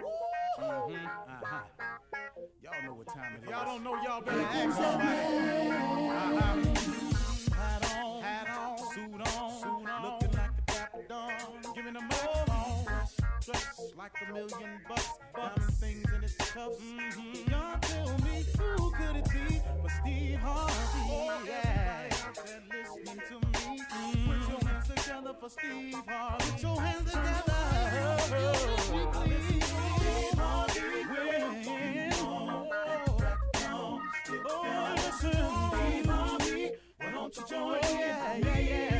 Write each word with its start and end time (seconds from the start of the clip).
Mm-hmm. 0.00 1.06
Uh-huh. 1.06 1.60
Y'all 2.62 2.82
know 2.84 2.94
what 2.94 3.06
time 3.08 3.34
it 3.36 3.44
is. 3.44 3.50
Y'all 3.50 3.64
don't 3.64 3.82
know, 3.84 3.94
y'all 4.02 4.20
better 4.20 4.40
ask 4.40 4.76
somebody. 4.76 5.08
Uh-huh. 6.10 6.56
Hat 7.56 7.82
on, 7.96 8.22
hat 8.22 8.48
on, 8.58 8.78
suit 8.94 9.20
on, 9.20 9.50
suit 9.60 9.88
on, 9.88 10.02
looking 10.02 10.32
like 10.32 10.50
a 10.56 10.72
dapper 10.72 11.04
dawn, 11.08 11.30
giving 11.74 11.94
them 11.94 12.08
all 12.24 12.44
on. 12.50 12.84
Dressed 13.44 13.96
like 13.96 14.12
a 14.28 14.32
million 14.32 14.80
bucks, 14.88 15.08
diamond 15.34 15.74
things 15.74 16.12
in 16.14 16.22
his 16.22 16.36
cuffs. 16.36 16.76
Mm-hmm. 16.80 17.50
Y'all 17.50 17.78
tell 17.80 18.18
me 18.18 18.44
who 18.58 18.90
could 18.92 19.16
it 19.16 19.24
be 19.30 19.60
but 19.82 19.90
Steve 20.02 20.38
Harvey? 20.38 21.08
Oh, 21.08 21.42
yeah. 21.46 22.08
Everybody 22.10 22.26
out 22.26 22.36
there 22.46 22.62
listening 22.70 23.20
to 23.28 23.34
me, 23.46 23.80
mm-hmm. 23.80 24.26
put 24.30 24.40
your 24.50 24.60
hands 24.68 24.88
together 24.88 25.34
for 25.40 25.48
Steve 25.48 26.02
Harvey. 26.06 26.50
Put 26.50 26.62
your 26.62 26.80
hands 26.80 27.10
together. 27.10 27.54
Oh, 28.02 28.16
Steve 28.78 29.69
Why 37.32 37.44
don't 37.46 37.50
you 37.50 37.56
join 37.56 37.76
in? 37.78 38.44
Yeah, 38.44 38.58
yeah. 38.58 38.99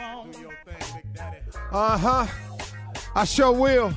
Uh 0.00 1.98
huh. 1.98 2.26
I 3.14 3.24
sure 3.24 3.52
will. 3.52 3.92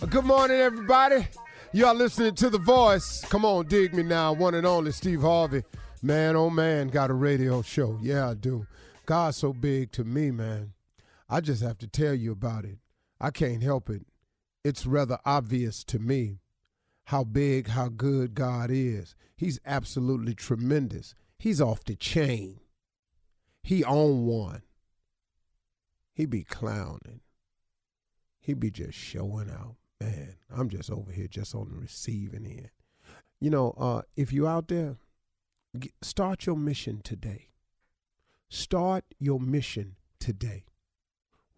Uh, 0.00 0.06
Good 0.06 0.24
morning, 0.24 0.58
everybody. 0.58 1.26
Y'all 1.72 1.94
listening 1.94 2.34
to 2.36 2.48
The 2.48 2.58
Voice. 2.58 3.22
Come 3.22 3.44
on, 3.44 3.66
dig 3.66 3.92
me 3.92 4.04
now. 4.04 4.32
One 4.32 4.54
and 4.54 4.66
only 4.66 4.92
Steve 4.92 5.22
Harvey. 5.22 5.64
Man, 6.00 6.36
oh 6.36 6.48
man, 6.48 6.88
got 6.88 7.10
a 7.10 7.14
radio 7.14 7.60
show. 7.62 7.98
Yeah, 8.00 8.30
I 8.30 8.34
do. 8.34 8.66
God's 9.04 9.38
so 9.38 9.52
big 9.52 9.90
to 9.92 10.04
me, 10.04 10.30
man. 10.30 10.74
I 11.28 11.40
just 11.40 11.62
have 11.62 11.78
to 11.78 11.88
tell 11.88 12.14
you 12.14 12.30
about 12.30 12.64
it. 12.64 12.78
I 13.20 13.30
can't 13.30 13.62
help 13.62 13.90
it. 13.90 14.06
It's 14.64 14.86
rather 14.86 15.18
obvious 15.24 15.82
to 15.84 15.98
me 15.98 16.38
how 17.06 17.24
big, 17.24 17.68
how 17.68 17.88
good 17.88 18.34
God 18.34 18.70
is. 18.70 19.16
He's 19.36 19.58
absolutely 19.66 20.34
tremendous. 20.34 21.14
He's 21.36 21.60
off 21.60 21.84
the 21.84 21.96
chain. 21.96 22.60
He 23.62 23.82
on 23.82 24.24
one. 24.24 24.62
He 26.16 26.24
be 26.24 26.44
clowning. 26.44 27.20
He 28.40 28.54
be 28.54 28.70
just 28.70 28.96
showing 28.96 29.50
out. 29.50 29.76
Man, 30.00 30.36
I'm 30.50 30.70
just 30.70 30.90
over 30.90 31.12
here 31.12 31.26
just 31.26 31.54
on 31.54 31.68
the 31.68 31.78
receiving 31.78 32.46
end. 32.46 32.70
You 33.38 33.50
know, 33.50 33.74
uh, 33.76 34.00
if 34.16 34.32
you 34.32 34.48
out 34.48 34.68
there, 34.68 34.96
start 36.00 36.46
your 36.46 36.56
mission 36.56 37.02
today. 37.04 37.50
Start 38.48 39.04
your 39.18 39.38
mission 39.38 39.96
today. 40.18 40.64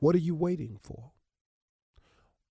What 0.00 0.16
are 0.16 0.20
you 0.20 0.34
waiting 0.34 0.80
for? 0.82 1.12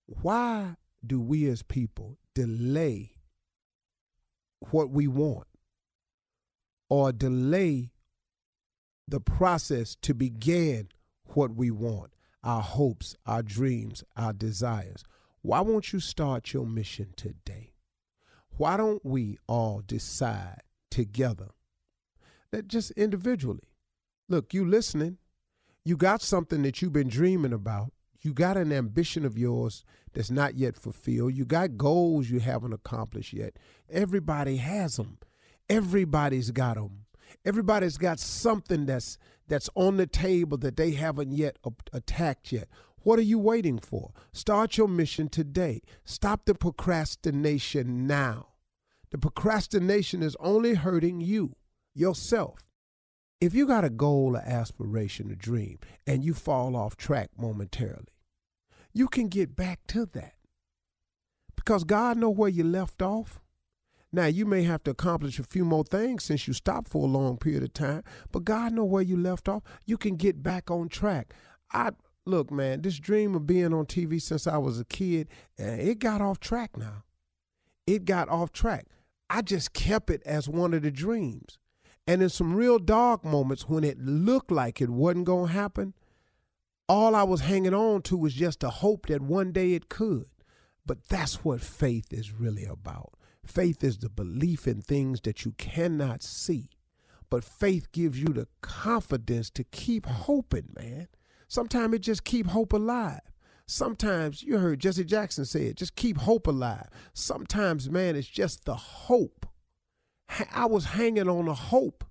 Why 0.06 0.76
do 1.06 1.20
we 1.20 1.46
as 1.46 1.62
people 1.62 2.16
delay 2.34 3.16
what 4.70 4.88
we 4.88 5.06
want 5.06 5.46
or 6.88 7.12
delay 7.12 7.90
the 9.06 9.20
process 9.20 9.94
to 10.00 10.14
begin 10.14 10.88
what 11.38 11.54
we 11.54 11.70
want, 11.70 12.10
our 12.42 12.60
hopes, 12.60 13.14
our 13.24 13.44
dreams, 13.44 14.02
our 14.16 14.32
desires? 14.32 15.04
Why 15.40 15.60
won't 15.60 15.92
you 15.92 16.00
start 16.00 16.52
your 16.52 16.66
mission 16.66 17.12
today? 17.14 17.74
Why 18.56 18.76
don't 18.76 19.04
we 19.04 19.38
all 19.46 19.80
decide 19.86 20.62
together 20.90 21.50
that 22.50 22.66
just 22.66 22.90
individually, 22.92 23.68
look, 24.28 24.52
you 24.52 24.64
listening, 24.64 25.18
you 25.84 25.96
got 25.96 26.22
something 26.22 26.62
that 26.62 26.82
you've 26.82 26.92
been 26.92 27.08
dreaming 27.08 27.52
about. 27.52 27.92
You 28.20 28.34
got 28.34 28.56
an 28.56 28.72
ambition 28.72 29.24
of 29.24 29.38
yours 29.38 29.84
that's 30.12 30.32
not 30.32 30.56
yet 30.56 30.76
fulfilled. 30.76 31.36
You 31.36 31.44
got 31.44 31.76
goals 31.76 32.30
you 32.30 32.40
haven't 32.40 32.72
accomplished 32.72 33.32
yet. 33.32 33.60
Everybody 33.88 34.56
has 34.56 34.96
them. 34.96 35.18
Everybody's 35.70 36.50
got 36.50 36.74
them. 36.74 37.04
Everybody's 37.44 37.98
got 37.98 38.18
something 38.18 38.86
that's 38.86 39.18
that's 39.48 39.70
on 39.74 39.96
the 39.96 40.06
table 40.06 40.58
that 40.58 40.76
they 40.76 40.92
haven't 40.92 41.32
yet 41.32 41.56
attacked 41.92 42.52
yet. 42.52 42.68
What 43.02 43.18
are 43.18 43.22
you 43.22 43.38
waiting 43.38 43.78
for? 43.78 44.12
Start 44.32 44.76
your 44.76 44.88
mission 44.88 45.28
today. 45.28 45.80
Stop 46.04 46.44
the 46.44 46.54
procrastination 46.54 48.06
now. 48.06 48.48
The 49.10 49.18
procrastination 49.18 50.22
is 50.22 50.36
only 50.38 50.74
hurting 50.74 51.20
you, 51.20 51.56
yourself. 51.94 52.60
If 53.40 53.54
you 53.54 53.66
got 53.66 53.84
a 53.84 53.90
goal, 53.90 54.36
an 54.36 54.42
aspiration, 54.44 55.30
a 55.30 55.36
dream, 55.36 55.78
and 56.06 56.24
you 56.24 56.34
fall 56.34 56.76
off 56.76 56.96
track 56.96 57.30
momentarily, 57.38 58.12
you 58.92 59.08
can 59.08 59.28
get 59.28 59.54
back 59.56 59.80
to 59.88 60.04
that. 60.06 60.34
Because 61.56 61.84
God 61.84 62.18
know 62.18 62.30
where 62.30 62.48
you 62.48 62.64
left 62.64 63.00
off. 63.00 63.40
Now 64.12 64.26
you 64.26 64.46
may 64.46 64.62
have 64.62 64.82
to 64.84 64.90
accomplish 64.90 65.38
a 65.38 65.42
few 65.44 65.64
more 65.64 65.84
things 65.84 66.24
since 66.24 66.48
you 66.48 66.54
stopped 66.54 66.88
for 66.88 67.04
a 67.04 67.10
long 67.10 67.36
period 67.36 67.62
of 67.62 67.74
time, 67.74 68.02
but 68.32 68.44
God 68.44 68.72
know 68.72 68.84
where 68.84 69.02
you 69.02 69.16
left 69.16 69.48
off. 69.48 69.62
You 69.84 69.98
can 69.98 70.16
get 70.16 70.42
back 70.42 70.70
on 70.70 70.88
track. 70.88 71.34
I 71.72 71.90
look, 72.24 72.50
man, 72.50 72.82
this 72.82 72.98
dream 72.98 73.34
of 73.34 73.46
being 73.46 73.74
on 73.74 73.86
TV 73.86 74.20
since 74.20 74.46
I 74.46 74.56
was 74.58 74.80
a 74.80 74.84
kid, 74.84 75.28
eh, 75.58 75.76
it 75.76 75.98
got 75.98 76.20
off 76.20 76.40
track 76.40 76.76
now. 76.76 77.04
It 77.86 78.04
got 78.04 78.28
off 78.28 78.52
track. 78.52 78.86
I 79.30 79.42
just 79.42 79.72
kept 79.74 80.10
it 80.10 80.22
as 80.24 80.48
one 80.48 80.72
of 80.72 80.82
the 80.82 80.90
dreams. 80.90 81.58
And 82.06 82.22
in 82.22 82.30
some 82.30 82.54
real 82.54 82.78
dark 82.78 83.24
moments 83.24 83.68
when 83.68 83.84
it 83.84 83.98
looked 83.98 84.50
like 84.50 84.80
it 84.80 84.88
wasn't 84.88 85.26
going 85.26 85.48
to 85.48 85.52
happen, 85.52 85.92
all 86.88 87.14
I 87.14 87.22
was 87.22 87.42
hanging 87.42 87.74
on 87.74 88.00
to 88.02 88.16
was 88.16 88.32
just 88.32 88.64
a 88.64 88.70
hope 88.70 89.06
that 89.06 89.20
one 89.20 89.52
day 89.52 89.74
it 89.74 89.90
could. 89.90 90.26
But 90.86 91.08
that's 91.08 91.44
what 91.44 91.60
faith 91.60 92.10
is 92.10 92.32
really 92.32 92.64
about. 92.64 93.12
Faith 93.48 93.82
is 93.82 93.96
the 93.96 94.10
belief 94.10 94.68
in 94.68 94.82
things 94.82 95.22
that 95.22 95.46
you 95.46 95.52
cannot 95.52 96.22
see. 96.22 96.68
But 97.30 97.42
faith 97.42 97.90
gives 97.92 98.20
you 98.20 98.26
the 98.26 98.46
confidence 98.60 99.48
to 99.50 99.64
keep 99.64 100.04
hoping, 100.04 100.68
man. 100.76 101.08
Sometimes 101.48 101.94
it 101.94 102.00
just 102.00 102.24
keep 102.24 102.48
hope 102.48 102.74
alive. 102.74 103.20
Sometimes 103.66 104.42
you 104.42 104.58
heard 104.58 104.80
Jesse 104.80 105.02
Jackson 105.02 105.46
say 105.46 105.64
it, 105.64 105.76
just 105.76 105.96
keep 105.96 106.18
hope 106.18 106.46
alive. 106.46 106.88
Sometimes, 107.14 107.90
man, 107.90 108.16
it's 108.16 108.28
just 108.28 108.66
the 108.66 108.76
hope. 108.76 109.46
I 110.54 110.66
was 110.66 110.84
hanging 110.84 111.28
on 111.28 111.48
a 111.48 111.54
hope. 111.54 112.04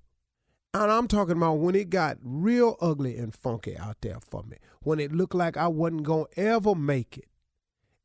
And 0.74 0.92
I'm 0.92 1.08
talking 1.08 1.38
about 1.38 1.60
when 1.60 1.76
it 1.76 1.92
got 1.92 2.18
real 2.24 2.78
ugly 2.82 3.16
and 3.18 3.34
funky 3.34 3.78
out 3.78 3.98
there 4.02 4.20
for 4.20 4.42
me. 4.44 4.58
When 4.82 5.00
it 5.00 5.12
looked 5.12 5.36
like 5.36 5.56
I 5.56 5.68
wasn't 5.68 6.04
going 6.04 6.26
to 6.34 6.40
ever 6.40 6.74
make 6.74 7.16
it. 7.18 7.28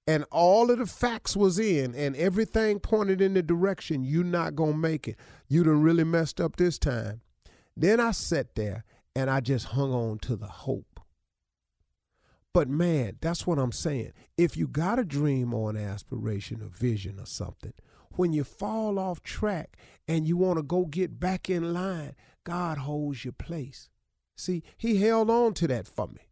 And 0.06 0.24
all 0.32 0.70
of 0.70 0.78
the 0.78 0.86
facts 0.86 1.36
was 1.36 1.58
in 1.58 1.94
and 1.94 2.16
everything 2.16 2.80
pointed 2.80 3.20
in 3.20 3.34
the 3.34 3.42
direction 3.42 4.02
you're 4.04 4.24
not 4.24 4.56
to 4.56 4.72
make 4.72 5.06
it. 5.06 5.16
You 5.48 5.62
done 5.62 5.82
really 5.82 6.04
messed 6.04 6.40
up 6.40 6.56
this 6.56 6.78
time. 6.78 7.20
Then 7.76 8.00
I 8.00 8.10
sat 8.10 8.54
there 8.56 8.84
and 9.14 9.30
I 9.30 9.40
just 9.40 9.66
hung 9.66 9.92
on 9.92 10.18
to 10.20 10.36
the 10.36 10.46
hope. 10.46 11.00
But 12.52 12.68
man, 12.68 13.16
that's 13.20 13.46
what 13.46 13.58
I'm 13.58 13.72
saying. 13.72 14.12
If 14.36 14.56
you 14.56 14.66
got 14.66 14.98
a 14.98 15.04
dream 15.04 15.54
or 15.54 15.70
an 15.70 15.76
aspiration 15.76 16.62
or 16.62 16.68
vision 16.68 17.18
or 17.18 17.26
something, 17.26 17.72
when 18.16 18.32
you 18.32 18.44
fall 18.44 18.98
off 18.98 19.22
track 19.22 19.76
and 20.06 20.26
you 20.26 20.36
want 20.36 20.58
to 20.58 20.62
go 20.62 20.84
get 20.84 21.18
back 21.18 21.48
in 21.48 21.72
line, 21.72 22.14
God 22.44 22.78
holds 22.78 23.24
your 23.24 23.32
place. 23.32 23.88
See, 24.36 24.62
He 24.76 24.96
held 24.96 25.30
on 25.30 25.54
to 25.54 25.68
that 25.68 25.86
for 25.86 26.08
me. 26.08 26.31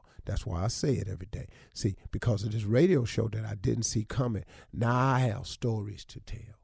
That's 0.25 0.45
why 0.45 0.63
I 0.63 0.67
say 0.67 0.93
it 0.93 1.07
every 1.07 1.27
day. 1.31 1.47
See, 1.73 1.95
because 2.11 2.43
of 2.43 2.51
this 2.51 2.63
radio 2.63 3.05
show 3.05 3.27
that 3.29 3.45
I 3.45 3.55
didn't 3.55 3.83
see 3.83 4.03
coming, 4.03 4.45
now 4.71 4.95
I 4.95 5.19
have 5.19 5.47
stories 5.47 6.05
to 6.05 6.19
tell. 6.19 6.59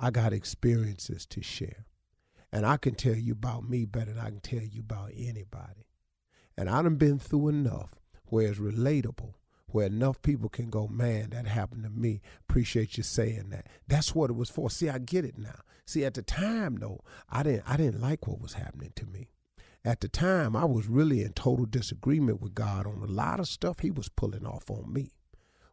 I 0.00 0.10
got 0.10 0.32
experiences 0.32 1.26
to 1.26 1.42
share. 1.42 1.86
And 2.52 2.64
I 2.64 2.76
can 2.76 2.94
tell 2.94 3.16
you 3.16 3.32
about 3.32 3.68
me 3.68 3.84
better 3.84 4.12
than 4.12 4.24
I 4.24 4.30
can 4.30 4.40
tell 4.40 4.62
you 4.62 4.80
about 4.80 5.10
anybody. 5.16 5.88
And 6.56 6.70
I 6.70 6.82
done 6.82 6.96
been 6.96 7.18
through 7.18 7.48
enough 7.48 7.94
where 8.26 8.48
it's 8.48 8.60
relatable, 8.60 9.34
where 9.66 9.86
enough 9.86 10.22
people 10.22 10.48
can 10.48 10.70
go, 10.70 10.86
man, 10.86 11.30
that 11.30 11.46
happened 11.46 11.82
to 11.82 11.90
me. 11.90 12.20
Appreciate 12.48 12.96
you 12.96 13.02
saying 13.02 13.50
that. 13.50 13.66
That's 13.88 14.14
what 14.14 14.30
it 14.30 14.34
was 14.34 14.50
for. 14.50 14.70
See, 14.70 14.88
I 14.88 14.98
get 14.98 15.24
it 15.24 15.36
now. 15.36 15.60
See, 15.84 16.04
at 16.04 16.14
the 16.14 16.22
time 16.22 16.76
though, 16.76 17.00
I 17.28 17.42
didn't 17.42 17.64
I 17.66 17.76
didn't 17.76 18.00
like 18.00 18.26
what 18.26 18.40
was 18.40 18.54
happening 18.54 18.92
to 18.96 19.06
me 19.06 19.28
at 19.84 20.00
the 20.00 20.08
time, 20.08 20.56
I 20.56 20.64
was 20.64 20.86
really 20.86 21.22
in 21.22 21.34
total 21.34 21.66
disagreement 21.66 22.40
with 22.40 22.54
God 22.54 22.86
on 22.86 23.02
a 23.02 23.12
lot 23.12 23.38
of 23.38 23.46
stuff 23.46 23.80
he 23.80 23.90
was 23.90 24.08
pulling 24.08 24.46
off 24.46 24.70
on 24.70 24.90
me. 24.90 25.10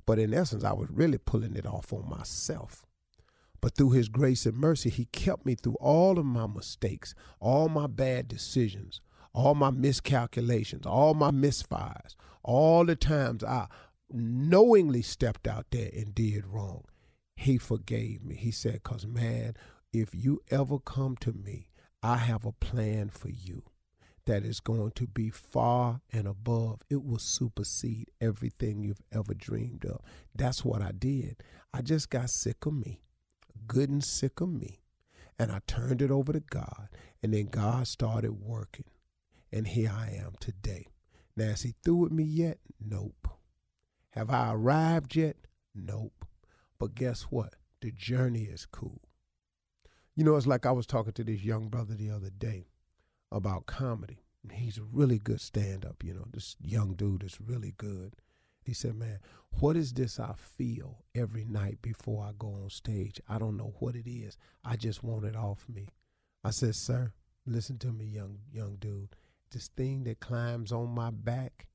But 0.06 0.20
in 0.20 0.34
essence, 0.34 0.66
I 0.66 0.74
was 0.74 0.90
really 0.92 1.18
pulling 1.18 1.56
it 1.56 1.66
off 1.66 1.94
on 1.94 2.10
myself. 2.10 2.84
But 3.62 3.76
through 3.76 3.92
his 3.92 4.10
grace 4.10 4.46
and 4.46 4.58
mercy, 4.58 4.90
he 4.90 5.06
kept 5.06 5.46
me 5.46 5.56
through 5.56 5.78
all 5.80 6.20
of 6.20 6.26
my 6.26 6.46
mistakes, 6.46 7.14
all 7.40 7.70
my 7.70 7.88
bad 7.88 8.28
decisions, 8.28 9.00
all 9.34 9.56
my 9.56 9.70
miscalculations, 9.70 10.86
all 10.86 11.14
my 11.14 11.32
misfires, 11.32 12.16
all 12.44 12.84
the 12.86 12.98
times 12.98 13.46
I 13.46 13.68
knowingly 14.12 15.04
stepped 15.04 15.48
out 15.48 15.68
there 15.72 15.90
and 15.96 16.14
did 16.14 16.46
wrong. 16.48 16.84
He 17.38 17.58
forgave 17.58 18.26
me. 18.26 18.36
He 18.36 18.52
said, 18.52 18.82
Because, 18.84 19.08
man, 19.08 19.56
if 19.94 20.14
you 20.14 20.42
ever 20.50 20.80
come 20.80 21.16
to 21.18 21.32
me, 21.32 21.70
I 22.04 22.18
have 22.18 22.46
a 22.46 22.52
plan 22.52 23.10
for 23.10 23.30
you 23.30 23.64
that 24.32 24.46
is 24.46 24.62
going 24.62 24.92
to 24.92 25.06
be 25.08 25.30
far 25.30 26.00
and 26.14 26.26
above. 26.26 26.80
It 26.90 27.04
will 27.04 27.20
supersede 27.20 28.10
everything 28.22 28.82
you've 28.82 29.02
ever 29.12 29.34
dreamed 29.34 29.84
of. 29.84 30.00
That's 30.34 30.64
what 30.64 30.82
I 30.82 30.94
did. 30.94 31.44
I 31.74 31.82
just 31.82 32.10
got 32.10 32.30
sick 32.30 32.66
of 32.66 32.72
me, 32.72 33.02
good 33.68 33.90
and 33.90 34.02
sick 34.02 34.40
of 34.40 34.48
me. 34.48 34.80
And 35.38 35.52
I 35.52 35.60
turned 35.68 36.02
it 36.02 36.12
over 36.12 36.32
to 36.32 36.40
God. 36.40 36.88
And 37.22 37.34
then 37.34 37.48
God 37.48 37.88
started 37.88 38.32
working. 38.32 38.86
And 39.52 39.68
here 39.68 39.92
I 39.94 40.18
am 40.24 40.36
today. 40.40 40.88
Now, 41.36 41.50
is 41.50 41.64
he 41.64 41.76
through 41.84 41.96
with 41.96 42.14
me 42.14 42.24
yet? 42.24 42.60
Nope. 42.80 43.28
Have 44.12 44.30
I 44.30 44.54
arrived 44.54 45.14
yet? 45.14 45.36
Nope. 45.76 46.24
But 46.80 46.96
guess 46.96 47.24
what? 47.24 47.56
The 47.82 47.92
journey 47.92 48.44
is 48.44 48.66
cool. 48.66 49.02
You 50.16 50.24
know, 50.24 50.38
it's 50.38 50.48
like 50.48 50.66
I 50.66 50.72
was 50.72 50.86
talking 50.88 51.12
to 51.14 51.24
this 51.26 51.44
young 51.44 51.68
brother 51.68 51.96
the 51.96 52.12
other 52.12 52.30
day 52.30 52.68
about 53.32 53.66
comedy. 53.66 54.24
He's 54.52 54.78
a 54.78 54.84
really 54.84 55.20
good 55.20 55.40
stand 55.40 55.86
up, 55.86 56.04
you 56.04 56.14
know, 56.14 56.26
this 56.32 56.56
young 56.62 56.94
dude 56.94 57.24
is 57.24 57.40
really 57.40 57.74
good. 57.78 58.16
He 58.64 58.74
said, 58.74 58.96
Man, 58.96 59.20
what 59.60 59.76
is 59.76 59.94
this 59.94 60.20
I 60.20 60.34
feel 60.34 61.04
every 61.16 61.46
night 61.46 61.82
before 61.82 62.24
I 62.24 62.32
go 62.38 62.48
on 62.48 62.70
stage? 62.70 63.20
I 63.28 63.38
don't 63.38 63.58
know 63.58 63.74
what 63.80 63.96
it 63.96 64.10
is. 64.10 64.38
I 64.64 64.76
just 64.76 65.04
want 65.04 65.26
it 65.26 65.36
off 65.36 65.68
me. 65.70 65.90
I 66.44 66.52
said, 66.52 66.76
Sir, 66.76 67.14
listen 67.46 67.78
to 67.80 67.92
me, 67.92 68.06
young 68.06 68.40
young 68.52 68.78
dude. 68.80 69.16
This 69.52 69.68
thing 69.70 70.04
that 70.06 70.20
climbs 70.20 70.72
on 70.72 70.90
my 70.90 71.12
back 71.12 71.68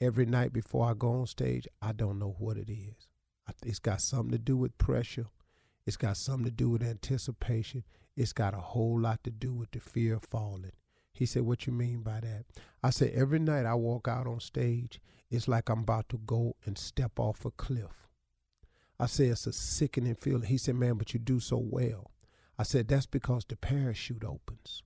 every 0.00 0.26
night 0.26 0.52
before 0.52 0.88
I 0.90 0.94
go 0.94 1.12
on 1.12 1.26
stage, 1.26 1.66
I 1.82 1.92
don't 1.92 2.18
know 2.18 2.36
what 2.38 2.56
it 2.56 2.70
is. 2.70 3.08
It's 3.64 3.78
got 3.78 4.00
something 4.00 4.32
to 4.32 4.38
do 4.38 4.56
with 4.56 4.76
pressure. 4.78 5.26
It's 5.86 5.96
got 5.96 6.18
something 6.18 6.44
to 6.44 6.50
do 6.50 6.68
with 6.68 6.82
anticipation. 6.82 7.84
It's 8.14 8.32
got 8.32 8.54
a 8.54 8.58
whole 8.60 9.00
lot 9.00 9.24
to 9.24 9.30
do 9.30 9.54
with 9.54 9.70
the 9.70 9.80
fear 9.80 10.16
of 10.16 10.24
falling. 10.24 10.72
He 11.18 11.26
said, 11.26 11.42
What 11.42 11.66
you 11.66 11.72
mean 11.72 12.02
by 12.02 12.20
that? 12.20 12.44
I 12.80 12.90
said, 12.90 13.10
Every 13.12 13.40
night 13.40 13.66
I 13.66 13.74
walk 13.74 14.06
out 14.06 14.28
on 14.28 14.38
stage, 14.38 15.00
it's 15.28 15.48
like 15.48 15.68
I'm 15.68 15.80
about 15.80 16.08
to 16.10 16.18
go 16.18 16.54
and 16.64 16.78
step 16.78 17.18
off 17.18 17.44
a 17.44 17.50
cliff. 17.50 18.06
I 19.00 19.06
said, 19.06 19.30
It's 19.30 19.48
a 19.48 19.52
sickening 19.52 20.14
feeling. 20.14 20.48
He 20.48 20.58
said, 20.58 20.76
Man, 20.76 20.94
but 20.94 21.12
you 21.12 21.18
do 21.18 21.40
so 21.40 21.58
well. 21.58 22.12
I 22.56 22.62
said, 22.62 22.86
That's 22.86 23.06
because 23.06 23.44
the 23.44 23.56
parachute 23.56 24.22
opens. 24.22 24.84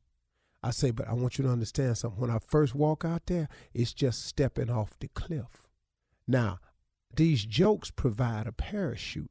I 0.63 0.71
say, 0.71 0.91
But 0.91 1.07
I 1.07 1.13
want 1.13 1.37
you 1.37 1.45
to 1.45 1.51
understand 1.51 1.99
something. 1.99 2.19
When 2.19 2.31
I 2.31 2.39
first 2.39 2.75
walk 2.75 3.05
out 3.05 3.27
there, 3.27 3.51
it's 3.75 3.93
just 3.93 4.25
stepping 4.25 4.71
off 4.71 4.99
the 5.01 5.09
cliff. 5.09 5.69
Now, 6.27 6.61
these 7.15 7.45
jokes 7.45 7.91
provide 7.91 8.47
a 8.47 8.53
parachute, 8.53 9.31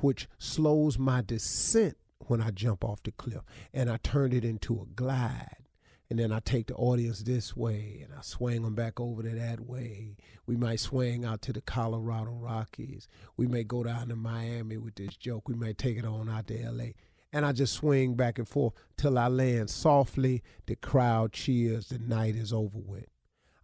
which 0.00 0.28
slows 0.36 0.98
my 0.98 1.22
descent 1.22 1.96
when 2.26 2.42
I 2.42 2.50
jump 2.50 2.84
off 2.84 3.02
the 3.02 3.12
cliff, 3.12 3.40
and 3.72 3.88
I 3.88 3.96
turn 3.96 4.34
it 4.34 4.44
into 4.44 4.82
a 4.82 4.94
glide 4.94 5.65
and 6.08 6.18
then 6.18 6.30
I 6.30 6.38
take 6.40 6.68
the 6.68 6.74
audience 6.74 7.22
this 7.22 7.56
way 7.56 8.00
and 8.04 8.14
I 8.16 8.22
swing 8.22 8.62
them 8.62 8.74
back 8.74 9.00
over 9.00 9.22
to 9.22 9.28
that 9.28 9.60
way. 9.60 10.16
We 10.46 10.56
might 10.56 10.78
swing 10.78 11.24
out 11.24 11.42
to 11.42 11.52
the 11.52 11.60
Colorado 11.60 12.30
Rockies. 12.30 13.08
We 13.36 13.48
may 13.48 13.64
go 13.64 13.82
down 13.82 14.08
to 14.08 14.16
Miami 14.16 14.76
with 14.76 14.94
this 14.94 15.16
joke. 15.16 15.48
We 15.48 15.56
may 15.56 15.72
take 15.72 15.98
it 15.98 16.04
on 16.04 16.28
out 16.28 16.46
to 16.46 16.70
LA. 16.70 16.90
And 17.32 17.44
I 17.44 17.52
just 17.52 17.74
swing 17.74 18.14
back 18.14 18.38
and 18.38 18.48
forth 18.48 18.74
till 18.96 19.18
I 19.18 19.26
land 19.26 19.68
softly. 19.68 20.44
The 20.66 20.76
crowd 20.76 21.32
cheers. 21.32 21.88
The 21.88 21.98
night 21.98 22.36
is 22.36 22.52
over 22.52 22.78
with. 22.78 23.06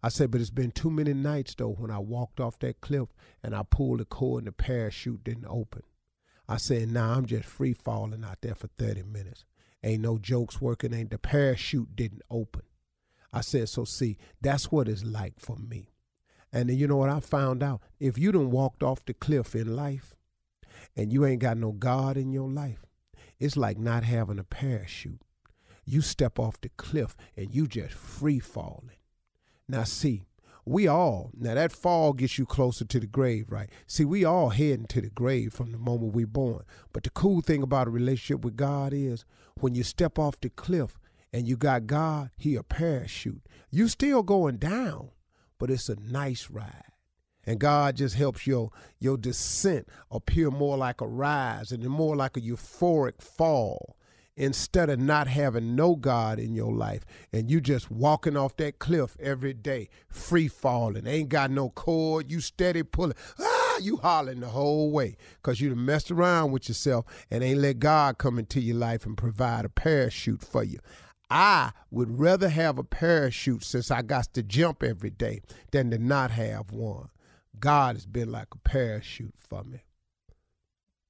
I 0.05 0.09
said, 0.09 0.29
but 0.31 0.41
it's 0.41 0.49
been 0.49 0.71
too 0.71 0.91
many 0.91 1.13
nights 1.13 1.55
though 1.55 1.69
when 1.69 1.89
I 1.89 1.99
walked 1.99 2.41
off 2.41 2.59
that 2.59 2.81
cliff 2.81 3.07
and 3.41 3.55
I 3.55 3.63
pulled 3.63 4.01
the 4.01 4.05
cord 4.05 4.41
and 4.41 4.47
the 4.47 4.51
parachute 4.51 5.23
didn't 5.23 5.47
open. 5.47 5.83
I 6.49 6.57
said, 6.57 6.91
now 6.91 7.07
nah, 7.07 7.15
I'm 7.15 7.25
just 7.25 7.45
free 7.45 7.71
falling 7.71 8.25
out 8.25 8.39
there 8.41 8.53
for 8.53 8.67
30 8.67 9.03
minutes. 9.03 9.45
Ain't 9.83 10.01
no 10.01 10.17
jokes 10.17 10.61
working, 10.61 10.93
ain't 10.93 11.11
the 11.11 11.17
parachute 11.17 11.95
didn't 11.95 12.21
open. 12.29 12.63
I 13.33 13.41
said, 13.41 13.67
so 13.67 13.83
see, 13.83 14.17
that's 14.41 14.71
what 14.71 14.87
it's 14.87 15.03
like 15.03 15.39
for 15.39 15.57
me. 15.57 15.89
And 16.53 16.69
then 16.69 16.77
you 16.77 16.87
know 16.87 16.97
what 16.97 17.09
I 17.09 17.19
found 17.19 17.63
out? 17.63 17.81
If 17.99 18.17
you 18.17 18.31
done 18.31 18.51
walked 18.51 18.83
off 18.83 19.03
the 19.03 19.13
cliff 19.13 19.55
in 19.55 19.75
life 19.75 20.15
and 20.95 21.11
you 21.11 21.25
ain't 21.25 21.41
got 21.41 21.57
no 21.57 21.71
God 21.71 22.15
in 22.15 22.31
your 22.31 22.47
life, 22.47 22.85
it's 23.39 23.57
like 23.57 23.77
not 23.77 24.03
having 24.03 24.37
a 24.37 24.43
parachute. 24.43 25.21
You 25.83 26.01
step 26.01 26.39
off 26.39 26.61
the 26.61 26.69
cliff 26.77 27.17
and 27.35 27.53
you 27.53 27.67
just 27.67 27.93
free 27.93 28.39
falling. 28.39 28.97
Now 29.67 29.83
see, 29.83 30.23
we 30.65 30.87
all 30.87 31.31
now 31.37 31.53
that 31.53 31.71
fall 31.71 32.13
gets 32.13 32.37
you 32.37 32.45
closer 32.45 32.85
to 32.85 32.99
the 32.99 33.07
grave 33.07 33.45
right? 33.49 33.69
See 33.87 34.05
we 34.05 34.23
all 34.23 34.49
heading 34.49 34.87
to 34.87 35.01
the 35.01 35.09
grave 35.09 35.53
from 35.53 35.71
the 35.71 35.77
moment 35.77 36.13
we're 36.13 36.27
born. 36.27 36.63
But 36.91 37.03
the 37.03 37.09
cool 37.09 37.41
thing 37.41 37.63
about 37.63 37.87
a 37.87 37.91
relationship 37.91 38.43
with 38.43 38.55
god 38.55 38.93
is 38.93 39.25
when 39.59 39.75
you 39.75 39.83
step 39.83 40.17
off 40.17 40.39
the 40.39 40.49
cliff 40.49 40.99
and 41.31 41.47
you 41.47 41.57
got 41.57 41.87
god 41.87 42.31
he 42.37 42.55
a 42.55 42.63
parachute. 42.63 43.41
You 43.71 43.87
still 43.87 44.23
going 44.23 44.57
down 44.57 45.09
but 45.59 45.71
it's 45.71 45.89
a 45.89 45.95
nice 45.95 46.49
ride. 46.49 46.91
And 47.45 47.59
God 47.59 47.97
just 47.97 48.15
helps 48.15 48.47
your 48.47 48.71
your 48.99 49.17
descent 49.17 49.87
appear 50.11 50.49
more 50.49 50.77
like 50.77 51.01
a 51.01 51.07
rise 51.07 51.71
and 51.71 51.83
more 51.89 52.15
like 52.15 52.37
a 52.37 52.41
euphoric 52.41 53.21
fall 53.21 53.97
instead 54.35 54.89
of 54.89 54.99
not 54.99 55.27
having 55.27 55.75
no 55.75 55.95
God 55.95 56.39
in 56.39 56.55
your 56.55 56.73
life 56.73 57.05
and 57.31 57.49
you 57.49 57.61
just 57.61 57.91
walking 57.91 58.35
off 58.35 58.55
that 58.57 58.79
cliff 58.79 59.15
every 59.19 59.53
day, 59.53 59.89
free 60.07 60.47
falling, 60.47 61.05
ain't 61.05 61.29
got 61.29 61.51
no 61.51 61.69
cord, 61.69 62.31
you 62.31 62.39
steady 62.39 62.83
pulling, 62.83 63.15
ah, 63.39 63.77
you 63.81 63.97
hollering 63.97 64.39
the 64.39 64.47
whole 64.47 64.91
way 64.91 65.15
because 65.35 65.61
you 65.61 65.69
done 65.69 65.85
messed 65.85 66.11
around 66.11 66.51
with 66.51 66.67
yourself 66.67 67.05
and 67.29 67.43
ain't 67.43 67.59
let 67.59 67.79
God 67.79 68.17
come 68.17 68.39
into 68.39 68.59
your 68.59 68.77
life 68.77 69.05
and 69.05 69.17
provide 69.17 69.65
a 69.65 69.69
parachute 69.69 70.41
for 70.41 70.63
you. 70.63 70.79
I 71.29 71.71
would 71.89 72.19
rather 72.19 72.49
have 72.49 72.77
a 72.77 72.83
parachute 72.83 73.63
since 73.63 73.89
I 73.89 74.01
got 74.01 74.33
to 74.33 74.43
jump 74.43 74.83
every 74.83 75.09
day 75.09 75.41
than 75.71 75.89
to 75.91 75.97
not 75.97 76.31
have 76.31 76.71
one. 76.71 77.09
God 77.59 77.95
has 77.95 78.05
been 78.05 78.31
like 78.31 78.49
a 78.53 78.57
parachute 78.59 79.33
for 79.39 79.63
me. 79.63 79.83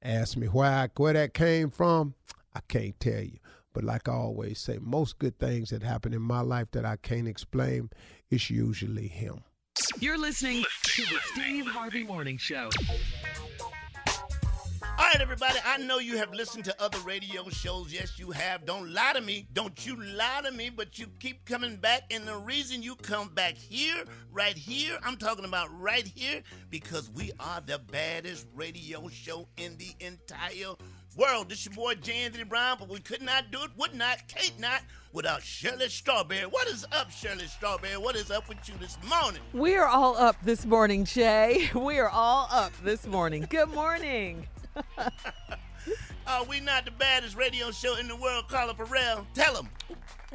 Ask 0.02 0.38
me 0.38 0.48
I, 0.48 0.90
where 0.96 1.14
that 1.14 1.34
came 1.34 1.70
from. 1.70 2.16
I 2.56 2.60
can't 2.68 3.00
tell 3.00 3.22
you. 3.22 3.40
But 3.74 3.84
like 3.84 4.08
I 4.08 4.14
always 4.14 4.60
say, 4.60 4.78
most 4.80 5.18
good 5.18 5.40
things 5.40 5.72
that 5.72 5.82
happen 5.82 6.14
in 6.14 6.22
my 6.22 6.42
life 6.42 6.68
that 6.72 6.86
I 6.86 6.98
can't 6.98 7.28
explain, 7.28 7.90
it's 8.30 8.50
usually 8.50 9.08
him. 9.08 9.44
You're 10.00 10.20
listening 10.20 10.64
to 10.84 11.02
the 11.02 11.18
Steve 11.34 11.66
Harvey 11.66 12.04
Morning 12.04 12.38
Show. 12.38 12.70
All 14.96 15.06
right, 15.06 15.20
everybody. 15.20 15.58
I 15.66 15.78
know 15.78 15.98
you 15.98 16.18
have 16.18 16.32
listened 16.32 16.66
to 16.66 16.82
other 16.82 17.00
radio 17.00 17.50
shows. 17.50 17.92
Yes, 17.92 18.20
you 18.20 18.30
have. 18.30 18.64
Don't 18.64 18.94
lie 18.94 19.14
to 19.14 19.22
me. 19.22 19.48
Don't 19.52 19.84
you 19.88 19.96
lie 19.96 20.42
to 20.46 20.52
me, 20.52 20.70
but 20.70 21.00
you 21.00 21.08
keep 21.20 21.44
coming 21.46 21.78
back. 21.78 22.04
And 22.12 22.28
the 22.28 22.38
reason 22.38 22.84
you 22.84 22.96
come 22.98 23.30
back 23.30 23.56
here, 23.56 24.04
right 24.32 24.56
here, 24.56 25.00
I'm 25.04 25.18
talking 25.18 25.46
about 25.46 25.70
right 25.80 26.06
here, 26.06 26.44
because 26.70 27.10
we 27.10 27.32
are 27.40 27.60
the 27.66 27.80
baddest 27.80 28.46
radio 28.54 29.08
show 29.08 29.48
in 29.58 29.76
the 29.78 29.96
entire 30.00 30.76
world. 31.16 31.50
This 31.50 31.66
your 31.66 31.74
boy 31.74 31.96
J. 31.96 32.26
Anthony 32.26 32.44
Brown, 32.44 32.78
but 32.80 32.90
we 32.90 33.00
could 33.00 33.22
not 33.22 33.52
do 33.52 33.64
it, 33.64 33.72
would 33.78 33.94
not, 33.94 34.28
Kate 34.28 34.54
not, 34.60 34.82
without 35.12 35.42
Shirley 35.42 35.90
Strawberry. 35.90 36.46
What 36.46 36.68
is 36.68 36.86
up, 36.92 37.12
Shirley 37.12 37.48
Strawberry? 37.48 37.98
What 37.98 38.16
is 38.16 38.32
up 38.32 38.48
with 38.50 38.58
you 38.68 38.76
this 38.80 38.98
morning? 39.08 39.42
We 39.54 39.76
are 39.76 39.88
all 39.88 40.18
up 40.18 40.36
this 40.44 40.66
morning, 40.66 41.06
Jay. 41.06 41.70
We 41.84 42.00
are 42.00 42.10
all 42.10 42.48
up 42.52 42.72
this 42.84 43.06
morning. 43.06 43.46
Good 43.50 43.70
morning. 43.70 44.48
Are 46.28 46.42
uh, 46.42 46.44
we 46.46 46.60
not 46.60 46.86
the 46.86 46.92
baddest 46.92 47.36
radio 47.36 47.72
show 47.72 47.98
in 47.98 48.08
the 48.08 48.16
world, 48.16 48.48
Carla 48.48 48.74
Ferrell? 48.74 49.26
Tell 49.34 49.54
them. 49.54 49.70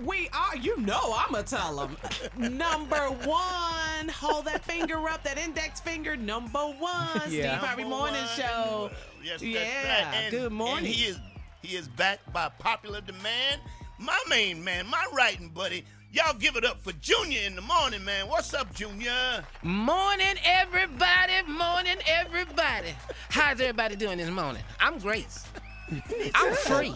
We 0.05 0.29
are, 0.33 0.57
you 0.57 0.77
know, 0.79 1.17
I'ma 1.17 1.43
tell 1.43 1.77
them. 1.77 1.97
number 2.57 3.07
one, 3.25 4.09
hold 4.09 4.45
that 4.45 4.65
finger 4.65 5.09
up, 5.09 5.25
that 5.25 5.39
index 5.39 5.81
finger. 5.81 6.17
Number 6.17 6.61
one, 6.61 7.09
Yeah. 7.29 7.59
Steve 7.59 7.69
Harvey 7.69 7.85
Morning 7.85 8.25
Show. 8.37 8.91
Yes, 9.25 9.43
Yeah, 9.43 9.61
that's 9.61 10.07
right. 10.07 10.15
And, 10.23 10.31
good 10.31 10.53
morning. 10.53 10.79
And 10.79 10.87
he 10.87 11.05
is 11.05 11.19
he 11.63 11.77
is 11.77 11.89
backed 11.89 12.33
by 12.33 12.49
popular 12.59 13.01
demand. 13.01 13.61
My 13.99 14.19
main 14.29 14.63
man, 14.63 14.87
my 14.87 15.05
writing 15.13 15.49
buddy. 15.49 15.85
Y'all 16.11 16.33
give 16.33 16.57
it 16.57 16.65
up 16.65 16.81
for 16.81 16.93
Junior 16.93 17.41
in 17.47 17.55
the 17.55 17.61
morning, 17.61 18.03
man. 18.03 18.29
What's 18.29 18.55
up, 18.55 18.75
Junior? 18.75 19.45
Morning, 19.63 20.37
everybody. 20.43 21.35
Morning, 21.47 21.97
everybody. 22.07 22.95
How's 23.29 23.61
everybody 23.61 23.95
doing 23.95 24.17
this 24.17 24.31
morning? 24.31 24.63
I'm 24.81 24.99
great. 25.01 25.27
I'm 26.35 26.55
free. 26.55 26.95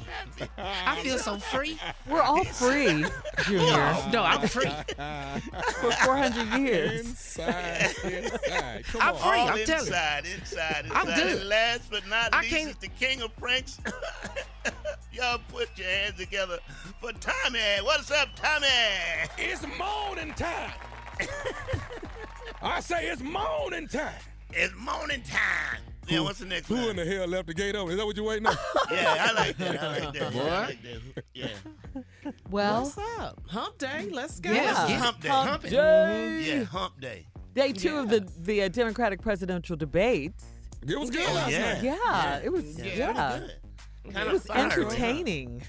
I 0.59 1.01
feel 1.03 1.19
so 1.19 1.39
free. 1.39 1.79
We're 2.09 2.21
all 2.23 2.45
free, 2.45 3.05
Junior, 3.45 3.97
No, 4.13 4.23
I'm 4.23 4.47
free. 4.49 4.71
for 5.81 5.91
400 5.93 6.61
years. 6.61 7.01
Inside, 7.01 7.95
inside. 8.05 8.85
Come 8.85 9.01
I'm 9.01 9.15
on. 9.15 9.21
free. 9.21 9.39
All 9.39 9.49
I'm 9.49 9.65
telling 9.65 9.67
you. 9.67 9.75
inside, 9.75 10.25
inside, 10.27 10.85
inside. 10.85 10.87
I'm 10.93 11.07
good. 11.07 11.39
And 11.41 11.49
last 11.49 11.91
but 11.91 12.07
not 12.09 12.35
I 12.35 12.41
least, 12.43 12.55
can't- 12.55 12.71
is 12.71 12.77
the 12.77 12.89
king 12.89 13.23
of 13.23 13.35
pranks. 13.37 13.79
Y'all 15.13 15.41
put 15.49 15.69
your 15.77 15.89
hands 15.89 16.17
together 16.17 16.59
for 17.01 17.13
Tommy. 17.13 17.61
What's 17.83 18.11
up, 18.11 18.29
Tommy? 18.37 18.67
It's 19.39 19.63
morning 19.79 20.33
time. 20.35 20.73
I 22.63 22.81
say 22.81 23.07
it's 23.09 23.23
morning 23.23 23.89
time. 23.89 24.15
It's 24.53 24.75
morning 24.77 25.23
time. 25.23 25.81
Yeah, 26.09 26.21
what's 26.21 26.41
the 26.41 26.47
next 26.47 26.67
Who 26.69 26.75
one? 26.77 26.91
in 26.91 26.97
the 26.97 27.05
hell 27.05 27.27
left 27.29 27.47
the 27.47 27.55
gate 27.55 27.75
open? 27.77 27.93
Is 27.93 27.99
that 27.99 28.05
what 28.07 28.17
you're 28.17 28.25
waiting 28.27 28.47
on? 28.47 28.57
Yeah, 28.91 29.17
I 29.29 29.33
like 29.33 29.57
that. 29.59 29.83
I 29.83 29.99
like 30.05 30.13
that. 30.19 30.33
Boy. 30.33 30.41
I 30.41 30.61
like 30.67 30.83
that. 30.83 31.25
Yeah. 31.35 31.49
Well, 32.51 32.83
What's 32.83 32.99
up? 33.19 33.41
Hump 33.49 33.79
day, 33.79 34.09
let's 34.13 34.41
go. 34.41 34.51
Yeah. 34.53 34.63
Let's 34.89 34.93
hump 35.03 35.21
day. 35.21 35.29
Hump 35.29 35.49
Hump 35.49 35.63
day. 35.63 36.43
Yeah, 36.59 36.65
hump 36.65 37.01
day. 37.01 37.27
day 37.55 37.73
two 37.73 37.97
of 37.99 38.09
the, 38.09 38.29
the 38.41 38.63
uh, 38.65 38.69
Democratic 38.69 39.23
presidential 39.23 39.77
debates. 39.77 40.45
It 40.87 40.99
was 40.99 41.11
good 41.11 41.25
Oh, 41.29 41.35
last 41.35 41.53
yeah. 41.53 41.75
night. 41.75 41.83
Yeah, 41.85 42.41
it 42.45 42.53
was, 42.53 42.79
Yeah, 42.79 42.85
yeah. 42.85 43.13
pretty 43.31 43.47
good. 43.47 43.57
It 44.05 44.15
Kinda 44.17 44.33
was 44.33 44.43
fiery, 44.47 44.61
huh? 44.63 44.81
entertaining 44.81 45.63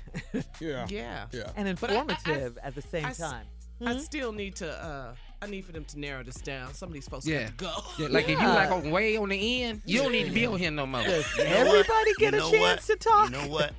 Yeah. 0.59 0.85
Yeah. 0.89 1.25
Yeah. 1.31 1.51
and 1.55 1.79
But 1.79 1.91
I- 1.91 1.93
I- 1.93 1.97
I- 1.97 1.99
informative 2.01 2.57
at 2.63 2.73
the 2.75 2.81
same 2.81 3.05
I 3.05 3.09
s- 3.11 3.17
time. 3.19 3.45
I 3.85 3.97
still 3.97 4.31
need 4.31 4.55
to, 4.55 4.71
uh, 4.83 5.13
I 5.43 5.47
need 5.47 5.65
for 5.65 5.73
them 5.73 5.83
to 5.85 5.99
narrow 5.99 6.23
this 6.23 6.35
down. 6.35 6.73
Some 6.73 6.87
of 6.87 6.93
these 6.93 7.07
folks 7.07 7.27
Yeah. 7.27 7.49
got 7.57 7.75
to 7.75 7.81
go. 7.97 8.03
Yeah, 8.03 8.07
like 8.11 8.23
if 8.25 8.29
you 8.31 8.37
Yeah. 8.37 8.53
like 8.53 8.71
on 8.71 8.89
way 8.91 9.17
on 9.17 9.27
the 9.29 9.63
end, 9.63 9.81
you 9.85 10.01
don't 10.01 10.13
need 10.13 10.25
to 10.27 10.31
be 10.31 10.45
on 10.45 10.57
here 10.57 10.71
no 10.71 10.85
more. 10.85 11.01
You 11.01 11.07
know 11.09 11.13
Everybody 11.37 11.83
what? 12.11 12.17
get 12.17 12.33
You 12.33 12.39
a 12.47 12.51
chance 12.51 12.87
what? 12.87 12.99
to 12.99 13.09
talk. 13.09 13.25
You 13.29 13.37
know 13.37 13.47
what? 13.47 13.73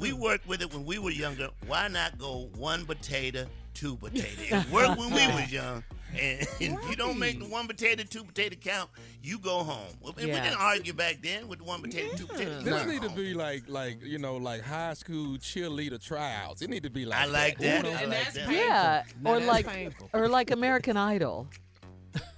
We 0.00 0.12
worked 0.12 0.48
with 0.48 0.62
it 0.62 0.72
when 0.72 0.84
we 0.84 0.98
were 0.98 1.10
younger. 1.10 1.50
Why 1.66 1.86
not 1.88 2.18
go 2.18 2.48
one 2.56 2.86
potato, 2.86 3.46
two 3.80 3.96
potato? 3.96 4.56
It 4.58 4.70
worked 4.70 4.98
when 4.98 5.10
we 5.10 5.26
was 5.26 5.50
young. 5.50 5.82
And 6.12 6.40
if 6.60 6.90
you 6.90 6.96
don't 6.96 7.18
make 7.18 7.38
the 7.38 7.46
one 7.46 7.66
potato, 7.66 8.02
two 8.02 8.24
potato 8.24 8.56
count, 8.60 8.90
you 9.22 9.38
go 9.38 9.62
home. 9.62 9.94
Well, 10.02 10.12
We 10.16 10.26
didn't 10.26 10.54
argue 10.58 10.92
back 10.92 11.18
then 11.22 11.48
with 11.48 11.60
the 11.60 11.64
one 11.64 11.80
potato, 11.80 12.14
two 12.16 12.26
potato. 12.26 12.58
you 12.58 12.62
This 12.64 12.82
go 12.82 12.90
need 12.90 13.02
to 13.02 13.10
be 13.10 13.32
like, 13.32 13.62
like 13.68 14.02
you 14.04 14.18
know, 14.18 14.36
like 14.36 14.60
high 14.62 14.94
school 14.94 15.38
cheerleader 15.38 16.02
tryouts. 16.04 16.60
It 16.62 16.68
need 16.68 16.82
to 16.82 16.90
be 16.90 17.04
like. 17.06 17.20
I 17.20 17.24
like 17.26 17.58
that. 17.58 17.84
You 17.84 17.90
know? 17.90 17.96
I 17.96 18.04
like 18.04 18.10
that's 18.10 18.34
that. 18.34 18.50
Yeah, 18.52 19.02
Now 19.22 19.30
or 19.30 19.34
that's 19.38 19.48
like 19.48 19.66
painful. 19.68 20.10
or 20.12 20.28
like 20.28 20.50
American 20.50 20.96
Idol. 20.96 21.46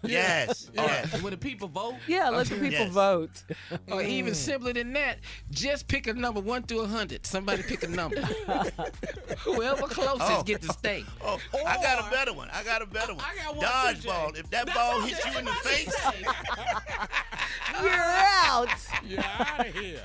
Yes. 0.02 0.70
yes. 0.74 1.22
When 1.22 1.30
the 1.32 1.36
people 1.36 1.68
vote, 1.68 1.94
Yeah, 2.06 2.28
let 2.30 2.46
the 2.46 2.54
people 2.54 2.70
Yes. 2.70 2.90
vote. 2.90 3.42
Or 3.90 4.02
even 4.02 4.32
mm. 4.32 4.36
simpler 4.36 4.72
than 4.72 4.92
that, 4.94 5.18
just 5.50 5.88
pick 5.88 6.06
a 6.06 6.12
number 6.12 6.40
one 6.40 6.62
through 6.62 6.80
a 6.80 6.86
hundred. 6.86 7.24
Somebody 7.26 7.62
pick 7.62 7.82
a 7.82 7.88
number. 7.88 8.20
Whoever 9.44 9.82
closest 9.86 10.30
Oh. 10.32 10.42
get 10.44 10.62
to 10.62 10.72
stay. 10.72 11.04
Oh, 11.24 11.38
oh, 11.54 11.64
I 11.64 11.76
got 11.76 12.06
a 12.06 12.10
better 12.10 12.32
one. 12.32 12.48
I 12.52 12.64
got 12.64 12.82
a 12.82 12.86
better 12.86 13.14
one. 13.14 13.24
I 13.24 13.44
got 13.44 13.56
one 13.56 13.64
Dodgeball. 13.66 14.36
If 14.36 14.50
that 14.50 14.66
That's 14.66 14.76
ball 14.76 15.00
hits 15.02 15.24
you 15.24 15.38
in 15.38 15.44
the 15.44 15.52
face. 15.52 15.94
You're 17.80 17.92
out. 17.92 18.68
Yeah, 19.06 19.22
out 19.38 19.66
of 19.68 19.74
here. 19.74 20.00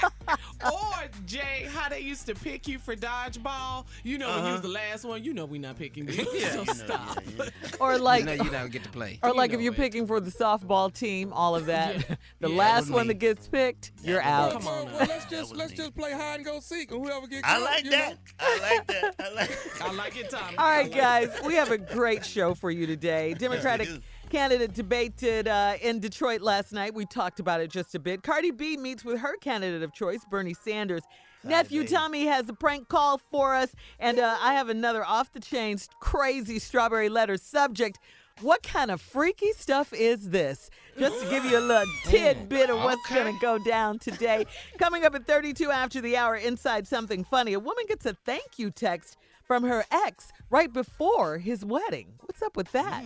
or 0.64 1.10
Jay, 1.26 1.68
how 1.72 1.90
they 1.90 2.00
used 2.00 2.26
to 2.28 2.36
pick 2.36 2.68
you 2.68 2.80
for 2.80 2.96
dodgeball. 2.96 3.86
You 4.04 4.18
know, 4.18 4.30
when 4.30 4.38
you 4.38 4.44
was 4.44 4.52
uh-huh. 4.54 4.62
the 4.62 4.68
last 4.68 5.06
one, 5.06 5.24
you 5.24 5.34
know 5.34 5.46
we 5.46 5.58
not 5.60 5.78
picking 5.78 6.08
you. 6.08 6.14
yeah, 6.34 6.52
so 6.52 6.60
you 6.60 6.66
know, 6.66 6.74
stop. 6.74 7.20
yeah, 7.38 7.46
yeah. 7.46 7.70
Or 7.80 7.98
like 7.98 8.22
you 8.22 8.26
know 8.26 8.44
you 8.44 8.50
don't 8.50 8.72
get 8.72 8.84
to 8.84 8.90
play. 8.90 9.20
or 9.24 9.30
You 9.30 9.36
like 9.36 9.54
if 9.54 9.62
you're 9.62 9.74
it. 9.74 9.78
Picking 9.88 10.06
for 10.06 10.20
the 10.20 10.30
softball 10.32 10.94
team, 10.94 11.32
all 11.32 11.56
of 11.56 11.66
that. 11.68 12.06
The 12.40 12.50
Yeah, 12.50 12.58
last 12.58 12.90
one 12.92 13.08
me. 13.08 13.14
that 13.14 13.20
gets 13.20 13.48
picked, 13.48 13.94
you're 14.04 14.22
out. 14.22 14.52
Come 14.52 14.68
on 14.68 14.86
Well, 14.86 14.96
well, 14.98 15.08
let's 15.08 15.26
just 15.26 15.56
let's 15.56 15.72
me. 15.72 15.78
just 15.78 15.96
play 15.96 16.12
hide 16.12 16.36
and 16.36 16.46
go 16.46 16.60
seek, 16.60 16.92
and 16.92 17.04
whoever 17.04 17.26
get 17.26 17.42
I 17.46 17.58
like 17.58 17.84
that. 17.86 18.12
know. 18.12 18.18
I 18.40 18.60
like 18.60 18.88
that. 18.88 19.16
I 19.20 19.34
like 19.34 19.58
I 19.82 19.94
like 19.94 20.18
it, 20.18 20.30
Tommy. 20.30 20.58
All 20.58 20.66
right, 20.70 20.84
like 20.92 20.94
guys, 20.96 21.30
we 21.46 21.56
have 21.56 21.72
a 21.72 21.78
great 21.78 22.26
show 22.26 22.54
for 22.54 22.70
you 22.70 22.86
today. 22.86 23.34
Democratic 23.40 23.88
do. 23.88 24.00
candidate 24.30 24.74
debated 24.74 25.48
uh, 25.48 25.76
in 25.82 26.00
Detroit 26.00 26.42
last 26.42 26.74
night. 26.74 26.94
We 26.94 27.06
talked 27.06 27.40
about 27.40 27.62
it 27.62 27.72
just 27.72 27.96
a 27.96 28.00
bit. 28.00 28.22
Cardi 28.24 28.52
B 28.52 28.76
meets 28.78 29.04
with 29.06 29.20
her 29.20 29.36
candidate 29.38 29.82
of 29.84 29.94
choice, 29.94 30.20
Bernie 30.30 30.54
Sanders. 30.54 31.04
Nephew 31.44 31.82
baby. 31.84 31.94
Tommy 31.94 32.26
has 32.26 32.50
a 32.50 32.54
prank 32.54 32.88
call 32.90 33.18
for 33.20 33.56
us, 33.56 33.70
and 34.00 34.20
uh, 34.20 34.38
I 34.42 34.54
have 34.54 34.70
another 34.70 35.04
off 35.06 35.32
the 35.32 35.40
chain, 35.40 35.78
crazy 36.02 36.60
strawberry 36.60 37.10
letter 37.10 37.38
subject. 37.38 38.00
What 38.42 38.62
kind 38.64 38.92
of 38.92 39.02
freaky 39.02 39.52
stuff 39.54 39.94
is 39.94 40.30
this? 40.30 40.70
Just 41.00 41.22
to 41.24 41.30
give 41.30 41.46
you 41.46 41.58
a 41.58 41.62
little 41.62 41.86
tidbit 42.06 42.70
of 42.70 42.78
what's 42.80 43.02
Okay. 43.12 43.24
going 43.24 43.34
to 43.34 43.40
go 43.42 43.58
down 43.60 44.00
today. 44.00 44.46
Coming 44.78 45.06
up 45.06 45.14
at 45.16 45.26
32 45.26 45.70
after 45.72 46.02
the 46.02 46.18
hour, 46.18 46.36
inside 46.36 46.88
something 46.88 47.24
funny. 47.24 47.54
A 47.54 47.60
woman 47.60 47.86
gets 47.88 48.06
a 48.06 48.14
thank 48.26 48.58
you 48.58 48.72
text 48.72 49.18
from 49.44 49.64
her 49.64 49.86
ex 49.92 50.32
right 50.50 50.72
before 50.72 51.38
his 51.38 51.64
wedding. 51.64 52.14
What's 52.22 52.42
up 52.42 52.58
with 52.58 52.72
that? 52.74 53.04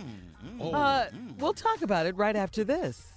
Uh, 0.60 1.06
we'll 1.38 1.52
talk 1.54 1.82
about 1.82 2.06
it 2.06 2.16
right 2.16 2.36
after 2.36 2.64
this. 2.64 3.08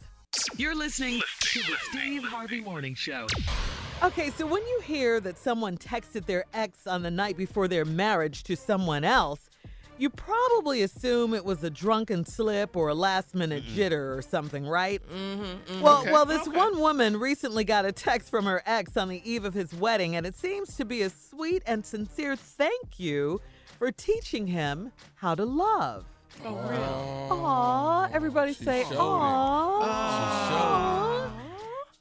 You're 0.58 0.76
listening 0.76 1.22
to 1.40 1.60
the 1.60 1.76
Steve 1.90 2.24
Harvey 2.24 2.62
Morning 2.62 2.96
Show. 2.96 3.28
Okay, 4.04 4.30
so 4.32 4.46
when 4.46 4.62
you 4.68 4.82
hear 4.84 5.22
that 5.22 5.38
someone 5.38 5.78
texted 5.78 6.26
their 6.26 6.44
ex 6.54 6.86
on 6.86 7.02
the 7.02 7.12
night 7.12 7.38
before 7.38 7.68
their 7.70 7.86
marriage 7.86 8.44
to 8.44 8.56
someone 8.58 9.06
else, 9.06 9.50
you 9.98 10.10
probably 10.10 10.82
assume 10.82 11.34
it 11.34 11.46
was 11.46 11.64
a 11.64 11.70
drunken 11.70 12.26
slip 12.26 12.76
or 12.76 12.90
a 12.90 12.94
last 12.94 13.34
minute 13.36 13.64
jitter 13.66 14.18
or 14.18 14.22
something, 14.22 14.66
right? 14.68 15.02
Mm-hmm, 15.10 15.82
well, 15.82 16.02
Okay. 16.02 16.12
well, 16.12 16.26
this 16.26 16.48
one 16.48 16.80
woman 16.80 17.18
recently 17.18 17.64
got 17.64 17.86
a 17.86 17.92
text 17.92 18.30
from 18.30 18.46
her 18.46 18.62
ex 18.66 18.98
on 18.98 19.10
the 19.10 19.22
eve 19.30 19.46
of 19.46 19.54
his 19.54 19.74
wedding, 19.74 20.16
and 20.16 20.26
it 20.26 20.36
seems 20.36 20.76
to 20.78 20.86
be 20.86 21.02
a 21.02 21.10
sweet 21.10 21.64
and 21.66 21.86
sincere 21.86 22.36
thank 22.36 23.00
you 23.00 23.40
for 23.80 23.92
teaching 23.92 24.48
him 24.48 24.92
how 25.16 25.36
to 25.36 25.46
love. 25.46 26.06
Oh, 26.44 26.56
really? 26.56 26.84
Aw, 27.42 28.10
everybody 28.12 28.54
she 28.54 28.64
say 28.66 28.84
showed 28.84 28.92
it. 28.94 28.98
aw. 29.00 29.82
Aw. 29.84 31.32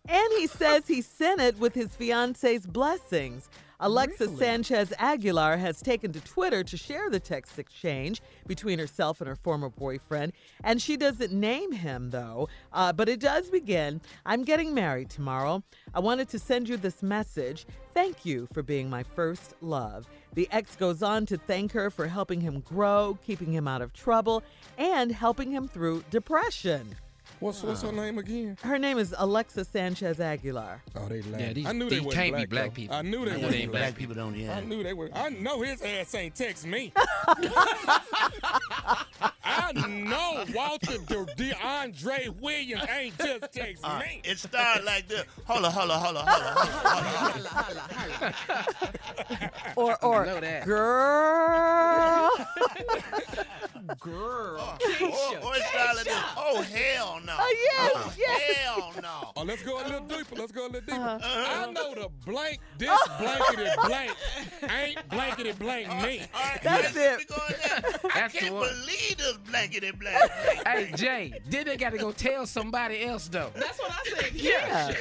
And 0.08 0.32
he 0.38 0.46
says 0.46 0.86
he 0.86 1.00
sent 1.00 1.40
it 1.40 1.58
with 1.58 1.74
his 1.74 1.94
fiance's 1.96 2.66
blessings. 2.66 3.48
Alexa 3.80 4.26
Really? 4.26 4.36
Sanchez 4.36 4.92
Aguilar 4.98 5.56
has 5.56 5.82
taken 5.82 6.12
to 6.12 6.20
Twitter 6.20 6.62
to 6.64 6.76
share 6.76 7.10
the 7.10 7.20
text 7.20 7.58
exchange 7.58 8.22
between 8.46 8.78
herself 8.78 9.20
and 9.20 9.28
her 9.28 9.36
former 9.36 9.68
boyfriend. 9.68 10.32
And 10.62 10.80
she 10.80 10.96
doesn't 10.96 11.32
name 11.32 11.72
him, 11.72 12.10
though. 12.10 12.48
Uh, 12.72 12.92
but 12.92 13.08
it 13.08 13.20
does 13.20 13.50
begin 13.50 14.00
I'm 14.24 14.44
getting 14.44 14.74
married 14.74 15.10
tomorrow. 15.10 15.62
I 15.92 16.00
wanted 16.00 16.28
to 16.30 16.38
send 16.38 16.68
you 16.68 16.76
this 16.76 17.02
message. 17.02 17.66
Thank 17.92 18.24
you 18.24 18.48
for 18.52 18.62
being 18.62 18.88
my 18.90 19.02
first 19.02 19.54
love. 19.60 20.06
The 20.34 20.48
ex 20.50 20.74
goes 20.76 21.02
on 21.02 21.26
to 21.26 21.36
thank 21.36 21.72
her 21.72 21.90
for 21.90 22.08
helping 22.08 22.40
him 22.40 22.60
grow, 22.60 23.18
keeping 23.24 23.52
him 23.52 23.68
out 23.68 23.82
of 23.82 23.92
trouble, 23.92 24.42
and 24.78 25.12
helping 25.12 25.50
him 25.50 25.68
through 25.68 26.04
depression. 26.10 26.96
What's 27.44 27.62
what's 27.62 27.82
her 27.82 27.88
ah. 27.88 27.90
name 27.90 28.16
again? 28.16 28.56
Her 28.62 28.78
name 28.78 28.96
is 28.96 29.14
Alexa 29.18 29.66
Sanchez 29.66 30.18
Aguilar. 30.18 30.80
Oh, 30.96 31.08
they 31.08 31.20
laugh. 31.20 31.40
Yeah, 31.42 31.52
these- 31.52 31.66
I 31.66 31.72
knew 31.72 31.90
these 31.90 32.00
they 32.00 32.06
were 32.06 32.12
can't 32.12 32.30
black, 32.32 32.42
be 32.44 32.46
black 32.46 32.64
though. 32.64 32.70
people. 32.70 32.96
I 32.96 33.02
knew 33.02 33.26
they 33.26 33.32
I 33.32 33.36
know 33.36 33.42
were 33.42 33.50
they 33.50 33.58
ain't 33.58 33.70
black. 33.70 33.82
Black 33.82 33.96
people 33.96 34.14
don't, 34.14 34.34
yeah. 34.34 34.56
I 34.56 34.60
knew 34.62 34.82
they 34.82 34.94
were. 34.94 35.10
I 35.12 35.28
know 35.28 35.60
his 35.60 35.82
ass 35.82 36.14
ain't 36.14 36.34
text 36.34 36.66
me. 36.66 36.94
I 39.44 39.72
know 39.72 40.46
Walter 40.54 40.96
De- 41.06 41.26
DeAndre 41.36 42.30
Williams 42.40 42.86
ain't 42.90 43.18
just 43.18 43.52
text 43.52 43.84
All 43.84 43.90
right, 43.96 44.22
me. 44.24 44.30
it 44.30 44.38
started 44.38 44.86
like 44.86 45.06
this. 45.06 45.24
Hold 45.44 45.66
on, 45.66 45.72
hold 45.72 45.90
on, 45.90 46.00
hold 46.00 46.16
on, 46.16 46.26
hold 46.26 46.46
on, 46.46 46.54
hold 46.56 46.66
on. 46.66 47.44
Holla, 47.44 47.48
holla, 47.48 48.32
holla. 48.40 49.12
Or, 49.76 50.02
or 50.02 50.24
know 50.24 50.40
that. 50.40 50.64
girl. 50.64 52.30
Girl. 54.00 54.56
Or, 54.56 55.06
or 55.06 55.56
it 55.56 55.62
started 55.64 55.96
like 55.96 56.04
this. 56.04 56.22
Oh, 56.36 56.62
hell 56.62 57.20
no. 57.24 57.33
Oh, 57.38 57.56
yes, 57.72 57.92
Oh, 57.94 58.12
yes. 58.18 58.56
hell 58.56 58.92
no. 59.02 59.32
Oh, 59.36 59.42
let's 59.42 59.62
go 59.62 59.76
a 59.76 59.82
little 59.82 59.96
uh-huh. 59.98 60.16
deeper. 60.18 60.36
Let's 60.36 60.52
go 60.52 60.62
a 60.62 60.68
little 60.68 60.80
deeper. 60.80 60.92
Uh-huh. 60.94 61.66
I 61.68 61.72
know 61.72 61.94
the 61.94 62.08
blank, 62.24 62.60
this 62.78 62.88
uh-huh. 62.88 63.22
blankety 63.22 63.70
blank 63.86 64.16
ain't 64.70 65.08
blankety 65.08 65.52
blank 65.52 65.88
me. 66.02 66.22
All 66.34 66.40
right, 66.40 66.62
That's 66.62 66.94
let's 66.94 67.22
it. 67.22 67.28
go 67.28 67.36
in. 67.48 68.10
I 68.14 68.28
can't 68.28 68.54
one. 68.54 68.68
believe 68.68 69.16
this 69.16 69.36
blankety 69.50 69.90
blank. 69.92 70.30
Hey, 70.66 70.92
Jay, 70.96 71.40
then 71.48 71.66
they 71.66 71.76
got 71.76 71.90
to 71.90 71.98
go 71.98 72.12
tell 72.12 72.46
somebody 72.46 73.04
else, 73.04 73.28
though. 73.28 73.50
That's 73.54 73.78
what 73.78 73.90
I 73.92 74.20
said. 74.20 74.34
Yeah. 74.34 74.92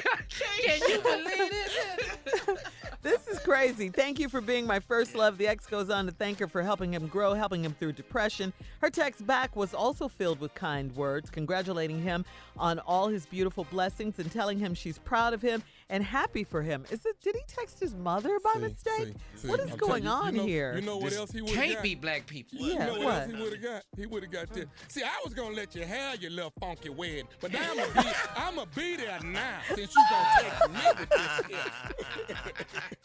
Can 0.64 0.80
you 0.90 1.02
believe 1.02 1.52
this? 1.52 2.64
This 3.04 3.28
is 3.28 3.38
crazy. 3.40 3.90
Thank 3.90 4.18
you 4.18 4.30
for 4.30 4.40
being 4.40 4.66
my 4.66 4.80
first 4.80 5.14
love. 5.14 5.38
The 5.38 5.46
ex 5.46 5.66
goes 5.66 5.90
on 5.90 6.06
to 6.06 6.14
thank 6.14 6.40
her 6.40 6.48
for 6.48 6.64
helping 6.64 6.94
him 6.94 7.08
grow, 7.08 7.34
helping 7.34 7.62
him 7.66 7.76
through 7.78 7.92
depression. 7.92 8.54
Her 8.80 8.90
text 8.90 9.28
back 9.28 9.58
was 9.58 9.74
also 9.74 10.08
filled 10.08 10.40
with 10.40 10.56
kind 10.56 10.96
words, 10.96 11.30
congratulating 11.30 12.02
him 12.02 12.13
on 12.58 12.80
all 12.80 13.08
his 13.08 13.26
beautiful 13.26 13.64
blessings 13.66 14.20
and 14.20 14.32
telling 14.32 14.60
him 14.60 14.74
she's 14.74 14.98
proud 15.00 15.34
of 15.34 15.42
him 15.42 15.64
and 15.90 16.04
happy 16.04 16.44
for 16.44 16.62
him. 16.62 16.84
Is 16.92 17.06
it? 17.06 17.16
Did 17.22 17.36
he 17.36 17.42
text 17.48 17.80
his 17.80 17.96
mother 17.96 18.38
by 18.44 18.54
See, 18.56 18.60
mistake? 18.60 19.14
see, 19.36 19.48
what 19.48 19.60
see. 19.60 19.66
is 19.68 19.72
I'm 19.74 19.78
going 19.78 20.04
you, 20.04 20.10
on 20.10 20.34
you 20.36 20.42
know, 20.42 20.48
here? 20.48 20.76
You 20.76 20.82
know 20.82 20.98
what 20.98 21.10
This 21.12 21.20
else 21.20 21.32
he 21.32 21.42
would 21.42 21.52
have 21.52 21.60
Can't 21.64 21.74
got? 21.76 21.84
be 21.84 21.96
black 21.96 22.26
people. 22.28 22.60
You 22.60 22.74
Yeah, 22.74 22.86
know 22.88 22.94
what, 22.94 23.04
what? 23.04 23.14
else 23.24 23.32
he 23.32 23.36
would 23.42 23.54
have 23.54 23.64
got? 23.64 23.84
He 23.98 24.06
would 24.06 24.24
have 24.24 24.32
got 24.32 24.50
this. 24.54 24.66
See, 24.88 25.04
I 25.04 25.20
was 25.24 25.34
gonna 25.34 25.56
let 25.56 25.76
you 25.76 25.84
have 25.86 26.22
your 26.22 26.32
little 26.32 26.54
funky 26.60 26.90
wedding, 26.90 27.28
but 27.42 27.52
now 27.54 27.72
I'm 27.72 27.78
gonna 27.78 27.94
be, 28.04 28.10
I'm 28.36 28.56
gonna 28.56 28.70
be 28.76 28.96
there 28.96 29.20
now 29.24 29.60
since 29.76 29.94
you're 29.96 30.06
gonna 30.10 30.30
take 30.42 30.70
me 30.72 30.80
with 31.00 31.10
this. 31.10 31.42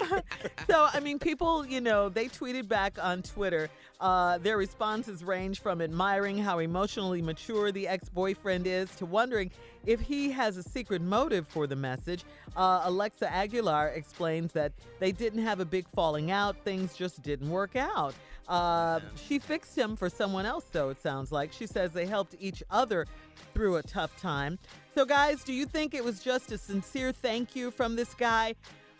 here. 0.08 0.22
so 0.70 0.88
I 0.92 1.00
mean, 1.00 1.18
people, 1.18 1.66
you 1.66 1.80
know, 1.80 2.08
they 2.08 2.26
tweeted 2.26 2.68
back 2.68 2.98
on 3.02 3.22
Twitter. 3.22 3.68
Uh, 4.00 4.38
their 4.38 4.56
responses 4.56 5.24
range 5.24 5.60
from 5.60 5.82
admiring 5.82 6.38
how 6.38 6.60
emotionally 6.60 7.20
mature 7.20 7.72
the 7.72 7.88
ex-boyfriend 7.88 8.64
is 8.64 8.88
to 8.94 9.04
wondering 9.04 9.50
if 9.88 10.00
he 10.00 10.30
has 10.30 10.58
a 10.58 10.62
secret 10.62 11.00
motive 11.00 11.48
for 11.48 11.66
the 11.66 11.74
message. 11.74 12.24
Uh, 12.56 12.82
Alexa 12.84 13.32
Aguilar 13.32 13.88
explains 13.88 14.52
that 14.52 14.72
they 15.00 15.12
didn't 15.12 15.42
have 15.42 15.60
a 15.60 15.64
big 15.64 15.86
falling 15.94 16.30
out; 16.30 16.56
things 16.62 16.94
just 16.94 17.22
didn't 17.22 17.48
work 17.50 17.74
out. 17.74 18.14
Uh, 18.48 19.00
she 19.26 19.38
fixed 19.38 19.76
him 19.76 19.96
for 19.96 20.08
someone 20.10 20.44
else, 20.46 20.64
though. 20.72 20.90
It 20.90 21.00
sounds 21.02 21.32
like 21.32 21.52
she 21.52 21.66
says 21.66 21.92
they 21.92 22.06
helped 22.06 22.34
each 22.38 22.62
other 22.70 23.06
through 23.54 23.76
a 23.76 23.82
tough 23.82 24.14
time. 24.20 24.58
So, 24.94 25.04
guys, 25.04 25.42
do 25.42 25.52
you 25.52 25.64
think 25.66 25.94
it 25.94 26.04
was 26.04 26.20
just 26.20 26.52
a 26.52 26.58
sincere 26.58 27.12
thank 27.12 27.56
you 27.56 27.70
from 27.70 27.96
this 27.96 28.12
guy? 28.14 28.54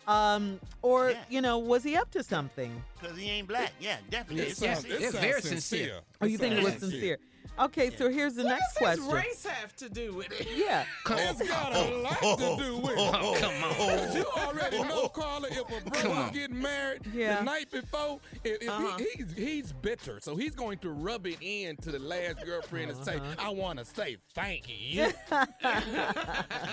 Um, 0.07 0.59
or, 0.81 1.11
Yeah. 1.11 1.23
you 1.29 1.41
know, 1.41 1.59
was 1.59 1.83
he 1.83 1.95
up 1.95 2.09
to 2.11 2.23
something? 2.23 2.71
Because 2.99 3.15
he 3.17 3.29
ain't 3.29 3.47
black. 3.47 3.73
Yeah, 3.79 3.97
definitely. 4.09 4.45
It 4.45 4.49
It's 4.49 4.59
sounds, 4.59 4.79
sincere. 4.81 4.99
It's 5.07 5.17
very 5.17 5.41
sincere. 5.41 5.59
sincere. 5.61 5.99
Oh, 6.21 6.25
you 6.25 6.37
think 6.39 6.55
it 6.55 6.63
was 6.63 6.73
sounds 6.73 6.91
sincere? 6.93 7.17
Okay, 7.57 7.89
so 7.97 8.09
here's 8.09 8.35
the 8.35 8.43
next 8.43 8.79
What 8.79 8.95
does 8.95 9.05
question. 9.05 9.29
race 9.29 9.45
have 9.45 9.75
to 9.77 9.89
do 9.89 10.13
with 10.13 10.31
it? 10.39 10.47
Yeah. 10.55 10.85
It's 11.09 11.47
got 11.47 11.75
a 11.75 11.97
lot 11.97 12.37
to 12.37 12.63
do 12.63 12.77
with 12.77 12.91
it. 12.91 12.97
Oh, 13.21 13.35
come 13.39 13.63
on. 13.63 14.15
You 14.15 14.25
already 14.37 14.81
know, 14.83 15.09
Carla, 15.09 15.47
if 15.49 15.57
a 15.59 15.89
Come 15.91 16.11
brother 16.11 16.39
on. 16.49 16.61
married 16.61 17.01
Yeah. 17.13 17.39
the 17.39 17.43
night 17.43 17.69
before, 17.71 18.19
if, 18.45 18.61
if 18.61 18.69
Uh-huh. 18.69 18.97
he, 18.97 19.05
he's 19.15 19.33
he's 19.33 19.73
bitter, 19.73 20.19
so 20.21 20.35
he's 20.37 20.55
going 20.55 20.77
to 20.79 20.89
rub 20.91 21.27
it 21.27 21.37
in 21.41 21.75
to 21.77 21.91
the 21.91 21.99
last 21.99 22.45
girlfriend 22.45 22.91
and 22.91 23.03
say, 23.03 23.19
"I 23.37 23.49
want 23.49 23.79
to 23.79 23.85
say 23.85 24.17
thank 24.33 24.67
you." 24.69 25.07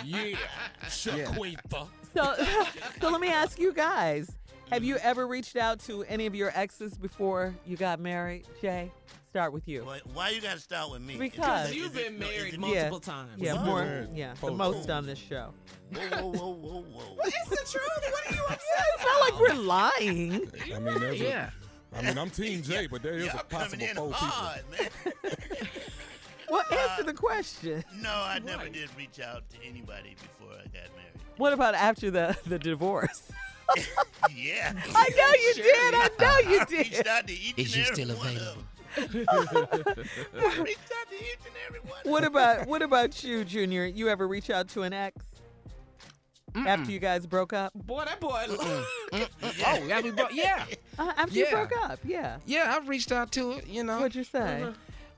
yeah, 0.05 0.37
Shaquita. 0.85 1.89
So, 2.15 2.35
so 3.01 3.11
let 3.11 3.21
me 3.21 3.29
ask 3.29 3.59
you 3.59 3.73
guys: 3.73 4.31
Have 4.71 4.85
you 4.85 4.97
ever 4.99 5.27
reached 5.27 5.57
out 5.57 5.81
to 5.81 6.05
any 6.05 6.27
of 6.27 6.35
your 6.35 6.53
exes 6.55 6.97
before 6.97 7.55
you 7.67 7.77
got 7.77 7.99
married? 8.01 8.47
Jay, 8.61 8.93
start 9.37 9.53
with 9.53 9.69
you. 9.69 9.85
Why, 9.85 10.01
why 10.15 10.31
you 10.31 10.41
got 10.41 10.55
to 10.55 10.61
start 10.61 10.91
with 10.91 11.03
me? 11.03 11.17
Because- 11.19 11.71
it- 11.71 11.77
You've 11.77 11.95
is 11.95 12.03
it- 12.03 12.05
been 12.11 12.19
no, 12.21 12.27
is 12.27 12.37
married 12.39 12.55
it- 12.55 12.61
multiple 12.61 13.01
times. 13.01 13.31
Yeah, 13.37 13.63
more. 13.63 13.85
Married 13.85 14.09
Yeah, 14.15 14.31
the 14.33 14.37
folks. 14.39 14.57
most 14.57 14.91
on 14.91 15.05
this 15.07 15.19
show. 15.19 15.53
Whoa, 15.93 16.01
whoa, 16.09 16.31
whoa, 16.31 16.55
whoa, 16.55 16.83
whoa. 16.83 17.17
It's 17.25 17.49
the 17.51 17.57
truth. 17.79 18.13
What 18.13 18.33
are 18.33 18.35
you 18.35 18.43
upset 18.49 18.61
It's 18.95 19.05
not 19.05 19.21
like 19.21 19.41
we're 19.41 19.63
lying. 19.63 20.51
I 20.75 20.79
mean, 20.79 20.99
there's 21.01 21.21
Yeah. 21.21 21.51
a, 21.93 21.99
I 21.99 22.03
mean, 22.03 22.17
I'm 22.19 22.31
Team 22.31 22.63
J, 22.63 22.87
but 22.87 23.03
there 23.03 23.15
is 23.19 23.27
Y'all 23.27 23.41
a 23.41 23.45
coming 23.45 23.81
possible 23.81 23.85
in 23.85 23.95
four 23.97 24.07
people. 24.07 24.27
hard, 24.27 24.63
man. 24.71 24.89
Well, 26.49 26.63
answer 26.71 27.03
the 27.03 27.13
question. 27.13 27.83
No, 28.01 28.09
I 28.09 28.39
never 28.39 28.69
did 28.69 28.89
reach 28.97 29.19
out 29.19 29.43
to 29.51 29.57
anybody 29.69 30.15
before 30.15 30.53
I 30.55 30.63
got 30.67 30.73
married. 30.95 31.19
What 31.39 31.53
about 31.53 31.75
after 31.75 32.09
the 32.09 32.37
the 32.47 32.57
divorce? 32.57 33.33
Yeah. 34.33 34.73
I 34.95 35.09
know 35.17 35.33
you 35.43 35.55
did. 35.55 35.95
I 35.95 36.09
know 36.21 36.51
you 36.53 36.59
reached 36.79 36.93
did. 36.93 37.09
out 37.09 37.27
to 37.27 37.33
each 37.33 37.55
Is 37.59 37.75
and 37.75 37.77
you 37.77 37.83
every 37.83 38.05
still 38.05 38.17
one 38.17 38.27
available? 38.29 38.49
Of 38.53 38.57
them. 38.59 38.69
I 38.97 40.59
reached 40.61 40.91
out 40.93 41.09
to 41.11 41.17
each 41.17 41.39
and 41.45 41.55
every 41.67 41.81
one. 41.81 42.01
What 42.05 42.25
about 42.25 42.67
what 42.67 42.83
about 42.83 43.23
you, 43.23 43.45
Junior? 43.45 43.85
You 43.87 44.09
ever 44.09 44.27
reach 44.27 44.51
out 44.51 44.69
to 44.71 44.83
an 44.83 44.93
ex 44.93 45.25
after 46.55 46.91
you 46.91 46.99
guys 46.99 47.27
broke 47.27 47.53
up? 47.53 47.73
Boy, 47.75 48.05
that 48.05 48.21
boy. 48.21 48.47
Oh, 49.69 49.85
yeah, 49.87 50.01
we 50.01 50.11
brought, 50.11 50.35
yeah, 50.35 50.65
Uh, 50.99 51.13
after 51.17 51.35
you 51.35 51.47
broke 51.51 51.73
up, 51.85 51.99
yeah. 52.05 52.39
yeah. 52.47 52.75
I've 52.77 52.89
reached 52.89 53.13
out 53.13 53.31
to 53.33 53.53
her. 53.53 53.61
You 53.67 53.85
know, 53.85 53.99
What'd 53.99 54.15
you 54.15 54.25
say? 54.25 54.67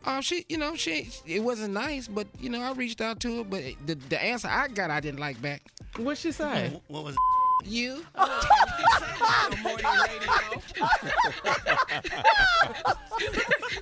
Um, 0.04 0.20
she, 0.22 0.44
you 0.48 0.58
know, 0.58 0.74
she, 0.74 1.08
it 1.26 1.40
wasn't 1.40 1.72
nice, 1.74 2.08
but 2.08 2.26
you 2.40 2.50
know, 2.50 2.60
I 2.60 2.72
reached 2.72 3.00
out 3.00 3.20
to 3.20 3.38
her, 3.38 3.44
but 3.44 3.62
the 3.86 3.94
the 3.94 4.22
answer 4.22 4.48
I 4.48 4.68
got, 4.68 4.90
I 4.90 5.00
didn't 5.00 5.20
like 5.20 5.40
back. 5.40 5.62
What'd 5.96 6.18
she 6.18 6.32
say? 6.32 6.80
What 6.88 7.04
was 7.04 7.16
You, 7.64 8.04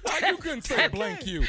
Why 0.02 0.28
you 0.28 0.36
couldn't 0.38 0.62
say 0.62 0.88
blank 0.88 1.26
you? 1.26 1.44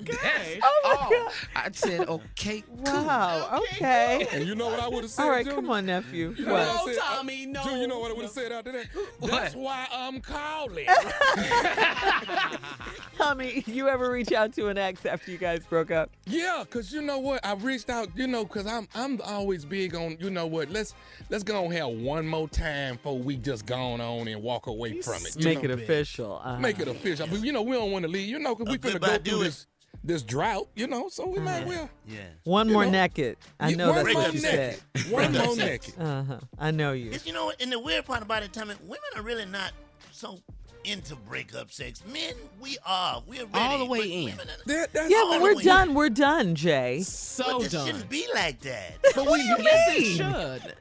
Okay. 0.00 0.60
oh, 0.62 0.80
my 0.84 0.84
oh. 0.84 1.08
God. 1.10 1.32
I 1.54 1.70
said 1.72 2.08
okay, 2.08 2.62
cool. 2.84 3.04
Wow. 3.04 3.60
Okay. 3.72 4.26
And 4.32 4.46
you 4.46 4.54
know 4.54 4.68
what 4.68 4.80
I 4.80 4.88
would 4.88 5.04
have 5.04 5.10
said? 5.10 5.22
All 5.22 5.30
right, 5.30 5.44
Junior? 5.44 5.60
come 5.60 5.70
on, 5.70 5.86
nephew. 5.86 6.34
You 6.36 6.46
know 6.46 6.52
what 6.54 6.86
No, 6.86 6.92
said? 6.92 7.02
Tommy, 7.02 7.46
no. 7.46 7.62
Dude, 7.64 7.80
you 7.80 7.86
know 7.86 7.98
what 7.98 8.10
I 8.10 8.14
would 8.14 8.22
have 8.22 8.30
said 8.32 8.52
after 8.52 8.72
that? 8.72 8.86
That's 9.22 9.54
why 9.54 9.86
I'm 9.92 10.20
calling. 10.20 10.86
Tommy, 13.18 13.62
you 13.66 13.88
ever 13.88 14.10
reach 14.10 14.32
out 14.32 14.52
to 14.54 14.68
an 14.68 14.78
ex 14.78 15.06
after 15.06 15.30
you 15.30 15.38
guys 15.38 15.64
broke 15.66 15.90
up? 15.90 16.10
Yeah, 16.26 16.64
cause 16.70 16.92
you 16.92 17.02
know 17.02 17.18
what? 17.18 17.44
I 17.44 17.54
reached 17.54 17.90
out, 17.90 18.08
you 18.16 18.26
know, 18.26 18.44
cause 18.44 18.66
I'm 18.66 18.88
I'm 18.94 19.20
always 19.42 19.64
big 19.64 19.94
on, 19.96 20.16
you 20.20 20.30
know 20.30 20.46
what? 20.46 20.70
Let's 20.70 20.94
let's 21.28 21.42
go 21.42 21.64
and 21.64 21.72
have 21.74 21.88
one 21.88 22.26
more 22.26 22.48
time 22.48 22.94
before 22.94 23.18
we 23.18 23.36
just 23.36 23.66
gone 23.66 24.00
on 24.00 24.28
and 24.28 24.40
walk 24.42 24.68
away 24.68 25.02
from 25.02 25.16
it. 25.26 25.36
you 25.36 25.44
Make 25.44 25.58
know? 25.58 25.64
it 25.64 25.70
official. 25.72 26.40
Uh-huh. 26.44 26.58
Make 26.60 26.78
it 26.78 26.86
official. 26.88 27.26
But 27.26 27.40
you 27.44 27.52
know, 27.52 27.62
we 27.62 27.74
don't 27.76 27.90
want 27.90 28.04
to 28.04 28.10
leave, 28.10 28.28
you 28.28 28.38
know, 28.38 28.54
cause 28.54 28.68
we 28.68 28.74
A 28.74 28.78
finna 28.78 29.00
go 29.00 29.18
through 29.18 29.44
this 29.44 29.66
this 30.04 30.22
drought, 30.22 30.68
you 30.74 30.86
know, 30.86 31.08
so 31.08 31.26
we 31.28 31.38
might 31.38 31.66
well. 31.66 31.88
Yeah. 32.08 32.20
One 32.44 32.72
more 32.72 32.84
know, 32.84 32.90
naked. 32.92 33.36
I 33.60 33.68
Yeah, 33.70 33.76
know 33.76 33.92
one 33.92 34.04
that's 34.04 34.14
what 34.14 34.32
you 34.34 34.40
said. 34.40 34.80
One 35.10 35.32
more 35.32 35.54
sex. 35.54 35.88
naked. 35.88 36.00
Uh 36.00 36.24
huh. 36.24 36.38
I 36.58 36.70
know 36.70 36.92
you. 36.92 37.10
It's, 37.12 37.26
you 37.26 37.32
know 37.32 37.46
what? 37.46 37.60
And 37.60 37.70
the 37.70 37.78
weird 37.78 38.04
part 38.04 38.22
about 38.22 38.42
it, 38.42 38.52
Tommy, 38.52 38.74
women 38.82 39.00
are 39.16 39.22
really 39.22 39.44
not 39.46 39.72
so 40.10 40.38
into 40.84 41.14
breakup 41.16 41.70
sex. 41.70 42.02
Men, 42.12 42.34
we 42.60 42.76
are. 42.86 43.22
We're 43.26 43.44
ready. 43.46 43.50
All 43.54 43.78
the 43.78 43.84
way 43.86 43.98
but 44.00 44.06
in. 44.08 44.24
women 44.26 44.46
That, 44.66 44.92
that's 44.92 45.10
Yeah, 45.10 45.16
all 45.18 45.30
when 45.30 45.42
we're 45.42 45.54
way- 45.56 45.62
done, 45.64 45.94
we're 45.94 46.08
done, 46.10 46.54
Jay. 46.54 47.00
So 47.02 47.44
but 47.44 47.58
this 47.62 47.72
done. 47.72 47.86
shouldn't 47.86 48.08
be 48.08 48.26
like 48.34 48.60
that. 48.60 48.98
but 49.14 49.26
we 49.30 49.38
Yes, 49.38 49.96
it 49.96 50.16
should. 50.16 50.74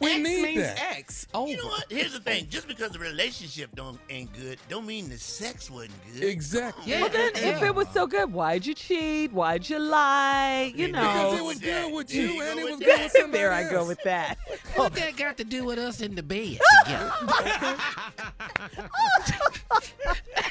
We 0.00 0.10
X 0.12 0.16
need 0.22 0.42
means 0.42 0.62
that. 0.62 0.96
X. 0.96 1.26
Over. 1.34 1.50
You 1.50 1.56
know 1.58 1.66
what? 1.66 1.84
Here's 1.90 2.12
the 2.12 2.20
thing. 2.20 2.46
Just 2.48 2.68
because 2.68 2.90
the 2.92 2.98
relationship 2.98 3.74
don't 3.74 3.98
ain't 4.10 4.32
good, 4.34 4.58
don't 4.68 4.86
mean 4.86 5.08
the 5.08 5.18
sex 5.18 5.70
wasn't 5.70 5.92
good. 6.14 6.24
Exactly. 6.24 6.92
Yeah. 6.92 7.02
Well, 7.02 7.10
then, 7.10 7.30
if 7.34 7.62
it 7.62 7.74
was 7.74 7.86
so 7.92 8.06
good, 8.06 8.32
why'd 8.32 8.64
you 8.66 8.74
cheat? 8.74 9.32
Why'd 9.32 9.68
you 9.68 9.78
lie? 9.78 10.72
You 10.74 10.88
know. 10.88 11.00
Because 11.00 11.38
it 11.40 11.44
was 11.44 11.58
good 11.58 11.92
with 11.92 12.14
you 12.14 12.22
you 12.28 12.42
and 12.42 12.58
it 12.58 12.64
was 12.64 12.78
good 12.80 13.00
with 13.00 13.12
somebody 13.12 13.32
there 13.38 13.52
I 13.52 13.70
go 13.70 13.86
with 13.86 14.02
that. 14.04 14.38
What 14.74 14.94
that 14.94 15.16
got 15.16 15.36
to 15.38 15.44
do 15.44 15.64
with 15.64 15.78
us 15.78 16.00
in 16.00 16.14
the 16.14 16.22
bed 16.22 16.58
together? 16.84 17.12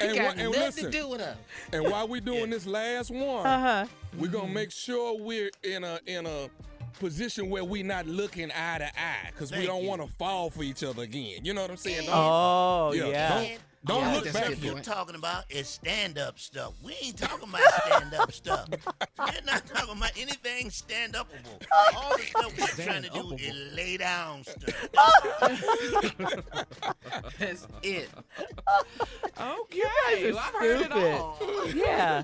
And, 0.01 0.15
got 0.15 0.23
wha- 0.23 0.29
and 0.43 0.51
nothing 0.51 0.51
listen, 0.61 0.83
to 0.85 0.91
do 0.91 1.07
with 1.09 1.21
us. 1.21 1.37
and 1.71 1.83
while 1.89 2.07
we 2.07 2.19
doing 2.19 2.49
this 2.49 2.65
last 2.65 3.09
one, 3.11 3.45
Uh-huh. 3.45 3.85
we're 4.17 4.27
gonna 4.29 4.47
make 4.51 4.71
sure 4.71 5.17
we're 5.17 5.49
in 5.63 5.83
a 5.83 5.99
in 6.05 6.25
a 6.25 6.49
position 6.99 7.49
where 7.49 7.63
we 7.63 7.81
not 7.83 8.05
looking 8.07 8.51
eye 8.51 8.77
to 8.79 8.85
eye 8.99 9.29
because 9.31 9.51
we 9.51 9.57
Thank 9.57 9.69
don't 9.69 9.83
you. 9.83 9.89
want 9.89 10.01
to 10.01 10.07
fall 10.17 10.49
for 10.49 10.63
each 10.63 10.83
other 10.83 11.03
again. 11.03 11.39
You 11.43 11.53
know 11.53 11.61
what 11.61 11.71
I'm 11.71 11.77
saying? 11.77 12.05
Don't- 12.05 12.13
Oh, 12.15 12.91
yeah. 12.93 13.05
yeah. 13.07 13.29
Don't, 13.39 13.59
Don't 13.85 14.01
Yeah, 14.01 14.13
look 14.15 14.23
that's 14.23 14.35
a 14.35 14.39
back. 14.39 14.49
good 14.49 14.63
You're 14.63 14.79
talking 14.79 15.15
about 15.15 15.43
is 15.49 15.67
stand 15.67 16.17
up 16.17 16.39
stuff. 16.39 16.73
We 16.83 16.95
ain't 17.03 17.17
talking 17.17 17.47
about 17.47 17.61
stand 17.85 18.13
up 18.15 18.31
stuff. 18.31 18.67
We're 19.19 19.41
not 19.45 19.63
talking 19.67 19.97
about 19.97 20.11
anything 20.17 20.71
stand 20.71 21.13
upable. 21.13 21.61
All 21.95 22.17
the 22.17 22.23
stuff 22.23 22.57
we're 22.77 22.85
trying 22.85 23.03
to 23.03 23.09
do 23.09 23.33
is 23.33 23.73
lay 23.75 23.97
down 23.97 24.43
stuff. 24.43 24.87
That's 27.39 27.67
it. 27.83 28.09
Okay. 29.39 30.31
well, 30.31 30.39
I've 30.39 30.53
heard 30.55 30.81
it 30.81 30.85
stupid. 30.85 31.19
all. 31.19 31.37
Yeah. 31.75 32.23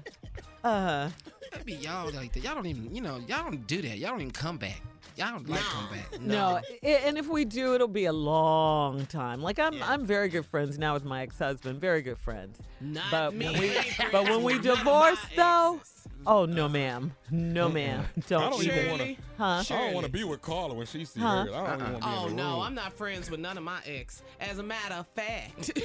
Uh, 0.64 1.10
That 1.52 1.66
be 1.66 1.74
y'all 1.74 2.10
like 2.12 2.34
that. 2.34 2.44
Y'all 2.44 2.56
don't 2.56 2.66
even, 2.66 2.94
you 2.96 3.02
know, 3.02 3.18
y'all 3.28 3.44
don't 3.44 3.68
do 3.68 3.82
that. 3.84 3.98
Y'all 3.98 4.12
don't 4.12 4.22
even 4.22 4.32
come 4.32 4.58
back. 4.58 4.82
Y'all 5.18 5.32
don't 5.32 5.50
like 5.50 5.60
come 5.62 5.90
back. 5.90 6.22
no, 6.22 6.60
i- 6.84 6.88
and 6.88 7.18
if 7.18 7.28
we 7.28 7.46
do, 7.46 7.76
it'll 7.76 7.88
be 7.88 8.06
a 8.06 8.14
long 8.14 9.06
time. 9.08 9.42
Like 9.42 9.60
I'm, 9.60 9.82
I'm 9.84 10.06
very 10.06 10.30
good 10.30 10.46
friends 10.46 10.78
now 10.80 10.94
with 10.94 11.04
my 11.06 11.22
ex-husband. 11.22 11.80
Very 11.82 12.02
good 12.02 12.18
friends. 12.18 12.58
Not 12.80 13.04
But 13.12 13.34
me. 13.36 13.46
when 13.46 13.60
we- 13.60 13.78
I 13.78 13.86
but 14.12 14.24
when 14.24 14.44
we 14.44 14.54
with 14.58 14.64
divorce, 14.64 15.20
though, 15.36 15.78
exes. 15.82 16.01
Oh 16.28 16.46
no, 16.46 16.70
ma'am. 16.70 17.14
No, 17.32 17.70
ma'am. 17.70 18.06
Don't, 18.28 18.44
I 18.44 18.50
don't 18.50 18.64
even 18.64 18.78
even. 18.78 18.92
wanna- 18.92 19.04
Shirley, 19.04 19.18
Huh? 19.38 19.46
I 19.46 19.64
don't 19.64 19.94
want 19.96 20.06
to 20.06 20.12
be 20.12 20.24
with 20.24 20.42
Carla 20.42 20.74
when 20.76 20.86
she 20.86 21.04
sees 21.06 21.22
Huh? 21.22 21.46
her. 21.46 21.56
I 21.56 21.78
don't 21.78 21.82
even 21.82 21.92
want 21.94 22.04
to 22.04 22.10
be 22.10 22.16
Oh 22.16 22.28
in 22.28 22.36
the 22.36 22.44
oh, 22.44 22.46
no, 22.48 22.54
room. 22.56 22.62
I'm 22.64 22.76
not 22.76 22.94
friends 22.94 23.32
with 23.32 23.40
none 23.40 23.58
of 23.58 23.64
my 23.64 23.80
ex. 23.86 24.22
As 24.40 24.60
a 24.60 24.64
matter 24.64 24.96
of 24.96 25.08
fact, 25.16 25.72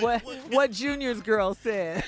What 0.00 0.22
what 0.50 0.72
Junior's 0.72 1.20
girl 1.20 1.54
said. 1.54 2.02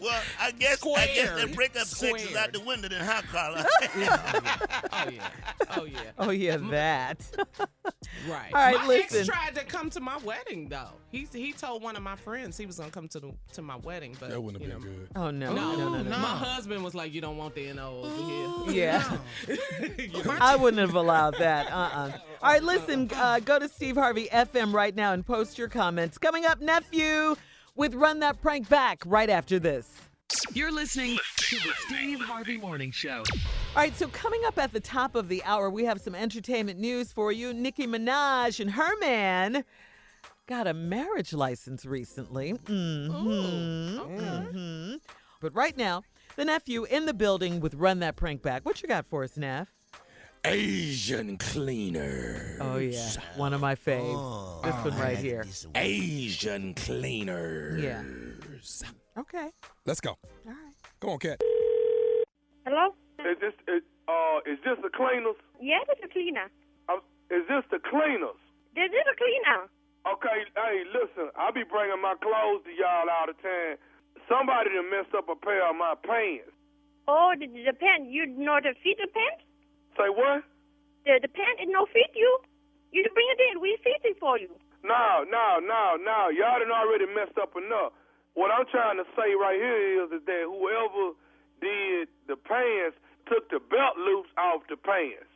Well, 0.00 0.20
I 0.40 0.50
guess 0.52 0.84
I 0.86 1.06
guess 1.06 1.30
that 1.30 1.38
Squared. 1.38 1.54
breakup 1.54 1.86
sex 1.86 2.24
is 2.24 2.36
out 2.36 2.52
the 2.52 2.60
window 2.60 2.88
then, 2.88 3.04
huh, 3.04 3.22
Carla? 3.32 3.66
oh 4.92 5.10
yeah, 5.10 5.28
oh 5.76 5.84
yeah, 5.84 6.00
Oh 6.18 6.30
yeah, 6.30 6.56
that. 6.70 7.18
right. 8.28 8.50
All 8.52 8.60
right, 8.60 8.76
my 8.76 8.86
listen. 8.86 9.20
ex 9.20 9.28
tried 9.28 9.54
to 9.56 9.64
come 9.64 9.90
to 9.90 10.00
my 10.00 10.16
wedding 10.18 10.68
though. 10.68 10.90
He 11.14 11.28
he 11.32 11.52
told 11.52 11.80
one 11.80 11.94
of 11.94 12.02
my 12.02 12.16
friends 12.16 12.56
he 12.58 12.66
was 12.66 12.78
gonna 12.78 12.90
come 12.90 13.06
to 13.06 13.20
the 13.20 13.32
to 13.52 13.62
my 13.62 13.76
wedding, 13.76 14.16
but 14.18 14.30
That 14.30 14.42
wouldn't 14.42 14.64
have 14.64 14.82
been 14.82 14.90
know, 14.90 14.96
good. 14.98 15.08
Oh 15.14 15.30
no, 15.30 15.54
No, 15.54 15.76
no, 15.76 15.88
no, 15.90 16.02
no. 16.02 16.10
My 16.10 16.16
husband 16.16 16.82
was 16.82 16.92
like, 16.92 17.14
"You 17.14 17.20
don't 17.20 17.36
want 17.36 17.54
the 17.54 17.72
NOs 17.72 18.66
here." 18.66 18.74
Yeah. 18.74 19.18
I 20.40 20.56
wouldn't 20.56 20.80
have 20.80 20.96
allowed 20.96 21.36
that. 21.38 21.70
Uh-uh. 21.70 22.12
All 22.42 22.50
right, 22.50 22.62
listen, 22.62 23.08
uh, 23.14 23.38
go 23.38 23.60
to 23.60 23.68
Steve 23.68 23.94
Harvey 23.94 24.26
FM 24.32 24.72
right 24.72 24.94
now 24.94 25.12
and 25.12 25.24
post 25.24 25.56
your 25.56 25.68
comments. 25.68 26.18
Coming 26.18 26.46
up, 26.46 26.60
nephew, 26.60 27.36
with 27.76 27.94
Run 27.94 28.18
That 28.18 28.42
Prank 28.42 28.68
Back 28.68 29.02
right 29.06 29.30
after 29.30 29.60
this. 29.60 30.00
You're 30.52 30.72
listening 30.72 31.18
to 31.36 31.56
the 31.56 31.72
Steve 31.86 32.20
Harvey 32.20 32.56
Morning 32.56 32.90
Show. 32.90 33.18
All 33.18 33.76
right, 33.76 33.94
so 33.96 34.08
coming 34.08 34.40
up 34.46 34.58
at 34.58 34.72
the 34.72 34.80
top 34.80 35.14
of 35.14 35.28
the 35.28 35.44
hour, 35.44 35.70
we 35.70 35.84
have 35.84 36.00
some 36.00 36.16
entertainment 36.16 36.80
news 36.80 37.12
for 37.12 37.30
you. 37.30 37.54
Nicki 37.54 37.86
Minaj 37.86 38.58
and 38.58 38.72
her 38.72 38.98
man 38.98 39.64
got 40.46 40.66
a 40.66 40.74
marriage 40.74 41.32
license 41.32 41.84
recently. 41.86 42.50
hmm 42.50 43.98
hmm 43.98 44.94
But 45.40 45.54
right 45.54 45.76
now, 45.76 46.02
the 46.36 46.44
nephew 46.44 46.84
in 46.84 47.06
the 47.06 47.14
building 47.14 47.60
with 47.60 47.74
Run 47.74 48.00
That 48.00 48.16
Prank 48.16 48.42
Back. 48.42 48.64
What 48.64 48.82
you 48.82 48.88
got 48.88 49.06
for 49.06 49.24
us, 49.24 49.36
Neff? 49.36 49.68
Asian 50.46 51.38
cleaner. 51.38 52.58
Oh, 52.60 52.76
yeah. 52.76 53.08
One 53.36 53.54
of 53.54 53.62
my 53.62 53.74
faves. 53.74 54.62
this 54.62 54.74
one 54.74 54.98
right 54.98 55.16
here. 55.16 55.46
Asian 55.74 56.74
cleaner. 56.74 57.78
Yeah. 57.78 58.02
Okay. 59.16 59.48
Let's 59.86 60.00
go. 60.02 60.10
All 60.10 60.18
right. 60.46 60.74
Come 61.00 61.10
on, 61.10 61.18
cat. 61.18 61.40
Hello? 62.66 62.94
Is 63.20 63.38
this 63.40 63.54
is, 63.68 63.82
uh 64.08 64.38
is 64.44 64.58
this 64.64 64.76
the 64.82 64.90
cleaners? 64.94 65.36
Yeah, 65.62 65.78
this 65.88 65.96
is 65.98 66.04
a 66.10 66.12
cleaner. 66.12 66.50
Uh, 66.90 66.96
is 67.30 67.44
this 67.48 67.64
the 67.70 67.78
cleaners? 67.78 68.36
This 68.74 68.90
is 68.90 69.06
a 69.10 69.16
cleaner. 69.16 69.68
Okay, 70.34 70.50
hey, 70.58 70.82
listen, 70.90 71.30
I 71.38 71.54
be 71.54 71.62
bringing 71.62 72.02
my 72.02 72.18
clothes 72.18 72.66
to 72.66 72.72
y'all 72.74 73.06
all 73.06 73.30
the 73.30 73.38
time. 73.38 73.78
Somebody 74.26 74.74
done 74.74 74.90
messed 74.90 75.14
up 75.14 75.30
a 75.30 75.38
pair 75.38 75.62
of 75.62 75.78
my 75.78 75.94
pants. 76.02 76.50
Oh, 77.06 77.38
the, 77.38 77.46
the 77.46 77.70
pant. 77.70 78.10
You 78.10 78.26
know 78.26 78.58
the 78.58 78.74
fit 78.82 78.98
the 78.98 79.06
pants? 79.14 79.46
Say 79.94 80.10
what? 80.10 80.42
The 81.06 81.22
the 81.22 81.30
pant 81.30 81.62
is 81.62 81.70
no 81.70 81.86
fit 81.86 82.10
you. 82.18 82.26
You 82.90 83.06
bring 83.14 83.30
it 83.30 83.40
in. 83.46 83.62
We 83.62 83.78
fit 83.86 84.02
it 84.02 84.18
for 84.18 84.34
you. 84.34 84.50
No, 84.82 85.22
no, 85.30 85.62
no, 85.62 86.02
no. 86.02 86.34
Y'all 86.34 86.58
done 86.58 86.74
already 86.74 87.06
messed 87.14 87.38
up 87.38 87.54
enough. 87.54 87.94
What 88.34 88.50
I'm 88.50 88.66
trying 88.74 88.98
to 88.98 89.06
say 89.14 89.38
right 89.38 89.54
here 89.54 90.02
is, 90.02 90.18
is 90.18 90.22
that 90.26 90.50
whoever 90.50 91.14
did 91.62 92.10
the 92.26 92.34
pants 92.34 92.98
took 93.30 93.46
the 93.54 93.62
belt 93.62 94.02
loops 94.02 94.34
off 94.34 94.66
the 94.66 94.74
pants. 94.74 95.30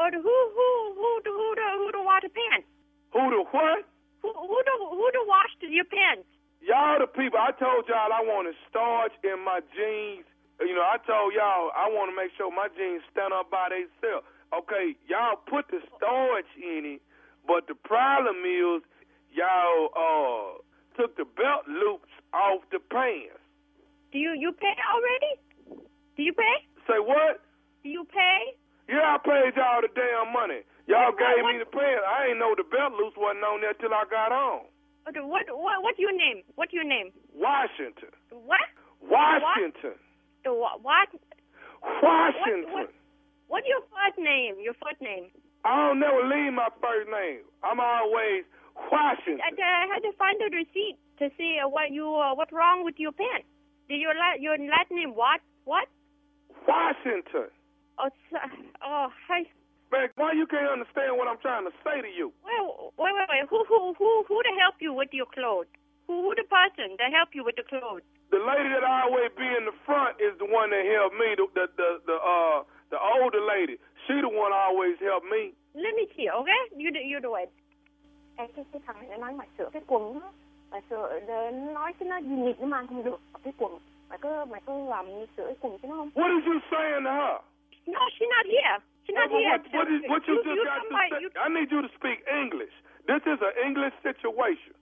Oh, 0.00 0.08
the 0.08 0.16
who 0.16 0.36
who 0.56 0.68
who 0.96 1.10
the 1.20 1.32
who 1.36 1.48
the 1.52 1.66
who 1.84 1.86
the 1.92 2.00
wash 2.00 2.24
the 2.24 2.32
pants? 2.32 2.64
Who 3.12 3.28
the 3.28 3.44
what? 3.52 3.52
Who 3.52 3.52
who 3.52 3.84
the 3.84 3.84
who 3.84 3.97
the 4.22 4.74
w 4.78 4.90
who 4.90 5.06
the 5.12 5.22
wash 5.26 5.52
the, 5.60 5.68
your 5.68 5.86
pants? 5.86 6.26
Y'all 6.60 6.98
the 6.98 7.06
people. 7.06 7.38
I 7.38 7.52
told 7.54 7.86
y'all 7.86 8.10
I 8.10 8.20
want 8.22 8.50
wanted 8.50 8.56
starch 8.68 9.14
in 9.22 9.38
my 9.44 9.60
jeans. 9.74 10.26
You 10.60 10.74
know, 10.74 10.82
I 10.82 10.98
told 11.06 11.32
y'all 11.34 11.70
I 11.74 11.86
want 11.88 12.10
to 12.10 12.16
make 12.16 12.34
sure 12.36 12.50
my 12.50 12.68
jeans 12.74 13.02
stand 13.12 13.32
up 13.32 13.50
by 13.50 13.70
themselves. 13.70 14.26
Okay, 14.50 14.96
y'all 15.06 15.38
put 15.46 15.68
the 15.70 15.78
starch 15.96 16.50
in 16.58 16.98
it, 16.98 17.00
but 17.46 17.68
the 17.68 17.76
problem 17.78 18.42
is 18.42 18.82
y'all 19.30 19.92
uh 19.94 20.58
took 20.98 21.14
the 21.16 21.24
belt 21.24 21.68
loops 21.70 22.10
off 22.34 22.66
the 22.74 22.82
pants. 22.90 23.38
Do 24.10 24.18
you 24.18 24.34
you 24.34 24.50
pay 24.52 24.74
already? 24.74 25.32
Do 26.16 26.22
you 26.22 26.32
pay? 26.32 26.58
Say 26.90 26.98
what? 26.98 27.40
Do 27.84 27.88
you 27.88 28.04
pay? 28.04 28.56
Yeah, 28.88 29.14
I 29.14 29.18
paid 29.22 29.54
y'all 29.54 29.82
the 29.84 29.88
damn 29.94 30.32
money. 30.32 30.64
Y'all 30.88 31.12
gave 31.12 31.44
me 31.44 31.60
the 31.60 31.68
pants. 31.68 32.00
I 32.08 32.32
ain't 32.32 32.40
know 32.40 32.56
the 32.56 32.64
belt 32.64 32.96
loops 32.96 33.12
wasn't 33.20 33.44
on 33.44 33.60
there 33.60 33.76
till 33.76 33.92
I 33.92 34.08
got 34.08 34.32
home. 34.32 34.64
Okay, 35.04 35.20
What 35.20 35.44
what 35.52 35.84
what's 35.84 36.00
your 36.00 36.16
name? 36.16 36.40
What's 36.56 36.72
your 36.72 36.84
name? 36.84 37.12
Washington. 37.36 38.08
What? 38.32 38.64
Washington. 39.04 40.00
The 40.44 40.52
what? 40.52 40.80
What? 40.80 41.08
Washington. 42.00 42.72
What, 42.72 42.88
what, 42.88 43.60
what's 43.60 43.68
your 43.68 43.84
first 43.92 44.16
name? 44.16 44.56
Your 44.64 44.74
first 44.80 45.00
name? 45.04 45.28
I 45.64 45.76
don't 45.88 46.00
never 46.00 46.24
leave 46.24 46.52
my 46.56 46.68
first 46.80 47.08
name. 47.12 47.44
I'm 47.60 47.80
always 47.80 48.48
Washington. 48.90 49.44
I, 49.44 49.52
I 49.52 49.86
had 49.92 50.00
to 50.08 50.12
find 50.16 50.40
the 50.40 50.48
receipt 50.56 50.96
to 51.20 51.28
see 51.36 51.60
uh, 51.60 51.68
what 51.68 51.92
you 51.92 52.08
uh, 52.08 52.32
what's 52.34 52.52
wrong 52.52 52.84
with 52.84 52.96
your 52.96 53.12
pen. 53.12 53.44
Did 53.88 54.00
your 54.00 54.16
la- 54.16 54.40
your 54.40 54.56
last 54.56 54.88
name 54.90 55.12
what? 55.12 55.40
What? 55.64 55.88
Washington. 56.66 57.52
Oh, 57.98 58.08
so, 58.30 58.38
oh, 58.84 59.08
hi. 59.28 59.44
Man, 59.90 60.08
why 60.16 60.32
you 60.32 60.46
can't 60.46 60.68
understand 60.68 61.16
what 61.16 61.28
I'm 61.28 61.40
trying 61.40 61.64
to 61.64 61.72
say 61.84 62.02
to 62.02 62.08
you? 62.08 62.32
Well, 62.44 62.92
wait, 63.00 63.14
wait, 63.16 63.28
wait. 63.28 63.48
Who, 63.48 63.64
who, 63.64 63.94
who, 63.96 64.10
who 64.28 64.36
to 64.42 64.52
help 64.60 64.76
you 64.80 64.92
with 64.92 65.08
your 65.12 65.26
clothes? 65.32 65.70
Who, 66.06 66.22
who 66.22 66.34
the 66.36 66.44
person 66.44 66.96
that 67.00 67.08
help 67.12 67.32
you 67.32 67.42
with 67.44 67.56
the 67.56 67.64
clothes? 67.64 68.04
The 68.30 68.36
lady 68.36 68.68
that 68.68 68.84
always 68.84 69.32
be 69.32 69.48
in 69.48 69.64
the 69.64 69.72
front 69.88 70.20
is 70.20 70.36
the 70.36 70.44
one 70.44 70.68
that 70.68 70.84
helped 70.84 71.16
me. 71.16 71.32
The 71.32 71.48
the 71.56 71.64
the, 71.80 71.88
the 72.04 72.16
uh 72.20 72.60
the 72.92 73.00
older 73.00 73.40
lady. 73.40 73.80
She 74.04 74.20
the 74.20 74.28
one 74.28 74.52
always 74.52 75.00
helped 75.00 75.24
me. 75.24 75.56
Let 75.72 75.96
me 75.96 76.04
see, 76.12 76.28
okay? 76.28 76.62
You 76.76 76.92
do, 76.92 77.00
you 77.00 77.20
do 77.20 77.34
it. 77.40 77.48
Ê, 78.36 78.46
cái, 78.56 78.64
cái 78.72 78.80
thằng 78.86 78.96
này 79.00 79.08
nó 79.10 79.16
nói 79.16 79.32
mày 79.32 79.48
sửa 79.58 79.70
cái 79.72 79.82
quần 79.86 80.20
á. 80.20 80.28
Mày 80.70 80.80
sửa, 80.90 81.20
nó 81.28 81.50
nói 81.50 81.92
cái 81.98 82.08
nó 82.08 82.16
gì 82.16 82.36
nghịch 82.36 82.60
nó 82.60 82.66
mang 82.66 82.86
không 82.86 83.04
được. 83.04 83.20
Cái 83.44 83.52
quần. 83.58 83.78
Mày 84.08 84.18
cứ, 84.18 84.44
mày 84.44 84.60
cứ 84.66 84.72
làm 84.88 85.06
như 85.08 85.26
sửa 85.36 85.46
cái 85.46 85.56
quần 85.60 85.78
cho 85.78 85.88
nó 85.88 85.94
không? 85.96 86.10
What 86.14 86.30
is 86.38 86.46
you 86.46 86.58
saying 86.70 87.04
to 87.04 87.12
her? 87.12 87.40
No, 87.86 88.00
she's 88.16 88.28
not 88.36 88.46
here. 88.46 88.78
She's 89.08 89.16
not 89.16 89.32
Well, 89.32 89.40
here. 89.40 89.56
what, 89.56 89.64
what, 89.72 89.88
is, 89.88 90.00
what 90.04 90.22
you, 90.28 90.36
you, 90.36 90.44
just 90.44 90.52
you 90.60 90.64
got 90.68 90.84
to 90.84 90.92
say? 90.92 91.08
you 91.24 91.28
I 91.40 91.48
need 91.48 91.72
you 91.72 91.80
to 91.80 91.88
speak 91.96 92.20
English. 92.28 92.72
This 93.08 93.24
is 93.24 93.40
an 93.40 93.56
English 93.64 93.96
situation. 94.04 94.76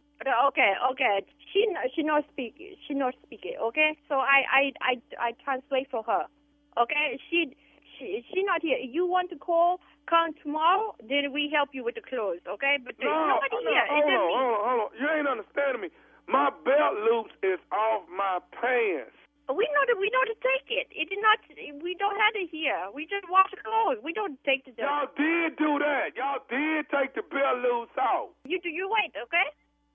Okay, 0.51 0.73
okay. 0.91 1.23
She 1.53 1.63
she 1.95 2.03
not 2.03 2.25
speak 2.33 2.59
she 2.59 2.95
not 2.95 3.15
speak 3.23 3.45
it. 3.45 3.55
Okay, 3.63 3.95
so 4.09 4.17
I 4.19 4.43
I 4.51 4.63
I 4.83 4.93
I 5.21 5.29
translate 5.45 5.87
for 5.93 6.03
her. 6.03 6.27
Okay, 6.75 7.21
she 7.31 7.55
she 7.95 8.25
she 8.35 8.43
not 8.43 8.63
here. 8.63 8.79
You 8.83 9.07
want 9.07 9.31
to 9.31 9.37
call? 9.39 9.79
Come 10.11 10.33
tomorrow. 10.43 10.97
Then 11.07 11.31
we 11.33 11.51
help 11.55 11.71
you 11.73 11.85
with 11.85 11.95
the 11.95 12.03
clothes. 12.03 12.41
Okay, 12.49 12.79
but 12.83 12.95
there's 12.99 13.13
No, 13.13 13.39
nobody 13.39 13.63
no, 13.63 13.71
here. 13.71 13.87
hold 13.87 14.05
on, 14.05 14.11
hold 14.11 14.51
on, 14.51 14.61
hold 14.67 14.81
on. 14.81 14.91
You 14.99 15.07
ain't 15.07 15.29
understanding 15.29 15.83
me. 15.83 15.89
My 16.27 16.51
belt 16.65 16.95
loops 17.07 17.35
is 17.43 17.61
off 17.71 18.03
my 18.11 18.39
pants. 18.59 19.15
We 19.49 19.63
know 19.71 19.85
that 19.87 19.95
we 19.95 20.11
know 20.11 20.25
to 20.27 20.37
take 20.43 20.67
it. 20.75 20.91
It 20.91 21.07
is 21.15 21.21
not. 21.23 21.39
We 21.83 21.95
don't 21.95 22.19
have 22.19 22.35
it 22.35 22.51
here. 22.51 22.91
We 22.93 23.07
just 23.07 23.31
wash 23.31 23.47
the 23.55 23.63
clothes. 23.63 24.03
We 24.03 24.13
don't 24.13 24.35
take 24.43 24.67
the. 24.67 24.75
Y'all 24.75 25.07
did 25.15 25.55
do 25.57 25.79
that. 25.79 26.19
Y'all 26.19 26.43
did 26.51 26.91
take 26.91 27.15
the 27.15 27.23
belt 27.23 27.63
loops 27.63 27.95
off. 27.95 28.35
You 28.45 28.59
do 28.59 28.69
you 28.69 28.91
wait? 28.91 29.15
Okay, 29.15 29.47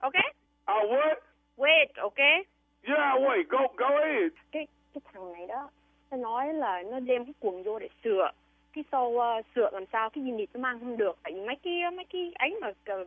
okay. 0.08 0.28
I 0.68 0.84
what? 0.88 1.20
Wait, 1.60 1.92
okay. 2.00 2.48
Yeah, 2.88 3.20
wait. 3.20 3.48
Go, 3.48 3.68
go 3.76 3.90
ahead. 4.00 4.32
cái 4.52 4.66
cái 4.94 5.00
thằng 5.12 5.32
này 5.32 5.46
đó 5.46 5.70
nó 6.10 6.16
nói 6.16 6.54
là 6.54 6.82
nó 6.82 7.00
đem 7.00 7.24
cái 7.24 7.34
quần 7.40 7.62
vô 7.62 7.78
để 7.78 7.88
sửa 8.04 8.30
cái 8.72 8.84
sau 8.92 9.18
ờ, 9.18 9.42
sửa 9.54 9.70
làm 9.72 9.84
sao 9.92 10.10
cái 10.10 10.24
gì 10.24 10.30
nịt 10.30 10.48
nó 10.54 10.60
mang 10.60 10.80
không 10.80 10.96
được 10.96 11.16
tại 11.22 11.32
vì 11.32 11.40
mấy 11.40 11.56
cái 11.62 11.90
mấy 11.90 12.04
cái 12.12 12.32
ấy 12.38 12.58
mà 12.60 12.70
ờ, 12.86 13.04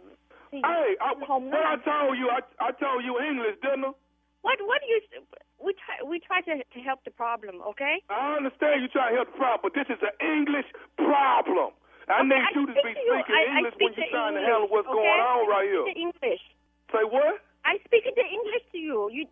thì 0.52 0.62
Hey, 0.64 0.90
I, 0.90 0.96
what 0.96 1.70
I 1.70 1.76
told 1.86 2.20
you, 2.22 2.30
I, 2.30 2.40
I 2.60 2.72
told 2.82 3.06
you 3.08 3.18
English, 3.18 3.62
didn't 3.62 3.84
I? 3.84 3.92
what 4.42 4.58
what 4.60 4.80
do 4.82 4.88
you 4.88 5.00
we 5.62 5.74
try 5.80 5.96
we 6.04 6.20
try 6.20 6.42
to 6.42 6.60
to 6.60 6.80
help 6.84 7.00
the 7.06 7.12
problem 7.12 7.62
okay 7.64 8.02
I 8.10 8.38
understand 8.38 8.82
you 8.82 8.88
try 8.90 9.10
to 9.12 9.16
help 9.16 9.32
the 9.32 9.38
problem, 9.40 9.62
but 9.64 9.74
this 9.74 9.88
is 9.90 10.02
an 10.04 10.16
English 10.22 10.68
problem. 10.98 11.72
I 12.06 12.22
Okay, 12.22 12.30
need 12.30 12.46
I 12.46 12.52
you 12.54 12.66
to 12.70 12.74
speak 12.78 12.86
be 12.86 12.94
to 12.94 13.02
you. 13.02 13.14
speaking 13.18 13.36
I- 13.36 13.46
I 13.46 13.58
English 13.58 13.76
when 13.82 13.94
you're 13.98 14.14
trying 14.14 14.34
to 14.36 14.42
English, 14.42 14.52
handle 14.54 14.70
what's 14.70 14.88
okay? 14.88 14.94
going 14.94 15.22
on 15.26 15.42
right 15.50 15.66
I 15.66 15.74
here. 15.74 15.88
English. 15.98 16.44
Say 16.94 17.04
what? 17.04 17.42
I 17.66 17.74
speak 17.88 18.04
the 18.06 18.26
English 18.30 18.64
to 18.74 18.78
you. 18.78 19.10
You, 19.10 19.24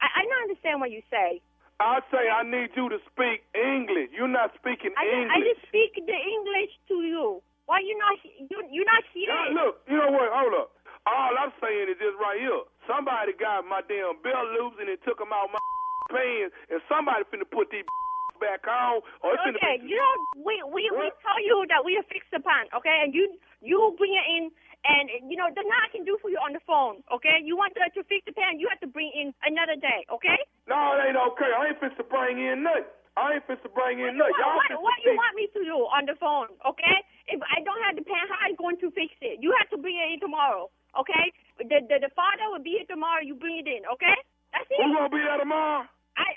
I, 0.00 0.08
I 0.16 0.20
don't 0.24 0.42
understand 0.48 0.80
what 0.80 0.90
you 0.90 1.02
say. 1.12 1.42
I 1.76 2.00
say 2.08 2.24
I 2.30 2.42
need 2.42 2.72
you 2.72 2.88
to 2.88 2.98
speak 3.12 3.44
English. 3.52 4.10
You're 4.16 4.32
not 4.32 4.54
speaking 4.56 4.96
I, 4.96 5.04
I 5.04 5.36
English. 5.36 5.52
just 5.52 5.68
speak 5.68 5.92
the 5.98 6.16
English 6.16 6.72
to 6.88 6.96
you. 7.04 7.42
Why 7.66 7.80
you 7.84 7.96
not? 7.98 8.16
You, 8.24 8.58
you're 8.72 8.88
not 8.88 9.04
here. 9.12 9.28
Now, 9.28 9.52
look, 9.52 9.84
you 9.88 9.96
know 10.00 10.10
what? 10.10 10.28
Hold 10.32 10.54
up. 10.56 10.68
All 11.04 11.34
I'm 11.36 11.52
saying 11.60 11.90
is 11.92 11.98
this 11.98 12.14
right 12.16 12.40
here. 12.40 12.64
Somebody 12.90 13.32
got 13.38 13.62
my 13.62 13.80
damn 13.86 14.18
belt 14.22 14.48
loose 14.58 14.76
and 14.82 14.90
it 14.90 14.98
took 15.06 15.18
them 15.18 15.30
out 15.30 15.50
my 15.54 15.62
pants, 16.14 16.54
and 16.70 16.82
somebody 16.90 17.22
finna 17.30 17.46
put 17.46 17.70
these 17.70 17.86
back 18.42 18.66
on. 18.66 19.02
Or 19.22 19.38
it's 19.38 19.42
finna 19.46 19.58
Okay, 19.58 19.78
be- 19.78 19.94
you 19.94 19.96
know, 19.98 20.14
we 20.42 20.54
we 20.66 20.82
we 20.90 21.06
tell 21.22 21.40
you 21.42 21.62
that 21.70 21.86
we 21.86 21.94
fix 22.10 22.26
the 22.34 22.42
pan, 22.42 22.66
okay, 22.74 23.06
and 23.06 23.14
you 23.14 23.38
you 23.62 23.78
bring 23.94 24.10
it 24.14 24.26
in, 24.34 24.50
and 24.82 25.30
you 25.30 25.38
know, 25.38 25.46
the 25.54 25.62
I 25.62 25.88
can 25.94 26.02
do 26.02 26.18
for 26.18 26.26
you 26.26 26.38
on 26.42 26.52
the 26.52 26.62
phone, 26.66 27.06
okay. 27.14 27.38
You 27.38 27.54
want 27.54 27.74
to, 27.78 27.86
to 27.86 28.02
fix 28.10 28.26
the 28.26 28.34
pan, 28.34 28.58
you 28.58 28.66
have 28.66 28.82
to 28.82 28.90
bring 28.90 29.14
in 29.14 29.30
another 29.46 29.78
day, 29.78 30.02
okay. 30.10 30.38
No, 30.66 30.98
it 30.98 31.06
ain't 31.06 31.18
okay. 31.34 31.50
I 31.54 31.70
ain't 31.70 31.78
finna 31.78 31.94
to 32.02 32.06
bring 32.06 32.38
in 32.38 32.66
nothing. 32.66 32.90
I 33.14 33.38
ain't 33.38 33.46
finna 33.46 33.62
to 33.62 33.70
bring 33.70 34.02
in 34.02 34.18
nothing. 34.18 34.34
What, 34.42 34.74
what, 34.74 34.90
what 34.90 34.98
you 35.06 35.14
want 35.14 35.34
me 35.38 35.46
to 35.54 35.60
do 35.62 35.78
on 35.86 36.02
the 36.10 36.18
phone, 36.18 36.50
okay? 36.66 36.98
If 37.30 37.38
I 37.46 37.62
don't 37.62 37.78
have 37.86 37.94
the 37.94 38.02
pan, 38.02 38.26
how 38.26 38.42
I 38.42 38.54
going 38.58 38.76
to 38.82 38.90
fix 38.90 39.14
it? 39.22 39.38
You 39.38 39.54
have 39.62 39.70
to 39.70 39.78
bring 39.78 39.94
it 39.94 40.18
in 40.18 40.18
tomorrow, 40.18 40.66
okay? 40.98 41.32
The 41.58 41.84
the, 41.88 42.08
the 42.08 42.12
father 42.14 42.50
will 42.50 42.62
be 42.62 42.80
here 42.80 42.88
tomorrow. 42.88 43.22
You 43.22 43.34
bring 43.34 43.60
it 43.60 43.68
in, 43.68 43.84
okay? 43.96 44.18
That's 44.52 44.68
it. 44.68 44.80
Who 44.80 44.92
gonna 44.92 45.12
be 45.12 45.22
there 45.22 45.38
tomorrow? 45.38 45.88
I 46.16 46.36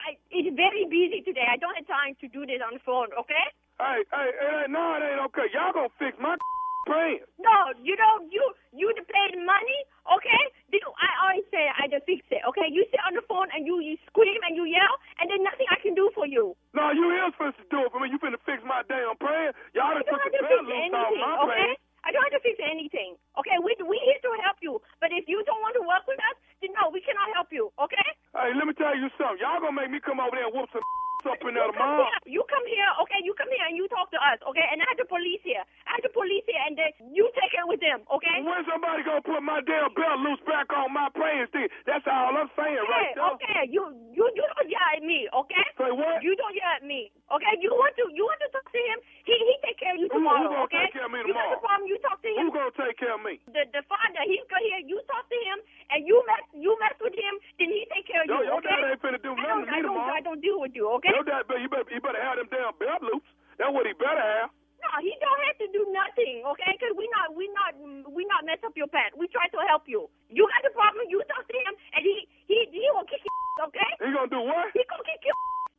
I 0.00 0.10
it's 0.32 0.50
very 0.56 0.88
busy 0.88 1.20
today. 1.20 1.44
I 1.44 1.60
don't 1.60 1.76
have 1.76 1.86
time 1.86 2.16
to 2.20 2.26
do 2.28 2.48
this 2.48 2.60
on 2.64 2.72
the 2.74 2.82
phone, 2.84 3.12
okay? 3.20 3.46
Hey, 3.80 4.04
hey, 4.12 4.28
ain't, 4.64 4.72
no, 4.72 4.96
it 4.96 5.04
ain't 5.04 5.24
okay. 5.32 5.48
Y'all 5.52 5.72
gonna 5.72 5.92
fix 5.96 6.16
my 6.20 6.36
pants. 6.88 7.28
No, 7.40 7.72
you 7.80 7.96
don't. 7.96 8.28
You 8.32 8.40
you 8.72 8.88
to 8.92 9.02
pay 9.04 9.26
the 9.32 9.40
money, 9.40 9.78
okay? 10.08 10.42
You, 10.72 10.80
I 11.00 11.10
always 11.24 11.44
say 11.52 11.68
I 11.68 11.88
just 11.88 12.04
fix 12.08 12.24
it, 12.32 12.44
okay? 12.48 12.68
You 12.68 12.84
sit 12.88 13.00
on 13.04 13.16
the 13.16 13.24
phone 13.28 13.48
and 13.52 13.64
you 13.64 13.80
you 13.80 13.96
scream 14.08 14.40
and 14.48 14.56
you 14.56 14.64
yell, 14.64 14.94
and 15.20 15.28
there's 15.28 15.44
nothing 15.44 15.68
I 15.68 15.80
can 15.80 15.92
do 15.92 16.08
for 16.16 16.24
you. 16.24 16.56
No, 16.72 16.92
you 16.92 17.08
is 17.12 17.32
supposed 17.36 17.60
to 17.60 17.66
do 17.68 17.84
it 17.84 17.92
for 17.92 18.00
me. 18.00 18.08
You 18.08 18.20
finna 18.20 18.40
fix 18.44 18.64
my 18.64 18.84
damn 18.88 19.16
pants. 19.20 19.56
Y'all 19.76 19.92
done 19.92 20.04
took 20.08 20.20
the 20.28 20.40
to 20.40 20.44
fix 20.44 20.60
loose 20.64 20.92
off 20.96 21.12
my 21.16 21.32
okay? 21.44 21.72
I 22.06 22.12
don't 22.12 22.24
have 22.28 22.36
to 22.38 22.44
fix 22.44 22.56
anything, 22.62 23.16
okay? 23.38 23.58
We 23.62 23.76
we 23.84 23.96
here 24.06 24.20
to 24.22 24.30
help 24.44 24.58
you, 24.64 24.80
but 25.00 25.10
if 25.12 25.28
you 25.28 25.42
don't 25.44 25.60
want 25.64 25.76
to 25.76 25.84
work 25.84 26.04
with 26.08 26.20
us, 26.20 26.36
then 26.62 26.72
no, 26.76 26.90
we 26.92 27.00
cannot 27.04 27.28
help 27.36 27.48
you, 27.52 27.72
okay? 27.80 28.08
Hey, 28.34 28.52
let 28.56 28.66
me 28.66 28.74
tell 28.74 28.94
you 28.96 29.08
something. 29.18 29.40
Y'all 29.42 29.60
gonna 29.60 29.76
make 29.76 29.90
me 29.92 30.00
come 30.00 30.20
over 30.20 30.32
there 30.36 30.46
and 30.48 30.54
whoop 30.54 30.70
some 30.72 30.82
up 31.26 31.40
in 31.44 31.54
come 31.56 31.74
here. 31.74 32.08
You 32.26 32.42
come 32.48 32.66
here, 32.66 32.90
okay? 33.04 33.20
You 33.24 33.32
come 33.36 33.50
here 33.52 33.66
and 33.68 33.76
you 33.76 33.86
talk 33.92 34.08
to 34.14 34.20
us, 34.20 34.38
okay? 34.48 34.64
And 34.70 34.80
I 34.80 34.86
have 34.88 35.00
the 35.00 35.08
police 35.08 35.40
here. 35.44 35.62
I 35.88 35.98
have 35.98 36.04
the 36.04 36.12
police 36.14 36.44
here, 36.46 36.60
and 36.64 36.74
then 36.78 36.90
you 37.12 37.28
take 37.36 37.52
it 37.56 37.66
with 37.68 37.80
them, 37.80 38.02
okay? 38.08 38.40
When 38.40 38.62
somebody 38.68 39.02
gonna 39.04 39.24
put 39.24 39.40
my 39.44 39.60
damn 39.66 39.92
belt 39.92 40.20
loose 40.24 40.40
back 40.48 40.70
on 40.72 40.92
my 40.92 41.08
pants, 41.12 41.52
then 41.52 41.68
that's 41.84 42.06
all 42.08 42.32
I'm 42.36 42.50
saying 42.56 42.80
right 42.88 43.12
Okay, 43.12 43.12
there. 43.16 43.30
okay. 43.36 43.60
You 43.68 43.82
you 44.14 44.24
you 44.36 44.44
don't 44.44 44.68
yell 44.70 44.90
at 44.96 45.02
me, 45.04 45.28
okay? 45.44 45.66
Say 45.76 45.90
what? 45.92 46.22
You 46.24 46.32
don't 46.36 46.54
yell 46.56 46.72
at 46.76 46.84
me, 46.84 47.10
okay? 47.32 47.54
You 47.60 47.70
want 47.74 47.92
to 48.00 48.04
you 48.14 48.24
want 48.24 48.40
to 48.44 48.48
talk 48.54 48.66
to 48.70 48.80
him? 48.80 48.98
He 49.28 49.34
he 49.36 49.54
take 49.64 49.78
care 49.80 49.92
of 49.94 50.00
you 50.00 50.08
tomorrow, 50.08 50.46
Who- 50.46 50.48
who 50.48 50.54
gonna 50.56 50.68
okay? 50.72 50.84
take 50.88 50.96
care 51.00 51.06
of 51.08 51.12
me 51.12 51.20
tomorrow? 51.24 51.28
You 51.28 51.34
got 51.34 51.54
the 51.56 51.62
problem? 51.64 51.86
You 51.90 51.98
talk 52.04 52.18
to 52.22 52.30
him. 52.30 52.42
Who 52.46 52.48
gonna 52.54 52.74
take 52.78 52.96
care 52.98 53.14
of 53.14 53.22
me? 53.22 53.34
The 53.50 53.62
the 53.74 53.82
father, 53.90 54.22
he 54.24 54.38
go 54.48 54.58
here. 54.62 54.80
You 54.86 54.98
talk 55.10 55.24
to 55.28 55.38
him, 55.50 55.58
and 55.90 56.00
you 56.06 56.16
mess 56.26 56.44
you 56.54 56.72
mess 56.80 56.96
with 57.00 57.14
him. 57.16 57.34
Then 57.58 57.68
he 57.70 57.84
take 57.92 58.06
care 58.08 58.22
of 58.22 58.26
you. 58.28 58.34
Yo, 58.34 58.40
you, 58.40 58.46
your 58.50 58.58
okay? 58.62 58.74
dad 58.74 58.90
ain't 58.94 59.02
finna 59.02 59.20
do 59.22 59.32
I 59.34 59.42
nothing 59.42 59.66
don't 59.66 59.66
to 59.66 59.70
me 59.70 59.78
I 59.78 59.82
don't 59.82 59.94
tomorrow. 59.94 60.14
I 60.16 60.20
don't 60.24 60.40
deal 60.42 60.58
with 60.60 60.74
you, 60.74 60.86
okay? 60.98 61.09
Your 61.10 61.26
dad, 61.26 61.42
you 61.58 61.66
better, 61.66 61.90
you 61.90 61.98
better 61.98 62.22
have 62.22 62.38
them 62.38 62.46
damn 62.54 62.70
belt 62.78 63.02
loose. 63.02 63.26
That's 63.58 63.74
what 63.74 63.82
he 63.82 63.92
better 63.98 64.22
have. 64.22 64.54
No, 64.80 64.90
he 65.04 65.12
don't 65.20 65.42
have 65.44 65.58
to 65.60 65.68
do 65.74 65.82
nothing, 65.92 66.40
okay? 66.54 66.72
Because 66.72 66.96
we 66.96 67.04
not 67.12 67.36
we 67.36 67.44
not 67.52 67.76
we 68.08 68.24
not 68.30 68.48
mess 68.48 68.62
up 68.64 68.72
your 68.78 68.88
pants. 68.88 69.12
We 69.18 69.28
try 69.28 69.44
to 69.52 69.60
help 69.68 69.84
you. 69.84 70.08
You 70.32 70.48
got 70.48 70.62
the 70.64 70.72
problem. 70.72 71.04
You 71.12 71.20
talk 71.28 71.44
to 71.44 71.56
him, 71.66 71.74
and 71.98 72.00
he 72.00 72.24
he 72.48 72.64
he 72.72 72.84
will 72.96 73.04
kick 73.04 73.20
your 73.20 73.34
okay? 73.68 73.90
He 74.00 74.08
gonna 74.08 74.32
do 74.32 74.40
what? 74.40 74.72
He 74.72 74.80
gonna 74.88 75.04
kick 75.04 75.20
you. 75.26 75.34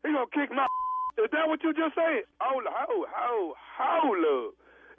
He 0.05 0.09
gonna 0.13 0.29
kick 0.35 0.49
my. 0.53 0.67
Is 1.23 1.33
that 1.33 1.49
what 1.49 1.63
you 1.65 1.73
just 1.73 1.97
said? 1.97 2.29
Hold, 2.39 2.63
hold, 2.69 3.07
hold, 3.09 3.53
hold 3.57 4.21
up. 4.21 4.49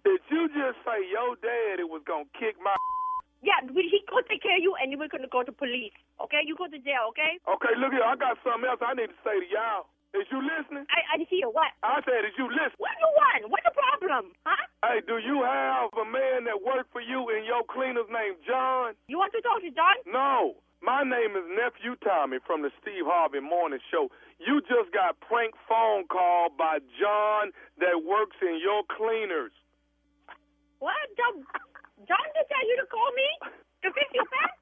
Did 0.02 0.18
you 0.34 0.50
just 0.50 0.82
say 0.82 0.98
your 1.06 1.38
daddy 1.38 1.86
was 1.86 2.02
gonna 2.02 2.26
kick 2.34 2.58
my? 2.58 2.74
Yeah, 3.42 3.58
we, 3.74 3.90
he 3.90 3.98
gonna 4.06 4.22
take 4.30 4.38
care 4.38 4.54
of 4.54 4.62
you, 4.62 4.78
and 4.78 4.86
then 4.94 5.02
we're 5.02 5.10
gonna 5.10 5.26
go 5.26 5.42
to 5.42 5.50
police. 5.50 5.90
Okay, 6.22 6.46
you 6.46 6.54
go 6.54 6.70
to 6.70 6.78
jail. 6.78 7.10
Okay? 7.10 7.42
Okay, 7.42 7.74
look 7.74 7.90
here. 7.90 8.06
I 8.06 8.14
got 8.14 8.38
something 8.46 8.70
else 8.70 8.78
I 8.78 8.94
need 8.94 9.10
to 9.10 9.18
say 9.26 9.34
to 9.34 9.48
y'all. 9.50 9.90
Is 10.12 10.28
you 10.28 10.44
listening? 10.44 10.84
I 10.92 11.16
I 11.16 11.24
hear 11.24 11.48
what? 11.48 11.72
I 11.80 12.04
said, 12.04 12.28
is 12.28 12.36
you 12.36 12.44
listening? 12.44 12.76
What 12.76 12.92
you 13.00 13.08
want? 13.16 13.48
What's 13.48 13.64
the 13.64 13.72
problem? 13.72 14.36
Huh? 14.44 14.60
Hey, 14.84 15.00
do 15.08 15.16
you 15.16 15.40
have 15.40 15.88
a 15.96 16.04
man 16.04 16.44
that 16.44 16.60
worked 16.60 16.92
for 16.92 17.00
you 17.00 17.32
in 17.32 17.48
your 17.48 17.64
cleaners 17.64 18.04
named 18.12 18.36
John? 18.44 18.92
You 19.08 19.16
want 19.16 19.32
to 19.32 19.40
talk 19.40 19.64
to 19.64 19.72
John? 19.72 19.96
No. 20.04 20.60
My 20.84 21.06
name 21.06 21.32
is 21.38 21.46
Nephew 21.48 21.94
Tommy 22.04 22.42
from 22.44 22.60
the 22.60 22.74
Steve 22.82 23.06
Harvey 23.06 23.40
Morning 23.40 23.78
Show. 23.88 24.10
You 24.42 24.60
just 24.66 24.90
got 24.92 25.16
prank 25.22 25.54
phone 25.64 26.04
call 26.10 26.50
by 26.52 26.82
John 26.98 27.54
that 27.78 28.02
works 28.04 28.36
in 28.42 28.58
your 28.60 28.82
cleaners. 28.92 29.54
What? 30.82 30.98
John, 31.16 31.46
John 32.04 32.26
did 32.34 32.44
tell 32.50 32.66
you 32.68 32.76
to 32.82 32.86
call 32.90 33.10
me 33.14 33.28
to 33.86 33.88
fix 33.94 34.10
your 34.12 34.26
pants? 34.28 34.60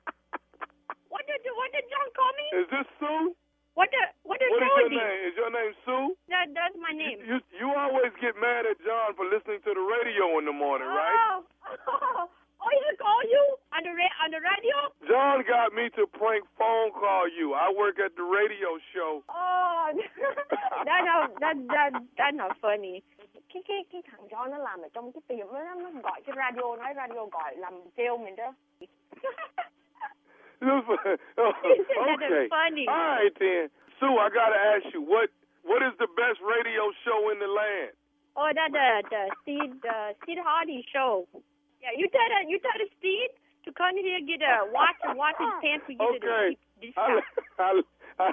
What 1.08 1.24
did 1.26 1.40
what 1.56 1.72
did 1.72 1.88
John 1.90 2.08
call 2.14 2.32
me? 2.38 2.46
Is 2.60 2.68
this 2.70 2.88
Sue? 3.00 3.34
What 3.80 3.88
the 3.96 4.04
what 4.28 4.36
What 4.36 4.60
is 4.60 4.76
your 4.76 4.92
name? 4.92 5.20
Is 5.24 5.34
your 5.40 5.48
name 5.48 5.72
Sue? 5.88 6.12
That 6.28 6.52
that's 6.52 6.76
my 6.76 6.92
name. 6.92 7.24
You 7.24 7.40
you 7.56 7.72
always 7.72 8.12
get 8.20 8.36
mad 8.36 8.68
at 8.68 8.76
John 8.84 9.16
for 9.16 9.24
listening 9.24 9.64
to 9.64 9.72
the 9.72 9.80
radio 9.80 10.36
in 10.36 10.44
the 10.44 10.52
morning, 10.52 10.84
right? 10.84 11.16
Oh, 11.32 12.28
oh, 12.60 12.68
he 12.68 12.92
call 13.00 13.22
you 13.24 13.40
on 13.72 13.80
the 13.80 13.96
ra- 13.96 14.18
on 14.20 14.36
the 14.36 14.40
radio? 14.44 14.76
John 15.08 15.40
got 15.48 15.72
me 15.72 15.88
to 15.96 16.04
prank 16.12 16.44
phone 16.60 16.92
call 16.92 17.24
you. 17.32 17.56
I 17.56 17.72
work 17.72 17.96
at 17.96 18.12
the 18.20 18.26
radio 18.28 18.76
show. 18.92 19.24
Oh, 19.32 19.88
that 20.84 21.00
not 21.08 21.40
that 21.40 21.56
that 21.72 21.90
that 22.20 22.32
not 22.36 22.60
funny. 22.60 23.00
Cái 23.48 23.62
cái 23.64 23.84
cái 23.92 24.02
thằng 24.12 24.28
John 24.28 24.50
nó 24.50 24.58
làm 24.58 24.80
ở 24.84 24.88
trong 24.92 25.12
cái 25.12 25.22
tiệm 25.28 25.46
đó 25.52 25.60
nó 25.64 25.90
gọi 26.04 26.20
cái 26.26 26.36
radio 26.36 26.76
nói 26.76 26.92
radio 26.96 27.24
gọi 27.32 27.56
làm 27.56 27.74
treo 27.96 28.18
mình 28.18 28.36
đó. 28.36 28.52
Okay. 30.62 31.16
That 31.36 32.30
is 32.30 32.48
funny. 32.50 32.86
All 32.88 32.94
right 33.16 33.32
then. 33.38 33.68
Sue, 33.98 34.16
I 34.16 34.28
gotta 34.32 34.56
ask 34.56 34.84
you, 34.94 35.02
what 35.02 35.28
what 35.64 35.82
is 35.82 35.92
the 35.98 36.06
best 36.16 36.40
radio 36.40 36.90
show 37.04 37.28
in 37.32 37.38
the 37.38 37.46
land? 37.48 37.90
Oh, 38.36 38.50
that 38.54 38.70
the 38.72 39.02
the 39.10 39.30
Steve 39.42 39.80
the 39.82 40.14
Steve 40.22 40.38
Hardy 40.44 40.84
show. 40.92 41.26
Yeah, 41.82 41.90
you 41.96 42.08
tell 42.08 42.28
the, 42.28 42.44
you 42.48 42.58
tell 42.60 42.72
the 42.78 42.86
Steve 42.98 43.30
to 43.64 43.72
come 43.72 43.96
here 43.96 44.20
get 44.26 44.42
a 44.42 44.70
watch 44.72 44.96
and 45.04 45.18
watch 45.18 45.34
his 45.38 45.48
pants 45.62 45.84
to 45.88 45.94
get 45.94 46.06
Okay. 46.06 46.56
a 46.56 46.58
cheap 46.80 46.94
I'll, 46.96 47.16
discount. 47.16 47.86
I'll, 48.18 48.32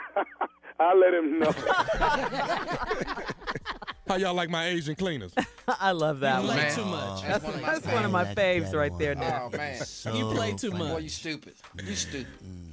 I'll 0.80 0.98
let 1.00 1.14
him 1.14 1.40
know. 1.40 1.52
How 4.08 4.16
y'all 4.16 4.34
like 4.34 4.50
my 4.50 4.68
Asian 4.68 4.96
cleaners? 4.96 5.34
I 5.68 5.92
love 5.92 6.22
that 6.22 6.42
You 6.42 6.48
one. 6.48 6.58
play 6.58 6.72
too 6.74 6.86
much. 6.86 7.22
That's, 7.24 7.44
one 7.44 7.54
of 7.56 7.62
my 7.62 7.74
that's 7.74 7.86
one 7.88 8.06
of 8.06 8.12
my 8.12 8.26
faves 8.26 8.74
right 8.74 8.92
there, 8.98 9.16
Nick. 9.16 9.34
Oh 9.34 9.50
man, 9.50 9.82
You 10.16 10.32
play 10.34 10.54
too 10.54 10.72
much. 10.72 10.92
boy, 10.94 10.98
you 11.00 11.10
stupid. 11.10 11.56
You 11.84 11.96
stupid. 11.96 12.28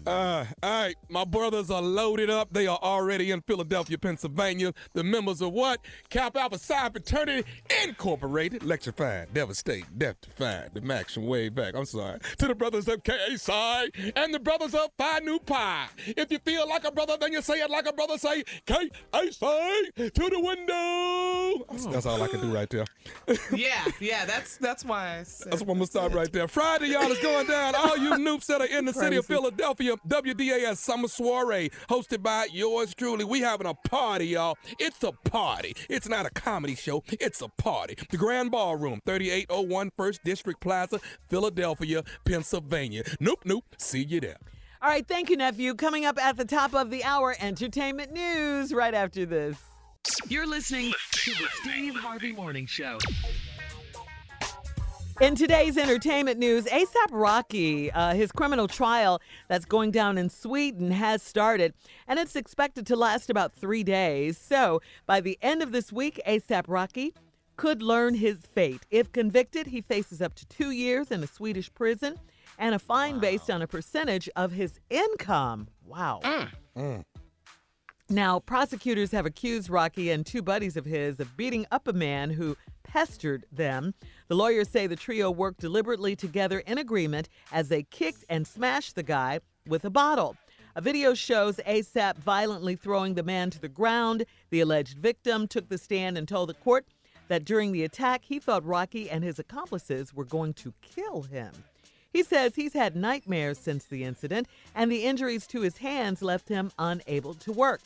Uh, 0.06 0.44
all 0.62 0.82
right, 0.82 0.96
my 1.08 1.24
brothers 1.24 1.70
are 1.70 1.80
loaded 1.80 2.28
up. 2.28 2.52
They 2.52 2.66
are 2.66 2.78
already 2.82 3.30
in 3.30 3.40
Philadelphia, 3.40 3.96
Pennsylvania. 3.96 4.74
The 4.92 5.02
members 5.02 5.40
of 5.40 5.52
what? 5.52 5.80
Kappa 6.10 6.40
Alpha 6.40 6.58
Psi 6.58 6.90
Fraternity 6.90 7.48
Incorporated. 7.84 8.62
Electrified, 8.62 9.32
devastating, 9.32 9.86
death 9.96 10.16
defying. 10.20 10.70
The 10.74 11.04
from 11.12 11.26
way 11.26 11.48
back. 11.48 11.74
I'm 11.74 11.86
sorry. 11.86 12.18
To 12.38 12.48
the 12.48 12.54
brothers 12.54 12.86
of 12.88 13.02
KA 13.02 13.36
Psi 13.36 13.86
and 14.16 14.34
the 14.34 14.40
brothers 14.40 14.74
of 14.74 14.90
Phi 14.98 15.20
Nu 15.20 15.38
Pi. 15.38 15.86
If 16.06 16.30
you 16.30 16.38
feel 16.38 16.68
like 16.68 16.84
a 16.84 16.92
brother, 16.92 17.16
then 17.18 17.32
you 17.32 17.40
say 17.40 17.60
it 17.60 17.70
like 17.70 17.86
a 17.88 17.92
brother. 17.92 18.18
Say 18.18 18.44
KA 18.66 18.80
Psi 19.30 19.82
to 19.96 20.10
the 20.10 20.40
window. 20.40 21.64
That's, 21.70 21.86
that's 21.86 22.06
all 22.06 22.22
I 22.22 22.28
can 22.28 22.40
do 22.40 22.54
right 22.54 22.68
there. 22.68 22.84
Yeah, 23.54 23.84
yeah. 24.00 24.24
That's 24.24 24.56
that's 24.56 24.84
why 24.84 25.18
I 25.18 25.22
said. 25.22 25.52
That's 25.52 25.62
where 25.62 25.72
I'm 25.72 25.78
gonna 25.78 25.86
stop 25.86 26.14
right 26.14 26.30
there. 26.32 26.48
Friday, 26.48 26.88
y'all, 26.88 27.10
is 27.10 27.18
going 27.20 27.46
down. 27.46 27.74
All 27.74 27.96
you 27.96 28.10
Nupes 28.12 28.46
that 28.46 28.60
are 28.60 28.66
in 28.66 28.84
the 28.84 28.92
city 28.92 29.16
of 29.16 29.26
Philadelphia, 29.26 29.93
WDAS 30.08 30.76
Summer 30.76 31.08
Soiree, 31.08 31.70
hosted 31.88 32.22
by 32.22 32.48
yours 32.52 32.94
truly. 32.94 33.24
We 33.24 33.40
having 33.40 33.66
a 33.66 33.74
party, 33.74 34.28
y'all. 34.28 34.56
It's 34.78 35.02
a 35.02 35.12
party. 35.12 35.74
It's 35.88 36.08
not 36.08 36.26
a 36.26 36.30
comedy 36.30 36.74
show. 36.74 37.02
It's 37.08 37.42
a 37.42 37.48
party. 37.48 37.96
The 38.10 38.16
Grand 38.16 38.50
Ballroom, 38.50 39.00
3801 39.06 39.90
First 39.96 40.24
District 40.24 40.60
Plaza, 40.60 41.00
Philadelphia, 41.28 42.02
Pennsylvania. 42.24 43.04
Nope, 43.20 43.42
nope. 43.44 43.64
See 43.78 44.02
you 44.02 44.20
there. 44.20 44.38
All 44.82 44.90
right, 44.90 45.06
thank 45.06 45.30
you, 45.30 45.36
nephew. 45.36 45.74
Coming 45.74 46.04
up 46.04 46.18
at 46.18 46.36
the 46.36 46.44
top 46.44 46.74
of 46.74 46.90
the 46.90 47.04
hour, 47.04 47.34
entertainment 47.40 48.12
news 48.12 48.72
right 48.72 48.92
after 48.92 49.24
this. 49.24 49.56
You're 50.28 50.46
listening 50.46 50.92
to 51.12 51.30
the 51.30 51.48
Steve 51.62 51.94
Harvey 51.94 52.32
Morning 52.32 52.66
Show. 52.66 52.98
In 55.20 55.36
today's 55.36 55.78
entertainment 55.78 56.40
news, 56.40 56.64
ASAP 56.64 57.12
Rocky, 57.12 57.90
uh, 57.92 58.14
his 58.14 58.32
criminal 58.32 58.66
trial 58.66 59.22
that's 59.46 59.64
going 59.64 59.92
down 59.92 60.18
in 60.18 60.28
Sweden 60.28 60.90
has 60.90 61.22
started, 61.22 61.72
and 62.08 62.18
it's 62.18 62.34
expected 62.34 62.84
to 62.88 62.96
last 62.96 63.30
about 63.30 63.52
three 63.52 63.84
days. 63.84 64.36
So 64.36 64.82
by 65.06 65.20
the 65.20 65.38
end 65.40 65.62
of 65.62 65.70
this 65.70 65.92
week, 65.92 66.20
ASAP 66.26 66.64
Rocky 66.66 67.14
could 67.56 67.80
learn 67.80 68.14
his 68.14 68.38
fate. 68.38 68.86
If 68.90 69.12
convicted, 69.12 69.68
he 69.68 69.80
faces 69.80 70.20
up 70.20 70.34
to 70.34 70.46
two 70.46 70.72
years 70.72 71.12
in 71.12 71.22
a 71.22 71.28
Swedish 71.28 71.72
prison 71.72 72.18
and 72.58 72.74
a 72.74 72.80
fine 72.80 73.20
based 73.20 73.48
on 73.48 73.62
a 73.62 73.68
percentage 73.68 74.28
of 74.34 74.50
his 74.50 74.80
income. 74.90 75.68
Wow. 75.86 76.22
Now, 78.10 78.40
prosecutors 78.40 79.12
have 79.12 79.26
accused 79.26 79.70
Rocky 79.70 80.10
and 80.10 80.26
two 80.26 80.42
buddies 80.42 80.76
of 80.76 80.84
his 80.84 81.20
of 81.20 81.36
beating 81.36 81.66
up 81.70 81.88
a 81.88 81.92
man 81.92 82.30
who 82.30 82.56
pestered 82.84 83.44
them. 83.50 83.94
The 84.28 84.36
lawyers 84.36 84.68
say 84.68 84.86
the 84.86 84.94
trio 84.94 85.30
worked 85.30 85.60
deliberately 85.60 86.14
together 86.14 86.60
in 86.60 86.78
agreement 86.78 87.28
as 87.50 87.68
they 87.68 87.82
kicked 87.82 88.24
and 88.28 88.46
smashed 88.46 88.94
the 88.94 89.02
guy 89.02 89.40
with 89.66 89.84
a 89.84 89.90
bottle. 89.90 90.36
A 90.76 90.80
video 90.80 91.14
shows 91.14 91.56
ASAP 91.66 92.18
violently 92.18 92.76
throwing 92.76 93.14
the 93.14 93.22
man 93.22 93.50
to 93.50 93.60
the 93.60 93.68
ground. 93.68 94.24
The 94.50 94.60
alleged 94.60 94.98
victim 94.98 95.48
took 95.48 95.68
the 95.68 95.78
stand 95.78 96.16
and 96.16 96.28
told 96.28 96.48
the 96.48 96.54
court 96.54 96.86
that 97.28 97.44
during 97.44 97.72
the 97.72 97.84
attack, 97.84 98.22
he 98.24 98.38
thought 98.38 98.64
Rocky 98.64 99.08
and 99.08 99.24
his 99.24 99.38
accomplices 99.38 100.12
were 100.12 100.24
going 100.24 100.52
to 100.54 100.74
kill 100.82 101.22
him. 101.22 101.52
He 102.12 102.22
says 102.22 102.54
he's 102.54 102.74
had 102.74 102.94
nightmares 102.94 103.58
since 103.58 103.84
the 103.84 104.04
incident, 104.04 104.46
and 104.74 104.90
the 104.90 105.04
injuries 105.04 105.46
to 105.48 105.62
his 105.62 105.78
hands 105.78 106.22
left 106.22 106.48
him 106.48 106.70
unable 106.78 107.34
to 107.34 107.52
work. 107.52 107.80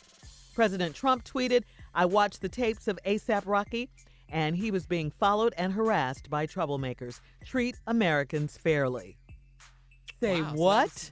President 0.55 0.95
Trump 0.95 1.25
tweeted, 1.25 1.63
I 1.95 2.05
watched 2.05 2.41
the 2.41 2.49
tapes 2.49 2.89
of 2.89 2.99
ASAP 3.07 3.45
Rocky, 3.47 3.89
and 4.31 4.57
he 4.57 4.71
was 4.71 4.87
being 4.87 5.11
followed 5.11 5.55
and 5.57 5.73
harassed 5.73 6.29
by 6.31 6.47
troublemakers. 6.47 7.21
Treat 7.45 7.77
Americans 7.87 8.57
fairly. 8.57 9.17
Say 10.23 10.43
Wow, 10.43 10.49
so 10.49 10.55
what? 10.61 11.11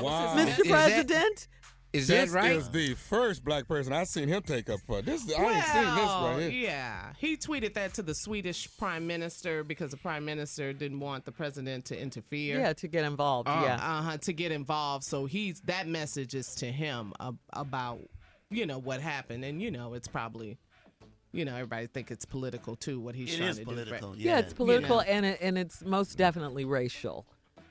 Wow. 0.00 0.34
Mr. 0.36 0.56
that- 0.56 0.66
President? 0.66 1.48
Is 1.92 2.08
This 2.08 2.30
that 2.30 2.36
right? 2.36 2.48
This 2.52 2.64
is 2.64 2.70
the 2.70 2.94
first 2.94 3.42
black 3.42 3.66
person 3.66 3.92
I've 3.94 4.08
seen 4.08 4.28
him 4.28 4.42
take 4.42 4.68
up 4.68 4.80
for. 4.86 5.00
This 5.00 5.22
I 5.32 5.42
ain't 5.42 5.64
seen 5.64 5.82
this 5.84 6.04
Well, 6.04 6.28
right 6.34 6.40
here. 6.42 6.50
Yeah, 6.50 7.12
he 7.16 7.38
tweeted 7.38 7.72
that 7.74 7.94
to 7.94 8.02
the 8.02 8.14
Swedish 8.14 8.68
prime 8.76 9.06
minister 9.06 9.64
because 9.64 9.92
the 9.92 9.96
prime 9.96 10.24
minister 10.26 10.74
didn't 10.74 11.00
want 11.00 11.24
the 11.24 11.32
president 11.32 11.86
to 11.86 11.98
interfere. 11.98 12.58
Yeah, 12.60 12.74
to 12.74 12.88
get 12.88 13.04
involved. 13.06 13.48
Uh, 13.48 13.62
yeah. 13.64 13.74
uh-huh, 13.76 14.18
to 14.18 14.32
get 14.34 14.52
involved. 14.52 15.04
So 15.04 15.24
he's 15.24 15.60
that 15.62 15.88
message 15.88 16.34
is 16.34 16.54
to 16.56 16.66
him 16.66 17.14
ab- 17.18 17.38
about 17.54 18.00
you 18.50 18.66
know 18.66 18.78
what 18.78 19.00
happened, 19.00 19.42
and 19.44 19.62
you 19.62 19.70
know 19.70 19.94
it's 19.94 20.08
probably 20.08 20.58
you 21.36 21.44
know 21.44 21.54
everybody 21.54 21.86
think 21.86 22.10
it's 22.10 22.24
political 22.24 22.76
too. 22.76 22.98
What 22.98 23.14
he's 23.14 23.34
It 23.34 23.38
trying 23.38 23.50
is 23.50 23.58
to 23.58 23.64
political. 23.64 24.12
do. 24.14 24.18
Yeah, 24.20 24.32
Yeah, 24.32 24.38
it's 24.40 24.52
political 24.52 24.96
know. 24.96 25.02
and 25.02 25.26
it, 25.26 25.38
and 25.40 25.58
it's 25.58 25.84
most 25.84 26.14
mm. 26.14 26.16
definitely 26.16 26.64
racial. 26.64 27.26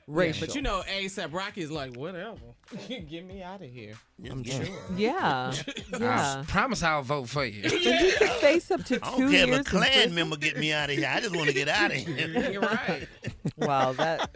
Yeah, 0.08 0.14
Racial. 0.14 0.46
but 0.46 0.54
you 0.54 0.62
know, 0.62 0.84
ASAP 0.88 1.32
Rocky 1.34 1.62
is 1.62 1.70
like, 1.72 1.96
whatever, 1.96 2.38
get 2.88 3.26
me 3.26 3.42
out 3.42 3.60
of 3.60 3.68
here. 3.68 3.94
I'm 4.30 4.44
yeah. 4.44 4.64
sure. 4.64 4.74
Yeah. 4.96 5.52
yeah. 5.98 6.42
I 6.42 6.44
promise 6.46 6.80
I'll 6.84 7.02
vote 7.02 7.28
for 7.28 7.44
you. 7.44 7.64
And 7.64 7.72
he 7.72 8.12
could 8.12 8.28
face 8.34 8.70
up 8.70 8.84
to 8.84 9.00
I 9.02 9.16
two 9.16 9.22
don't 9.22 9.30
care 9.32 9.48
if 9.48 9.50
a 9.50 9.56
in 9.56 9.64
Klan 9.64 10.14
member 10.14 10.36
get 10.36 10.56
me 10.58 10.72
out 10.72 10.90
of 10.90 10.96
here. 10.96 11.10
I 11.12 11.20
just 11.20 11.34
want 11.34 11.48
to 11.48 11.54
get 11.54 11.68
out 11.68 11.90
of 11.90 11.96
here. 11.96 12.50
You're 12.52 12.62
right. 12.62 13.08
Wow, 13.56 13.94
that. 13.94 14.30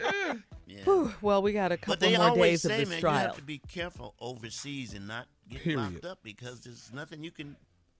Yeah. 0.67 0.83
Whew, 0.83 1.13
well, 1.21 1.41
we 1.41 1.53
got 1.53 1.71
a 1.71 1.77
couple 1.77 1.95
they 1.95 2.17
more 2.17 2.27
always 2.27 2.63
days 2.63 2.65
of 2.65 2.71
say, 2.71 2.77
this 2.79 2.89
man, 2.89 2.97
you 2.97 3.01
trial. 3.01 3.19
have 3.27 3.35
to 3.37 3.41
be 3.41 3.59
careful 3.69 4.13
overseas 4.19 4.93
and 4.93 5.07
not 5.07 5.27
get 5.49 5.61
Period. 5.61 5.79
locked 5.79 6.05
up 6.05 6.19
because 6.21 6.59
there's 6.61 6.91
nothing 6.93 7.23
you 7.23 7.31
can 7.31 7.55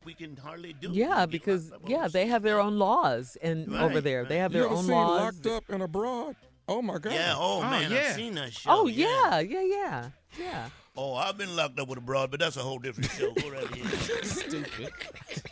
we 0.06 0.14
can 0.14 0.36
hardly 0.38 0.74
do. 0.74 0.90
Yeah, 0.92 1.26
because 1.26 1.72
yeah, 1.88 2.08
they 2.08 2.28
have 2.28 2.42
their 2.44 2.60
own 2.60 2.78
laws 2.80 3.38
and 3.42 3.72
Right, 3.72 3.82
over 3.82 4.02
there. 4.02 4.26
They 4.26 4.36
right. 4.36 4.42
have 4.42 4.52
You 4.54 4.60
their 4.62 4.66
ever 4.68 4.76
own 4.76 4.84
seen 4.84 4.92
laws. 4.92 5.22
Locked 5.44 5.48
Up 5.48 5.64
and 5.70 5.84
Abroad? 5.84 6.36
Oh 6.68 6.82
my 6.82 6.98
God. 7.00 7.14
Yeah. 7.14 7.34
Oh, 7.38 7.60
Oh, 7.60 7.62
man, 7.70 7.92
yeah. 7.92 7.98
I've 8.10 8.16
seen 8.16 8.36
that 8.36 8.54
show. 8.54 8.70
Oh 8.72 8.88
yeah, 8.88 9.40
yeah, 9.40 9.62
yeah, 9.64 10.10
yeah. 10.40 10.70
Oh, 10.98 11.14
I've 11.16 11.38
been 11.38 11.56
locked 11.56 11.80
up 11.80 11.88
with 11.88 11.98
a 11.98 12.02
broad, 12.02 12.32
but 12.32 12.40
that's 12.42 12.58
a 12.58 12.62
whole 12.62 12.78
different 12.80 13.10
show. 13.12 13.32
Go 13.34 13.50
right 13.50 13.64
ahead. 13.64 14.26
Stupid. 14.26 14.92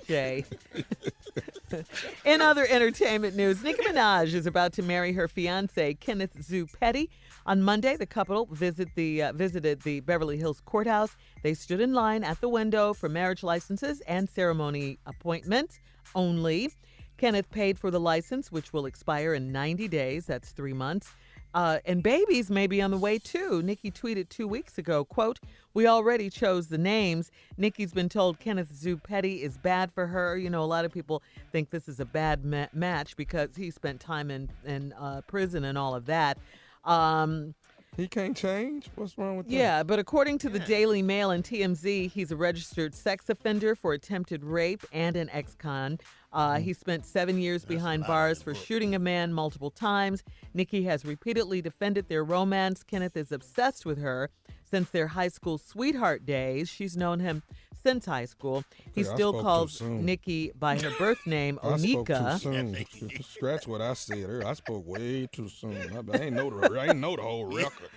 Jay. 0.07 0.45
In 2.25 2.41
other 2.41 2.65
entertainment 2.69 3.35
news, 3.35 3.63
Nicki 3.63 3.81
Minaj 3.83 4.33
is 4.33 4.45
about 4.45 4.73
to 4.73 4.81
marry 4.83 5.13
her 5.13 5.27
fiance 5.27 5.93
Kenneth 5.95 6.43
Zoo 6.43 6.67
Petty. 6.79 7.09
On 7.45 7.61
Monday, 7.61 7.95
the 7.95 8.05
couple 8.05 8.47
visit 8.51 8.89
the 8.95 9.23
uh, 9.23 9.33
visited 9.33 9.81
the 9.81 10.01
Beverly 10.01 10.37
Hills 10.37 10.61
courthouse. 10.65 11.15
They 11.43 11.53
stood 11.53 11.81
in 11.81 11.93
line 11.93 12.23
at 12.23 12.41
the 12.41 12.49
window 12.49 12.93
for 12.93 13.09
marriage 13.09 13.43
licenses 13.43 14.01
and 14.01 14.29
ceremony 14.29 14.99
appointments 15.05 15.79
only. 16.15 16.71
Kenneth 17.17 17.49
paid 17.51 17.77
for 17.77 17.91
the 17.91 17.99
license, 17.99 18.51
which 18.51 18.71
will 18.71 18.85
expire 18.85 19.33
in 19.33 19.51
90 19.51 19.87
days. 19.89 20.25
That's 20.25 20.51
three 20.51 20.73
months. 20.73 21.11
Uh, 21.53 21.79
and 21.85 22.03
babies 22.03 22.51
may 22.51 22.67
be 22.67 22.81
on 22.81 22.91
the 22.91 22.97
way 22.97 23.17
too. 23.17 23.61
Nicki 23.63 23.89
tweeted 23.89 24.29
two 24.29 24.47
weeks 24.47 24.77
ago, 24.77 25.03
quote, 25.03 25.39
we 25.73 25.87
already 25.87 26.29
chose 26.29 26.67
the 26.67 26.77
names. 26.77 27.31
Nicki's 27.57 27.91
been 27.91 28.09
told 28.09 28.39
Kenneth 28.39 28.73
Zoo 28.73 28.97
Petty 28.97 29.41
is 29.41 29.57
bad 29.57 29.91
for 29.91 30.05
her. 30.07 30.37
You 30.37 30.49
know, 30.49 30.63
a 30.63 30.65
lot 30.65 30.85
of 30.85 30.91
people 30.91 31.23
think 31.51 31.71
this 31.71 31.89
is 31.89 31.99
a 31.99 32.05
bad 32.05 32.45
ma- 32.45 32.67
match 32.71 33.15
because 33.17 33.55
he 33.55 33.71
spent 33.71 33.99
time 33.99 34.29
in, 34.29 34.49
in 34.63 34.93
uh, 34.93 35.21
prison 35.27 35.65
and 35.65 35.77
all 35.77 35.95
of 35.95 36.05
that. 36.05 36.37
Um, 36.83 37.53
He 37.97 38.07
can't 38.07 38.35
change? 38.35 38.89
What's 38.95 39.17
wrong 39.17 39.37
with 39.37 39.47
that? 39.47 39.53
yeah, 39.53 39.83
but 39.83 39.99
according 39.99 40.37
to 40.39 40.49
the 40.49 40.59
Daily 40.59 41.01
Mail 41.01 41.31
and 41.31 41.43
TMZ, 41.43 42.09
he's 42.11 42.31
a 42.31 42.35
registered 42.35 42.95
sex 42.95 43.29
offender 43.29 43.75
for 43.75 43.93
attempted 43.93 44.43
rape 44.43 44.83
and 44.93 45.15
an 45.15 45.29
ex-con. 45.31 45.99
Uh, 46.31 46.59
he 46.59 46.73
spent 46.73 47.05
seven 47.05 47.39
years 47.39 47.65
behind 47.65 48.05
bars 48.05 48.41
for 48.41 48.53
shooting 48.53 48.93
a 48.95 48.99
man 48.99 49.33
multiple 49.33 49.71
times. 49.71 50.23
Nicki 50.53 50.83
has 50.83 51.03
repeatedly 51.03 51.61
defended 51.61 52.07
their 52.07 52.23
romance. 52.23 52.83
Kenneth 52.83 53.17
is 53.17 53.31
obsessed 53.31 53.85
with 53.85 53.97
her 53.99 54.29
since 54.63 54.89
their 54.91 55.07
high 55.07 55.27
school 55.27 55.57
sweetheart 55.57 56.25
days. 56.25 56.69
She's 56.69 56.95
known 56.95 57.19
him 57.19 57.41
since 57.83 58.05
high 58.05 58.25
school. 58.25 58.63
He 58.93 59.01
Okay, 59.01 59.13
still 59.13 59.41
calls. 59.41 59.81
Nicki 59.81 60.51
by 60.57 60.77
her 60.79 60.91
birth 60.97 61.25
name, 61.25 61.59
I 61.63 61.77
spoke 61.77 62.07
too 62.07 62.13
Onika. 62.13 62.39
soon. 62.39 63.21
Scratch 63.23 63.67
what 63.67 63.81
I 63.81 63.93
said. 63.93 64.17
earlier. 64.29 64.47
I 64.47 64.53
spoke 64.53 64.85
way 64.87 65.27
too 65.31 65.49
soon. 65.49 65.75
I, 65.93 66.17
I 66.17 66.21
ain't 66.23 66.35
know 66.35 66.49
the 66.49 66.79
I 66.79 66.87
ain't 66.87 66.97
know 66.99 67.15
the 67.15 67.21
whole 67.21 67.45
record. 67.53 67.89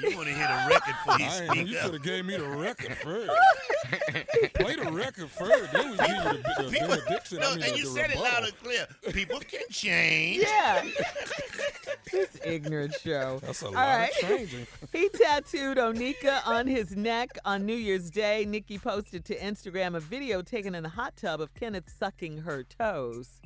You 0.00 0.16
want 0.16 0.28
to 0.28 0.34
hear 0.34 0.46
the 0.46 0.70
record 0.70 0.94
before 1.04 1.18
you 1.18 1.30
speak 1.30 1.66
you 1.68 1.74
should 1.74 1.94
have 1.94 2.02
gave 2.04 2.24
me 2.24 2.36
the 2.36 2.46
record 2.48 2.96
first. 2.98 3.32
Play 4.54 4.76
the 4.76 4.88
record 4.92 5.28
first. 5.30 5.72
Then 5.72 5.90
we 5.90 5.96
give 5.96 6.06
you 6.08 6.14
the, 6.22 6.62
the 6.62 6.70
People, 6.70 6.88
benediction. 6.88 7.38
no, 7.40 7.50
I 7.50 7.54
mean, 7.56 7.64
and 7.64 7.72
the, 7.74 7.78
you 7.78 7.84
the 7.86 7.90
said 7.90 8.10
it 8.10 8.20
loud 8.20 8.44
and 8.44 8.56
clear. 8.62 8.86
People 9.12 9.40
can 9.40 9.62
change. 9.70 10.44
Yeah. 10.44 10.84
This 12.14 12.40
ignorant 12.44 12.94
show. 13.02 13.40
That's 13.44 13.62
a 13.62 13.66
All 13.66 13.72
lot 13.72 13.98
right. 13.98 14.10
of 14.22 14.28
changing. 14.28 14.66
He 14.92 15.08
tattooed 15.08 15.76
Onika 15.78 16.46
on 16.46 16.66
his 16.66 16.94
neck 16.96 17.36
on 17.44 17.66
New 17.66 17.74
Year's 17.74 18.10
Day. 18.10 18.44
Nicki 18.44 18.78
posted 18.78 19.24
to 19.26 19.36
Instagram 19.38 19.96
a 19.96 20.00
video 20.00 20.40
taken 20.42 20.74
in 20.74 20.84
the 20.84 20.88
hot 20.88 21.16
tub 21.16 21.40
of 21.40 21.52
Kenneth 21.54 21.92
sucking 21.98 22.38
her 22.38 22.62
toes. 22.62 23.40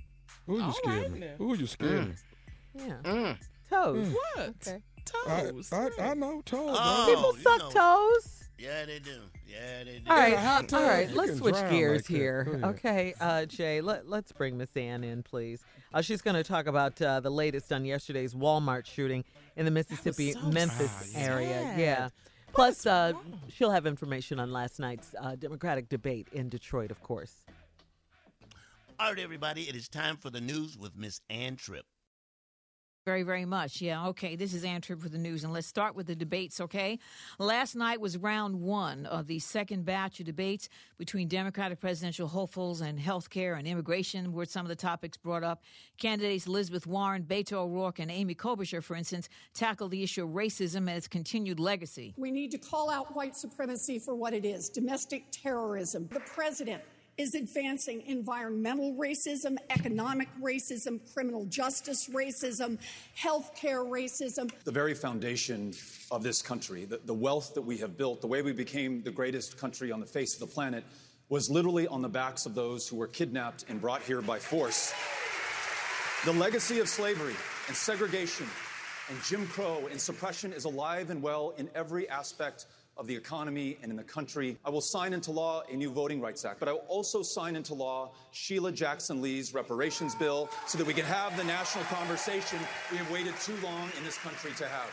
Ooh, 0.51 0.57
you 0.57 0.63
All 0.63 0.73
scared 0.73 1.03
right 1.03 1.11
me. 1.13 1.21
now. 1.21 1.45
Ooh, 1.45 1.55
you 1.55 1.67
scared 1.67 2.09
me. 2.09 2.15
Yeah. 2.75 2.97
Mm. 3.05 3.39
Toes. 3.71 4.09
What? 4.35 4.49
Okay. 4.69 4.83
Toes. 5.07 5.73
I, 5.73 5.89
I, 5.99 6.11
I 6.11 6.15
know 6.15 6.43
toes. 6.45 6.77
Oh, 6.79 7.07
People 7.09 7.35
you 7.35 7.43
suck 7.43 7.75
know. 7.75 8.11
toes. 8.13 8.45
Yeah, 8.59 8.85
they 8.85 8.99
do. 8.99 9.21
Yeah, 9.47 9.85
they 9.85 10.01
do. 10.01 10.11
All 10.11 10.17
right, 10.19 10.35
a 10.35 10.39
hot 10.41 10.61
all 10.75 10.81
tub, 10.81 10.83
right. 10.89 11.09
you 11.09 11.15
Let's 11.17 11.39
switch 11.39 11.55
gears 11.71 12.03
like 12.11 12.19
here. 12.19 12.61
Okay, 12.63 13.15
uh, 13.21 13.47
Jay. 13.47 13.81
Let 13.81 14.07
Let's 14.09 14.33
bring 14.33 14.59
Miss 14.59 14.77
Ann 14.77 15.05
in, 15.05 15.23
please. 15.23 15.63
Uh, 15.92 16.03
she's 16.03 16.20
going 16.22 16.37
to 16.37 16.44
talk 16.44 16.66
about 16.66 17.01
uh, 17.01 17.20
the 17.20 17.31
latest 17.31 17.72
on 17.72 17.85
yesterday's 17.85 18.35
Walmart 18.35 18.87
shooting 18.87 19.24
in 19.57 19.64
the 19.64 19.70
Mississippi 19.70 20.33
so 20.33 20.40
Memphis 20.51 20.90
sad. 20.90 21.31
area. 21.31 21.74
Yeah. 21.77 22.09
Plus, 22.53 22.87
uh, 22.87 23.12
she'll 23.48 23.70
have 23.70 23.87
information 23.87 24.40
on 24.40 24.53
last 24.53 24.79
night's 24.79 25.14
uh, 25.20 25.37
Democratic 25.37 25.88
debate 25.88 26.29
in 26.33 26.48
Detroit, 26.48 26.90
of 26.90 27.03
course. 27.03 27.44
All 29.01 29.11
right, 29.11 29.18
everybody, 29.18 29.62
it 29.68 29.77
is 29.77 29.88
time 29.88 30.16
for 30.16 30.31
the 30.31 30.40
news 30.40 30.77
with 30.77 30.96
Miss 30.96 31.20
Ann 31.31 31.57
Tripp. 31.57 31.87
Very, 33.09 33.23
very 33.23 33.47
much. 33.47 33.81
Yeah. 33.81 34.09
Okay. 34.09 34.37
This 34.37 34.53
is 34.53 34.64
Ann 34.64 34.83
Tripp 34.83 35.01
for 35.01 35.09
the 35.09 35.16
news, 35.16 35.42
and 35.42 35.51
let's 35.51 35.66
start 35.66 35.97
with 35.97 36.09
the 36.09 36.14
debates. 36.14 36.61
Okay. 36.61 36.99
Last 37.38 37.75
night 37.75 38.03
was 38.03 38.18
round 38.18 38.61
one 38.61 39.07
of 39.07 39.29
the 39.29 39.38
second 39.38 39.87
batch 39.87 40.21
of 40.21 40.27
debates 40.27 40.68
between 40.99 41.27
Democratic 41.27 41.81
presidential 41.81 42.29
hopefuls 42.29 42.83
and 42.83 43.01
health 43.01 43.31
care 43.31 43.55
and 43.55 43.66
immigration 43.66 44.35
were 44.35 44.44
some 44.44 44.66
of 44.66 44.68
the 44.68 44.77
topics 44.77 45.16
brought 45.16 45.42
up. 45.42 45.62
Candidates 45.97 46.47
Elizabeth 46.47 46.87
Warren, 46.87 47.23
Beto 47.23 47.55
O'Rourke, 47.55 47.99
and 47.99 48.11
Amy 48.11 48.35
Klobuchar, 48.35 48.85
for 48.85 48.94
instance, 48.94 49.31
tackled 49.55 49.90
the 49.90 50.03
issue 50.03 50.25
of 50.25 50.33
racism 50.33 50.77
and 50.77 50.90
its 50.90 51.09
continued 51.09 51.59
legacy. 51.59 52.12
We 52.18 52.31
need 52.31 52.51
to 52.51 52.59
call 52.59 52.90
out 52.90 53.16
white 53.16 53.35
supremacy 53.35 53.99
for 53.99 54.14
what 54.14 54.35
it 54.35 54.44
is 54.44 54.68
domestic 54.68 55.25
terrorism. 55.31 56.11
The 56.12 56.21
president 56.21 56.83
is 57.19 57.35
advancing 57.35 58.01
environmental 58.07 58.95
racism, 58.95 59.57
economic 59.71 60.29
racism, 60.41 61.01
criminal 61.13 61.45
justice 61.47 62.09
racism, 62.09 62.79
healthcare 63.21 63.85
racism. 63.85 64.51
the 64.65 64.71
very 64.71 64.95
foundation 64.95 65.75
of 66.13 66.23
this 66.23 66.41
country, 66.41 66.85
the, 66.85 67.01
the 67.05 67.14
wealth 67.14 67.55
that 67.55 67.62
we 67.62 67.77
have 67.77 67.97
built, 67.97 68.21
the 68.21 68.27
way 68.27 68.41
we 68.41 68.53
became 68.53 69.03
the 69.03 69.11
greatest 69.11 69.59
country 69.59 69.91
on 69.91 69.99
the 69.99 70.07
face 70.07 70.35
of 70.35 70.41
the 70.41 70.47
planet, 70.47 70.85
was 71.29 71.51
literally 71.51 71.87
on 71.89 72.01
the 72.01 72.09
backs 72.09 72.47
of 72.47 72.55
those 72.55 72.89
who 72.89 72.97
were 72.97 73.09
kidnapped 73.09 73.64
and 73.69 73.81
brought 73.81 74.01
here 74.03 74.23
by 74.23 74.39
force. 74.39 74.95
The 76.25 76.33
legacy 76.33 76.79
of 76.79 76.89
slavery 76.89 77.35
and 77.66 77.77
segregation 77.77 78.47
and 79.09 79.23
Jim 79.25 79.47
Crow 79.49 79.89
and 79.91 80.01
suppression 80.01 80.53
is 80.53 80.64
alive 80.64 81.11
and 81.11 81.23
well 81.23 81.55
in 81.59 81.69
every 81.75 82.09
aspect 82.09 82.66
of 82.99 83.07
the 83.07 83.14
economy 83.14 83.78
and 83.82 83.90
in 83.90 83.96
the 83.96 84.03
country. 84.03 84.59
I 84.64 84.70
will 84.70 84.80
sign 84.80 85.12
into 85.12 85.30
law 85.30 85.62
a 85.70 85.76
new 85.76 85.90
Voting 85.90 86.20
Rights 86.20 86.44
Act, 86.44 86.59
but 86.59 86.68
I 86.68 86.72
will 86.72 86.84
also 86.88 87.22
sign 87.22 87.57
into 87.57 87.72
law 87.72 88.12
Sheila 88.32 88.72
Jackson 88.72 89.22
Lee's 89.22 89.55
reparations 89.55 90.14
bill 90.14 90.51
so 90.66 90.76
that 90.76 90.86
we 90.86 90.92
can 90.92 91.05
have 91.05 91.36
the 91.36 91.44
national 91.44 91.84
conversation 91.84 92.59
we 92.90 92.99
have 92.99 93.11
waited 93.11 93.34
too 93.40 93.57
long 93.62 93.88
in 93.96 94.05
this 94.05 94.18
country 94.18 94.51
to 94.59 94.66
have. 94.66 94.90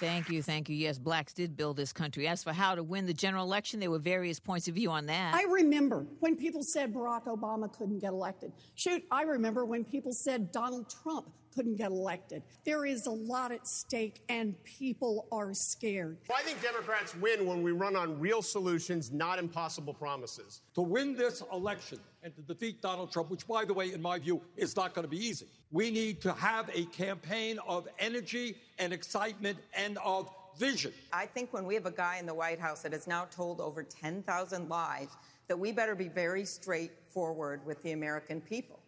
Thank 0.00 0.28
you, 0.28 0.42
thank 0.42 0.68
you. 0.68 0.74
Yes, 0.74 0.98
blacks 0.98 1.32
did 1.32 1.56
build 1.56 1.76
this 1.76 1.92
country. 1.92 2.26
As 2.26 2.42
for 2.42 2.52
how 2.52 2.74
to 2.74 2.82
win 2.82 3.06
the 3.06 3.14
general 3.14 3.44
election, 3.44 3.78
there 3.78 3.92
were 3.92 4.00
various 4.00 4.40
points 4.40 4.66
of 4.66 4.74
view 4.74 4.90
on 4.90 5.06
that. 5.06 5.34
I 5.34 5.44
remember 5.44 6.06
when 6.18 6.36
people 6.36 6.64
said 6.64 6.92
Barack 6.92 7.26
Obama 7.26 7.72
couldn't 7.72 8.00
get 8.00 8.12
elected. 8.12 8.52
Shoot, 8.74 9.04
I 9.10 9.22
remember 9.22 9.64
when 9.64 9.84
people 9.84 10.12
said 10.12 10.50
Donald 10.50 10.92
Trump 11.02 11.30
couldn't 11.54 11.76
get 11.76 11.90
elected. 11.90 12.42
There 12.64 12.84
is 12.84 13.06
a 13.06 13.10
lot 13.10 13.52
at 13.52 13.66
stake, 13.66 14.22
and 14.28 14.54
people 14.64 15.26
are 15.30 15.54
scared. 15.54 16.18
I 16.34 16.42
think 16.42 16.60
Democrats 16.62 17.14
win 17.16 17.46
when 17.46 17.62
we 17.62 17.72
run 17.72 17.96
on 17.96 18.18
real 18.18 18.42
solutions, 18.42 19.12
not 19.12 19.38
impossible 19.38 19.94
promises. 19.94 20.62
To 20.74 20.82
win 20.82 21.14
this 21.14 21.42
election 21.52 21.98
and 22.22 22.34
to 22.36 22.42
defeat 22.42 22.82
Donald 22.82 23.12
Trump, 23.12 23.30
which, 23.30 23.46
by 23.46 23.64
the 23.64 23.74
way, 23.74 23.92
in 23.92 24.02
my 24.02 24.18
view, 24.18 24.40
is 24.56 24.74
not 24.76 24.94
going 24.94 25.04
to 25.04 25.10
be 25.10 25.24
easy, 25.24 25.46
we 25.70 25.90
need 25.90 26.20
to 26.22 26.32
have 26.32 26.70
a 26.72 26.84
campaign 26.86 27.58
of 27.66 27.86
energy 27.98 28.56
and 28.78 28.92
excitement 28.92 29.58
and 29.76 29.98
of 29.98 30.30
vision. 30.58 30.92
I 31.12 31.26
think 31.26 31.52
when 31.52 31.66
we 31.66 31.74
have 31.74 31.86
a 31.86 31.90
guy 31.90 32.18
in 32.18 32.26
the 32.26 32.34
White 32.34 32.60
House 32.60 32.82
that 32.82 32.92
has 32.92 33.06
now 33.06 33.26
told 33.30 33.60
over 33.60 33.82
10,000 33.82 34.68
lies, 34.68 35.08
that 35.48 35.58
we 35.58 35.72
better 35.72 35.94
be 35.94 36.08
very 36.08 36.44
straightforward 36.44 37.64
with 37.66 37.82
the 37.82 37.92
American 37.92 38.40
people. 38.40 38.80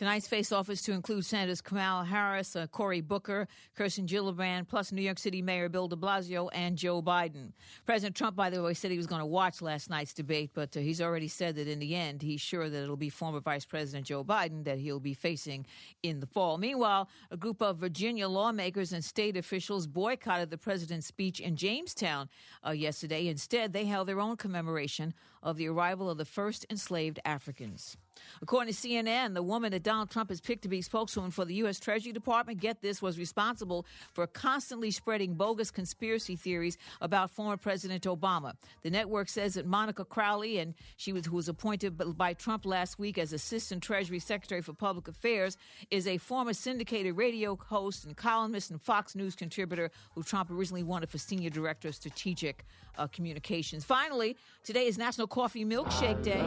Tonight's 0.00 0.26
face-off 0.26 0.70
is 0.70 0.80
to 0.80 0.92
include 0.92 1.26
Senators 1.26 1.60
Kamala 1.60 2.06
Harris, 2.06 2.56
uh, 2.56 2.66
Cory 2.68 3.02
Booker, 3.02 3.46
Kirsten 3.76 4.06
Gillibrand, 4.06 4.66
plus 4.66 4.92
New 4.92 5.02
York 5.02 5.18
City 5.18 5.42
Mayor 5.42 5.68
Bill 5.68 5.88
de 5.88 5.96
Blasio 5.96 6.48
and 6.54 6.78
Joe 6.78 7.02
Biden. 7.02 7.52
President 7.84 8.16
Trump, 8.16 8.34
by 8.34 8.48
the 8.48 8.62
way, 8.62 8.72
said 8.72 8.90
he 8.90 8.96
was 8.96 9.06
going 9.06 9.20
to 9.20 9.26
watch 9.26 9.60
last 9.60 9.90
night's 9.90 10.14
debate, 10.14 10.52
but 10.54 10.74
uh, 10.74 10.80
he's 10.80 11.02
already 11.02 11.28
said 11.28 11.54
that 11.56 11.68
in 11.68 11.80
the 11.80 11.94
end, 11.94 12.22
he's 12.22 12.40
sure 12.40 12.70
that 12.70 12.82
it'll 12.82 12.96
be 12.96 13.10
former 13.10 13.40
Vice 13.40 13.66
President 13.66 14.06
Joe 14.06 14.24
Biden 14.24 14.64
that 14.64 14.78
he'll 14.78 15.00
be 15.00 15.12
facing 15.12 15.66
in 16.02 16.20
the 16.20 16.26
fall. 16.26 16.56
Meanwhile, 16.56 17.10
a 17.30 17.36
group 17.36 17.60
of 17.60 17.76
Virginia 17.76 18.26
lawmakers 18.26 18.94
and 18.94 19.04
state 19.04 19.36
officials 19.36 19.86
boycotted 19.86 20.48
the 20.48 20.56
president's 20.56 21.08
speech 21.08 21.40
in 21.40 21.56
Jamestown 21.56 22.30
uh, 22.66 22.70
yesterday. 22.70 23.28
Instead, 23.28 23.74
they 23.74 23.84
held 23.84 24.08
their 24.08 24.20
own 24.22 24.38
commemoration 24.38 25.12
of 25.42 25.58
the 25.58 25.68
arrival 25.68 26.08
of 26.08 26.16
the 26.16 26.24
first 26.24 26.64
enslaved 26.70 27.20
Africans. 27.26 27.98
According 28.42 28.72
to 28.72 28.78
CNN, 28.78 29.34
the 29.34 29.42
woman 29.42 29.72
that 29.72 29.82
Donald 29.82 30.10
Trump 30.10 30.30
has 30.30 30.40
picked 30.40 30.62
to 30.62 30.68
be 30.68 30.82
spokeswoman 30.82 31.30
for 31.30 31.44
the 31.44 31.54
U.S. 31.56 31.78
Treasury 31.78 32.12
Department, 32.12 32.60
get 32.60 32.80
this, 32.80 33.02
was 33.02 33.18
responsible 33.18 33.86
for 34.12 34.26
constantly 34.26 34.90
spreading 34.90 35.34
bogus 35.34 35.70
conspiracy 35.70 36.36
theories 36.36 36.78
about 37.00 37.30
former 37.30 37.56
President 37.56 38.04
Obama. 38.04 38.54
The 38.82 38.90
network 38.90 39.28
says 39.28 39.54
that 39.54 39.66
Monica 39.66 40.04
Crowley, 40.04 40.58
and 40.58 40.74
she 40.96 41.12
was 41.12 41.26
who 41.26 41.36
was 41.36 41.48
appointed 41.48 42.00
by 42.16 42.32
Trump 42.34 42.64
last 42.64 42.98
week 42.98 43.18
as 43.18 43.32
Assistant 43.32 43.82
Treasury 43.82 44.18
Secretary 44.18 44.62
for 44.62 44.72
Public 44.72 45.08
Affairs, 45.08 45.56
is 45.90 46.06
a 46.06 46.18
former 46.18 46.52
syndicated 46.52 47.16
radio 47.16 47.56
host 47.56 48.04
and 48.04 48.16
columnist 48.16 48.70
and 48.70 48.80
Fox 48.80 49.14
News 49.14 49.34
contributor 49.34 49.90
who 50.14 50.22
Trump 50.22 50.50
originally 50.50 50.82
wanted 50.82 51.10
for 51.10 51.18
Senior 51.18 51.50
Director 51.50 51.88
of 51.88 51.94
Strategic 51.94 52.64
uh, 52.98 53.06
Communications. 53.08 53.84
Finally, 53.84 54.36
today 54.64 54.86
is 54.86 54.98
National 54.98 55.26
Coffee 55.26 55.64
Milkshake 55.64 56.22
Day. 56.22 56.44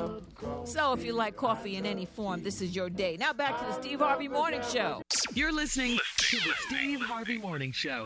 So 0.65 0.93
if 0.93 1.03
you 1.03 1.13
like 1.13 1.35
coffee 1.35 1.62
in 1.65 1.85
any 1.85 2.05
form, 2.05 2.43
this 2.43 2.61
is 2.61 2.75
your 2.75 2.89
day. 2.89 3.17
Now 3.17 3.33
back 3.33 3.57
to 3.59 3.65
the 3.65 3.73
Steve 3.73 3.99
Harvey 3.99 4.27
Morning 4.27 4.61
Show. 4.71 5.01
You're 5.33 5.53
listening 5.53 5.97
to 6.17 6.37
the 6.37 6.53
Steve 6.67 7.01
Harvey 7.01 7.37
Morning 7.37 7.71
Show. 7.71 8.03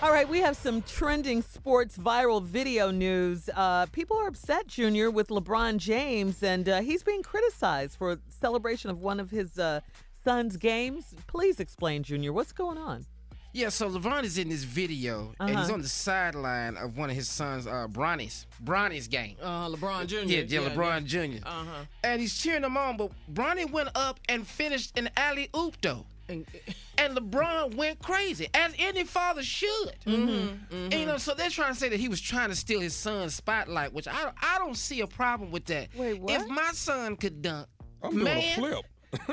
All 0.00 0.12
right, 0.12 0.28
we 0.28 0.38
have 0.38 0.56
some 0.56 0.82
trending 0.82 1.42
sports 1.42 1.98
viral 1.98 2.40
video 2.42 2.92
news. 2.92 3.50
Uh, 3.52 3.86
people 3.86 4.16
are 4.16 4.28
upset, 4.28 4.68
Junior, 4.68 5.10
with 5.10 5.28
LeBron 5.28 5.78
James, 5.78 6.42
and 6.44 6.68
uh, 6.68 6.80
he's 6.80 7.02
being 7.02 7.22
criticized 7.22 7.98
for 7.98 8.18
celebration 8.28 8.90
of 8.90 9.00
one 9.00 9.18
of 9.18 9.30
his 9.30 9.58
uh, 9.58 9.80
son's 10.22 10.56
games. 10.56 11.16
Please 11.26 11.58
explain, 11.58 12.04
Junior, 12.04 12.32
what's 12.32 12.52
going 12.52 12.78
on? 12.78 13.06
Yeah, 13.54 13.70
so 13.70 13.88
LeBron 13.90 14.24
is 14.24 14.36
in 14.38 14.50
this 14.50 14.62
video, 14.62 15.32
and 15.40 15.48
he's 15.50 15.58
Uh-huh. 15.58 15.74
on 15.74 15.82
the 15.82 15.88
sideline 15.88 16.76
of 16.76 16.96
one 16.96 17.08
of 17.10 17.16
his 17.16 17.28
sons, 17.28 17.66
uh, 17.66 17.86
Bronny's, 17.88 18.46
Bronny's 18.62 19.08
game. 19.08 19.36
Uh, 19.42 19.68
LeBron 19.70 20.06
Jr. 20.06 20.16
Yeah, 20.26 20.42
yeah, 20.46 20.68
LeBron 20.68 21.04
Jr. 21.06 21.44
Uh 21.46 21.64
huh. 21.64 21.84
And 22.04 22.20
he's 22.20 22.38
cheering 22.38 22.62
them 22.62 22.76
on, 22.76 22.96
but 22.98 23.10
Bronny 23.32 23.68
went 23.68 23.88
up 23.94 24.20
and 24.28 24.46
finished 24.46 24.98
an 24.98 25.08
alley 25.16 25.48
oop 25.56 25.80
though. 25.80 26.04
And, 26.28 26.44
and 26.98 27.16
LeBron 27.16 27.74
went 27.74 28.00
crazy, 28.00 28.48
as 28.52 28.74
any 28.78 29.04
father 29.04 29.42
should. 29.42 29.94
Mm-hmm, 30.06 30.74
And, 30.74 30.92
you 30.94 31.06
know, 31.06 31.16
so 31.16 31.32
they're 31.32 31.48
trying 31.48 31.72
to 31.72 31.78
say 31.78 31.88
that 31.88 31.98
he 31.98 32.08
was 32.08 32.20
trying 32.20 32.50
to 32.50 32.54
steal 32.56 32.80
his 32.80 32.94
son's 32.94 33.34
spotlight, 33.34 33.94
which 33.94 34.06
I 34.06 34.30
I 34.42 34.58
don't 34.58 34.76
see 34.76 35.00
a 35.00 35.06
problem 35.06 35.50
with 35.50 35.64
that. 35.66 35.88
Wait, 35.96 36.20
what? 36.20 36.32
If 36.42 36.46
my 36.48 36.70
son 36.74 37.16
could 37.16 37.40
dunk, 37.40 37.66
I'm 38.02 38.10
doing 38.12 38.24
man, 38.24 38.38
a 38.52 38.54
flip. 38.56 38.84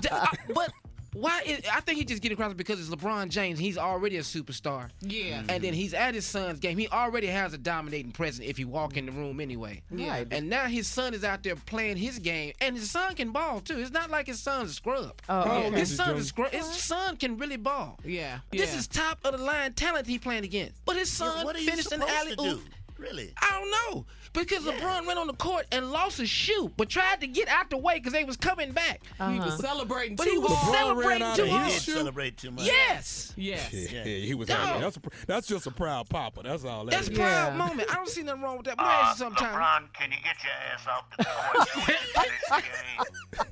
D- 0.00 0.08
I- 0.10 0.36
but 0.54 0.72
why? 1.14 1.42
Is, 1.46 1.60
I 1.72 1.80
think 1.80 1.98
he 1.98 2.04
just 2.04 2.22
getting 2.22 2.36
across 2.36 2.54
because 2.54 2.80
it's 2.80 2.90
LeBron 2.90 3.28
James. 3.28 3.58
He's 3.58 3.78
already 3.78 4.16
a 4.16 4.20
superstar. 4.20 4.90
Yeah. 5.00 5.42
And 5.48 5.62
then 5.62 5.72
he's 5.72 5.94
at 5.94 6.14
his 6.14 6.26
son's 6.26 6.58
game. 6.58 6.76
He 6.76 6.88
already 6.88 7.28
has 7.28 7.54
a 7.54 7.58
dominating 7.58 8.12
presence 8.12 8.46
if 8.48 8.58
you 8.58 8.68
walk 8.68 8.96
in 8.96 9.06
the 9.06 9.12
room 9.12 9.40
anyway. 9.40 9.82
Yeah. 9.90 10.24
And 10.30 10.48
now 10.48 10.64
his 10.64 10.86
son 10.86 11.14
is 11.14 11.24
out 11.24 11.42
there 11.42 11.56
playing 11.56 11.96
his 11.96 12.18
game, 12.18 12.52
and 12.60 12.76
his 12.76 12.90
son 12.90 13.14
can 13.14 13.30
ball 13.30 13.60
too. 13.60 13.78
It's 13.78 13.92
not 13.92 14.10
like 14.10 14.26
his 14.26 14.40
son's 14.40 14.70
a 14.70 14.74
scrub. 14.74 15.20
Oh, 15.28 15.42
How 15.42 15.56
old 15.56 15.66
okay. 15.66 15.80
His 15.80 15.90
is 15.92 15.96
son 15.96 16.16
is 16.16 16.28
scrub. 16.28 16.50
His 16.50 16.66
son 16.66 17.16
can 17.16 17.38
really 17.38 17.56
ball. 17.56 17.98
Yeah. 18.04 18.40
This 18.50 18.72
yeah. 18.72 18.78
is 18.78 18.86
top 18.86 19.18
of 19.24 19.32
the 19.38 19.42
line 19.44 19.72
talent 19.74 20.06
he 20.06 20.18
playing 20.18 20.44
against. 20.44 20.84
But 20.84 20.96
his 20.96 21.18
Yeah, 21.20 21.30
son 21.30 21.44
what 21.44 21.56
are 21.56 21.60
you 21.60 21.70
finished 21.70 21.92
an 21.92 22.00
supposed 22.00 22.16
alley 22.18 22.30
to 22.30 22.36
do? 22.36 22.50
oop. 22.56 22.62
Really? 22.98 23.32
I 23.40 23.50
don't 23.60 23.94
know 23.94 24.06
because 24.34 24.64
LeBron 24.64 25.06
went 25.06 25.18
on 25.18 25.26
the 25.26 25.32
court 25.32 25.66
and 25.72 25.90
lost 25.90 26.18
his 26.18 26.28
shoe, 26.28 26.70
but 26.76 26.88
tried 26.88 27.20
to 27.20 27.26
get 27.26 27.48
out 27.48 27.70
the 27.70 27.78
way 27.78 27.94
because 27.94 28.12
they 28.12 28.24
was 28.24 28.36
coming 28.36 28.72
back. 28.72 29.00
He 29.16 29.38
was 29.38 29.54
uh-huh. 29.54 29.56
celebrating 29.58 30.16
But 30.16 30.24
too 30.24 30.30
he 30.30 30.38
was 30.38 30.50
hard. 30.52 30.74
LeBron 30.74 30.78
celebrating 30.78 31.08
ran 31.08 31.22
out 31.22 31.36
too 31.36 31.42
of 31.44 31.48
He 31.48 31.58
did 31.72 31.82
shoe? 31.82 31.92
celebrate 31.92 32.36
too 32.36 32.50
much. 32.50 32.66
Yes. 32.66 33.32
Yes. 33.36 33.72
Yeah, 33.72 34.02
he 34.04 34.34
was 34.34 34.48
Dog. 34.48 34.58
happy. 34.58 34.80
That's, 34.80 34.96
a, 34.96 35.00
that's 35.26 35.46
just 35.46 35.66
a 35.66 35.70
proud 35.70 36.08
papa. 36.08 36.42
That's 36.44 36.64
all 36.64 36.84
that 36.86 36.90
That's 36.90 37.08
is. 37.08 37.16
proud 37.16 37.52
Yeah. 37.52 37.56
moment. 37.56 37.90
I 37.90 37.94
don't 37.96 38.08
see 38.08 38.22
nothing 38.22 38.42
wrong 38.42 38.56
with 38.58 38.66
that. 38.66 38.74
Ah, 38.78 38.82
but 38.82 38.86
I 38.86 39.00
ask 39.10 39.18
you 39.18 39.24
sometime. 39.24 39.54
LeBron, 39.54 39.92
can 39.94 40.10
you 40.10 40.18
get 40.22 40.36
your 40.42 40.52
ass 40.72 40.86
off 40.88 41.04
the 41.16 41.24
court? 41.24 41.68
You 41.74 41.82
ain't 41.94 42.14
the 42.48 42.62
game. 42.62 43.46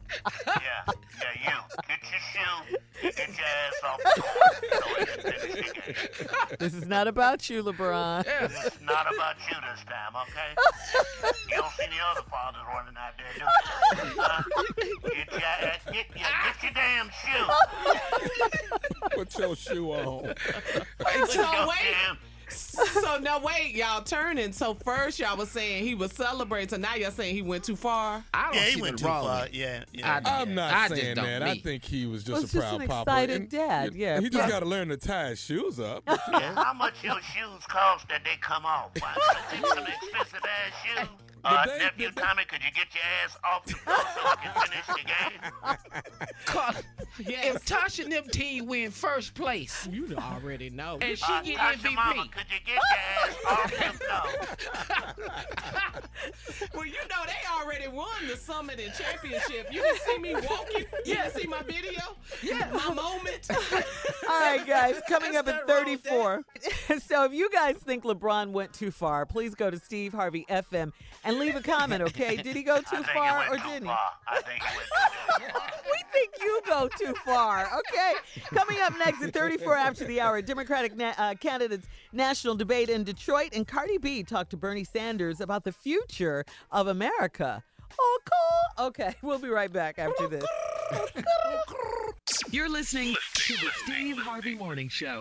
yeah, 0.47 0.93
yeah, 1.21 1.53
you. 1.53 1.59
Get 1.89 2.03
your 2.11 2.21
shoe. 2.33 2.77
Get 3.03 3.29
your 3.29 3.47
ass 3.47 3.83
off 3.85 4.01
the 4.03 4.23
court. 4.23 4.59
You 4.63 4.79
ain't 4.99 5.23
the 5.23 5.63
game. 5.81 6.57
This 6.59 6.75
is 6.75 6.87
not 6.87 7.07
about 7.09 7.49
you, 7.49 7.63
LeBron. 7.63 8.25
It's 8.43 8.81
not 8.83 9.13
about 9.13 9.37
you 9.51 9.57
this 9.73 9.85
time, 9.85 10.15
okay? 10.23 10.55
You 11.51 11.57
don't 11.57 11.73
see 11.73 11.87
the 11.87 12.01
other 12.11 12.23
fathers 12.29 12.63
running 12.69 12.97
out 12.97 13.15
there, 13.17 13.33
do 13.35 13.41
you? 13.41 13.47
Huh? 14.21 14.43
Get 15.11 15.31
your, 15.31 15.41
ass- 15.41 15.85
get, 15.93 16.07
yeah, 16.17 16.27
get 16.45 16.63
your 16.63 16.73
damn 16.73 17.11
shoe. 17.23 17.47
Put 19.15 19.39
your 19.39 19.57
shoe 19.57 19.91
on. 19.93 20.35
Put 20.99 21.31
So 21.31 21.41
your 21.41 21.67
wait. 21.69 21.79
damn 22.07 22.17
So 22.73 23.19
now 23.19 23.39
wait, 23.41 23.75
y'all 23.75 24.03
turning. 24.03 24.53
So 24.53 24.75
first 24.85 25.19
y'all 25.19 25.37
was 25.37 25.51
saying 25.51 25.85
he 25.85 25.95
was 25.95 26.13
celebrating, 26.13 26.69
so 26.71 26.77
now 26.77 26.95
y'all 26.95 27.11
saying 27.11 27.35
he 27.35 27.43
went 27.43 27.65
too 27.65 27.77
far. 27.77 28.25
I 28.33 28.47
don't 28.47 28.55
Yeah, 28.55 28.61
he 28.71 28.81
went 28.81 28.93
what's 28.95 29.03
too 29.03 29.09
wrong 29.09 29.25
far. 29.25 29.49
Yeah, 29.53 29.85
yeah. 29.93 30.21
I- 30.25 30.41
I'm 30.43 30.55
not 30.55 30.73
I 30.73 30.89
saying 30.89 31.17
don't 31.17 31.25
that. 31.27 31.43
I 31.43 31.59
think 31.59 31.85
he 31.85 32.07
was 32.07 32.25
just 32.25 32.45
it's 32.45 32.55
a 32.55 32.57
just 32.57 32.69
proud 32.69 32.81
an 32.83 32.89
papa. 32.89 33.11
excited 33.11 33.37
And- 33.43 33.51
dad, 33.51 33.95
yeah. 33.95 34.21
He 34.21 34.31
just 34.31 34.49
got 34.49 34.61
to 34.61 34.67
learn 34.67 34.89
to 34.89 34.97
tie 34.97 35.29
his 35.31 35.41
shoes 35.41 35.79
up. 35.79 36.03
Yeah, 36.33 36.55
How 36.55 36.73
much 36.73 36.95
your 37.03 37.21
shoes 37.21 37.63
cost 37.69 38.09
that 38.09 38.23
they 38.25 38.37
come 38.41 38.65
off? 38.65 38.91
Why, 38.99 39.15
They 39.51 39.59
some 39.61 39.79
expensive 39.87 40.41
ass 40.43 40.73
shoes. 40.99 41.09
Uh, 41.45 41.67
they- 41.67 41.79
nephew 41.79 42.07
did 42.07 42.15
they- 42.17 42.23
Tommy, 42.23 42.45
could 42.45 42.61
you 42.63 42.71
get 42.71 42.87
your 42.95 43.03
ass 43.25 43.37
off 43.45 43.65
the 43.67 43.75
floor 43.75 43.97
so 44.15 44.31
we 44.31 44.37
can 44.37 44.53
finish 44.63 44.87
the 44.87 45.05
game? 45.05 46.33
Cause 46.47 46.83
Yes. 47.19 47.57
If 47.57 47.67
Tasha 47.67 48.05
and 48.05 48.13
them 48.13 48.25
team 48.33 48.65
win 48.67 48.91
first 48.91 49.35
place, 49.35 49.87
You 49.91 50.15
already 50.17 50.71
know. 50.71 50.97
and 51.03 51.19
she 51.19 51.25
Uh, 51.31 51.43
get 51.43 51.59
Tasha 51.59 51.95
Mama, 51.95 52.23
MVP, 52.23 52.31
could 52.33 52.47
you 52.49 52.59
get 52.65 52.81
your 52.91 52.99
ass 53.21 53.37
off 53.51 53.71
them 53.79 53.95
floor? 53.95 55.03
Well, 56.75 56.87
you 56.87 56.93
know 57.11 57.25
they 57.27 57.35
already 57.61 57.89
won 57.89 58.07
the 58.29 58.37
summit 58.37 58.79
and 58.79 58.95
championship. 58.95 59.69
You 59.73 59.83
didn't 59.83 60.01
see 60.03 60.19
me 60.19 60.35
walking. 60.35 60.85
You 61.05 61.15
didn't 61.17 61.33
see 61.35 61.47
my 61.49 61.63
video. 61.63 62.01
Yeah. 62.43 62.71
my 62.73 62.95
moment. 62.95 63.49
All 63.51 64.41
right, 64.41 64.65
guys, 64.67 65.01
coming 65.09 65.37
up 65.37 65.49
at 65.49 65.67
not 65.67 65.69
wrong 65.69 65.91
with 65.91 66.03
34. 66.05 66.45
so 67.01 67.25
if 67.25 67.33
you 67.33 67.51
guys 67.51 67.77
think 67.77 68.05
LeBron 68.05 68.51
went 68.53 68.73
too 68.73 68.91
far, 68.93 69.27
please 69.27 69.55
go 69.55 69.71
to 69.71 69.79
Steve 69.79 70.13
Harvey 70.13 70.47
FM 70.49 70.93
and 71.25 71.32
leave 71.39 71.57
a 71.57 71.63
comment, 71.63 72.03
okay? 72.03 72.37
Did 72.37 72.57
he 72.57 72.63
go 72.63 72.79
too 72.81 73.03
far 73.03 73.49
or 73.51 73.57
too 73.57 73.63
didn't 73.69 73.89
he? 73.89 73.95
I 74.29 74.41
think 74.43 74.63
he 74.63 74.77
went 74.77 74.89
too 74.89 75.59
far. 75.59 75.69
We 75.93 75.99
think 76.13 76.33
you 76.41 76.61
go 76.67 76.89
too 76.89 77.15
far, 77.25 77.69
okay? 77.79 78.13
Coming 78.55 78.79
up 78.83 78.97
next 78.99 79.23
at 79.23 79.33
34 79.33 79.77
after 79.77 80.05
the 80.05 80.21
hour, 80.21 80.41
Democratic 80.43 80.97
na- 80.97 81.15
uh, 81.19 81.35
candidates 81.35 81.87
national 82.13 82.55
debate 82.55 82.89
in 82.89 83.05
Detroit, 83.05 83.51
and 83.55 83.67
Cardi 83.67 83.99
B 83.99 84.23
talked 84.23 84.51
to 84.51 84.57
Bernie 84.57 84.85
Sanders 84.85 85.41
about 85.41 85.65
the 85.65 85.73
future 85.73 86.45
of 86.71 86.87
America. 86.87 87.63
Oh, 87.99 88.19
cool. 88.25 88.87
Okay, 88.87 89.15
we'll 89.23 89.39
be 89.39 89.49
right 89.49 89.73
back 89.73 89.99
after 89.99 90.29
this. 90.29 90.45
You're 92.51 92.71
listening 92.71 93.15
to 93.35 93.53
the 93.55 93.71
Steve 93.85 94.19
Harvey 94.19 94.55
Morning 94.55 94.89
Show. 94.89 95.21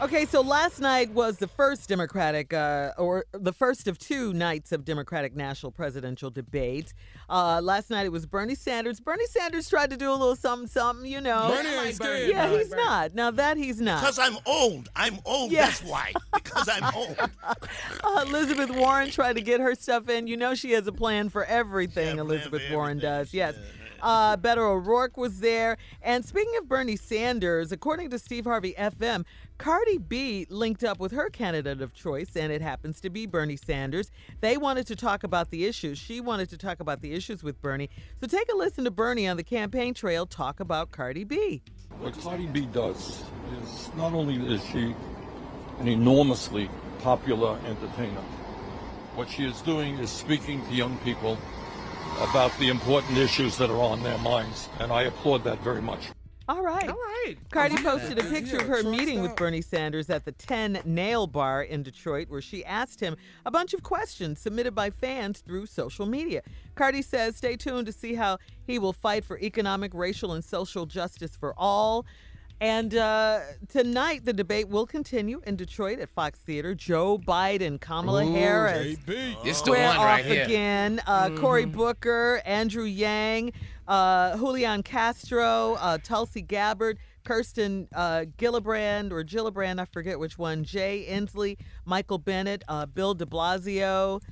Okay, 0.00 0.26
so 0.26 0.40
last 0.42 0.80
night 0.80 1.10
was 1.12 1.38
the 1.38 1.46
first 1.46 1.88
Democratic, 1.88 2.52
uh, 2.52 2.90
or 2.98 3.24
the 3.32 3.52
first 3.52 3.86
of 3.86 3.96
two 3.96 4.34
nights 4.34 4.72
of 4.72 4.84
Democratic 4.84 5.34
national 5.36 5.70
presidential 5.72 6.30
debates. 6.30 6.92
Uh, 7.30 7.60
last 7.62 7.90
night 7.90 8.04
it 8.04 8.10
was 8.12 8.26
Bernie 8.26 8.56
Sanders. 8.56 8.98
Bernie 9.00 9.24
Sanders 9.26 9.70
tried 9.70 9.90
to 9.90 9.96
do 9.96 10.10
a 10.10 10.12
little 10.12 10.34
something, 10.36 10.66
something, 10.68 11.10
you 11.10 11.20
know. 11.20 11.48
Bernie 11.48 11.68
ain't 11.86 11.94
scared, 11.94 12.28
Yeah, 12.28 12.46
Bernie. 12.48 12.58
he's 12.58 12.70
not. 12.72 13.14
Now 13.14 13.30
that 13.30 13.56
he's 13.56 13.80
not. 13.80 14.00
Because 14.00 14.18
I'm 14.18 14.36
old. 14.46 14.88
I'm 14.96 15.20
old. 15.24 15.52
Yes. 15.52 15.78
That's 15.78 15.90
why. 15.90 16.12
Because 16.34 16.68
I'm 16.68 16.92
old. 16.96 17.16
Uh, 17.42 18.24
Elizabeth 18.26 18.70
Warren 18.76 19.10
tried 19.10 19.36
to 19.36 19.42
get 19.42 19.60
her 19.60 19.74
stuff 19.76 20.08
in. 20.08 20.26
You 20.26 20.36
know 20.36 20.54
she 20.56 20.72
has 20.72 20.86
a 20.88 20.92
plan 20.92 21.28
for 21.28 21.44
everything. 21.44 22.18
Elizabeth 22.18 22.62
Warren 22.70 22.98
does. 22.98 23.32
Yes. 23.32 23.54
Uh, 24.02 24.36
Beto 24.36 24.58
O'Rourke 24.58 25.16
was 25.16 25.40
there. 25.40 25.78
And 26.02 26.26
speaking 26.26 26.52
of 26.58 26.68
Bernie 26.68 26.96
Sanders, 26.96 27.72
according 27.72 28.10
to 28.10 28.18
Steve 28.18 28.44
Harvey 28.44 28.74
FM, 28.78 29.24
Cardi 29.56 29.98
B 29.98 30.46
linked 30.50 30.82
up 30.82 30.98
with 30.98 31.12
her 31.12 31.30
candidate 31.30 31.80
of 31.80 31.94
choice, 31.94 32.36
and 32.36 32.52
it 32.52 32.60
happens 32.60 33.00
to 33.00 33.10
be 33.10 33.26
Bernie 33.26 33.56
Sanders. 33.56 34.10
They 34.40 34.56
wanted 34.56 34.86
to 34.88 34.96
talk 34.96 35.22
about 35.22 35.50
the 35.50 35.64
issues. 35.64 35.96
She 35.96 36.20
wanted 36.20 36.50
to 36.50 36.58
talk 36.58 36.80
about 36.80 37.00
the 37.00 37.12
issues 37.12 37.42
with 37.42 37.62
Bernie. 37.62 37.88
So 38.20 38.26
take 38.26 38.50
a 38.52 38.56
listen 38.56 38.84
to 38.84 38.90
Bernie 38.90 39.28
on 39.28 39.36
the 39.36 39.44
campaign 39.44 39.94
trail 39.94 40.26
talk 40.26 40.60
about 40.60 40.90
Cardi 40.90 41.24
B. 41.24 41.62
What 41.98 42.18
Cardi 42.20 42.46
B 42.46 42.66
does 42.66 43.22
is 43.62 43.90
not 43.96 44.12
only 44.12 44.34
is 44.52 44.64
she 44.66 44.94
an 45.78 45.88
enormously 45.88 46.68
popular 46.98 47.58
entertainer, 47.64 48.22
what 49.14 49.28
she 49.28 49.44
is 49.44 49.60
doing 49.62 49.98
is 49.98 50.10
speaking 50.10 50.66
to 50.66 50.74
young 50.74 50.98
people 50.98 51.38
about 52.20 52.56
the 52.58 52.68
important 52.68 53.18
issues 53.18 53.56
that 53.58 53.70
are 53.70 53.80
on 53.80 54.02
their 54.02 54.18
minds, 54.18 54.68
and 54.80 54.92
I 54.92 55.02
applaud 55.02 55.44
that 55.44 55.60
very 55.60 55.82
much. 55.82 56.08
All 56.46 56.62
right. 56.62 56.88
All 56.88 56.94
right. 56.94 57.36
Cardi 57.50 57.76
posted 57.76 58.18
a 58.18 58.24
picture 58.24 58.58
of 58.58 58.66
her 58.66 58.82
meeting 58.82 59.22
with 59.22 59.34
Bernie 59.34 59.62
Sanders 59.62 60.10
at 60.10 60.26
the 60.26 60.32
10 60.32 60.82
Nail 60.84 61.26
Bar 61.26 61.62
in 61.62 61.82
Detroit, 61.82 62.28
where 62.28 62.42
she 62.42 62.62
asked 62.66 63.00
him 63.00 63.16
a 63.46 63.50
bunch 63.50 63.72
of 63.72 63.82
questions 63.82 64.40
submitted 64.40 64.74
by 64.74 64.90
fans 64.90 65.40
through 65.40 65.64
social 65.64 66.04
media. 66.04 66.42
Cardi 66.74 67.00
says, 67.00 67.36
stay 67.36 67.56
tuned 67.56 67.86
to 67.86 67.92
see 67.92 68.14
how 68.14 68.36
he 68.66 68.78
will 68.78 68.92
fight 68.92 69.24
for 69.24 69.38
economic, 69.38 69.94
racial, 69.94 70.32
and 70.32 70.44
social 70.44 70.84
justice 70.84 71.34
for 71.34 71.54
all. 71.56 72.04
And 72.60 72.94
uh, 72.94 73.40
tonight, 73.68 74.24
the 74.24 74.32
debate 74.32 74.68
will 74.68 74.86
continue 74.86 75.42
in 75.46 75.56
Detroit 75.56 75.98
at 75.98 76.08
Fox 76.10 76.38
Theater. 76.38 76.74
Joe 76.74 77.18
Biden, 77.18 77.80
Kamala 77.80 78.24
Ooh, 78.24 78.32
Harris. 78.32 78.96
JB. 78.96 79.06
This 79.44 79.60
the 79.60 79.64
square 79.66 79.88
one 79.88 79.96
right 79.98 80.20
off 80.20 80.26
here. 80.26 80.44
again. 80.44 81.00
Uh, 81.06 81.28
Mhm. 81.28 81.38
Cory 81.40 81.64
Booker, 81.66 82.40
Andrew 82.46 82.84
Yang, 82.84 83.52
uh, 83.88 84.36
Julian 84.38 84.82
Castro, 84.82 85.74
uh, 85.74 85.98
Tulsi 86.02 86.40
Gabbard, 86.42 86.98
Kirsten 87.24 87.88
uh, 87.94 88.24
Gillibrand 88.38 89.10
or 89.10 89.24
Gillibrand, 89.24 89.80
I 89.80 89.84
forget 89.86 90.18
which 90.18 90.38
one, 90.38 90.62
Jay 90.64 91.06
Inslee, 91.10 91.56
Michael 91.84 92.18
Bennet, 92.18 92.62
uh, 92.68 92.86
Bill 92.86 93.14
de 93.14 93.26
Blasio. 93.26 94.22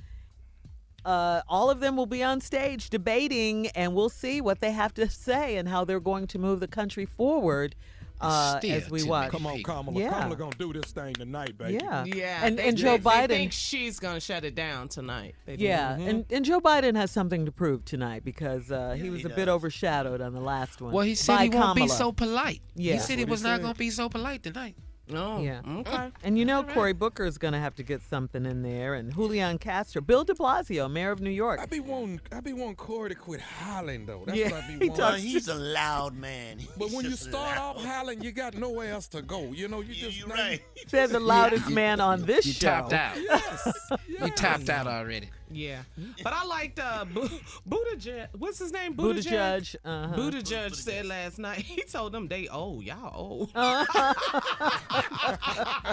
Uh, 1.05 1.41
all 1.49 1.69
of 1.69 1.81
them 1.81 1.97
will 1.97 2.05
be 2.05 2.23
on 2.23 2.39
stage 2.39 2.89
debating, 2.89 3.67
and 3.69 3.93
we'll 3.93 4.09
see 4.09 4.39
what 4.39 4.61
they 4.61 4.71
have 4.71 4.93
to 4.93 5.09
say 5.09 5.57
and 5.57 5.67
how 5.67 5.83
they're 5.83 5.99
going 5.99 6.25
to 6.27 6.39
move 6.39 6.61
the 6.61 6.67
country 6.67 7.05
forward 7.05 7.75
uh, 8.23 8.59
as 8.63 8.89
we 8.89 9.03
watch. 9.03 9.31
Come 9.31 9.45
on, 9.47 9.61
Kamala. 9.63 9.99
Yeah. 9.99 10.09
Kamala 10.11 10.35
gonna 10.35 10.55
do 10.57 10.73
this 10.73 10.91
thing 10.91 11.13
tonight, 11.13 11.57
baby. 11.57 11.79
Yeah. 11.81 12.05
Yeah, 12.05 12.45
And- 12.45 12.57
they- 12.57 12.67
and 12.69 12.77
Joe 12.77 12.91
they- 12.91 12.97
they 12.97 13.03
Biden- 13.09 13.27
think 13.27 13.51
she's 13.51 13.99
gonna 13.99 14.19
shut 14.19 14.43
it 14.43 14.55
down 14.55 14.87
tonight. 14.89 15.35
They 15.45 15.55
do. 15.57 15.63
Yeah, 15.63 15.97
Mhm. 15.97 16.07
and, 16.09 16.25
and 16.31 16.45
Joe 16.45 16.59
Biden 16.61 16.95
has 16.95 17.11
something 17.11 17.45
to 17.45 17.51
prove 17.51 17.85
tonight 17.85 18.23
because 18.25 18.71
uh, 18.71 18.95
he 18.99 19.09
was 19.09 19.21
he 19.21 19.27
a 19.27 19.29
bit 19.29 19.47
overshadowed 19.47 20.21
on 20.21 20.33
the 20.33 20.41
last 20.41 20.81
one. 20.81 20.93
Well, 20.93 21.05
he 21.05 21.15
said 21.15 21.35
by 21.35 21.43
he 21.43 21.49
won't 21.49 21.75
be 21.75 21.87
so 21.87 22.11
polite. 22.11 22.61
Yeah. 22.75 22.93
He 22.93 22.99
said 22.99 23.19
he 23.19 23.25
was 23.25 23.43
not 23.43 23.61
going 23.61 23.73
to 23.73 23.79
be 23.79 23.89
so 23.89 24.09
polite 24.09 24.43
tonight. 24.43 24.75
Oh, 25.13 25.41
Yeah. 25.41 25.59
okay. 25.67 25.91
Mm. 25.91 26.11
And 26.23 26.37
you 26.37 26.45
know, 26.45 26.63
Cory 26.63 26.93
Booker 26.93 27.25
is 27.25 27.37
going 27.37 27.51
to 27.53 27.59
have 27.59 27.75
to 27.75 27.83
get 27.83 28.01
something 28.03 28.45
in 28.45 28.61
there, 28.61 28.93
and 28.93 29.13
Julian 29.13 29.57
Castro, 29.57 30.01
Bill 30.01 30.23
De 30.23 30.33
Blasio, 30.33 30.89
mayor 30.89 31.11
of 31.11 31.19
New 31.19 31.29
York. 31.29 31.59
I 31.59 31.65
be 31.65 31.81
wanting, 31.81 32.21
I 32.31 32.39
be 32.39 32.53
wanting 32.53 32.75
Corey 32.77 33.09
to 33.09 33.15
quit 33.15 33.41
hollering 33.41 34.05
though. 34.05 34.23
That's 34.25 34.37
Yeah, 34.37 34.51
what 34.51 34.63
I 34.63 34.67
be 34.67 34.73
he 34.73 34.89
wanting. 34.89 34.97
Well, 34.97 35.13
he's 35.15 35.47
a 35.49 35.55
loud 35.55 36.15
man. 36.15 36.59
But 36.77 36.91
when 36.91 37.03
you 37.05 37.17
start 37.17 37.57
loud. 37.57 37.75
off 37.77 37.83
hollering, 37.85 38.21
you 38.23 38.31
got 38.31 38.53
nowhere 38.55 38.91
else 38.93 39.07
to 39.09 39.21
go. 39.21 39.51
You 39.51 39.67
know, 39.67 39.81
you 39.81 39.93
just 39.93 40.17
you 40.17 40.25
right. 40.27 40.61
They're 40.89 41.07
the 41.09 41.19
loudest 41.33 41.67
You- 41.69 41.75
man 41.75 41.99
on 41.99 42.21
this 42.25 42.45
you 42.45 42.53
show. 42.53 42.67
tapped 42.69 42.93
out. 42.93 43.17
Yes. 43.21 43.73
You 44.07 44.29
tapped 44.29 44.69
out 44.69 44.87
already. 44.87 45.29
Yeah, 45.53 45.81
but 46.23 46.33
I 46.33 46.45
liked 46.45 46.79
uh, 46.79 47.05
Bu- 47.05 47.29
Buttigieg. 47.67 48.27
What's 48.37 48.59
his 48.59 48.71
name? 48.71 48.95
Buttigieg, 48.95 49.75
uh-huh. 49.83 50.15
Buttigieg 50.15 50.75
said 50.75 51.05
last 51.05 51.39
night. 51.39 51.65
He 51.73 51.81
told 51.83 52.11
them 52.11 52.27
they 52.27 52.47
old. 52.47 52.83
Y'all 52.83 53.11
old. 53.15 53.51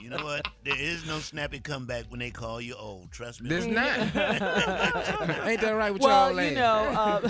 You 0.00 0.10
know 0.10 0.24
what? 0.24 0.46
There 0.64 0.78
is 0.78 1.06
no 1.06 1.18
snappy 1.18 1.60
comeback 1.60 2.04
when 2.10 2.20
they 2.20 2.30
call 2.30 2.60
you 2.60 2.74
old. 2.74 3.10
Trust 3.10 3.42
me. 3.42 3.48
There's 3.48 3.66
not. 3.66 3.98
Ain't 3.98 5.60
that 5.60 5.74
right 5.74 5.92
with 5.92 6.02
well, 6.02 6.32
y'all? 6.32 6.42
you 6.42 6.54
know, 6.54 6.92
uh, 6.94 7.28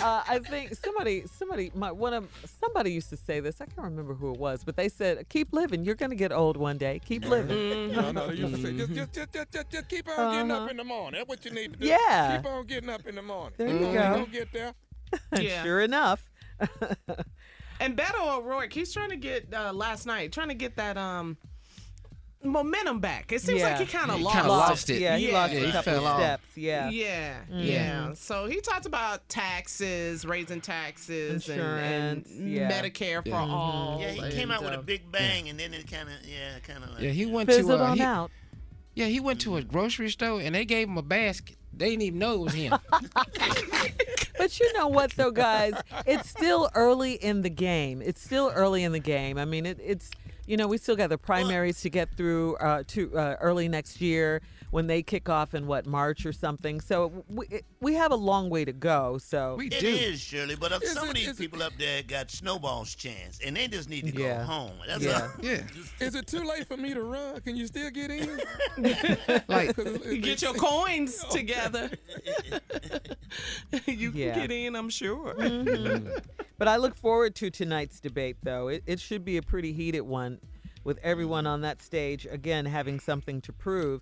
uh, 0.00 0.22
I 0.28 0.38
think 0.40 0.74
somebody, 0.74 1.24
somebody, 1.26 1.70
my, 1.74 1.92
one 1.92 2.14
of 2.14 2.28
somebody 2.60 2.92
used 2.92 3.10
to 3.10 3.16
say 3.16 3.40
this. 3.40 3.60
I 3.60 3.66
can't 3.66 3.84
remember 3.84 4.14
who 4.14 4.32
it 4.32 4.40
was, 4.40 4.64
but 4.64 4.76
they 4.76 4.88
said, 4.88 5.28
"Keep 5.28 5.52
living. 5.52 5.84
You're 5.84 5.94
going 5.94 6.10
to 6.10 6.16
get 6.16 6.32
old 6.32 6.56
one 6.56 6.78
day. 6.78 7.00
Keep 7.04 7.26
living." 7.26 7.92
No, 7.92 8.10
no, 8.10 8.28
they 8.28 8.34
used 8.34 8.54
to 8.56 8.62
say, 8.62 8.76
just, 8.76 8.92
just, 8.92 9.12
just, 9.12 9.32
just, 9.32 9.52
just, 9.52 9.70
just 9.70 9.88
keep 9.88 10.08
on 10.08 10.41
getting 10.48 10.50
Uh-huh. 10.52 10.64
up 10.64 10.70
in 10.70 10.76
the 10.76 10.84
morning. 10.84 11.18
That's 11.18 11.28
what 11.28 11.44
you 11.44 11.50
need 11.50 11.72
to 11.74 11.78
do. 11.78 11.86
Yeah. 11.86 12.36
Keep 12.38 12.46
on 12.46 12.66
getting 12.66 12.90
up 12.90 13.06
in 13.06 13.14
the 13.14 13.22
morning. 13.22 13.54
There 13.56 13.68
you 13.68 13.78
You're 13.78 13.92
go. 13.92 13.98
gonna 14.14 14.26
get 14.26 14.52
there. 14.52 14.72
Yeah. 15.40 15.62
Sure 15.62 15.80
enough. 15.80 16.30
And 17.80 17.96
Beto 17.96 18.38
O'Rourke, 18.38 18.72
he's 18.72 18.92
trying 18.92 19.10
to 19.10 19.16
get 19.16 19.52
uh, 19.52 19.72
last 19.72 20.06
night, 20.06 20.30
trying 20.30 20.48
to 20.48 20.54
get 20.54 20.76
that 20.76 20.96
um 20.96 21.36
momentum 22.44 23.00
back. 23.00 23.32
It 23.32 23.40
seems 23.40 23.60
Yeah. 23.60 23.70
like 23.70 23.78
he 23.80 23.86
kind 23.86 24.10
of 24.10 24.18
He 24.18 24.22
lost. 24.24 24.46
lost 24.48 24.90
it. 24.90 25.00
Yeah, 25.00 25.16
he 25.16 25.28
Yeah. 25.28 25.32
lost 25.34 25.52
Yeah, 25.52 25.60
a 25.60 25.66
he 25.66 25.72
couple 25.72 25.92
fell 25.92 26.00
of 26.06 26.12
off. 26.12 26.20
steps. 26.20 26.44
Yeah. 26.56 26.90
Yeah, 26.90 27.34
Mhm. 27.50 27.66
yeah. 27.66 28.12
So 28.14 28.46
he 28.46 28.60
talked 28.60 28.86
about 28.86 29.28
taxes, 29.28 30.24
raising 30.24 30.60
taxes, 30.60 31.48
and- 31.48 31.58
Insurance, 31.60 32.30
and, 32.30 32.52
yeah. 32.52 32.70
Medicare 32.70 33.22
for 33.22 33.28
Yeah. 33.30 33.38
all. 33.46 33.98
Yeah, 34.00 34.10
he 34.12 34.20
and, 34.20 34.32
came 34.32 34.50
out 34.50 34.62
with 34.62 34.72
a 34.74 34.78
uh, 34.78 34.82
big 34.82 35.10
bang, 35.12 35.48
and 35.48 35.58
then 35.58 35.72
it 35.74 35.88
kind 35.90 36.08
of, 36.08 36.14
yeah, 36.24 36.58
kind 36.60 36.82
of 36.84 36.90
like. 36.90 37.00
Yeah, 37.02 37.10
he 37.10 37.26
went 37.26 37.48
Fizzled 37.48 37.78
to 37.78 37.84
uh, 37.84 37.90
on 37.90 37.96
he, 37.96 38.02
out. 38.02 38.30
Yeah, 38.94 39.06
he 39.06 39.20
went 39.20 39.40
to 39.42 39.56
a 39.56 39.62
grocery 39.62 40.10
store 40.10 40.40
and 40.40 40.54
they 40.54 40.64
gave 40.64 40.88
him 40.88 40.98
a 40.98 41.02
basket. 41.02 41.56
They 41.72 41.90
didn't 41.90 42.02
even 42.02 42.18
know 42.18 42.34
it 42.34 42.40
was 42.40 42.54
him. 42.54 42.74
But 44.38 44.58
you 44.58 44.72
know 44.72 44.88
what, 44.88 45.12
though, 45.12 45.30
guys? 45.30 45.74
It's 46.04 46.28
still 46.28 46.68
early 46.74 47.12
in 47.12 47.42
the 47.42 47.48
game. 47.48 48.02
It's 48.02 48.20
still 48.20 48.50
early 48.52 48.82
in 48.82 48.90
the 48.90 48.98
game. 48.98 49.38
I 49.38 49.44
mean, 49.44 49.66
it, 49.66 49.78
it's 49.80 50.10
you 50.46 50.56
know 50.56 50.66
we 50.66 50.78
still 50.78 50.96
got 50.96 51.10
the 51.10 51.18
primaries 51.18 51.80
to 51.82 51.90
get 51.90 52.10
through 52.16 52.56
uh, 52.56 52.82
to 52.88 53.16
uh, 53.16 53.36
early 53.40 53.68
next 53.68 54.00
year 54.00 54.42
when 54.72 54.86
they 54.86 55.02
kick 55.02 55.28
off 55.28 55.52
in 55.54 55.66
what 55.66 55.84
March 55.86 56.24
or 56.24 56.32
something. 56.32 56.80
So 56.80 57.24
we 57.28 57.46
we 57.80 57.92
have 57.94 58.10
a 58.10 58.16
long 58.16 58.48
way 58.48 58.64
to 58.64 58.72
go. 58.72 59.18
So 59.18 59.54
we 59.58 59.66
It 59.66 59.80
do. 59.80 59.86
is, 59.86 60.18
Shirley, 60.18 60.56
but 60.56 60.72
Is 60.82 60.92
some 60.92 61.04
it- 61.04 61.10
of 61.10 61.14
these 61.14 61.28
is 61.28 61.38
it- 61.38 61.42
people 61.42 61.62
up 61.62 61.74
there 61.78 62.02
got 62.02 62.30
snowball's 62.30 62.94
chance, 62.94 63.38
and 63.44 63.54
they 63.54 63.68
just 63.68 63.90
need 63.90 64.06
to 64.12 64.18
Yeah. 64.18 64.38
go 64.38 64.44
home. 64.44 64.72
That's 64.86 65.04
Yeah. 65.04 65.20
all. 65.20 65.30
Yeah. 65.44 65.62
Is 66.00 66.14
it 66.14 66.26
too 66.26 66.42
late 66.42 66.66
for 66.66 66.78
me 66.78 66.94
to 66.94 67.02
run? 67.02 67.40
Can 67.42 67.54
you 67.54 67.66
still 67.66 67.90
get 67.90 68.10
in? 68.10 68.40
Like, 69.48 69.76
You 70.06 70.18
get 70.18 70.40
your 70.40 70.54
coins 70.54 71.22
together. 71.30 71.90
you 73.86 74.10
Yeah. 74.14 74.32
can 74.32 74.40
get 74.42 74.52
in, 74.52 74.74
I'm 74.74 74.88
sure. 74.90 75.34
Mhm. 75.34 76.22
But 76.58 76.68
I 76.68 76.76
look 76.76 76.96
forward 76.96 77.34
to 77.36 77.50
tonight's 77.50 78.00
debate, 78.00 78.36
though. 78.42 78.68
It, 78.68 78.82
it 78.86 79.00
should 79.00 79.24
be 79.24 79.36
a 79.36 79.42
pretty 79.42 79.72
heated 79.74 80.02
one 80.02 80.38
with 80.84 80.98
everyone 81.02 81.46
on 81.46 81.60
that 81.60 81.82
stage, 81.82 82.26
again, 82.30 82.64
having 82.66 82.98
something 83.00 83.40
to 83.42 83.52
prove. 83.52 84.00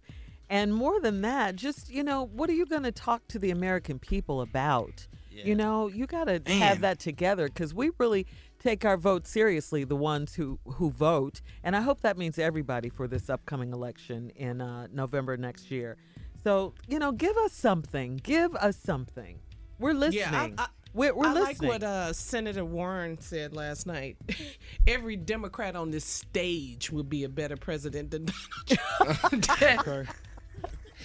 And 0.51 0.75
more 0.75 1.01
than 1.01 1.23
that, 1.23 1.55
just, 1.55 1.89
you 1.89 2.03
know, 2.03 2.25
what 2.25 2.51
are 2.51 2.55
you 2.55 2.67
going 2.67 2.83
to 2.83 2.91
talk 2.93 3.27
to 3.29 3.39
the 3.39 3.53
American 3.53 4.01
people 4.01 4.41
about? 4.41 5.07
You 5.43 5.55
know, 5.55 5.89
you 5.89 6.07
got 6.07 6.25
to 6.25 6.43
have 6.53 6.83
that 6.83 6.99
together 6.99 7.47
because 7.47 7.73
we 7.73 7.93
really 7.97 8.27
take 8.59 8.85
our 8.85 8.99
vote 8.99 9.27
seriously, 9.27 9.85
the 9.85 9.97
ones 9.97 10.35
who, 10.35 10.59
who 10.67 10.91
vote. 10.91 11.41
And 11.65 11.75
I 11.75 11.81
hope 11.81 12.03
that 12.03 12.19
means 12.19 12.39
everybody 12.39 12.91
for 12.91 13.09
this 13.09 13.31
upcoming 13.31 13.73
election 13.73 14.33
in 14.37 14.61
uh, 14.61 14.89
November 14.93 15.39
next 15.39 15.71
year. 15.71 15.97
So, 16.45 16.75
you 16.89 16.99
know, 16.99 17.13
give 17.13 17.37
us 17.39 17.55
something. 17.55 18.21
Give 18.23 18.55
us 18.57 18.77
something. 18.77 19.39
We're 19.79 19.95
listening. 19.95 20.21
Yeah, 20.21 20.55
I, 20.59 20.63
I, 20.63 20.67
we're 20.93 21.15
we're 21.15 21.29
I 21.29 21.33
like 21.33 21.63
what 21.63 21.83
uh, 21.83 22.13
Senator 22.13 22.65
Warren 22.65 23.19
said 23.21 23.55
last 23.55 23.87
night. 23.87 24.17
Every 24.87 25.17
Democrat 25.17 25.77
on 25.77 25.91
this 25.91 26.05
stage 26.05 26.91
would 26.91 27.09
be 27.09 27.25
a 27.25 27.29
better 27.29 27.57
president 27.57 28.11
than 28.11 28.27
Donald 28.99 29.43
Trump. 29.45 30.09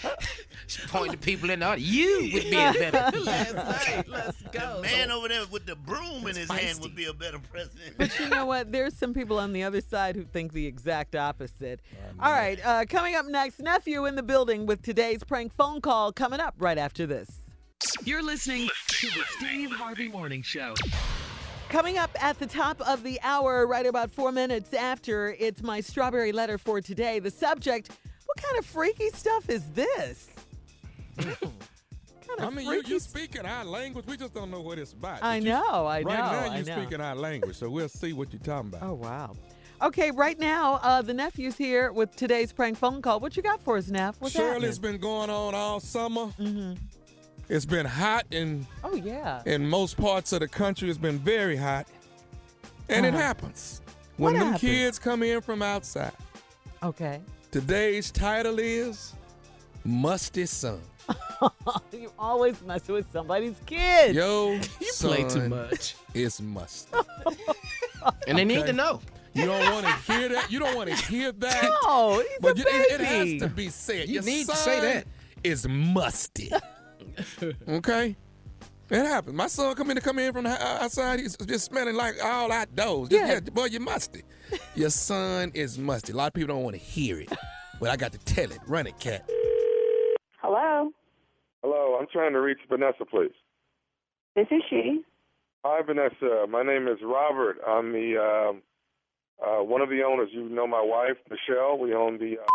She 0.68 0.82
pointed 0.88 1.12
to 1.12 1.18
people 1.20 1.52
in 1.52 1.60
the 1.60 1.66
audience. 1.68 1.92
You 1.92 2.32
would 2.34 2.44
be 2.44 2.56
a 2.56 2.74
better. 2.74 3.20
last 3.20 3.56
night. 3.56 4.10
Let's 4.10 4.42
go. 4.52 4.82
Man 4.82 5.12
over 5.12 5.28
there 5.28 5.46
with 5.52 5.68
the 5.68 5.76
broom 5.76 6.26
in 6.26 6.36
his 6.36 6.50
hand 6.50 6.80
would 6.82 6.96
be 6.96 7.06
a 7.06 7.14
better 7.14 7.38
president. 7.38 7.96
But 8.00 8.20
you 8.20 8.30
know 8.30 8.48
what? 8.48 8.72
There's 8.72 8.96
some 8.96 9.14
people 9.14 9.38
on 9.38 9.54
the 9.54 9.62
other 9.62 9.80
side 9.80 10.16
who 10.16 10.24
think 10.24 10.54
the 10.54 10.66
exact 10.66 11.16
opposite. 11.16 11.82
All 12.20 12.32
right, 12.32 12.60
uh, 12.66 12.86
coming 12.90 13.14
up 13.16 13.28
next, 13.28 13.60
nephew 13.60 14.06
in 14.06 14.16
the 14.16 14.24
building 14.24 14.66
with 14.66 14.82
today's 14.82 15.24
prank 15.24 15.54
phone 15.54 15.82
call 15.82 16.12
coming 16.12 16.40
up 16.40 16.56
right 16.58 16.80
after 16.80 17.06
this. 17.06 17.30
You're 18.04 18.24
listening 18.24 18.68
to 18.88 19.08
the 19.08 19.24
Steve 19.38 19.72
Harvey 19.72 20.08
Morning 20.08 20.42
Show. 20.42 20.74
coming 21.70 21.98
up 22.00 22.10
at 22.24 22.40
the 22.40 22.48
top 22.48 22.82
of 22.82 23.04
the 23.04 23.20
hour, 23.22 23.68
right 23.68 23.86
about 23.86 24.10
four 24.12 24.32
minutes 24.32 24.74
after, 24.74 25.36
it's 25.40 25.62
my 25.62 25.80
strawberry 25.82 26.32
letter 26.32 26.58
for 26.58 26.82
today. 26.82 27.20
The 27.20 27.32
subject 27.32 27.92
What 28.36 28.44
kind 28.44 28.60
of 28.60 28.66
freaky 28.66 29.10
stuff 29.12 29.50
is 29.50 29.64
this? 29.72 30.28
I 32.38 32.50
mean, 32.50 32.66
you, 32.70 32.82
you 32.86 33.00
speaking 33.00 33.46
our 33.46 33.64
language. 33.64 34.06
We 34.08 34.18
just 34.18 34.34
don't 34.34 34.52
know 34.52 34.60
what 34.60 34.78
it's 34.78 34.92
about. 34.92 35.24
I 35.24 35.38
you- 35.38 35.46
know, 35.50 35.86
I 35.86 36.02
right 36.02 36.06
know, 36.06 36.48
now, 36.50 36.56
you're 36.56 36.66
speaking 36.66 37.00
our 37.00 37.16
language, 37.16 37.56
so 37.56 37.70
we'll 37.70 37.88
see 37.88 38.12
what 38.12 38.34
you're 38.34 38.42
talking 38.42 38.74
about. 38.74 38.84
Oh, 38.84 38.94
wow. 38.96 39.36
Okay, 39.82 40.12
right 40.12 40.38
now, 40.38 40.76
uh, 40.84 41.02
the 41.02 41.14
nephew's 41.14 41.56
here 41.56 41.94
with 41.94 42.14
today's 42.18 42.52
prank 42.52 42.78
phone 42.78 43.02
call. 43.02 43.22
What 43.22 43.38
you 43.38 43.44
got 43.44 43.62
for 43.62 43.78
us, 43.78 43.88
Neff? 43.88 44.16
What's 44.20 44.36
Shirley, 44.36 44.68
it's 44.68 44.80
been 44.80 44.98
going 44.98 45.30
on 45.30 45.56
all 45.56 45.80
summer. 45.80 46.26
Mm-hmm. 46.40 46.74
It's 47.48 47.66
been 47.66 47.86
hot 47.86 48.26
in 48.32 48.68
Oh, 48.84 48.96
yeah. 48.96 49.44
in 49.46 49.66
most 49.70 49.96
parts 49.96 50.34
of 50.34 50.42
the 50.42 50.48
country. 50.50 50.90
It's 50.90 50.98
been 50.98 51.20
very 51.20 51.56
hot, 51.56 51.88
and 52.90 53.06
it 53.06 53.14
Uh-huh. 53.14 53.24
happens 53.24 53.82
when 54.18 54.34
What 54.34 54.40
them 54.40 54.52
happens? 54.54 54.62
kids 54.62 55.00
come 55.00 55.24
in 55.24 55.40
from 55.42 55.62
outside. 55.62 56.12
Okay. 56.84 57.22
Today's 57.56 58.12
title 58.12 58.60
is 58.60 59.14
"Musty 59.86 60.46
Son." 60.46 60.82
you 61.94 62.12
always 62.20 62.62
mess 62.64 62.86
with 62.90 63.10
somebody's 63.14 63.56
kids. 63.66 64.14
Yo, 64.14 64.60
You 64.82 64.92
play 65.00 65.24
too 65.24 65.48
much. 65.48 65.96
It's 66.14 66.42
musty. 66.42 66.98
And 68.28 68.38
they 68.38 68.44
need 68.44 68.66
to 68.66 68.74
know. 68.74 69.00
You 69.34 69.46
don't 69.46 69.72
want 69.72 69.86
to 69.86 69.94
hear 70.12 70.28
that. 70.28 70.52
You 70.52 70.60
don't 70.60 70.76
want 70.76 70.90
to 70.90 70.96
hear 71.06 71.32
that. 71.32 71.64
No, 71.86 72.20
he's 72.20 72.28
but 72.42 72.58
a 72.58 72.60
you- 72.60 72.66
it, 72.68 73.00
it 73.00 73.06
has 73.06 73.42
to 73.44 73.48
be 73.48 73.70
said. 73.70 74.10
You 74.10 74.16
Your 74.16 74.24
need 74.24 74.48
to 74.48 74.56
say 74.58 74.76
son 74.76 74.84
that. 74.84 75.08
Is 75.42 75.66
musty. 75.66 76.52
okay. 77.70 78.18
It 78.90 78.98
happens. 79.06 79.34
My 79.34 79.48
son 79.48 79.74
come 79.76 79.92
in 79.92 79.96
to 79.96 80.02
come 80.02 80.20
in 80.20 80.34
from 80.34 80.44
the 80.44 80.50
uh, 80.52 80.80
outside. 80.84 81.22
He's 81.22 81.38
just 81.38 81.66
smelling 81.68 81.96
like 81.96 82.22
all 82.22 82.52
outdoors. 82.52 83.08
Just, 83.08 83.22
Yeah. 83.26 83.34
yeah. 83.36 83.40
boy, 83.40 83.66
you're 83.68 83.80
musty. 83.80 84.24
Your 84.76 84.90
son 84.90 85.52
is 85.54 85.78
musty. 85.78 86.14
A 86.14 86.16
lot 86.16 86.28
of 86.28 86.34
people 86.34 86.54
don't 86.56 86.64
want 86.64 86.76
to 86.76 86.82
hear 86.82 87.20
it, 87.20 87.30
but 87.80 87.90
I 87.90 87.96
got 87.96 88.12
to 88.14 88.20
tell 88.20 88.52
it. 88.52 88.60
Run 88.68 88.88
it, 88.88 88.98
cat. 89.00 89.30
Hello, 90.42 90.92
Hello, 91.64 91.98
I'm 92.00 92.06
trying 92.12 92.34
to 92.34 92.40
reach 92.42 92.60
Vanessa, 92.70 93.06
please. 93.06 93.32
this 94.36 94.46
is 94.52 94.62
she. 94.70 95.02
Hi, 95.64 95.82
Vanessa. 95.82 96.46
My 96.48 96.62
name 96.62 96.88
is 96.88 97.00
Robert. 97.04 97.58
I'm 97.68 97.92
the 97.92 98.18
um, 98.52 98.62
uh, 99.44 99.64
one 99.64 99.82
of 99.82 99.90
the 99.90 100.04
owners. 100.04 100.30
You 100.32 100.48
know 100.48 100.68
my 100.68 100.82
wife, 100.84 101.18
Michelle. 101.30 101.80
We 101.80 101.96
own 101.96 102.20
the 102.20 102.36
uh, 102.38 102.46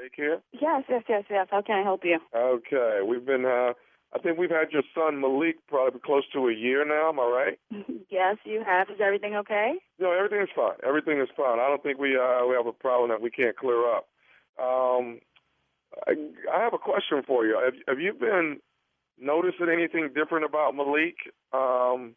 daycare. 0.00 0.40
Yes, 0.52 0.84
yes, 0.88 1.02
yes, 1.08 1.24
yes. 1.28 1.48
How 1.50 1.62
can 1.62 1.80
I 1.80 1.82
help 1.82 2.02
you? 2.04 2.18
Okay, 2.34 3.00
we've 3.04 3.26
been. 3.26 3.44
Uh, 3.44 3.72
I 4.12 4.18
think 4.18 4.38
we've 4.38 4.50
had 4.50 4.72
your 4.72 4.82
son 4.94 5.20
Malik 5.20 5.56
probably 5.68 6.00
close 6.00 6.24
to 6.32 6.48
a 6.48 6.52
year 6.52 6.84
now. 6.84 7.10
Am 7.10 7.20
I 7.20 7.24
right? 7.24 7.58
yes, 8.10 8.36
you 8.44 8.62
have. 8.66 8.90
Is 8.90 9.00
everything 9.00 9.36
okay? 9.36 9.74
No, 9.98 10.12
everything 10.12 10.40
is 10.40 10.48
fine. 10.54 10.76
Everything 10.86 11.20
is 11.20 11.28
fine. 11.36 11.60
I 11.60 11.68
don't 11.68 11.82
think 11.82 11.98
we 11.98 12.16
uh, 12.16 12.44
we 12.46 12.54
have 12.56 12.66
a 12.66 12.72
problem 12.72 13.10
that 13.10 13.20
we 13.20 13.30
can't 13.30 13.56
clear 13.56 13.88
up. 13.88 14.08
Um, 14.60 15.20
I, 16.06 16.14
I 16.52 16.60
have 16.60 16.74
a 16.74 16.78
question 16.78 17.22
for 17.26 17.46
you. 17.46 17.60
Have, 17.64 17.74
have 17.86 18.00
you 18.00 18.12
been 18.12 18.58
noticing 19.20 19.68
anything 19.72 20.10
different 20.14 20.44
about 20.44 20.74
Malik, 20.74 21.16
um, 21.52 22.14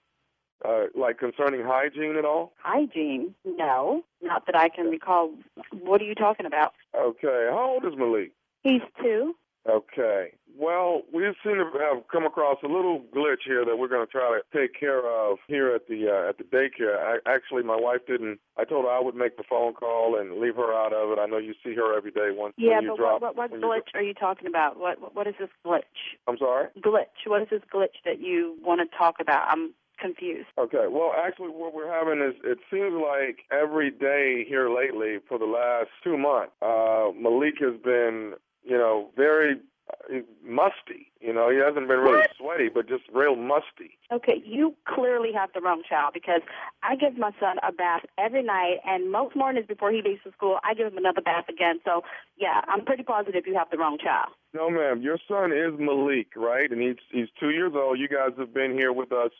uh, 0.65 0.85
like 0.95 1.19
concerning 1.19 1.61
hygiene 1.63 2.15
at 2.17 2.25
all? 2.25 2.53
Hygiene? 2.57 3.35
No, 3.45 4.03
not 4.21 4.45
that 4.47 4.55
I 4.55 4.69
can 4.69 4.87
recall. 4.87 5.31
What 5.71 6.01
are 6.01 6.05
you 6.05 6.15
talking 6.15 6.45
about? 6.45 6.73
Okay. 6.95 7.47
How 7.51 7.71
old 7.75 7.85
is 7.85 7.97
Malik? 7.97 8.31
He's 8.63 8.81
two. 9.01 9.35
Okay. 9.69 10.33
Well, 10.57 11.01
we 11.13 11.23
seem 11.43 11.55
to 11.55 11.71
have 11.79 12.07
come 12.11 12.25
across 12.25 12.57
a 12.63 12.67
little 12.67 13.01
glitch 13.15 13.43
here 13.45 13.65
that 13.65 13.77
we're 13.77 13.87
going 13.87 14.05
to 14.05 14.11
try 14.11 14.37
to 14.39 14.57
take 14.57 14.79
care 14.79 15.05
of 15.05 15.39
here 15.47 15.73
at 15.73 15.87
the 15.87 16.09
uh, 16.09 16.29
at 16.29 16.37
the 16.37 16.43
daycare. 16.43 16.97
I, 16.99 17.17
actually, 17.25 17.63
my 17.63 17.75
wife 17.75 18.01
didn't. 18.07 18.39
I 18.57 18.63
told 18.63 18.85
her 18.85 18.91
I 18.91 18.99
would 18.99 19.15
make 19.15 19.37
the 19.37 19.43
phone 19.49 19.73
call 19.73 20.19
and 20.19 20.39
leave 20.39 20.55
her 20.55 20.73
out 20.73 20.93
of 20.93 21.11
it. 21.11 21.19
I 21.19 21.25
know 21.25 21.37
you 21.37 21.53
see 21.63 21.73
her 21.75 21.97
every 21.97 22.11
day. 22.11 22.29
Once 22.31 22.53
Yeah, 22.57 22.81
but 22.87 22.97
drop. 22.97 23.21
what, 23.21 23.35
what, 23.35 23.51
what 23.51 23.51
when 23.51 23.61
you 23.61 23.67
glitch 23.67 23.95
are 23.95 24.03
you 24.03 24.13
talking 24.13 24.47
about? 24.47 24.79
What, 24.79 25.15
what 25.15 25.27
is 25.27 25.35
this 25.39 25.49
glitch? 25.65 25.81
I'm 26.27 26.37
sorry. 26.37 26.67
Glitch. 26.79 27.25
What 27.25 27.41
is 27.41 27.47
this 27.49 27.61
glitch 27.73 27.97
that 28.05 28.21
you 28.21 28.57
want 28.63 28.81
to 28.81 28.97
talk 28.97 29.15
about? 29.19 29.47
I'm 29.49 29.73
confused. 29.99 30.47
Okay. 30.57 30.85
Well, 30.89 31.13
actually, 31.17 31.49
what 31.49 31.73
we're 31.73 31.91
having 31.91 32.21
is 32.21 32.35
it 32.43 32.59
seems 32.71 32.93
like 32.93 33.39
every 33.51 33.89
day 33.89 34.45
here 34.47 34.69
lately 34.69 35.17
for 35.27 35.39
the 35.39 35.45
last 35.45 35.89
two 36.03 36.17
months, 36.17 36.51
uh, 36.61 37.09
Malik 37.19 37.55
has 37.59 37.79
been, 37.83 38.33
you 38.63 38.77
know, 38.77 39.09
very 39.15 39.55
Uh, 39.89 40.19
musty. 40.45 41.11
You 41.19 41.33
know, 41.33 41.49
he 41.49 41.57
hasn't 41.57 41.87
been 41.87 41.99
really 41.99 42.25
sweaty, 42.37 42.69
but 42.69 42.87
just 42.87 43.03
real 43.13 43.35
musty. 43.35 43.97
Okay, 44.11 44.41
you 44.45 44.75
clearly 44.87 45.31
have 45.33 45.49
the 45.53 45.59
wrong 45.59 45.81
child 45.87 46.13
because 46.13 46.41
I 46.83 46.95
give 46.95 47.17
my 47.17 47.31
son 47.39 47.57
a 47.67 47.71
bath 47.71 48.03
every 48.17 48.43
night, 48.43 48.77
and 48.85 49.11
most 49.11 49.35
mornings 49.35 49.67
before 49.67 49.91
he 49.91 50.01
leaves 50.01 50.21
for 50.23 50.31
school, 50.31 50.59
I 50.63 50.73
give 50.73 50.87
him 50.87 50.97
another 50.97 51.21
bath 51.21 51.49
again. 51.49 51.79
So, 51.83 52.03
yeah, 52.37 52.61
I'm 52.67 52.85
pretty 52.85 53.03
positive 53.03 53.43
you 53.45 53.55
have 53.55 53.69
the 53.71 53.77
wrong 53.77 53.97
child. 54.01 54.29
No, 54.53 54.69
ma'am. 54.69 55.01
Your 55.01 55.17
son 55.27 55.51
is 55.51 55.77
Malik, 55.77 56.27
right? 56.35 56.71
And 56.71 56.81
he's 56.81 56.97
he's 57.11 57.27
two 57.37 57.49
years 57.49 57.73
old. 57.75 57.99
You 57.99 58.07
guys 58.07 58.31
have 58.37 58.53
been 58.53 58.71
here 58.71 58.93
with 58.93 59.11
us 59.11 59.31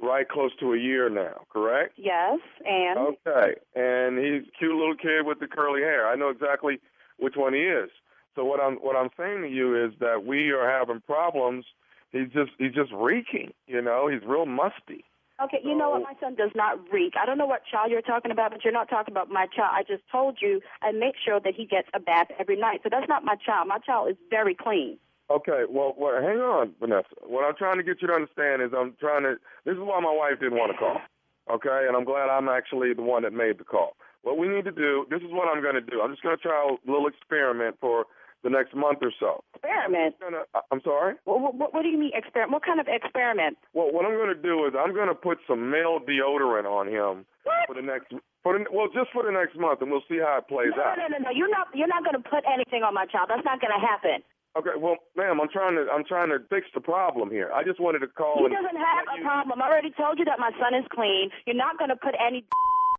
right 0.00 0.28
close 0.28 0.52
to 0.60 0.72
a 0.72 0.78
year 0.78 1.10
now, 1.10 1.42
correct? 1.52 1.94
Yes, 1.96 2.38
and 2.64 2.98
Okay. 2.98 3.54
And 3.74 4.18
he's 4.18 4.48
a 4.48 4.58
cute 4.58 4.76
little 4.76 4.96
kid 4.96 5.26
with 5.26 5.40
the 5.40 5.46
curly 5.46 5.82
hair. 5.82 6.06
I 6.08 6.14
know 6.14 6.30
exactly 6.30 6.80
which 7.18 7.36
one 7.36 7.52
he 7.52 7.60
is. 7.60 7.90
So 8.34 8.44
what 8.44 8.60
I'm 8.60 8.76
what 8.76 8.96
I'm 8.96 9.10
saying 9.16 9.42
to 9.42 9.48
you 9.48 9.84
is 9.84 9.92
that 10.00 10.24
we 10.24 10.50
are 10.50 10.68
having 10.68 11.00
problems. 11.00 11.64
He's 12.12 12.28
just 12.32 12.50
he's 12.58 12.74
just 12.74 12.92
reeking, 12.92 13.52
you 13.66 13.82
know. 13.82 14.08
He's 14.08 14.22
real 14.26 14.46
musty. 14.46 15.04
Okay, 15.42 15.58
you 15.64 15.74
know 15.74 15.90
what? 15.90 16.02
My 16.02 16.14
son 16.20 16.34
does 16.34 16.50
not 16.54 16.78
reek. 16.92 17.14
I 17.20 17.24
don't 17.24 17.38
know 17.38 17.46
what 17.46 17.62
child 17.64 17.90
you're 17.90 18.02
talking 18.02 18.30
about, 18.30 18.50
but 18.50 18.62
you're 18.62 18.74
not 18.74 18.90
talking 18.90 19.12
about 19.12 19.30
my 19.30 19.46
child. 19.46 19.70
I 19.72 19.82
just 19.82 20.02
told 20.12 20.36
you 20.40 20.60
I 20.82 20.92
make 20.92 21.14
sure 21.24 21.40
that 21.40 21.54
he 21.54 21.64
gets 21.64 21.88
a 21.94 22.00
bath 22.00 22.28
every 22.38 22.56
night. 22.56 22.80
So 22.82 22.90
that's 22.90 23.08
not 23.08 23.24
my 23.24 23.36
child. 23.36 23.66
My 23.66 23.78
child 23.78 24.10
is 24.10 24.16
very 24.28 24.54
clean. 24.54 24.98
Okay, 25.30 25.62
well, 25.70 25.94
well, 25.96 26.20
hang 26.20 26.38
on, 26.38 26.74
Vanessa. 26.80 27.14
What 27.22 27.44
I'm 27.44 27.54
trying 27.54 27.78
to 27.78 27.84
get 27.84 28.02
you 28.02 28.08
to 28.08 28.14
understand 28.14 28.62
is 28.62 28.72
I'm 28.76 28.94
trying 29.00 29.22
to. 29.22 29.36
This 29.64 29.74
is 29.74 29.80
why 29.80 30.00
my 30.00 30.12
wife 30.12 30.40
didn't 30.40 30.58
want 30.58 30.72
to 30.72 30.78
call. 30.78 30.98
Okay, 31.48 31.86
and 31.86 31.96
I'm 31.96 32.04
glad 32.04 32.28
I'm 32.28 32.48
actually 32.48 32.92
the 32.92 33.02
one 33.02 33.22
that 33.22 33.32
made 33.32 33.58
the 33.58 33.64
call. 33.64 33.96
What 34.22 34.36
we 34.36 34.48
need 34.48 34.64
to 34.64 34.72
do. 34.72 35.06
This 35.08 35.22
is 35.22 35.30
what 35.30 35.48
I'm 35.48 35.62
going 35.62 35.74
to 35.74 35.80
do. 35.80 36.02
I'm 36.02 36.10
just 36.10 36.22
going 36.22 36.36
to 36.36 36.42
try 36.42 36.68
a 36.68 36.90
little 36.90 37.06
experiment 37.06 37.76
for 37.80 38.04
the 38.42 38.50
next 38.50 38.74
month 38.74 38.98
or 39.02 39.12
so. 39.20 39.44
Experiment? 39.54 40.16
Gonna- 40.20 40.44
I- 40.54 40.60
I'm 40.70 40.80
sorry. 40.82 41.14
What, 41.24 41.54
what, 41.54 41.74
what 41.74 41.82
do 41.82 41.88
you 41.88 41.98
mean 41.98 42.12
experiment? 42.14 42.52
What 42.52 42.64
kind 42.64 42.80
of 42.80 42.88
experiment? 42.88 43.58
Well, 43.74 43.92
what 43.92 44.04
I'm 44.06 44.16
going 44.16 44.34
to 44.34 44.40
do 44.42 44.64
is 44.66 44.72
I'm 44.78 44.94
going 44.94 45.08
to 45.08 45.14
put 45.14 45.38
some 45.46 45.70
male 45.70 45.98
deodorant 46.00 46.64
on 46.64 46.88
him 46.88 47.26
for 47.66 47.74
the 47.74 47.82
next. 47.82 48.12
For 48.42 48.56
the, 48.56 48.64
well, 48.72 48.88
just 48.88 49.12
for 49.12 49.22
the 49.22 49.30
next 49.32 49.56
month, 49.60 49.82
and 49.84 49.90
we'll 49.90 50.04
see 50.08 50.16
how 50.16 50.38
it 50.40 50.48
plays 50.48 50.72
No, 50.76 50.82
out. 50.82 50.96
no, 50.96 51.08
no, 51.12 51.18
no. 51.18 51.28
no. 51.28 51.30
You're 51.30 51.50
not. 51.52 51.68
You're 51.74 51.92
not 51.92 52.04
going 52.04 52.16
to 52.16 52.24
put 52.24 52.40
anything 52.48 52.82
on 52.82 52.94
my 52.94 53.04
child. 53.04 53.28
That's 53.28 53.44
not 53.44 53.60
going 53.60 53.76
to 53.76 53.82
happen. 53.84 54.24
Okay, 54.58 54.74
well, 54.80 54.96
ma'am, 55.14 55.38
I'm 55.40 55.48
trying 55.52 55.76
to 55.78 55.86
I'm 55.92 56.02
trying 56.02 56.30
to 56.34 56.40
fix 56.50 56.66
the 56.74 56.80
problem 56.80 57.30
here. 57.30 57.52
I 57.54 57.62
just 57.62 57.78
wanted 57.78 58.00
to 58.00 58.08
call 58.08 58.40
He 58.42 58.48
doesn't 58.50 58.80
have 58.80 59.06
a 59.06 59.22
problem. 59.22 59.62
I 59.62 59.68
already 59.68 59.92
told 59.94 60.18
you 60.18 60.24
that 60.24 60.40
my 60.42 60.50
son 60.58 60.74
is 60.74 60.82
clean. 60.90 61.30
You're 61.46 61.54
not 61.54 61.78
going 61.78 61.90
to 61.90 62.00
put 62.00 62.16
any 62.18 62.42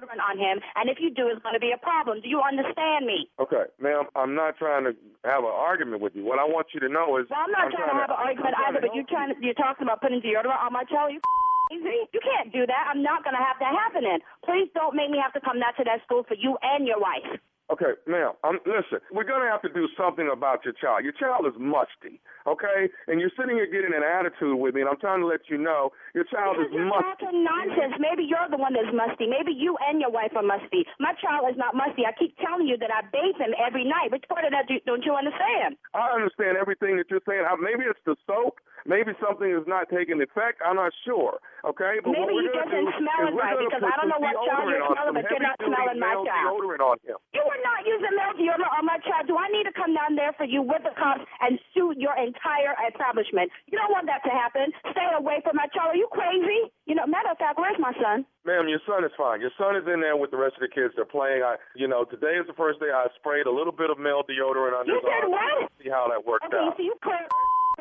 on 0.09 0.37
him, 0.37 0.57
and 0.75 0.89
if 0.89 0.97
you 0.97 1.13
do, 1.13 1.29
it's 1.29 1.41
going 1.45 1.53
to 1.53 1.61
be 1.61 1.69
a 1.69 1.77
problem. 1.77 2.21
Do 2.21 2.29
you 2.29 2.41
understand 2.41 3.05
me? 3.05 3.29
Okay, 3.37 3.69
ma'am, 3.77 4.09
I'm 4.15 4.33
not 4.33 4.57
trying 4.57 4.85
to 4.89 4.97
have 5.23 5.45
an 5.45 5.53
argument 5.53 6.01
with 6.01 6.15
you. 6.15 6.25
What 6.25 6.39
I 6.39 6.45
want 6.45 6.73
you 6.73 6.79
to 6.81 6.89
know 6.89 7.17
is 7.21 7.29
Well, 7.29 7.45
I'm 7.45 7.53
not 7.53 7.69
trying 7.69 7.89
to 7.89 7.97
have 7.97 8.09
an 8.09 8.17
argument 8.17 8.55
either, 8.65 8.81
but 8.81 8.95
you're 8.97 9.05
trying 9.05 9.33
to, 9.33 9.37
you're 9.37 9.57
talking 9.57 9.85
about 9.85 10.01
putting 10.01 10.21
deodorant 10.21 10.57
on 10.57 10.73
my 10.73 10.83
child. 10.89 11.13
You 11.13 11.21
crazy? 11.69 12.09
You 12.13 12.19
can't 12.19 12.51
do 12.51 12.65
that. 12.65 12.83
I'm 12.89 13.03
not 13.03 13.23
going 13.23 13.35
to 13.35 13.43
have 13.43 13.57
that 13.59 13.73
happening. 13.77 14.19
Please 14.43 14.67
don't 14.73 14.95
make 14.95 15.09
me 15.09 15.19
have 15.21 15.33
to 15.33 15.41
come 15.41 15.59
back 15.59 15.77
to 15.77 15.83
that 15.85 16.01
school 16.03 16.23
for 16.27 16.35
you 16.35 16.57
and 16.61 16.87
your 16.87 16.99
wife. 16.99 17.39
Okay, 17.71 17.95
now, 18.03 18.35
um, 18.43 18.59
listen, 18.67 18.99
we're 19.15 19.23
going 19.23 19.39
to 19.39 19.47
have 19.47 19.63
to 19.63 19.71
do 19.71 19.87
something 19.95 20.27
about 20.27 20.67
your 20.67 20.75
child. 20.75 21.07
Your 21.07 21.15
child 21.15 21.47
is 21.47 21.55
musty, 21.55 22.19
okay? 22.43 22.91
And 23.07 23.23
you're 23.23 23.31
sitting 23.39 23.55
here 23.55 23.63
getting 23.63 23.95
an 23.95 24.03
attitude 24.03 24.59
with 24.59 24.75
me, 24.75 24.83
and 24.83 24.89
I'm 24.91 24.99
trying 24.99 25.23
to 25.23 25.29
let 25.29 25.47
you 25.47 25.55
know 25.55 25.95
your 26.11 26.27
child 26.27 26.59
is 26.59 26.67
You're 26.67 26.83
musty. 26.83 27.07
talking 27.15 27.47
nonsense. 27.47 27.95
Maybe 27.95 28.27
you're 28.27 28.43
the 28.51 28.59
one 28.59 28.75
that's 28.75 28.91
musty. 28.91 29.23
Maybe 29.23 29.55
you 29.55 29.79
and 29.87 30.03
your 30.03 30.11
wife 30.11 30.35
are 30.35 30.43
musty. 30.43 30.83
My 30.99 31.15
child 31.23 31.47
is 31.47 31.55
not 31.55 31.71
musty. 31.71 32.03
I 32.03 32.11
keep 32.11 32.35
telling 32.43 32.67
you 32.67 32.75
that 32.75 32.91
I 32.91 33.07
bathe 33.07 33.39
him 33.39 33.55
every 33.55 33.87
night. 33.87 34.11
Which 34.11 34.27
part 34.27 34.43
of 34.43 34.51
that 34.51 34.67
do, 34.67 34.83
don't 34.83 35.07
you 35.07 35.15
understand? 35.15 35.79
I 35.95 36.11
understand 36.11 36.59
everything 36.59 36.99
that 36.99 37.07
you're 37.07 37.23
saying. 37.23 37.47
Maybe 37.63 37.87
it's 37.87 38.03
the 38.03 38.19
soap. 38.27 38.59
Maybe 38.85 39.13
something 39.21 39.49
is 39.51 39.65
not 39.69 39.89
taking 39.93 40.17
effect. 40.21 40.61
I'm 40.65 40.75
not 40.75 40.93
sure. 41.05 41.37
Okay, 41.61 42.01
but 42.01 42.17
Maybe 42.17 42.33
what 42.33 42.41
he 42.41 42.49
we're 42.49 42.57
doesn't 42.57 42.85
do 42.89 42.97
smell 42.97 43.21
it 43.29 43.37
right, 43.37 43.53
because 43.61 43.85
I 43.85 43.93
don't 44.01 44.09
know 44.09 44.17
what 44.17 44.33
child 44.49 44.65
you're 44.65 44.81
smelling, 44.81 45.13
but 45.13 45.25
you're 45.29 45.45
not 45.45 45.57
smelling 45.61 45.99
my 46.01 46.17
child. 46.25 46.57
deodorant 46.57 46.81
on 46.81 46.97
him. 47.05 47.21
You 47.37 47.43
were 47.45 47.61
not 47.61 47.85
using 47.85 48.09
male 48.17 48.33
deodorant 48.33 48.73
on 48.81 48.85
my 48.89 48.97
child. 49.05 49.29
Do 49.29 49.37
I 49.37 49.45
need 49.53 49.69
to 49.69 49.75
come 49.77 49.93
down 49.93 50.17
there 50.17 50.33
for 50.33 50.49
you 50.49 50.65
with 50.65 50.81
the 50.81 50.89
cops 50.97 51.21
and 51.45 51.61
sue 51.77 51.93
your 52.01 52.17
entire 52.17 52.73
establishment? 52.89 53.53
You 53.69 53.77
don't 53.77 53.93
want 53.93 54.09
that 54.09 54.25
to 54.25 54.33
happen. 54.33 54.73
Stay 54.89 55.05
away 55.13 55.45
from 55.45 55.53
my 55.61 55.69
child. 55.69 55.93
Are 55.93 55.99
you 56.01 56.09
crazy? 56.09 56.73
You 56.89 56.97
know, 56.97 57.05
matter 57.05 57.29
of 57.29 57.37
fact, 57.37 57.61
where's 57.61 57.77
my 57.77 57.93
son? 58.01 58.25
Ma'am, 58.49 58.65
your 58.65 58.81
son 58.89 59.05
is 59.05 59.13
fine. 59.13 59.37
Your 59.39 59.53
son 59.53 59.77
is 59.77 59.85
in 59.85 60.01
there 60.01 60.17
with 60.17 60.33
the 60.33 60.41
rest 60.41 60.57
of 60.57 60.65
the 60.65 60.71
kids. 60.73 60.97
They're 60.97 61.05
playing. 61.05 61.45
I, 61.45 61.61
you 61.77 61.85
know, 61.85 62.09
today 62.09 62.41
is 62.41 62.49
the 62.49 62.57
first 62.57 62.81
day 62.81 62.89
I 62.89 63.05
sprayed 63.21 63.45
a 63.45 63.53
little 63.53 63.71
bit 63.73 63.93
of 63.93 64.01
male 64.01 64.25
deodorant 64.25 64.73
on 64.73 64.89
You 64.89 64.97
his 64.97 65.05
did 65.05 65.29
arm. 65.29 65.31
what? 65.37 65.69
See 65.77 65.93
how 65.93 66.09
that 66.09 66.25
worked 66.25 66.49
Okay, 66.49 66.57
out. 66.57 66.73
so 66.73 66.81
you 66.81 66.97
clear 67.05 67.21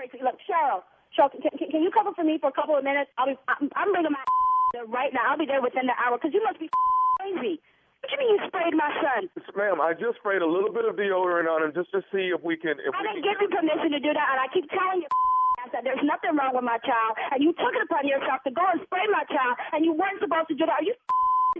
crazy. 0.00 0.24
Look, 0.24 0.40
Cheryl, 0.48 0.80
Cheryl, 1.12 1.28
can, 1.28 1.52
can, 1.52 1.68
can 1.68 1.82
you 1.84 1.92
cover 1.92 2.16
for 2.16 2.24
me 2.24 2.40
for 2.40 2.48
a 2.48 2.56
couple 2.56 2.72
of 2.72 2.84
minutes? 2.84 3.12
I'll 3.20 3.28
be, 3.28 3.36
I'm, 3.48 3.68
I'm 3.76 3.92
bringing 3.92 4.12
my 4.12 4.24
there 4.72 4.88
right 4.88 5.12
now. 5.12 5.28
I'll 5.28 5.40
be 5.40 5.44
there 5.44 5.60
within 5.60 5.84
the 5.84 5.96
hour 6.00 6.16
because 6.16 6.32
you 6.32 6.40
must 6.40 6.56
be 6.56 6.72
crazy. 7.20 7.60
What 8.00 8.08
do 8.08 8.16
you 8.16 8.20
mean 8.24 8.30
you 8.32 8.40
sprayed 8.48 8.72
my 8.72 8.88
son? 9.04 9.28
Ma'am, 9.52 9.76
I 9.76 9.92
just 9.92 10.16
sprayed 10.24 10.40
a 10.40 10.48
little 10.48 10.72
bit 10.72 10.88
of 10.88 10.96
deodorant 10.96 11.44
on 11.52 11.68
him 11.68 11.76
just 11.76 11.92
to 11.92 12.00
see 12.08 12.32
if 12.32 12.40
we 12.40 12.56
can. 12.56 12.80
If 12.80 12.96
I 12.96 13.04
we 13.04 13.20
didn't 13.20 13.28
can 13.28 13.28
give 13.28 13.38
you 13.44 13.48
permission 13.52 13.92
to 13.92 14.00
do 14.00 14.16
that, 14.16 14.28
and 14.32 14.40
I 14.40 14.48
keep 14.48 14.64
telling 14.72 15.04
you 15.04 15.10
that 15.76 15.84
there's 15.84 16.00
nothing 16.00 16.32
wrong 16.32 16.56
with 16.56 16.64
my 16.64 16.80
child, 16.80 17.20
and 17.36 17.44
you 17.44 17.52
took 17.52 17.76
it 17.76 17.84
upon 17.84 18.08
yourself 18.08 18.40
to 18.48 18.52
go 18.56 18.64
and 18.72 18.80
spray 18.88 19.04
my 19.12 19.28
child, 19.28 19.60
and 19.76 19.84
you 19.84 19.92
weren't 19.92 20.16
supposed 20.16 20.48
to 20.48 20.56
do 20.56 20.64
that. 20.64 20.80
Are 20.80 20.86
you 20.86 20.96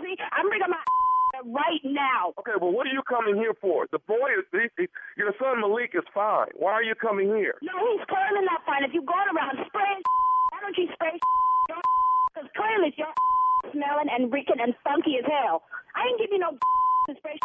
crazy? 0.01 0.17
I'm 0.33 0.49
bringing 0.49 0.73
my 0.73 0.81
right 1.47 1.83
now. 1.85 2.35
Okay, 2.39 2.57
well, 2.61 2.73
what 2.73 2.87
are 2.87 2.95
you 2.95 3.03
coming 3.09 3.37
here 3.37 3.55
for? 3.61 3.87
The 3.93 3.99
boy 4.05 4.29
is, 4.39 4.45
he, 4.53 4.69
he, 4.77 4.85
your 5.17 5.33
son 5.39 5.61
Malik 5.61 5.93
is 5.95 6.07
fine. 6.13 6.53
Why 6.57 6.73
are 6.73 6.83
you 6.85 6.95
coming 6.95 7.29
here? 7.35 7.57
No, 7.63 7.75
he's 7.93 8.05
clearly 8.07 8.45
not 8.45 8.65
fine. 8.67 8.85
If 8.85 8.93
you 8.93 9.03
going 9.03 9.29
around 9.35 9.59
spraying, 9.67 10.03
why 10.53 10.59
don't 10.63 10.77
you 10.77 10.89
spray 10.95 11.15
Because 12.31 12.51
clearly 12.59 12.95
you're 12.97 13.17
smelling 13.73 14.09
and 14.11 14.33
reeking 14.33 14.61
and 14.61 14.75
funky 14.85 15.19
as 15.19 15.27
hell. 15.27 15.63
I 15.97 16.07
ain't 16.07 16.19
give 16.19 16.31
you 16.31 16.39
no 16.39 16.55
to 16.55 17.13
spray 17.19 17.37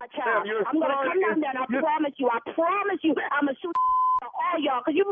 my 0.00 0.08
child. 0.10 0.46
I'm 0.66 0.80
gonna 0.80 0.98
come 1.06 1.20
down 1.22 1.38
there 1.40 1.54
and 1.54 1.62
I 1.62 1.66
promise 1.68 2.14
you, 2.18 2.28
I 2.28 2.40
promise 2.52 3.00
you, 3.02 3.14
I'm 3.30 3.46
gonna 3.46 3.58
shoot 3.62 3.74
all 4.22 4.58
y'all 4.58 4.82
because 4.82 4.98
you 4.98 5.06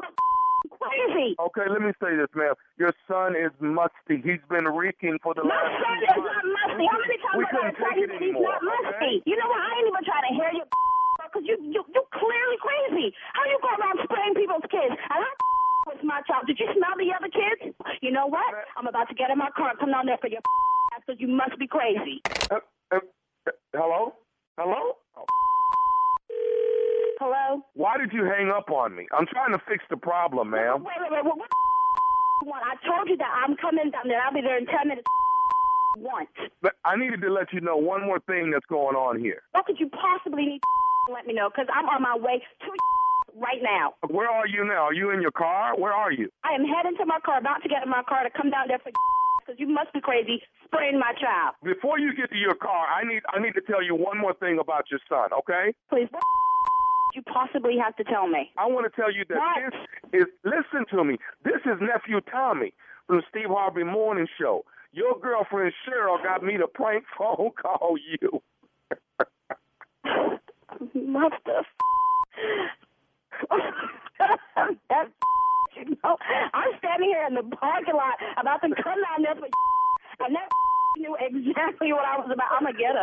crazy. 0.78 1.34
Okay, 1.38 1.66
let 1.68 1.82
me 1.82 1.92
say 1.98 2.14
this, 2.16 2.30
ma'am. 2.34 2.54
Your 2.78 2.94
son 3.08 3.34
is 3.34 3.50
musty. 3.60 4.22
He's 4.22 4.42
been 4.48 4.68
reeking 4.70 5.18
for 5.22 5.34
the 5.34 5.42
My 5.44 5.54
last 5.56 5.74
son 5.82 5.96
two 5.98 6.06
is 6.06 6.16
months. 6.20 6.30
not 6.30 6.44
musty. 6.46 6.86
How 6.86 6.98
many 7.00 7.16
times 7.18 7.38
We 7.38 7.44
I 7.44 7.70
tell 7.74 7.94
you 7.98 8.06
that 8.10 8.20
he's 8.22 8.38
not 8.38 8.60
musty? 8.62 8.88
okay? 8.94 9.14
You 9.26 9.36
know 9.36 9.48
what? 9.50 9.60
I 9.60 9.70
ain't 9.80 9.88
even 9.90 10.04
trying 10.06 10.26
to 10.30 10.34
hear 10.38 10.50
you 10.54 10.64
because 11.26 11.44
you, 11.50 11.56
you 11.60 11.80
you 11.90 12.02
clearly 12.14 12.58
crazy. 12.62 13.06
How 13.34 13.44
you 13.48 13.58
go 13.62 13.70
around 13.74 13.98
spraying 14.06 14.34
people's 14.38 14.66
kids? 14.70 14.94
And 14.94 15.18
how 15.24 15.32
was 15.90 16.00
my 16.04 16.20
child? 16.28 16.46
Did 16.46 16.58
you 16.60 16.68
smell 16.76 16.94
the 16.98 17.10
other 17.16 17.30
kids? 17.32 17.74
You 18.04 18.10
know 18.14 18.26
what? 18.26 18.46
I'm 18.76 18.86
about 18.86 19.08
to 19.08 19.14
get 19.16 19.30
in 19.30 19.38
my 19.38 19.50
car 19.56 19.70
and 19.74 19.78
come 19.78 19.90
down 19.90 20.06
there 20.06 20.18
for 20.20 20.28
your 20.28 20.40
ass 20.94 21.02
because 21.06 21.20
you 21.20 21.28
must 21.28 21.58
be 21.58 21.66
crazy. 21.66 22.20
Uh, 22.50 22.60
uh, 22.92 23.00
uh, 23.46 23.50
hello? 23.72 24.14
Hello? 24.58 24.96
Oh, 25.16 25.24
Hello? 27.20 27.60
Why 27.76 28.00
did 28.00 28.16
you 28.16 28.24
hang 28.24 28.48
up 28.48 28.72
on 28.72 28.96
me? 28.96 29.04
I'm 29.12 29.28
trying 29.28 29.52
to 29.52 29.60
fix 29.68 29.84
the 29.92 30.00
problem, 30.00 30.56
ma'am. 30.56 30.80
Wait, 30.80 30.96
wait, 31.04 31.12
wait. 31.12 31.20
What, 31.20 31.36
what 31.36 31.52
you 31.52 32.48
want? 32.48 32.64
I 32.64 32.80
told 32.80 33.12
you 33.12 33.20
that 33.20 33.28
I'm 33.28 33.60
coming 33.60 33.92
down 33.92 34.08
there. 34.08 34.16
I'll 34.24 34.32
be 34.32 34.40
there 34.40 34.56
in 34.56 34.64
10 34.64 34.88
minutes. 34.88 35.04
Once. 36.00 36.32
But 36.64 36.80
I 36.88 36.96
needed 36.96 37.20
to 37.20 37.28
let 37.28 37.52
you 37.52 37.60
know 37.60 37.76
one 37.76 38.08
more 38.08 38.24
thing 38.24 38.48
that's 38.48 38.64
going 38.72 38.96
on 38.96 39.20
here. 39.20 39.44
What 39.52 39.66
could 39.68 39.76
you 39.76 39.92
possibly 39.92 40.48
need 40.48 40.64
to 40.64 41.12
let 41.12 41.28
me 41.28 41.36
know? 41.36 41.52
Because 41.52 41.68
I'm 41.68 41.92
on 41.92 42.00
my 42.00 42.16
way 42.16 42.40
to 42.40 42.68
right 43.36 43.60
now. 43.60 44.00
Where 44.08 44.30
are 44.30 44.48
you 44.48 44.64
now? 44.64 44.88
Are 44.88 44.96
you 44.96 45.12
in 45.12 45.20
your 45.20 45.36
car? 45.36 45.76
Where 45.76 45.92
are 45.92 46.12
you? 46.12 46.32
I 46.48 46.56
am 46.56 46.64
heading 46.64 46.96
to 46.96 47.04
my 47.04 47.20
car, 47.20 47.36
about 47.36 47.60
to 47.64 47.68
get 47.68 47.84
in 47.84 47.90
my 47.92 48.00
car 48.08 48.24
to 48.24 48.32
come 48.32 48.48
down 48.48 48.72
there 48.72 48.80
for 48.80 48.96
because 49.44 49.60
you 49.60 49.68
must 49.68 49.92
be 49.92 50.00
crazy 50.00 50.40
spraying 50.64 50.96
my 50.96 51.12
child. 51.20 51.52
Before 51.60 51.98
you 51.98 52.16
get 52.16 52.30
to 52.32 52.40
your 52.40 52.56
car, 52.56 52.88
I 52.88 53.04
need 53.04 53.20
I 53.28 53.44
need 53.44 53.52
to 53.60 53.64
tell 53.68 53.84
you 53.84 53.92
one 53.92 54.16
more 54.16 54.32
thing 54.40 54.56
about 54.56 54.88
your 54.88 55.00
son, 55.04 55.36
okay? 55.36 55.76
Please, 55.92 56.08
what 56.08 56.24
you 57.14 57.22
possibly 57.22 57.76
have 57.82 57.96
to 57.96 58.04
tell 58.04 58.26
me? 58.28 58.50
I 58.56 58.66
want 58.66 58.90
to 58.92 59.00
tell 59.00 59.10
you 59.12 59.24
that 59.28 59.38
What? 59.38 59.72
this 60.12 60.22
is 60.22 60.26
listen 60.44 60.86
to 60.90 61.04
me. 61.04 61.18
This 61.44 61.60
is 61.64 61.80
nephew 61.80 62.20
Tommy 62.30 62.72
from 63.06 63.16
the 63.18 63.22
Steve 63.30 63.48
Harvey 63.48 63.84
Morning 63.84 64.26
Show. 64.40 64.64
Your 64.92 65.18
girlfriend 65.20 65.72
Cheryl 65.86 66.22
got 66.22 66.42
me 66.42 66.56
to 66.56 66.66
prank 66.66 67.04
phone 67.18 67.50
call 67.60 67.96
you. 67.98 68.42
What 70.94 71.32
the? 71.44 71.64
that 74.88 75.08
you 75.76 75.96
know, 76.02 76.16
I'm 76.54 76.70
standing 76.78 77.08
here 77.08 77.26
in 77.26 77.34
the 77.34 77.56
parking 77.56 77.94
lot 77.94 78.14
about 78.40 78.60
to 78.62 78.68
come 78.82 78.98
down 79.00 79.22
there 79.22 79.34
for 79.34 79.48
and 80.26 80.34
that 80.34 80.48
knew 80.98 81.16
exactly 81.20 81.92
what 81.92 82.04
I 82.04 82.18
was 82.18 82.30
about. 82.32 82.50
I'm 82.52 82.64
gonna 82.64 82.76
get 82.78 82.94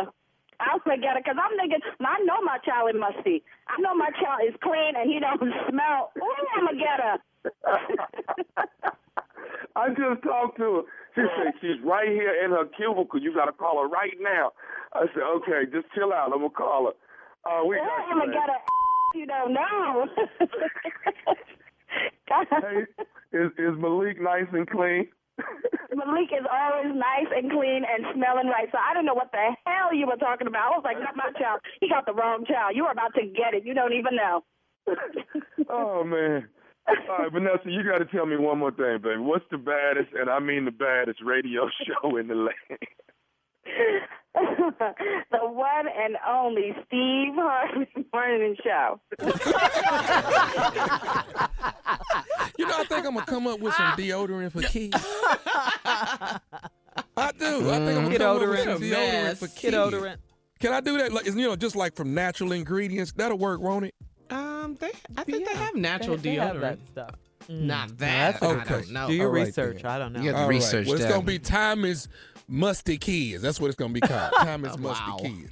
her. 0.60 0.66
I'm 0.70 0.78
gonna 0.84 1.00
get 1.00 1.14
her 1.14 1.20
because 1.22 1.36
I'm 1.40 1.56
thinking. 1.58 1.80
I 2.00 2.18
know 2.24 2.42
my 2.42 2.58
child 2.64 2.90
is 2.94 3.00
musty. 3.00 3.42
I 3.68 3.80
know 3.80 3.94
my 3.94 4.10
child 4.20 4.40
is 4.46 4.54
clean 4.62 4.94
and 4.96 5.10
he 5.10 5.18
don't 5.20 5.40
smell. 5.70 6.12
Ooh, 6.18 6.34
I'm 6.58 6.66
gonna 6.66 6.78
get 6.78 7.00
her. 7.00 7.18
I 9.76 9.88
just 9.90 10.22
talked 10.22 10.56
to 10.58 10.74
her. 10.74 10.82
She 11.14 11.22
said 11.36 11.52
she's 11.60 11.80
right 11.84 12.08
here 12.08 12.34
in 12.44 12.50
her 12.50 12.64
cubicle. 12.76 13.20
You 13.20 13.32
got 13.34 13.46
to 13.46 13.52
call 13.52 13.80
her 13.80 13.88
right 13.88 14.14
now. 14.20 14.52
I 14.92 15.06
said, 15.14 15.22
okay, 15.38 15.64
just 15.70 15.86
chill 15.94 16.12
out. 16.12 16.32
I'm 16.32 16.40
gonna 16.40 16.50
call 16.50 16.86
her. 16.90 16.94
Uh, 17.50 17.64
we 17.64 17.76
Ooh, 17.76 17.80
got 17.80 18.00
I'm 18.10 18.18
you, 18.18 18.20
gonna 18.20 18.32
get 18.32 18.48
her. 18.50 18.60
You 19.14 19.26
don't 19.26 19.52
know. 19.54 20.06
Hey, 22.28 22.84
is 23.32 23.50
is 23.56 23.74
Malik 23.78 24.20
nice 24.20 24.44
and 24.52 24.68
clean? 24.68 25.08
Malik 25.94 26.30
is 26.32 26.46
always 26.46 26.94
nice 26.94 27.30
and 27.34 27.50
clean 27.50 27.82
and 27.84 28.06
smelling 28.14 28.48
right. 28.48 28.68
So 28.70 28.78
I 28.78 28.94
don't 28.94 29.04
know 29.04 29.14
what 29.14 29.32
the 29.32 29.56
hell 29.66 29.94
you 29.94 30.06
were 30.06 30.16
talking 30.16 30.46
about. 30.46 30.72
I 30.72 30.76
was 30.76 30.84
like, 30.84 30.98
not 31.00 31.16
my 31.16 31.30
child. 31.38 31.60
He 31.80 31.88
got 31.88 32.06
the 32.06 32.14
wrong 32.14 32.44
child. 32.46 32.76
You 32.76 32.84
were 32.84 32.92
about 32.92 33.14
to 33.14 33.26
get 33.26 33.54
it. 33.54 33.64
You 33.64 33.74
don't 33.74 33.92
even 33.92 34.16
know. 34.16 34.44
oh 35.68 36.04
man. 36.04 36.48
All 36.88 37.18
right, 37.18 37.32
Vanessa, 37.32 37.66
you 37.66 37.82
got 37.84 37.98
to 37.98 38.06
tell 38.06 38.24
me 38.24 38.36
one 38.36 38.58
more 38.58 38.70
thing, 38.70 38.98
baby. 39.02 39.20
What's 39.20 39.44
the 39.50 39.58
baddest, 39.58 40.08
and 40.14 40.30
I 40.30 40.38
mean 40.38 40.64
the 40.64 40.70
baddest, 40.70 41.20
radio 41.22 41.68
show 41.84 42.16
in 42.16 42.28
the 42.28 42.34
land? 42.34 42.80
the 44.34 45.38
one 45.40 45.86
and 45.88 46.16
only 46.28 46.72
Steve 46.86 47.34
Harvey 47.34 47.88
Morning 48.12 48.56
Show. 48.62 49.00
You 52.56 52.66
know, 52.66 52.74
I 52.78 52.84
think 52.84 53.06
I'm 53.06 53.14
gonna 53.14 53.26
come 53.26 53.46
up 53.46 53.60
with 53.60 53.74
some 53.74 53.92
deodorant 53.92 54.52
for 54.52 54.62
kids. 54.62 54.96
I 57.16 57.32
do. 57.38 57.70
I 57.70 57.78
think 57.78 57.98
I'm 57.98 58.04
gonna 58.04 58.18
come 58.18 58.36
up 58.42 58.48
with 58.48 58.60
some 58.60 58.78
Deodorant. 58.78 58.92
deodorant 58.92 59.36
for 59.38 59.48
kids. 59.48 59.74
Deodorant. 59.76 60.16
Can 60.60 60.72
I 60.72 60.80
do 60.80 60.98
that? 60.98 61.12
Like, 61.12 61.26
you 61.26 61.34
know, 61.34 61.54
just 61.56 61.76
like 61.76 61.94
from 61.94 62.14
natural 62.14 62.52
ingredients. 62.52 63.12
That'll 63.12 63.38
work, 63.38 63.60
won't 63.60 63.86
it? 63.86 63.94
Um, 64.30 64.76
they 64.80 64.90
I 65.16 65.24
think 65.24 65.46
they 65.48 65.54
have 65.54 65.74
natural 65.76 66.16
They- 66.16 66.30
they 66.30 66.36
deodorant. 66.36 66.46
have 66.52 66.60
that 66.60 66.78
stuff. 66.90 67.10
Not 67.48 67.88
Mm. 67.90 67.98
that. 67.98 68.40
That's 68.40 68.42
a 68.42 68.46
I 68.48 68.54
good 68.64 68.68
don't 68.68 68.90
know. 68.92 69.06
Do 69.06 69.14
your 69.14 69.26
All 69.28 69.32
right, 69.32 69.46
research. 69.46 69.82
then. 69.82 69.90
I 69.90 69.98
don't 69.98 70.12
know. 70.12 70.20
You 70.20 70.32
got 70.32 70.36
to 70.36 70.42
All 70.42 70.48
right. 70.48 70.54
research 70.54 70.86
Well, 70.86 70.96
it's 70.96 71.06
gonna 71.06 71.22
be 71.22 71.38
Tommy's 71.38 72.08
Musty 72.48 72.96
Kids. 72.98 73.42
That's 73.42 73.60
what 73.60 73.66
it's 73.68 73.76
gonna 73.76 73.92
be 73.92 74.00
called. 74.00 74.32
Tommy's 74.40 74.78
Musty 74.78 75.04
Wow. 75.10 75.16
Kids. 75.20 75.50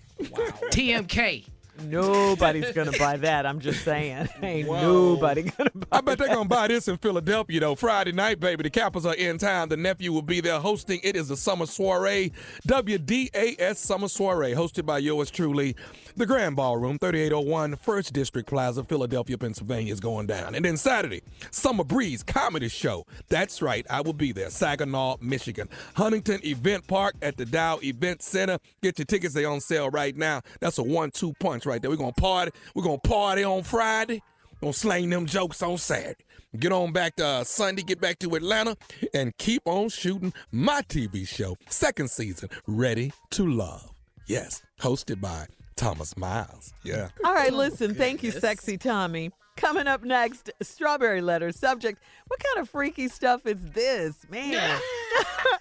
TMK. 0.72 1.44
Nobody's 1.84 2.72
gonna 2.72 2.92
buy 2.92 3.16
that. 3.18 3.46
I'm 3.46 3.60
just 3.60 3.84
saying. 3.84 4.28
Ain't 4.42 4.68
Whoa. 4.68 4.80
nobody 5.14 5.42
gonna 5.42 5.70
buy 5.74 5.98
I 5.98 6.00
bet 6.00 6.18
they're 6.18 6.28
gonna 6.28 6.48
buy 6.48 6.68
this 6.68 6.88
in 6.88 6.96
Philadelphia 6.98 7.60
though. 7.60 7.74
Friday 7.74 8.12
night, 8.12 8.40
baby. 8.40 8.62
The 8.62 8.70
Kappas 8.70 9.04
are 9.04 9.14
in 9.14 9.38
town. 9.38 9.68
The 9.68 9.76
nephew 9.76 10.12
will 10.12 10.22
be 10.22 10.40
there 10.40 10.58
hosting. 10.60 11.00
It 11.02 11.16
is 11.16 11.30
a 11.30 11.36
summer 11.36 11.66
soiree, 11.66 12.32
WDAS 12.66 13.76
Summer 13.76 14.08
Soiree, 14.08 14.52
hosted 14.52 14.86
by 14.86 14.98
yours 14.98 15.30
truly. 15.30 15.76
The 16.16 16.24
Grand 16.24 16.56
Ballroom, 16.56 16.98
3801 16.98 17.76
First 17.76 18.14
District 18.14 18.48
Plaza, 18.48 18.82
Philadelphia, 18.84 19.36
Pennsylvania, 19.36 19.92
is 19.92 20.00
going 20.00 20.26
down. 20.26 20.54
And 20.54 20.64
then 20.64 20.78
Saturday, 20.78 21.22
Summer 21.50 21.84
Breeze 21.84 22.22
Comedy 22.22 22.68
Show. 22.68 23.04
That's 23.28 23.60
right, 23.60 23.84
I 23.90 24.00
will 24.00 24.14
be 24.14 24.32
there. 24.32 24.48
Saginaw, 24.48 25.16
Michigan. 25.20 25.68
Huntington 25.94 26.40
Event 26.42 26.86
Park 26.86 27.16
at 27.20 27.36
the 27.36 27.44
Dow 27.44 27.78
Event 27.82 28.22
Center. 28.22 28.58
Get 28.82 28.98
your 28.98 29.04
tickets, 29.04 29.34
they're 29.34 29.50
on 29.50 29.60
sale 29.60 29.90
right 29.90 30.16
now. 30.16 30.40
That's 30.60 30.78
a 30.78 30.82
one-two 30.82 31.34
punch 31.38 31.65
right 31.66 31.80
there. 31.80 31.90
We're 31.90 31.96
gonna 31.96 32.12
party. 32.12 32.52
We're 32.74 32.84
gonna 32.84 32.98
party 32.98 33.44
on 33.44 33.62
Friday. 33.62 34.22
Gonna 34.60 34.72
slang 34.72 35.10
them 35.10 35.26
jokes 35.26 35.62
on 35.62 35.78
Saturday. 35.78 36.24
Get 36.58 36.72
on 36.72 36.92
back 36.92 37.16
to 37.16 37.26
uh, 37.26 37.44
Sunday, 37.44 37.82
get 37.82 38.00
back 38.00 38.18
to 38.20 38.34
Atlanta, 38.34 38.76
and 39.12 39.36
keep 39.36 39.62
on 39.66 39.90
shooting 39.90 40.32
my 40.50 40.80
TV 40.82 41.28
show. 41.28 41.56
Second 41.68 42.10
season, 42.10 42.48
Ready 42.66 43.12
to 43.32 43.46
Love. 43.46 43.92
Yes, 44.26 44.62
hosted 44.80 45.20
by 45.20 45.46
Thomas 45.76 46.16
Miles. 46.16 46.72
Yeah. 46.82 47.08
All 47.24 47.34
right, 47.34 47.52
listen. 47.52 47.94
Thank 47.94 48.22
you, 48.22 48.30
sexy 48.30 48.78
Tommy. 48.78 49.32
Coming 49.56 49.86
up 49.86 50.02
next, 50.02 50.50
strawberry 50.62 51.20
letter 51.20 51.52
subject. 51.52 52.02
What 52.28 52.40
kind 52.42 52.62
of 52.62 52.70
freaky 52.70 53.08
stuff 53.08 53.46
is 53.46 53.58
this, 53.72 54.14
man? 54.30 54.80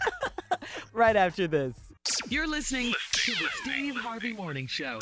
right 0.94 1.16
after 1.16 1.48
this. 1.48 1.76
You're 2.30 2.48
listening 2.48 2.94
to 3.14 3.32
the 3.32 3.48
Steve 3.62 3.96
Harvey 3.96 4.34
Morning 4.34 4.68
Show. 4.68 5.00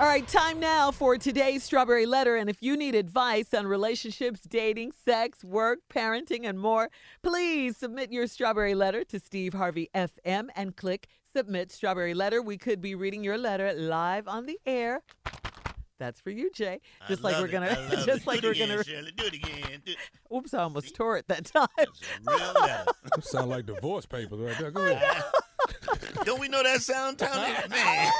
All 0.00 0.06
right, 0.06 0.26
time 0.28 0.60
now 0.60 0.92
for 0.92 1.18
today's 1.18 1.64
strawberry 1.64 2.06
letter. 2.06 2.36
And 2.36 2.48
if 2.48 2.62
you 2.62 2.76
need 2.76 2.94
advice 2.94 3.52
on 3.52 3.66
relationships, 3.66 4.40
dating, 4.48 4.92
sex, 5.04 5.42
work, 5.42 5.80
parenting, 5.92 6.48
and 6.48 6.56
more, 6.60 6.88
please 7.22 7.76
submit 7.76 8.12
your 8.12 8.28
strawberry 8.28 8.76
letter 8.76 9.02
to 9.04 9.18
Steve 9.18 9.54
Harvey 9.54 9.90
FM 9.96 10.50
and 10.54 10.76
click 10.76 11.08
submit 11.34 11.72
strawberry 11.72 12.14
letter. 12.14 12.40
We 12.40 12.58
could 12.58 12.80
be 12.80 12.94
reading 12.94 13.24
your 13.24 13.38
letter 13.38 13.72
live 13.74 14.28
on 14.28 14.46
the 14.46 14.60
air. 14.66 15.02
That's 15.98 16.20
for 16.20 16.30
you, 16.30 16.48
Jay. 16.52 16.80
Just 17.08 17.24
like 17.24 17.32
love 17.34 17.42
we're 17.42 17.48
it. 17.48 17.52
gonna, 17.52 17.66
I 17.66 17.94
love 17.96 18.06
just 18.06 18.22
it. 18.22 18.26
like 18.28 18.40
Do 18.40 18.46
we're 18.48 18.52
again, 18.52 18.68
gonna. 18.68 18.84
Shirley. 18.84 19.10
Do 19.16 19.24
it 19.24 19.34
again. 19.34 19.82
Do- 19.84 19.94
Oops, 20.36 20.54
I 20.54 20.62
almost 20.62 20.94
tore 20.94 21.16
it 21.16 21.26
that 21.26 21.44
time. 21.46 21.66
Real. 22.24 22.84
Sound 23.20 23.50
like 23.50 23.66
divorce 23.66 24.06
papers 24.06 24.38
right 24.38 24.56
there. 24.60 24.70
Go 24.70 24.86
ahead. 24.86 25.24
Don't 26.24 26.38
we 26.40 26.46
know 26.48 26.62
that 26.62 26.82
sound, 26.82 27.18
Tommy? 27.18 27.52
Man. 27.68 28.12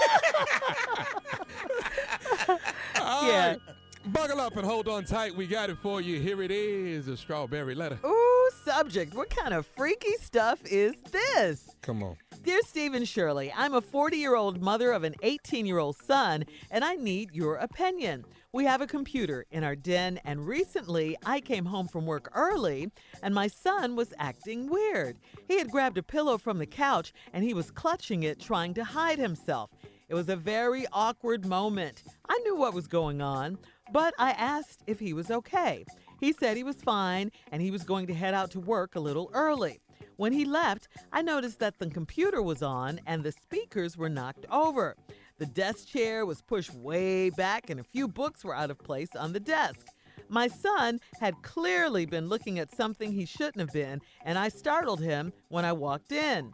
All 3.09 3.27
Yeah. 3.27 3.49
right. 3.49 3.61
Buckle 4.07 4.41
up 4.41 4.57
and 4.57 4.65
hold 4.67 4.87
on 4.89 5.05
tight. 5.05 5.35
We 5.35 5.47
got 5.47 5.71
it 5.71 5.79
for 5.79 6.01
you. 6.01 6.21
Here 6.21 6.41
it 6.43 6.51
is, 6.51 7.09
a 7.09 7.17
strawberry 7.17 7.75
letter. 7.75 7.99
Ooh, 8.07 8.51
subject. 8.65 9.15
What 9.15 9.29
kind 9.29 9.53
of 9.53 9.67
freaky 9.67 10.15
stuff 10.21 10.61
is 10.65 10.95
this? 11.11 11.69
Come 11.83 12.03
on. 12.03 12.17
Dear 12.43 12.61
Stephen 12.67 13.05
Shirley, 13.05 13.53
I'm 13.55 13.75
a 13.75 13.81
40 13.81 14.17
year 14.17 14.35
old 14.37 14.63
mother 14.63 14.93
of 14.93 15.05
an 15.05 15.15
18 15.23 15.67
year 15.67 15.79
old 15.79 15.97
son, 15.97 16.45
and 16.71 16.85
I 16.85 16.95
need 16.95 17.31
your 17.35 17.57
opinion. 17.57 18.25
We 18.53 18.65
have 18.65 18.81
a 18.81 18.87
computer 18.87 19.45
in 19.51 19.65
our 19.65 19.77
den, 19.77 20.21
and 20.25 20.47
recently 20.47 21.17
I 21.27 21.41
came 21.41 21.67
home 21.67 21.89
from 21.89 22.07
work 22.07 22.31
early, 22.35 22.91
and 23.23 23.35
my 23.35 23.49
son 23.49 23.97
was 23.97 24.15
acting 24.19 24.71
weird. 24.71 25.19
He 25.49 25.59
had 25.59 25.71
grabbed 25.71 25.99
a 25.99 26.03
pillow 26.03 26.39
from 26.39 26.59
the 26.59 26.67
couch 26.67 27.13
and 27.33 27.43
he 27.45 27.53
was 27.53 27.71
clutching 27.71 28.23
it, 28.23 28.39
trying 28.41 28.73
to 28.75 28.85
hide 28.85 29.19
himself. 29.19 29.71
It 30.09 30.15
was 30.15 30.31
a 30.31 30.37
very 30.37 30.87
awkward 30.91 31.45
moment. 31.45 32.03
I 32.29 32.39
knew 32.39 32.57
what 32.57 32.73
was 32.73 32.87
going 32.87 33.21
on, 33.21 33.59
but 33.93 34.15
I 34.19 34.31
asked 34.31 34.83
if 34.87 34.99
he 34.99 35.13
was 35.13 35.31
okay. 35.31 35.85
He 36.19 36.33
said 36.33 36.57
he 36.57 36.65
was 36.65 36.77
fine 36.77 37.31
and 37.53 37.61
he 37.61 37.71
was 37.71 37.85
going 37.85 38.07
to 38.07 38.15
head 38.15 38.33
out 38.33 38.51
to 38.53 38.61
work 38.61 38.97
a 38.97 39.01
little 39.01 39.31
early. 39.35 39.81
When 40.17 40.33
he 40.33 40.47
left, 40.47 40.89
I 41.13 41.21
noticed 41.21 41.59
that 41.59 41.79
the 41.79 41.91
computer 41.91 42.43
was 42.43 42.63
on 42.63 43.01
and 43.07 43.23
the 43.23 43.33
speakers 43.33 43.99
were 43.99 44.09
knocked 44.09 44.47
over. 44.51 44.97
The 45.37 45.47
desk 45.47 45.87
chair 45.87 46.25
was 46.25 46.41
pushed 46.41 46.73
way 46.73 47.29
back 47.29 47.69
and 47.69 47.79
a 47.79 47.85
few 47.85 48.09
books 48.09 48.45
were 48.45 48.57
out 48.57 48.71
of 48.71 48.79
place 48.79 49.15
on 49.15 49.35
the 49.35 49.41
desk. 49.41 49.87
My 50.31 50.49
son 50.49 51.01
had 51.21 51.43
clearly 51.43 52.07
been 52.07 52.29
looking 52.29 52.59
at 52.59 52.75
something 52.75 53.13
he 53.13 53.27
shouldn't 53.27 53.61
have 53.61 53.73
been, 53.73 54.01
and 54.25 54.39
I 54.39 54.49
startled 54.49 55.01
him 55.01 55.33
when 55.49 55.65
I 55.65 55.73
walked 55.73 56.13
in. 56.13 56.53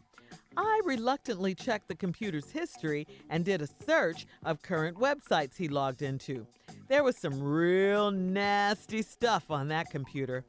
I 0.57 0.81
reluctantly 0.85 1.55
checked 1.55 1.89
the 1.89 1.95
computer's 1.95 2.51
history 2.51 3.07
and 3.31 3.45
did 3.45 3.63
a 3.63 3.69
search 3.87 4.27
of 4.45 4.63
current 4.63 4.97
websites 4.99 5.57
he 5.57 5.69
logged 5.69 6.03
into. 6.03 6.47
There 6.89 7.03
was 7.03 7.17
some 7.17 7.43
real 7.43 8.11
nasty 8.11 9.03
stuff 9.03 9.51
on 9.51 9.69
that 9.69 9.91
computer. 9.91 10.45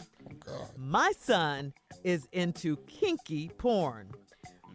My 0.78 1.14
son 1.18 1.74
is 2.04 2.28
into 2.34 2.78
kinky 2.88 3.50
porn. 3.58 4.12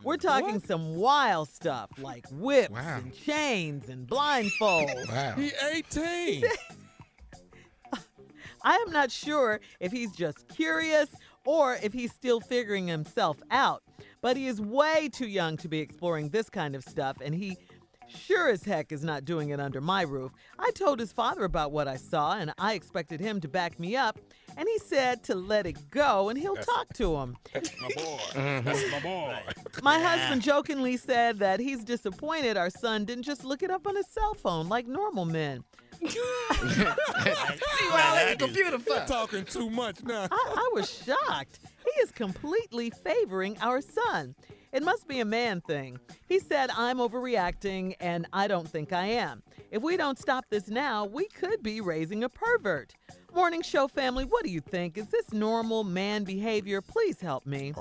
We're 0.03 0.17
talking 0.17 0.61
some 0.61 0.95
wild 0.97 1.51
stuff 1.51 1.91
like 1.99 2.27
whips 2.31 2.71
Wow. 2.71 2.99
and 2.99 3.15
chains 3.15 3.89
and 3.91 4.07
blindfolds. 4.09 5.09
Wow. 5.11 5.35
He 5.37 5.53
18. 5.73 6.45
I 8.63 8.77
am 8.87 8.93
not 8.93 9.11
sure 9.11 9.61
if 9.79 9.93
he's 9.93 10.13
just 10.13 10.49
curious 10.49 11.09
or 11.47 11.77
if 11.83 11.93
he's 11.93 12.13
still 12.13 12.41
figuring 12.41 12.87
himself 12.87 13.39
out, 13.51 13.83
but 14.23 14.37
he 14.37 14.47
is 14.47 14.61
way 14.61 15.09
too 15.13 15.29
young 15.29 15.57
to 15.59 15.69
be 15.69 15.79
exploring 15.79 16.29
this 16.29 16.49
kind 16.49 16.75
of 16.75 16.85
stuff, 16.85 17.17
and 17.23 17.35
he 17.35 17.57
sure 18.11 18.49
as 18.49 18.65
heck 18.65 18.93
is 18.93 19.05
not 19.05 19.25
doing 19.25 19.51
it 19.51 19.61
under 19.61 19.81
my 19.81 20.03
roof. 20.03 20.33
I 20.59 20.71
told 20.73 20.99
his 20.99 21.13
father 21.13 21.45
about 21.45 21.73
what 21.73 21.89
I 21.89 21.97
saw, 21.97 22.37
and 22.37 22.53
I 22.59 22.75
expected 22.75 23.21
him 23.21 23.41
to 23.41 23.49
back 23.49 23.79
me 23.79 23.97
up, 23.97 24.19
and 24.57 24.69
he 24.69 24.79
said 24.79 25.23
to 25.25 25.35
let 25.35 25.67
it 25.67 25.91
go 25.91 26.29
and 26.29 26.39
he'll 26.39 26.57
talk 26.57 26.93
to 26.95 27.17
him. 27.17 27.37
That's 27.53 27.71
my 27.81 27.89
boy. 27.89 28.19
Mm-hmm. 28.33 28.65
That's 28.67 28.91
my 28.91 29.01
boy. 29.01 29.39
My 29.83 29.99
husband 29.99 30.43
jokingly 30.43 30.97
said 30.97 31.39
that 31.39 31.61
he's 31.61 31.85
disappointed 31.85 32.57
our 32.57 32.71
son 32.71 33.05
didn't 33.05 33.23
just 33.23 33.45
look 33.45 33.63
it 33.63 33.71
up 33.71 33.87
on 33.87 33.97
his 33.97 34.07
cell 34.09 34.35
phone 34.35 34.69
like 34.69 34.87
normal 34.87 35.25
men. 35.25 35.65
See 36.01 36.19
what 36.19 38.01
I 38.01 38.13
let 38.15 38.39
the 38.39 38.45
computer 38.47 38.79
You're 38.87 39.07
talking 39.07 39.45
too 39.45 39.71
much 39.71 40.03
now. 40.03 40.29
I, 40.31 40.55
I 40.57 40.71
was 40.75 41.05
shocked. 41.05 41.61
He 41.85 42.01
is 42.01 42.11
completely 42.11 42.91
favoring 42.91 43.57
our 43.61 43.81
son. 43.81 44.35
It 44.73 44.85
must 44.85 45.09
be 45.09 45.21
a 45.21 45.25
man 45.25 45.61
thing. 45.63 45.99
He 46.29 46.39
said, 46.39 46.71
I'm 46.77 46.99
overreacting, 46.99 47.97
and 47.99 48.27
I 48.33 48.47
don't 48.47 48.69
think 48.69 48.93
I 48.93 49.07
am. 49.07 49.43
If 49.73 49.83
we 49.83 49.97
don't 49.97 50.19
stop 50.19 50.45
this 50.49 50.69
now, 50.69 51.07
we 51.07 51.27
could 51.27 51.63
be 51.63 51.81
raising 51.81 52.23
a 52.23 52.29
pervert. 52.29 52.95
Morning 53.35 53.63
show 53.63 53.89
family, 53.89 54.25
what 54.25 54.45
do 54.45 54.51
you 54.51 54.61
think? 54.61 54.97
Is 54.97 55.09
this 55.09 55.33
normal 55.33 55.83
man 55.83 56.25
behavior? 56.25 56.81
Please 56.81 57.21
help 57.21 57.47
me. 57.47 57.73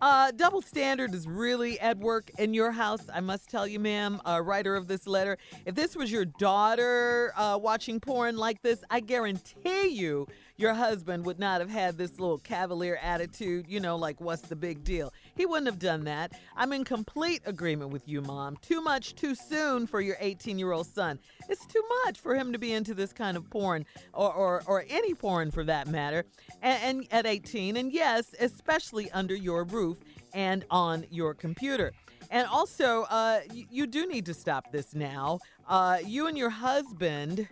Uh, 0.00 0.30
double 0.32 0.60
standard 0.60 1.14
is 1.14 1.26
really 1.26 1.80
at 1.80 1.96
work 1.98 2.30
in 2.38 2.52
your 2.52 2.70
house. 2.70 3.00
I 3.12 3.20
must 3.20 3.48
tell 3.48 3.66
you, 3.66 3.80
ma'am, 3.80 4.20
uh, 4.26 4.42
writer 4.44 4.76
of 4.76 4.88
this 4.88 5.06
letter. 5.06 5.38
If 5.64 5.74
this 5.74 5.96
was 5.96 6.12
your 6.12 6.26
daughter 6.26 7.32
uh, 7.34 7.58
watching 7.60 7.98
porn 7.98 8.36
like 8.36 8.60
this, 8.60 8.84
I 8.90 9.00
guarantee 9.00 9.88
you 9.88 10.26
your 10.56 10.74
husband 10.74 11.24
would 11.26 11.38
not 11.38 11.60
have 11.60 11.70
had 11.70 11.98
this 11.98 12.18
little 12.18 12.38
cavalier 12.38 12.98
attitude, 13.02 13.66
you 13.68 13.80
know, 13.80 13.96
like, 13.96 14.20
what's 14.20 14.42
the 14.42 14.56
big 14.56 14.84
deal? 14.84 15.12
He 15.34 15.46
wouldn't 15.46 15.66
have 15.66 15.78
done 15.78 16.04
that. 16.04 16.32
I'm 16.56 16.72
in 16.72 16.84
complete 16.84 17.42
agreement 17.44 17.90
with 17.90 18.08
you, 18.08 18.22
mom. 18.22 18.56
Too 18.62 18.80
much 18.80 19.14
too 19.14 19.34
soon 19.34 19.86
for 19.86 20.00
your 20.00 20.16
18 20.20 20.58
year 20.58 20.72
old 20.72 20.86
son. 20.86 21.18
It's 21.48 21.66
too 21.66 21.82
much 22.04 22.18
for 22.18 22.34
him 22.34 22.52
to 22.52 22.58
be 22.58 22.72
into 22.72 22.94
this 22.94 23.12
kind 23.12 23.36
of 23.36 23.48
porn 23.50 23.84
or, 24.12 24.32
or, 24.32 24.62
or 24.66 24.84
any 24.88 25.14
porn 25.14 25.50
for 25.50 25.64
that 25.64 25.88
matter. 25.88 26.24
And, 26.62 26.82
and 26.82 27.06
at 27.10 27.26
18, 27.26 27.76
and 27.76 27.92
yes, 27.92 28.34
especially 28.40 29.10
under 29.10 29.34
your 29.34 29.64
roof 29.64 29.98
and 30.32 30.64
on 30.70 31.04
your 31.10 31.34
computer. 31.34 31.92
And 32.30 32.46
also, 32.48 33.02
uh, 33.04 33.40
you, 33.52 33.66
you 33.70 33.86
do 33.86 34.06
need 34.06 34.26
to 34.26 34.34
stop 34.34 34.72
this 34.72 34.94
now. 34.94 35.38
Uh, 35.68 35.98
you 36.04 36.26
and 36.26 36.36
your 36.36 36.50
husband, 36.50 37.48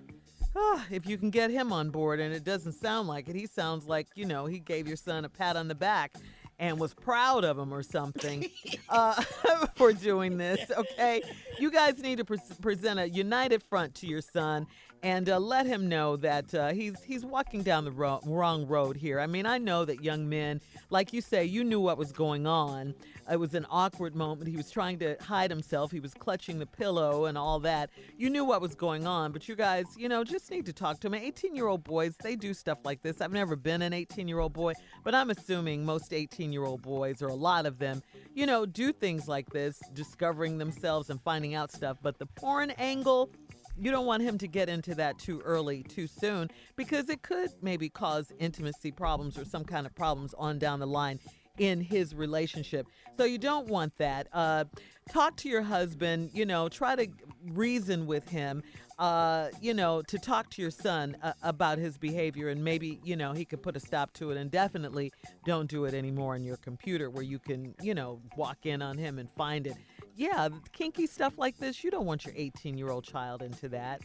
ah, 0.57 0.87
if 0.91 1.07
you 1.07 1.17
can 1.19 1.31
get 1.31 1.51
him 1.51 1.73
on 1.73 1.91
board, 1.91 2.21
and 2.21 2.35
it 2.35 2.45
doesn't 2.45 2.73
sound 2.73 3.09
like 3.09 3.29
it, 3.29 3.37
he 3.37 3.47
sounds 3.47 3.87
like, 3.87 4.09
you 4.15 4.25
know, 4.25 4.47
he 4.47 4.59
gave 4.59 4.87
your 4.87 4.97
son 4.97 5.25
a 5.25 5.29
pat 5.29 5.57
on 5.57 5.69
the 5.69 5.75
back 5.75 6.15
and 6.59 6.79
was 6.79 6.95
proud 6.95 7.45
of 7.45 7.59
him 7.59 7.73
or 7.73 7.83
something 7.83 8.49
uh, 8.89 9.21
for 9.75 9.93
doing 9.93 10.39
this, 10.39 10.71
okay? 10.77 11.23
You 11.59 11.71
guys 11.71 11.99
need 11.99 12.19
to 12.19 12.25
pre- 12.25 12.39
present 12.63 13.01
a 13.01 13.09
united 13.09 13.63
front 13.63 13.95
to 13.97 14.07
your 14.07 14.21
son 14.21 14.67
and 15.05 15.29
uh, 15.29 15.39
let 15.39 15.67
him 15.67 15.87
know 15.87 16.17
that 16.17 16.55
uh, 16.55 16.73
he's 16.73 17.03
he's 17.05 17.27
walking 17.27 17.63
down 17.63 17.85
the 17.85 17.93
ro- 17.93 18.21
wrong 18.25 18.67
road 18.67 18.97
here. 18.97 19.21
I 19.21 19.27
mean, 19.27 19.45
I 19.45 19.59
know 19.59 19.85
that 19.85 20.03
young 20.03 20.31
men, 20.31 20.63
like 20.89 21.13
you 21.13 21.21
say, 21.21 21.45
you 21.45 21.63
knew 21.63 21.79
what 21.79 21.99
was 21.99 22.11
going 22.11 22.47
on. 22.47 22.95
It 23.31 23.39
was 23.39 23.55
an 23.55 23.67
awkward 23.71 24.15
moment. 24.15 24.49
He 24.49 24.57
was 24.57 24.71
trying 24.71 24.99
to 25.01 25.17
hide 25.21 25.51
himself. 25.51 25.91
He 25.91 26.01
was 26.01 26.15
clutching 26.15 26.59
the 26.59 26.67
pillow 26.67 27.27
and 27.27 27.37
all 27.37 27.61
that. 27.61 27.91
You 28.17 28.31
knew 28.31 28.45
what 28.45 28.61
was 28.63 28.75
going 28.75 29.07
on, 29.07 29.33
but 29.33 29.47
you 29.49 29.55
guys, 29.55 29.87
you 29.97 30.09
know, 30.09 30.25
just 30.25 30.51
need 30.51 30.67
to 30.67 30.73
talk 30.73 31.01
to 31.01 31.07
him. 31.07 31.15
18 31.15 31.55
year 31.55 31.67
old 31.69 31.85
boys, 31.85 32.17
they 32.23 32.35
do 32.35 32.55
stuff 32.55 32.79
like 32.85 33.03
this. 33.03 33.21
I've 33.21 33.33
never 33.33 33.57
been 33.57 33.83
an 33.83 33.93
18 33.93 34.27
year 34.27 34.41
old 34.41 34.55
boy, 34.55 34.73
but 35.03 35.15
I'm 35.15 35.29
assuming 35.29 35.85
most 35.85 36.15
18 36.15 36.51
year 36.51 36.65
old 36.65 36.81
boys, 36.81 37.21
or 37.21 37.29
a 37.29 37.35
lot 37.35 37.67
of 37.67 37.79
them, 37.79 38.03
you 38.35 38.47
know, 38.47 38.65
do 38.65 38.91
things 38.91 39.29
like 39.29 39.51
this, 39.51 39.81
discovering 39.93 40.57
themselves 40.57 41.11
and 41.11 41.21
finding 41.21 41.55
out 41.55 41.73
stuff. 41.73 41.99
But 42.03 42.19
the 42.19 42.27
porn 42.27 42.71
angle, 42.73 43.31
you 43.79 43.91
don't 43.91 44.07
want 44.07 44.23
him 44.23 44.39
to 44.39 44.49
get 44.49 44.69
into 44.69 44.95
that 44.95 45.19
too 45.19 45.41
early, 45.45 45.83
too 45.83 46.07
soon, 46.07 46.51
because 46.77 47.09
it 47.09 47.23
could 47.23 47.51
maybe 47.63 47.89
cause 47.89 48.33
intimacy 48.39 48.91
problems 48.91 49.39
or 49.39 49.45
some 49.45 49.65
kind 49.65 49.87
of 49.87 49.95
problems 49.95 50.35
on 50.39 50.59
down 50.59 50.81
the 50.81 50.87
line 50.87 51.19
in 51.59 51.81
his 51.81 52.15
relationship. 52.15 52.87
So 53.17 53.25
you 53.25 53.39
don't 53.39 53.69
want 53.69 53.97
that. 53.99 54.27
Uh, 54.33 54.65
talk 55.11 55.37
to 55.39 55.49
your 55.49 55.63
husband, 55.63 56.31
you 56.33 56.47
know, 56.47 56.69
try 56.69 56.97
to 56.97 57.07
reason 57.53 58.07
with 58.07 58.29
him, 58.29 58.63
uh, 58.99 59.49
you 59.61 59.75
know, 59.75 60.03
to 60.03 60.19
talk 60.19 60.51
to 60.51 60.63
your 60.63 60.71
son 60.71 61.17
uh, 61.23 61.33
about 61.43 61.79
his 61.79 61.97
behavior 61.97 62.49
and 62.49 62.63
maybe, 62.65 62.99
you 63.05 63.17
know, 63.17 63.33
he 63.33 63.45
could 63.45 63.63
put 63.63 63.77
a 63.77 63.81
stop 63.81 64.13
to 64.15 64.31
it 64.31 64.37
and 64.37 64.51
definitely 64.51 65.13
don't 65.45 65.71
do 65.71 65.85
it 65.85 65.95
anymore 65.95 66.35
on 66.35 66.43
your 66.43 66.57
computer 66.57 67.11
where 67.11 67.23
you 67.23 67.39
can, 67.39 67.75
you 67.83 67.95
know, 67.95 68.21
walk 68.37 68.67
in 68.67 68.83
on 68.83 68.99
him 68.99 69.19
and 69.19 69.31
find 69.31 69.67
it. 69.67 69.77
Yeah, 70.17 70.49
kinky 70.73 71.07
stuff 71.07 71.39
like 71.39 71.59
this, 71.59 71.83
you 71.83 71.91
don't 71.91 72.07
want 72.07 72.25
your 72.25 72.35
18 72.37 72.79
year 72.79 72.91
old 72.91 73.05
child 73.05 73.43
into 73.43 73.69
that. 73.71 74.03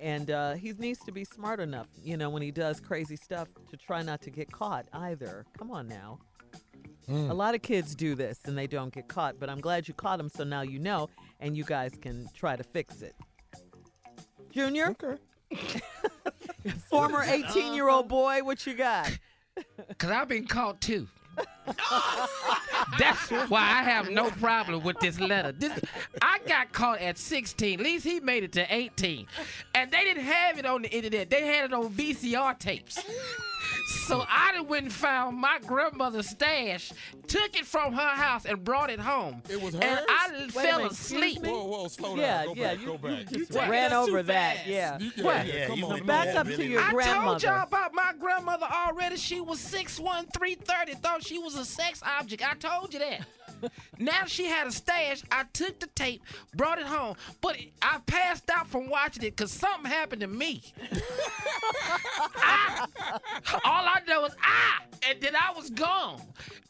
And 0.00 0.30
uh, 0.30 0.54
he 0.54 0.72
needs 0.72 0.98
to 1.00 1.12
be 1.12 1.24
smart 1.24 1.60
enough, 1.60 1.88
you 2.02 2.16
know, 2.16 2.28
when 2.28 2.42
he 2.42 2.50
does 2.50 2.80
crazy 2.80 3.16
stuff 3.16 3.48
to 3.70 3.76
try 3.76 4.02
not 4.02 4.20
to 4.22 4.30
get 4.30 4.50
caught 4.50 4.86
either. 4.92 5.46
Come 5.56 5.70
on 5.70 5.86
now. 5.86 6.18
Mm. 7.08 7.30
A 7.30 7.34
lot 7.34 7.54
of 7.54 7.62
kids 7.62 7.94
do 7.94 8.14
this 8.14 8.40
and 8.46 8.56
they 8.56 8.66
don't 8.66 8.92
get 8.92 9.08
caught, 9.08 9.38
but 9.38 9.48
I'm 9.48 9.60
glad 9.60 9.86
you 9.86 9.94
caught 9.94 10.18
him 10.18 10.28
so 10.28 10.42
now 10.42 10.62
you 10.62 10.78
know 10.78 11.08
and 11.40 11.56
you 11.56 11.64
guys 11.64 11.92
can 12.00 12.28
try 12.34 12.56
to 12.56 12.64
fix 12.64 13.02
it. 13.02 13.14
Junior? 14.50 14.96
Okay. 15.00 15.80
Former 16.88 17.22
18 17.28 17.74
year 17.74 17.88
old 17.88 18.08
boy, 18.08 18.42
what 18.42 18.66
you 18.66 18.74
got? 18.74 19.10
Cause 19.98 20.10
I've 20.10 20.28
been 20.28 20.46
caught 20.46 20.80
too. 20.80 21.06
That's 22.98 23.30
why 23.48 23.60
I 23.60 23.82
have 23.84 24.10
no 24.10 24.30
problem 24.30 24.82
with 24.82 24.98
this 25.00 25.18
letter. 25.18 25.52
This, 25.52 25.72
I 26.20 26.38
got 26.46 26.72
caught 26.72 27.00
at 27.00 27.18
16. 27.18 27.80
At 27.80 27.84
least 27.84 28.04
he 28.04 28.20
made 28.20 28.44
it 28.44 28.52
to 28.52 28.66
18. 28.72 29.26
And 29.74 29.90
they 29.90 30.04
didn't 30.04 30.24
have 30.24 30.58
it 30.58 30.66
on 30.66 30.82
the 30.82 30.90
internet. 30.94 31.30
They 31.30 31.46
had 31.46 31.64
it 31.66 31.72
on 31.72 31.90
VCR 31.90 32.58
tapes. 32.58 33.02
So 34.06 34.24
I 34.28 34.52
done 34.52 34.66
went 34.66 34.84
and 34.84 34.92
found 34.92 35.38
my 35.38 35.58
grandmother's 35.66 36.28
stash, 36.28 36.92
took 37.26 37.56
it 37.58 37.64
from 37.66 37.92
her 37.94 38.00
house, 38.10 38.44
and 38.44 38.62
brought 38.62 38.90
it 38.90 39.00
home. 39.00 39.42
It 39.48 39.60
was 39.60 39.74
hers? 39.74 39.82
And? 39.82 40.00
I 40.08 40.28
Wait 40.32 40.50
fell 40.52 40.78
minute, 40.78 40.92
asleep. 40.92 41.42
Whoa, 41.44 41.64
whoa, 41.64 41.88
slow 41.88 42.16
down. 42.16 42.18
Yeah, 42.18 42.44
go 42.44 42.54
yeah, 42.54 42.70
back, 42.74 42.80
you- 42.80 42.86
go 42.86 42.98
back. 42.98 43.30
you 43.30 43.46
just 43.46 43.52
ran 43.52 43.92
over 43.92 44.22
that. 44.22 44.56
fast. 44.56 44.66
Yeah. 44.66 44.98
You- 44.98 45.10
yeah, 45.16 45.24
What? 45.24 45.46
yeah, 45.46 45.66
come 45.68 45.84
on, 45.84 46.06
Back 46.06 46.34
up 46.36 46.46
to 46.46 46.52
really 46.52 46.66
your 46.66 46.82
I 46.82 46.90
grandmother. 46.92 47.24
told 47.30 47.42
y'all 47.42 47.62
about 47.62 47.94
my 47.94 48.12
grandmother 48.20 48.66
already. 48.70 49.16
She 49.16 49.40
was 49.40 49.58
6'1", 49.60 50.26
330. 50.34 50.94
Thought 50.94 51.24
she 51.24 51.38
was 51.38 51.54
a 51.56 51.64
sex 51.64 52.02
object. 52.18 52.42
I 52.46 52.54
told 52.54 52.92
you 52.92 53.00
that. 53.00 53.20
Now 53.98 54.24
she 54.26 54.46
had 54.46 54.66
a 54.66 54.72
stash. 54.72 55.22
I 55.30 55.44
took 55.52 55.80
the 55.80 55.86
tape, 55.88 56.22
brought 56.56 56.78
it 56.78 56.86
home, 56.86 57.16
but 57.40 57.56
I 57.82 58.00
passed 58.06 58.50
out 58.50 58.68
from 58.68 58.88
watching 58.88 59.22
it 59.22 59.36
because 59.36 59.52
something 59.52 59.90
happened 59.90 60.20
to 60.22 60.28
me. 60.28 60.62
Ah! 62.36 62.86
All 63.64 63.86
I 63.86 64.00
know 64.06 64.20
was 64.22 64.34
ah, 64.42 64.82
and 65.08 65.20
then 65.20 65.34
I 65.34 65.52
was 65.56 65.70
gone. 65.70 66.20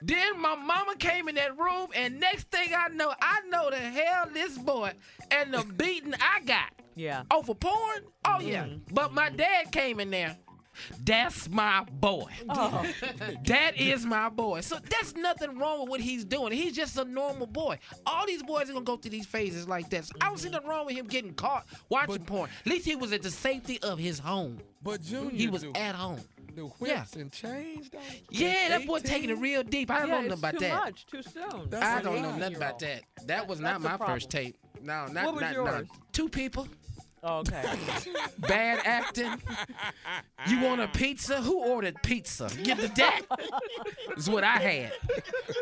Then 0.00 0.40
my 0.40 0.54
mama 0.54 0.94
came 0.96 1.28
in 1.28 1.34
that 1.34 1.58
room, 1.58 1.88
and 1.94 2.20
next 2.20 2.50
thing 2.50 2.68
I 2.76 2.88
know, 2.88 3.12
I 3.20 3.40
know 3.48 3.70
the 3.70 3.76
hell 3.76 4.28
this 4.32 4.56
boy 4.56 4.92
and 5.30 5.52
the 5.52 5.64
beating 5.76 6.14
I 6.14 6.40
got. 6.44 6.70
Yeah. 6.94 7.22
For 7.44 7.54
porn? 7.54 8.04
Oh, 8.24 8.40
yeah. 8.40 8.66
But 8.92 9.12
my 9.12 9.30
dad 9.30 9.72
came 9.72 10.00
in 10.00 10.10
there. 10.10 10.36
That's 11.04 11.48
my 11.48 11.84
boy. 11.92 12.30
Oh. 12.48 12.84
that 13.46 13.76
is 13.76 14.04
my 14.04 14.28
boy. 14.28 14.60
So 14.60 14.78
that's 14.88 15.14
nothing 15.14 15.58
wrong 15.58 15.80
with 15.80 15.88
what 15.90 16.00
he's 16.00 16.24
doing. 16.24 16.52
He's 16.52 16.74
just 16.74 16.96
a 16.98 17.04
normal 17.04 17.46
boy. 17.46 17.78
All 18.06 18.26
these 18.26 18.42
boys 18.42 18.68
are 18.70 18.72
gonna 18.72 18.84
go 18.84 18.96
through 18.96 19.10
these 19.12 19.26
phases 19.26 19.68
like 19.68 19.90
this. 19.90 20.10
I 20.20 20.26
don't 20.28 20.38
see 20.38 20.50
nothing 20.50 20.68
wrong 20.68 20.86
with 20.86 20.96
him 20.96 21.06
getting 21.06 21.34
caught 21.34 21.66
watching 21.88 22.24
porn. 22.24 22.50
At 22.64 22.70
least 22.70 22.86
he 22.86 22.96
was 22.96 23.12
at 23.12 23.22
the 23.22 23.30
safety 23.30 23.80
of 23.82 23.98
his 23.98 24.18
home. 24.18 24.58
But 24.82 25.02
Junior, 25.02 25.30
he 25.30 25.48
was 25.48 25.62
the- 25.62 25.76
at 25.76 25.94
home. 25.94 26.20
The 26.54 26.62
whips 26.66 27.14
and 27.16 27.32
chains, 27.32 27.90
though. 27.90 27.98
Yeah, 28.30 28.68
that 28.68 28.86
boy 28.86 29.00
taking 29.00 29.28
it 29.30 29.38
real 29.38 29.64
deep. 29.64 29.90
I 29.90 29.98
don't 30.00 30.08
yeah, 30.08 30.14
know 30.14 30.20
nothing 30.20 30.32
it's 30.34 30.38
about 30.40 30.52
too 30.52 30.58
that. 30.60 30.84
much, 30.84 31.06
too 31.06 31.22
soon. 31.22 31.74
I 31.82 32.00
don't 32.00 32.22
know 32.22 32.36
nothing 32.36 32.56
about 32.56 32.78
18-year-old. 32.78 33.02
that. 33.16 33.26
That 33.26 33.48
was 33.48 33.58
not 33.58 33.82
That's 33.82 33.98
the 33.98 34.04
my 34.04 34.12
first 34.14 34.30
tape. 34.30 34.56
No, 34.80 35.06
not 35.06 35.24
What 35.24 35.34
was 35.34 35.40
not, 35.42 35.52
yours? 35.54 35.66
not 35.88 36.12
two 36.12 36.28
people. 36.28 36.68
Oh, 37.26 37.38
okay. 37.38 37.62
Bad 38.38 38.80
acting. 38.84 39.40
You 40.46 40.60
want 40.60 40.82
a 40.82 40.88
pizza? 40.88 41.40
Who 41.40 41.58
ordered 41.58 42.02
pizza? 42.02 42.50
Get 42.62 42.76
the 42.78 42.88
that. 42.88 43.22
Is 44.16 44.28
what 44.28 44.44
I 44.44 44.58
had. 44.58 44.92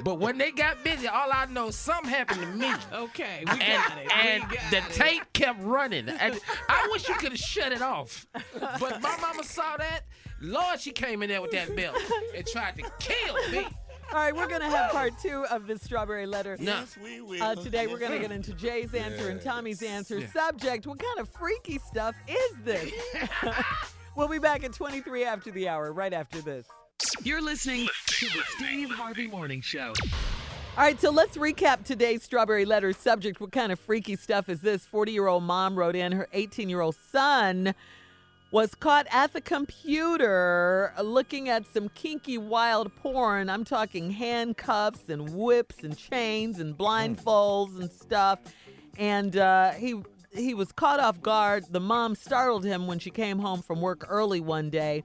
But 0.03 0.19
when 0.19 0.39
they 0.39 0.51
got 0.51 0.83
busy, 0.83 1.07
all 1.07 1.31
I 1.33 1.47
know 1.47 1.71
something 1.71 2.11
happened 2.11 2.41
to 2.41 2.47
me. 2.49 2.73
Okay, 2.93 3.45
we 3.47 3.53
and, 3.53 3.61
got 3.61 3.99
it. 3.99 4.07
We 4.07 4.29
And 4.31 4.43
got 4.43 4.71
the 4.71 4.77
it. 4.79 4.91
tape 4.93 5.33
kept 5.33 5.63
running. 5.63 6.09
And 6.09 6.41
I 6.69 6.89
wish 6.91 7.09
you 7.09 7.15
could 7.15 7.31
have 7.31 7.41
shut 7.41 7.71
it 7.73 7.83
off. 7.83 8.27
But 8.59 9.01
my 9.01 9.17
mama 9.21 9.45
saw 9.45 9.77
that. 9.77 10.01
Lord, 10.41 10.81
she 10.81 10.91
came 10.91 11.23
in 11.23 11.29
there 11.29 11.41
with 11.41 11.53
that 11.53 11.77
belt 11.77 11.97
and 12.35 12.45
tried 12.49 12.77
to 12.79 12.83
kill 12.99 13.35
me. 13.53 13.69
All 14.13 14.19
right, 14.19 14.37
we're 14.37 14.47
going 14.47 14.61
to 14.61 14.69
have 14.69 14.91
part 14.91 15.15
two 15.23 15.47
of 15.51 15.67
this 15.67 15.81
strawberry 15.81 16.27
letter. 16.27 16.59
No. 16.61 16.81
Yes, 16.81 16.99
we 17.03 17.23
will. 17.23 17.43
Uh, 17.43 17.55
today 17.55 17.87
we're 17.87 17.99
going 17.99 18.13
to 18.13 18.19
get 18.19 18.31
into 18.31 18.53
Jay's 18.53 18.93
answer 18.93 19.31
and 19.31 19.41
Tommy's 19.41 19.83
answer. 19.83 20.19
Yeah. 20.19 20.31
Subject: 20.31 20.87
What 20.87 20.99
kind 20.99 21.19
of 21.19 21.31
freaky 21.31 21.79
stuff 21.79 22.15
is 22.29 22.57
this? 22.63 22.93
we'll 24.17 24.29
be 24.29 24.39
back 24.39 24.65
at 24.65 24.75
23 24.75 25.25
after 25.25 25.51
the 25.51 25.67
hour. 25.67 25.95
Right 25.95 26.13
after 26.13 26.43
this. 26.43 26.67
You're 27.23 27.41
listening 27.41 27.89
to 28.09 28.27
the 28.27 28.43
Steve 28.49 28.91
Harvey 28.91 29.29
Morning 29.29 29.63
Show. 29.63 29.95
All 30.77 30.85
right, 30.85 31.01
so 31.01 31.11
let's 31.11 31.39
recap 31.39 31.85
today's 31.85 32.23
strawberry 32.23 32.67
letter 32.67 32.93
subject. 32.93 33.41
What 33.41 33.51
kind 33.51 33.73
of 33.73 33.81
freaky 33.81 34.17
stuff 34.17 34.51
is 34.51 34.61
this? 34.61 34.85
40 34.85 35.13
year 35.13 35.27
old 35.27 35.43
mom 35.43 35.75
wrote 35.75 35.97
in 35.97 36.13
her 36.13 36.29
18 36.35 36.69
year 36.69 36.83
old 36.83 36.97
son 37.11 37.75
was 38.53 38.75
caught 38.75 39.07
at 39.11 39.33
the 39.33 39.41
computer 39.41 40.93
looking 41.03 41.49
at 41.49 41.67
some 41.73 41.89
kinky 41.89 42.37
wild 42.37 42.95
porn. 42.97 43.49
I'm 43.49 43.65
talking 43.65 44.11
handcuffs 44.11 45.09
and 45.09 45.35
whips 45.35 45.83
and 45.83 45.97
chains 45.97 46.61
and 46.61 46.77
blindfolds 46.77 47.81
and 47.81 47.91
stuff. 47.91 48.39
And 48.99 49.37
uh, 49.39 49.71
he 49.73 50.03
he 50.35 50.53
was 50.55 50.71
caught 50.71 51.01
off 51.01 51.21
guard. 51.23 51.65
The 51.71 51.81
mom 51.81 52.15
startled 52.15 52.65
him 52.65 52.87
when 52.87 52.99
she 52.99 53.11
came 53.11 53.39
home 53.39 53.63
from 53.63 53.81
work 53.81 54.05
early 54.09 54.41
one 54.41 54.69
day. 54.69 55.03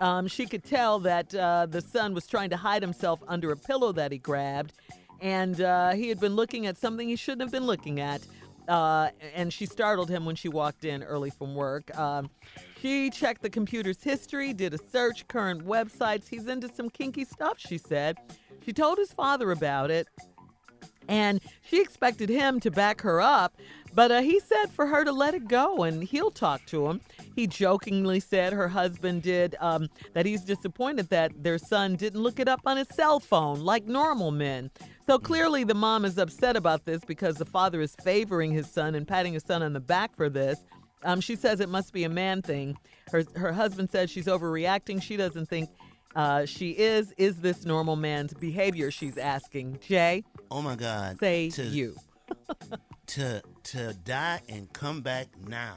Um, 0.00 0.26
she 0.26 0.46
could 0.46 0.64
tell 0.64 0.98
that 1.00 1.34
uh, 1.34 1.66
the 1.66 1.80
son 1.80 2.14
was 2.14 2.26
trying 2.26 2.50
to 2.50 2.56
hide 2.56 2.82
himself 2.82 3.20
under 3.28 3.52
a 3.52 3.56
pillow 3.56 3.92
that 3.92 4.12
he 4.12 4.18
grabbed, 4.18 4.72
and 5.20 5.60
uh, 5.60 5.92
he 5.92 6.08
had 6.08 6.20
been 6.20 6.34
looking 6.34 6.66
at 6.66 6.76
something 6.76 7.08
he 7.08 7.16
shouldn't 7.16 7.42
have 7.42 7.52
been 7.52 7.66
looking 7.66 8.00
at. 8.00 8.26
Uh, 8.66 9.08
and 9.34 9.50
she 9.50 9.64
startled 9.64 10.10
him 10.10 10.26
when 10.26 10.36
she 10.36 10.48
walked 10.48 10.84
in 10.84 11.02
early 11.02 11.30
from 11.30 11.54
work. 11.54 11.96
Um, 11.98 12.28
she 12.80 13.10
checked 13.10 13.42
the 13.42 13.50
computer's 13.50 14.02
history, 14.02 14.52
did 14.52 14.74
a 14.74 14.78
search, 14.78 15.26
current 15.28 15.66
websites. 15.66 16.28
He's 16.28 16.46
into 16.46 16.72
some 16.72 16.90
kinky 16.90 17.24
stuff, 17.24 17.58
she 17.58 17.78
said. 17.78 18.16
She 18.64 18.72
told 18.72 18.98
his 18.98 19.12
father 19.12 19.50
about 19.50 19.90
it, 19.90 20.08
and 21.08 21.40
she 21.62 21.80
expected 21.80 22.28
him 22.28 22.60
to 22.60 22.70
back 22.70 23.00
her 23.00 23.20
up, 23.20 23.56
but 23.94 24.12
uh, 24.12 24.20
he 24.20 24.40
said 24.40 24.70
for 24.70 24.86
her 24.86 25.04
to 25.04 25.12
let 25.12 25.34
it 25.34 25.48
go 25.48 25.82
and 25.84 26.04
he'll 26.04 26.30
talk 26.30 26.64
to 26.66 26.86
him. 26.86 27.00
He 27.34 27.46
jokingly 27.46 28.20
said 28.20 28.52
her 28.52 28.68
husband 28.68 29.22
did, 29.22 29.56
um, 29.60 29.88
that 30.12 30.26
he's 30.26 30.42
disappointed 30.42 31.08
that 31.08 31.42
their 31.42 31.58
son 31.58 31.96
didn't 31.96 32.20
look 32.20 32.38
it 32.38 32.48
up 32.48 32.60
on 32.66 32.76
his 32.76 32.88
cell 32.92 33.20
phone 33.20 33.60
like 33.60 33.86
normal 33.86 34.30
men. 34.30 34.70
So 35.06 35.18
clearly, 35.18 35.64
the 35.64 35.74
mom 35.74 36.04
is 36.04 36.18
upset 36.18 36.54
about 36.54 36.84
this 36.84 37.02
because 37.06 37.36
the 37.36 37.46
father 37.46 37.80
is 37.80 37.96
favoring 38.04 38.52
his 38.52 38.70
son 38.70 38.94
and 38.94 39.08
patting 39.08 39.32
his 39.32 39.42
son 39.42 39.62
on 39.62 39.72
the 39.72 39.80
back 39.80 40.14
for 40.14 40.28
this. 40.28 40.62
Um, 41.04 41.20
she 41.20 41.36
says 41.36 41.60
it 41.60 41.68
must 41.68 41.92
be 41.92 42.04
a 42.04 42.08
man 42.08 42.42
thing. 42.42 42.76
Her 43.12 43.24
her 43.36 43.52
husband 43.52 43.90
says 43.90 44.10
she's 44.10 44.26
overreacting. 44.26 45.02
She 45.02 45.16
doesn't 45.16 45.46
think 45.48 45.70
uh, 46.16 46.44
she 46.44 46.70
is. 46.70 47.12
Is 47.18 47.36
this 47.40 47.64
normal 47.64 47.96
man's 47.96 48.34
behavior? 48.34 48.90
She's 48.90 49.16
asking. 49.18 49.78
Jay, 49.86 50.24
Oh 50.50 50.60
my 50.62 50.74
God. 50.76 51.18
say 51.20 51.50
to, 51.50 51.62
you. 51.62 51.96
to 53.06 53.42
to 53.64 53.94
die 54.04 54.40
and 54.48 54.72
come 54.72 55.00
back 55.00 55.28
now 55.46 55.76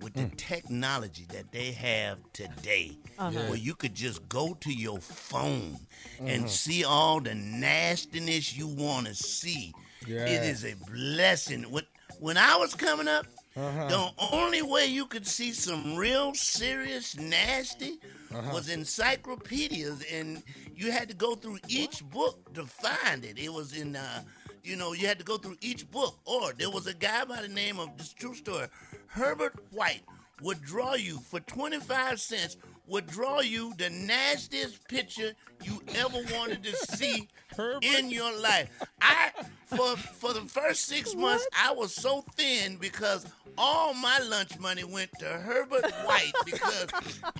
with 0.00 0.14
the 0.14 0.28
technology 0.36 1.26
that 1.32 1.50
they 1.50 1.72
have 1.72 2.18
today, 2.32 2.96
Uh-huh. 3.18 3.32
where 3.48 3.56
you 3.56 3.74
could 3.74 3.94
just 3.94 4.28
go 4.28 4.54
to 4.60 4.72
your 4.72 4.98
phone 5.00 5.76
and 6.20 6.48
see 6.48 6.84
all 6.84 7.20
the 7.20 7.34
nastiness 7.34 8.56
you 8.56 8.68
want 8.68 9.06
to 9.08 9.14
see. 9.14 9.72
Yeah. 10.06 10.24
It 10.26 10.44
is 10.44 10.64
a 10.64 10.74
blessing. 10.90 11.62
When 11.64 11.84
when 12.20 12.36
I 12.36 12.56
was 12.56 12.74
coming 12.74 13.08
up, 13.08 13.26
Uh-huh. 13.56 13.88
the 13.88 14.10
only 14.32 14.62
way 14.62 14.86
you 14.86 15.06
could 15.06 15.26
see 15.26 15.52
some 15.52 15.96
real 15.96 16.32
serious 16.34 17.16
nasty 17.16 17.98
Uh-huh. 18.32 18.50
was 18.52 18.68
encyclopedias, 18.68 20.04
and 20.12 20.42
you 20.76 20.92
had 20.92 21.08
to 21.08 21.14
go 21.14 21.34
through 21.34 21.58
each 21.68 22.04
book 22.10 22.52
to 22.54 22.64
find 22.66 23.24
it. 23.24 23.38
It 23.38 23.52
was 23.52 23.72
in, 23.76 23.96
uh, 23.96 24.22
you 24.62 24.76
know, 24.76 24.92
you 24.92 25.06
had 25.06 25.18
to 25.18 25.24
go 25.24 25.38
through 25.38 25.56
each 25.60 25.90
book. 25.90 26.18
Or 26.26 26.52
there 26.52 26.70
was 26.70 26.86
a 26.86 26.94
guy 26.94 27.24
by 27.24 27.40
the 27.42 27.48
name 27.48 27.80
of 27.80 27.96
this 27.96 28.12
true 28.12 28.34
story, 28.34 28.66
Herbert 29.06 29.54
White, 29.70 30.02
would 30.42 30.62
draw 30.62 30.94
you 30.94 31.18
for 31.18 31.40
twenty 31.40 31.80
five 31.80 32.20
cents. 32.20 32.56
Would 32.88 33.06
draw 33.06 33.40
you 33.40 33.74
the 33.76 33.90
nastiest 33.90 34.88
picture 34.88 35.34
you 35.62 35.82
ever 35.94 36.18
wanted 36.34 36.62
to 36.64 36.74
see 36.76 37.28
in 37.82 38.10
your 38.10 38.36
life. 38.40 38.70
I 39.00 39.30
for 39.66 39.96
for 39.96 40.32
the 40.32 40.40
first 40.40 40.86
six 40.86 41.14
months 41.14 41.46
I 41.54 41.72
was 41.72 41.94
so 41.94 42.24
thin 42.36 42.76
because 42.76 43.26
all 43.58 43.92
my 43.92 44.18
lunch 44.20 44.58
money 44.60 44.84
went 44.84 45.10
to 45.18 45.26
Herbert 45.26 45.90
White 46.04 46.32
because 46.44 46.86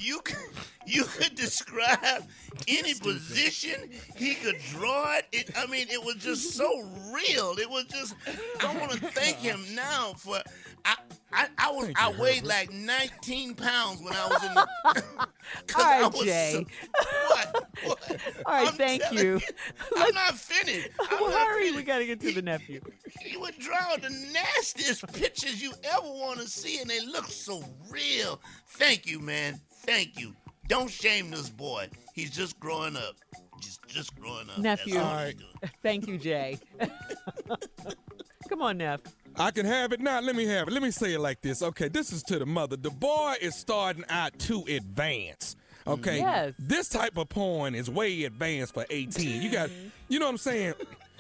you 0.00 0.20
could, 0.20 0.36
you 0.84 1.04
could 1.04 1.34
describe 1.36 2.24
any 2.66 2.94
position 2.94 3.90
he 4.16 4.34
could 4.34 4.58
draw 4.70 5.16
it. 5.16 5.26
it. 5.32 5.50
I 5.56 5.66
mean, 5.66 5.86
it 5.88 6.04
was 6.04 6.16
just 6.16 6.54
so 6.54 6.68
real. 7.12 7.54
It 7.58 7.70
was 7.70 7.84
just. 7.84 8.16
I 8.60 8.76
want 8.76 8.92
to 8.92 8.98
thank 9.12 9.36
him 9.36 9.60
now 9.74 10.12
for. 10.16 10.40
I 10.88 10.96
I, 11.30 11.48
I 11.58 11.70
was 11.70 11.92
I 11.96 12.10
weighed 12.18 12.44
like 12.44 12.72
19 12.72 13.54
pounds 13.54 14.00
when 14.00 14.14
I 14.14 14.26
was 14.26 14.44
in 14.44 14.54
the. 14.54 14.66
All 15.76 15.84
I 15.84 16.06
was 16.06 16.24
Jay. 16.24 16.52
so- 16.54 17.06
what? 17.28 17.68
What? 17.84 18.20
All 18.46 18.54
right, 18.54 18.68
I'm 18.68 18.74
thank 18.74 19.02
telling 19.02 19.18
you. 19.18 19.40
I'm 19.96 20.14
not 20.14 20.34
finished. 20.34 20.88
I'm 21.10 21.20
well, 21.20 21.30
not 21.30 21.46
hurry, 21.46 21.72
we 21.72 21.82
got 21.82 21.98
to 21.98 22.06
get 22.06 22.20
to 22.20 22.32
the 22.32 22.42
nephew. 22.42 22.80
he 23.20 23.36
would 23.36 23.58
draw 23.58 23.96
the 23.96 24.10
nastiest 24.32 25.06
pictures 25.12 25.62
you 25.62 25.72
ever 25.84 26.06
want 26.06 26.40
to 26.40 26.48
see, 26.48 26.80
and 26.80 26.88
they 26.88 27.04
look 27.04 27.26
so 27.26 27.62
real. 27.90 28.40
Thank 28.66 29.06
you, 29.06 29.20
man. 29.20 29.60
Thank 29.70 30.18
you. 30.18 30.34
Don't 30.66 30.90
shame 30.90 31.30
this 31.30 31.50
boy. 31.50 31.88
He's 32.14 32.30
just 32.30 32.58
growing 32.58 32.96
up. 32.96 33.16
Just, 33.60 33.86
just 33.86 34.18
growing 34.18 34.48
up. 34.50 34.58
Nephew. 34.58 34.98
All 34.98 35.24
doing. 35.24 35.36
Thank 35.82 36.08
you, 36.08 36.18
Jay. 36.18 36.58
Come 38.48 38.62
on, 38.62 38.78
Neff. 38.78 39.00
I 39.38 39.50
can 39.52 39.66
have 39.66 39.92
it 39.92 40.00
now. 40.00 40.20
Let 40.20 40.34
me 40.34 40.46
have 40.46 40.68
it. 40.68 40.72
Let 40.72 40.82
me 40.82 40.90
say 40.90 41.14
it 41.14 41.20
like 41.20 41.40
this. 41.40 41.62
Okay, 41.62 41.88
this 41.88 42.12
is 42.12 42.22
to 42.24 42.38
the 42.38 42.46
mother. 42.46 42.76
The 42.76 42.90
boy 42.90 43.34
is 43.40 43.54
starting 43.54 44.04
out 44.08 44.38
too 44.38 44.64
advanced. 44.68 45.56
Okay. 45.86 46.18
Yes. 46.18 46.54
This 46.58 46.88
type 46.88 47.16
of 47.16 47.28
porn 47.28 47.74
is 47.74 47.88
way 47.88 48.24
advanced 48.24 48.74
for 48.74 48.84
18. 48.90 49.40
You 49.40 49.50
got, 49.50 49.70
you 50.08 50.18
know 50.18 50.26
what 50.26 50.32
I'm 50.32 50.38
saying? 50.38 50.74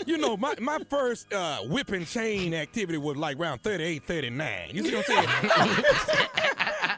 You 0.06 0.18
know, 0.18 0.36
my, 0.36 0.54
my 0.60 0.78
first 0.90 1.32
uh, 1.32 1.58
whipping 1.62 2.04
chain 2.04 2.52
activity 2.54 2.98
was 2.98 3.16
like 3.16 3.38
around 3.38 3.62
38, 3.62 4.04
39. 4.04 4.70
You 4.72 4.84
see 4.84 4.94
what 4.94 5.10
I'm 5.10 5.26
saying? 5.50 5.84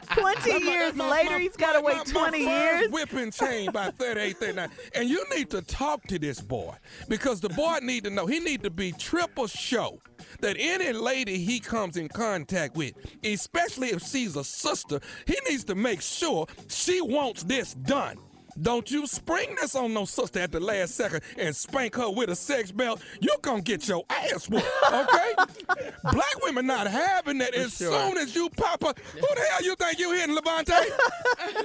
20 0.21 0.63
years 0.65 0.95
later, 0.97 1.39
he's 1.39 1.57
got 1.57 1.73
to 1.73 1.81
wait 1.81 2.05
20 2.05 2.45
first 2.45 2.81
years. 2.81 2.91
whipping 2.91 3.31
chain 3.31 3.71
by 3.71 3.89
38, 3.91 4.37
39. 4.37 4.69
And 4.95 5.09
you 5.09 5.25
need 5.35 5.49
to 5.51 5.61
talk 5.61 6.03
to 6.07 6.19
this 6.19 6.39
boy 6.41 6.75
because 7.09 7.41
the 7.41 7.49
boy 7.49 7.79
need 7.81 8.03
to 8.05 8.09
know 8.09 8.25
he 8.25 8.39
need 8.39 8.63
to 8.63 8.69
be 8.69 8.91
triple 8.93 9.47
show 9.47 9.99
that 10.41 10.55
any 10.59 10.91
lady 10.93 11.37
he 11.37 11.59
comes 11.59 11.97
in 11.97 12.07
contact 12.07 12.75
with, 12.75 12.93
especially 13.23 13.89
if 13.89 14.01
she's 14.03 14.35
a 14.35 14.43
sister, 14.43 14.99
he 15.25 15.35
needs 15.49 15.63
to 15.65 15.75
make 15.75 16.01
sure 16.01 16.47
she 16.67 17.01
wants 17.01 17.43
this 17.43 17.73
done. 17.73 18.17
Don't 18.61 18.89
you 18.89 19.07
spring 19.07 19.55
this 19.59 19.75
on 19.75 19.93
no 19.93 20.05
sister 20.05 20.39
at 20.39 20.51
the 20.51 20.59
last 20.59 20.95
second 20.95 21.21
and 21.37 21.55
spank 21.55 21.95
her 21.95 22.09
with 22.09 22.29
a 22.29 22.35
sex 22.35 22.71
belt. 22.71 23.01
You 23.19 23.35
gonna 23.41 23.61
get 23.61 23.87
your 23.87 24.03
ass 24.09 24.49
whooped, 24.49 24.65
okay? 24.91 25.33
Black 26.03 26.43
women 26.43 26.67
not 26.67 26.87
having 26.87 27.37
that 27.39 27.53
as 27.53 27.77
sure. 27.77 27.91
soon 27.91 28.17
as 28.17 28.35
you 28.35 28.49
pop 28.49 28.83
up. 28.83 28.99
Who 28.99 29.21
the 29.21 29.41
hell 29.51 29.63
you 29.63 29.75
think 29.75 29.99
you 29.99 30.11
hitting, 30.13 30.35
Levante? 30.35 30.73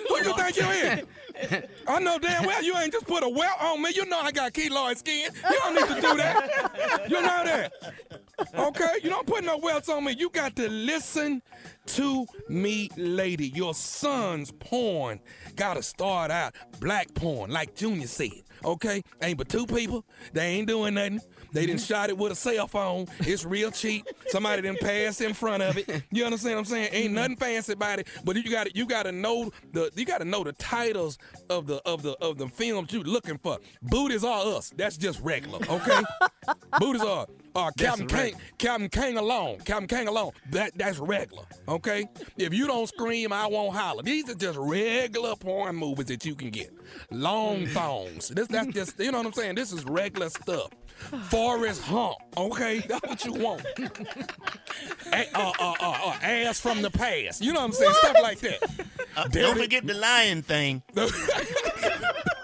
Who 0.09 0.17
you 0.19 0.35
think 0.37 0.57
you 0.57 0.65
hitting? 0.65 1.07
I 1.89 2.01
know 2.01 2.19
damn 2.19 2.47
well 2.47 2.63
you 2.63 2.77
ain't 2.77 2.93
just 2.93 3.07
put 3.07 3.23
a 3.23 3.29
welt 3.29 3.61
on 3.61 3.83
me. 3.83 3.91
You 3.95 4.07
know 4.07 4.21
I 4.21 4.33
got 4.33 4.53
keloid 4.53 4.97
skin. 4.99 5.31
You 5.51 5.59
don't 5.59 5.75
need 5.75 5.89
to 5.89 5.95
do 5.95 6.17
that. 6.17 7.07
You 7.09 7.21
know 7.21 7.45
that. 7.45 7.73
Okay? 8.55 8.99
You 9.03 9.11
don't 9.11 9.27
put 9.27 9.45
no 9.45 9.59
welts 9.59 9.89
on 9.89 10.05
me. 10.05 10.15
You 10.19 10.31
got 10.31 10.57
to 10.57 10.69
listen 10.69 11.43
to 11.87 12.27
me, 12.49 12.91
lady. 12.97 13.49
Your 13.49 13.75
son's 13.75 14.51
porn 14.53 15.21
gotta 15.55 15.83
start 15.83 16.31
out 16.31 16.55
black 16.81 17.13
porn, 17.15 17.51
like 17.51 17.75
Junior 17.75 18.07
said. 18.07 18.43
Okay? 18.65 19.03
Ain't 19.23 19.39
but 19.39 19.49
two 19.49 19.67
people. 19.67 20.05
They 20.33 20.47
ain't 20.47 20.69
doing 20.69 20.95
nothing. 20.95 21.21
They 21.53 21.67
didn't 21.67 21.81
mm-hmm. 21.81 21.87
shot 21.87 22.11
it 22.11 22.19
with 22.19 22.33
a 22.33 22.35
cell 22.35 22.67
phone. 22.67 23.07
It's 23.21 23.45
real 23.45 23.71
cheap. 23.71 24.07
Somebody 24.29 24.63
didn't 24.63 24.81
pass 24.81 25.21
in 25.21 25.33
front 25.35 25.63
of 25.63 25.79
it. 25.79 26.03
You 26.11 26.25
understand 26.25 26.57
what 26.57 26.61
I'm 26.61 26.65
saying? 26.67 26.89
Ain't 26.93 27.07
mm-hmm. 27.07 27.15
nothing 27.15 27.37
fancy 27.37 27.73
about 27.73 28.01
it. 28.01 28.09
But 28.25 28.37
you 28.37 28.51
got 28.51 28.75
you 28.75 28.87
got 28.87 29.05
to 29.05 29.13
know 29.13 29.51
the 29.73 29.91
you 29.95 30.05
got 30.05 30.19
to 30.19 30.25
know 30.25 30.45
the 30.45 30.53
titles 30.53 31.19
of 31.49 31.67
the 31.67 31.77
of 31.87 32.03
the 32.03 32.13
of 32.21 32.39
the 32.39 32.49
films 32.49 32.93
you 32.93 33.03
looking 33.03 33.39
for. 33.39 33.59
Booties 33.83 34.25
are 34.25 34.57
us. 34.57 34.73
That's 34.77 34.97
just 34.97 35.21
regular. 35.21 35.61
Okay. 35.69 36.03
Booties 36.79 37.03
are. 37.03 37.27
Uh, 37.57 37.71
Captain 37.71 38.07
That's 38.07 38.23
King, 38.23 38.41
Captain 38.59 38.89
King 38.91 39.17
alone, 39.17 39.61
Captain 39.65 39.89
King 39.89 40.09
alone. 40.09 40.33
That 40.51 40.77
that's 40.77 40.99
regular, 40.99 41.45
okay? 41.67 42.07
If 42.37 42.53
you 42.53 42.67
don't 42.67 42.87
scream, 42.87 43.33
I 43.33 43.47
won't 43.47 43.75
holler. 43.75 44.03
These 44.03 44.29
are 44.29 44.35
just 44.35 44.59
regular 44.59 45.35
porn 45.37 45.75
movies 45.75 46.05
that 46.07 46.27
you 46.27 46.35
can 46.35 46.51
get. 46.51 46.71
Long 47.11 47.67
thongs. 47.69 48.29
This 48.29 48.47
that's 48.49 48.67
just 48.75 49.01
you 49.01 49.11
know 49.11 49.19
what 49.19 49.29
I'm 49.29 49.33
saying. 49.33 49.55
This 49.55 49.73
is 49.73 49.87
regular 49.87 50.29
stuff. 50.29 50.69
Forest 51.31 51.81
hump, 51.83 52.17
okay? 52.37 52.79
That's 52.89 53.07
what 53.07 53.25
you 53.25 53.33
want. 53.33 53.63
A- 55.13 55.39
uh, 55.39 55.53
uh, 55.59 55.75
uh, 55.81 55.99
uh, 56.05 56.19
ass 56.23 56.61
from 56.61 56.83
the 56.83 56.91
past. 56.91 57.43
You 57.43 57.53
know 57.53 57.61
what 57.61 57.67
I'm 57.67 57.73
saying? 57.73 57.93
Stuff 57.95 58.17
like 58.23 58.41
that. 58.41 58.87
Uh, 59.17 59.29
don't 59.29 59.59
forget 59.59 59.87
the 59.87 59.95
lion 59.95 60.43
thing. 60.43 60.83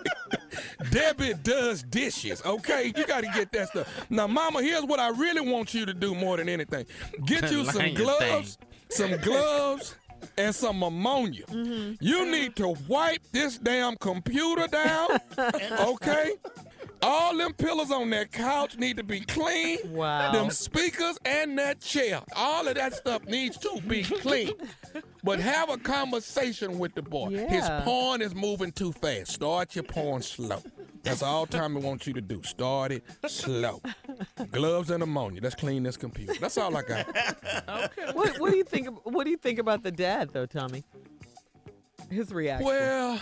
Debbie 0.93 1.32
does 1.43 1.82
dishes, 1.82 2.43
okay? 2.45 2.93
You 2.95 3.07
got 3.07 3.22
to 3.22 3.30
get 3.34 3.51
that 3.53 3.68
stuff. 3.68 4.07
Now, 4.11 4.26
Mama, 4.26 4.62
here's 4.62 4.84
what 4.84 5.01
I 5.01 5.09
really 5.09 5.40
want 5.40 5.72
you 5.72 5.86
to 5.86 5.95
do 5.95 6.14
more 6.14 6.36
than 6.36 6.49
anything 6.49 6.84
get 7.24 7.51
you 7.51 7.64
some 7.72 7.95
gloves, 7.95 8.59
some 8.90 9.16
gloves, 9.18 9.97
and 10.36 10.55
some 10.55 10.82
ammonia. 10.82 11.47
Mm-hmm. 11.47 11.95
You 12.05 12.30
need 12.30 12.57
to 12.57 12.76
wipe 12.88 13.22
this 13.32 13.57
damn 13.57 13.97
computer 13.97 14.68
down, 14.68 15.09
okay? 15.80 16.34
All 17.03 17.36
them 17.36 17.53
pillows 17.55 17.90
on 17.90 18.11
that 18.11 18.30
couch 18.30 18.78
need 18.78 18.96
to 18.96 19.03
be 19.03 19.20
clean. 19.20 19.78
Wow. 19.92 20.32
Them 20.32 20.50
speakers 20.50 21.18
and 21.24 21.59
that 21.59 21.80
chair. 21.80 22.20
All 22.36 22.66
of 22.68 22.74
that 22.76 22.94
stuff 22.94 23.24
needs 23.26 23.57
to 23.59 23.80
be 23.86 24.03
clean. 24.05 24.53
But 25.24 25.40
have 25.40 25.68
a 25.70 25.76
conversation 25.78 26.78
with 26.78 26.94
the 26.94 27.03
boy. 27.03 27.30
His 27.30 27.64
Yeah. 27.66 27.82
porn 27.84 28.22
is 28.22 28.34
moving 28.34 28.72
too 28.72 28.92
fast. 28.92 29.32
Start 29.32 29.74
your 29.74 29.84
porn 29.84 30.22
slow. 30.22 30.62
That's 31.03 31.22
all 31.22 31.46
Tommy 31.46 31.80
wants 31.80 32.07
you 32.07 32.12
to 32.12 32.20
do. 32.20 32.40
Start 32.44 32.92
it 32.92 33.03
slow. 33.26 33.80
Gloves 34.53 34.90
and 34.90 35.03
ammonia. 35.03 35.40
Let's 35.42 35.57
clean 35.57 35.82
this 35.82 35.96
computer. 35.96 36.34
That's 36.40 36.57
all 36.59 36.76
I 36.76 36.82
got. 36.82 37.07
What, 38.14 38.38
what 38.38 38.50
do 38.53 38.57
you 38.57 38.64
think? 38.64 38.88
What 39.05 39.24
do 39.24 39.30
you 39.30 39.36
think 39.36 39.59
about 39.59 39.82
the 39.82 39.90
dad, 39.90 40.30
though, 40.32 40.46
Tommy? 40.46 40.84
His 42.11 42.32
reaction. 42.32 42.66
Well, 42.66 43.20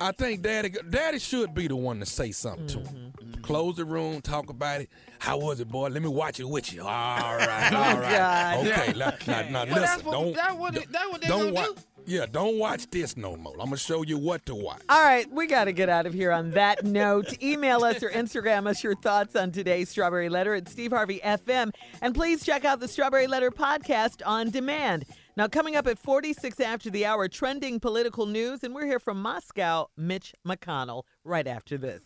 I 0.00 0.12
think 0.12 0.42
daddy 0.42 0.70
daddy 0.88 1.18
should 1.18 1.54
be 1.54 1.68
the 1.68 1.76
one 1.76 2.00
to 2.00 2.06
say 2.06 2.32
something 2.32 2.66
to 2.68 2.78
him. 2.78 2.84
Mm-hmm. 2.86 3.30
Mm-hmm. 3.30 3.40
Close 3.42 3.76
the 3.76 3.84
room, 3.84 4.20
talk 4.20 4.48
about 4.50 4.80
it. 4.82 4.90
How 5.18 5.38
was 5.38 5.60
it, 5.60 5.68
boy? 5.68 5.88
Let 5.88 6.02
me 6.02 6.08
watch 6.08 6.40
it 6.40 6.48
with 6.48 6.72
you. 6.72 6.82
All 6.82 6.86
right, 6.88 7.70
oh, 7.72 7.76
all 7.76 8.00
right. 8.00 8.10
God. 8.10 8.66
Okay, 8.66 8.92
now, 8.98 9.12
now, 9.26 9.64
now 9.64 9.72
Well, 9.72 9.80
listen. 9.82 10.04
what- 10.06 10.12
don't, 10.12 10.34
that 10.36 10.58
what 10.58 10.76
it- 10.76 10.92
that 10.92 11.10
what 11.10 11.20
they 11.20 11.28
don't 11.28 11.54
gonna 11.54 11.70
watch. 11.70 11.78
Yeah, 12.06 12.24
don't 12.24 12.58
watch 12.58 12.88
this 12.90 13.14
no 13.16 13.36
more. 13.36 13.52
I'm 13.60 13.66
gonna 13.66 13.76
show 13.76 14.02
you 14.02 14.16
what 14.16 14.44
to 14.46 14.54
watch. 14.54 14.80
All 14.88 15.02
right, 15.04 15.30
we 15.30 15.46
got 15.46 15.64
to 15.64 15.72
get 15.72 15.90
out 15.90 16.06
of 16.06 16.14
here 16.14 16.32
on 16.32 16.50
that 16.52 16.82
note. 16.84 17.40
Email 17.42 17.84
us 17.84 18.02
or 18.02 18.08
Instagram 18.08 18.66
us 18.66 18.82
your 18.82 18.96
thoughts 18.96 19.36
on 19.36 19.52
today's 19.52 19.90
Strawberry 19.90 20.30
Letter 20.30 20.54
at 20.54 20.66
Steve 20.68 20.92
Harvey 20.92 21.20
FM. 21.22 21.72
And 22.00 22.14
please 22.14 22.42
check 22.44 22.64
out 22.64 22.80
the 22.80 22.88
Strawberry 22.88 23.26
Letter 23.26 23.50
podcast 23.50 24.22
on 24.26 24.48
demand. 24.50 25.04
Now, 25.40 25.48
coming 25.48 25.74
up 25.74 25.86
at 25.86 25.98
46 25.98 26.60
after 26.60 26.90
the 26.90 27.06
hour, 27.06 27.26
trending 27.26 27.80
political 27.80 28.26
news. 28.26 28.62
And 28.62 28.74
we're 28.74 28.84
here 28.84 28.98
from 28.98 29.22
Moscow, 29.22 29.86
Mitch 29.96 30.34
McConnell, 30.46 31.04
right 31.24 31.46
after 31.46 31.78
this. 31.78 32.02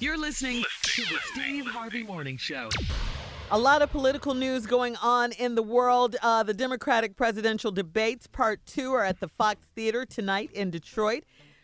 You're 0.00 0.18
listening 0.18 0.64
to 0.82 1.02
the 1.02 1.18
Steve 1.26 1.66
Harvey 1.66 2.02
Morning 2.02 2.36
Show. 2.36 2.70
A 3.52 3.58
lot 3.58 3.82
of 3.82 3.92
political 3.92 4.34
news 4.34 4.66
going 4.66 4.96
on 4.96 5.30
in 5.30 5.54
the 5.54 5.62
world. 5.62 6.16
Uh, 6.22 6.42
the 6.42 6.54
Democratic 6.54 7.16
presidential 7.16 7.70
debates, 7.70 8.26
part 8.26 8.58
two, 8.66 8.92
are 8.92 9.04
at 9.04 9.20
the 9.20 9.28
Fox 9.28 9.64
Theater 9.76 10.04
tonight 10.04 10.50
in 10.52 10.72
Detroit. 10.72 11.22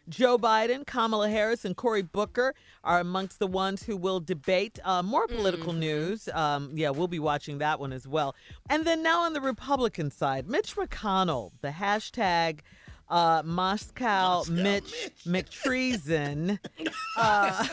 Joe 0.09 0.39
Biden, 0.39 0.87
Kamala 0.87 1.29
Harris, 1.29 1.65
and 1.65 1.77
Cory 1.77 2.03
Booker 2.03 2.55
are 2.85 3.01
amongst 3.01 3.39
the 3.39 3.47
ones 3.47 3.83
who 3.83 3.97
will 3.97 4.21
debate. 4.21 4.79
Uh, 4.85 5.03
more 5.03 5.27
political 5.27 5.73
news. 5.73 6.29
Um, 6.33 6.71
yeah, 6.75 6.91
we'll 6.91 7.09
be 7.09 7.19
watching 7.19 7.59
that 7.59 7.79
one 7.79 7.93
as 7.93 8.07
well. 8.07 8.35
And 8.71 8.85
then 8.85 9.03
now 9.03 9.23
on 9.23 9.33
the 9.33 9.41
Republican 9.41 10.11
side, 10.11 10.49
Mitch 10.49 10.77
McConnell, 10.77 11.53
the 11.61 11.69
hashtag 11.71 12.61
uh, 13.11 13.43
Moscow, 13.45 14.45
Mitch, 14.51 15.11
McTreason 15.27 16.59
uh, 17.17 17.67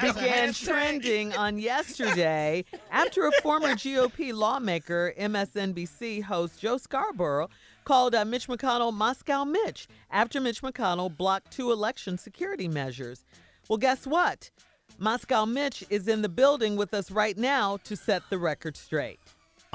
began 0.00 0.52
trending 0.52 1.34
on 1.34 1.58
yesterday 1.58 2.64
after 2.90 3.26
a 3.26 3.32
former 3.42 3.74
GOP 3.74 4.32
lawmaker, 4.32 5.12
MSNBC 5.18 6.22
host 6.22 6.60
Joe 6.60 6.78
Scarborough, 6.78 7.50
called 7.86 8.16
uh, 8.16 8.24
Mitch 8.24 8.48
McConnell 8.48 8.92
Moscow 8.92 9.44
Mitch 9.44 9.86
after 10.10 10.40
Mitch 10.40 10.60
McConnell 10.60 11.16
blocked 11.16 11.52
two 11.52 11.70
election 11.70 12.18
security 12.18 12.66
measures. 12.66 13.24
Well, 13.68 13.78
guess 13.78 14.06
what? 14.06 14.50
Moscow 14.98 15.46
Mitch 15.46 15.84
is 15.88 16.08
in 16.08 16.20
the 16.20 16.28
building 16.28 16.76
with 16.76 16.92
us 16.92 17.10
right 17.10 17.38
now 17.38 17.78
to 17.84 17.96
set 17.96 18.22
the 18.28 18.38
record 18.38 18.76
straight. 18.76 19.20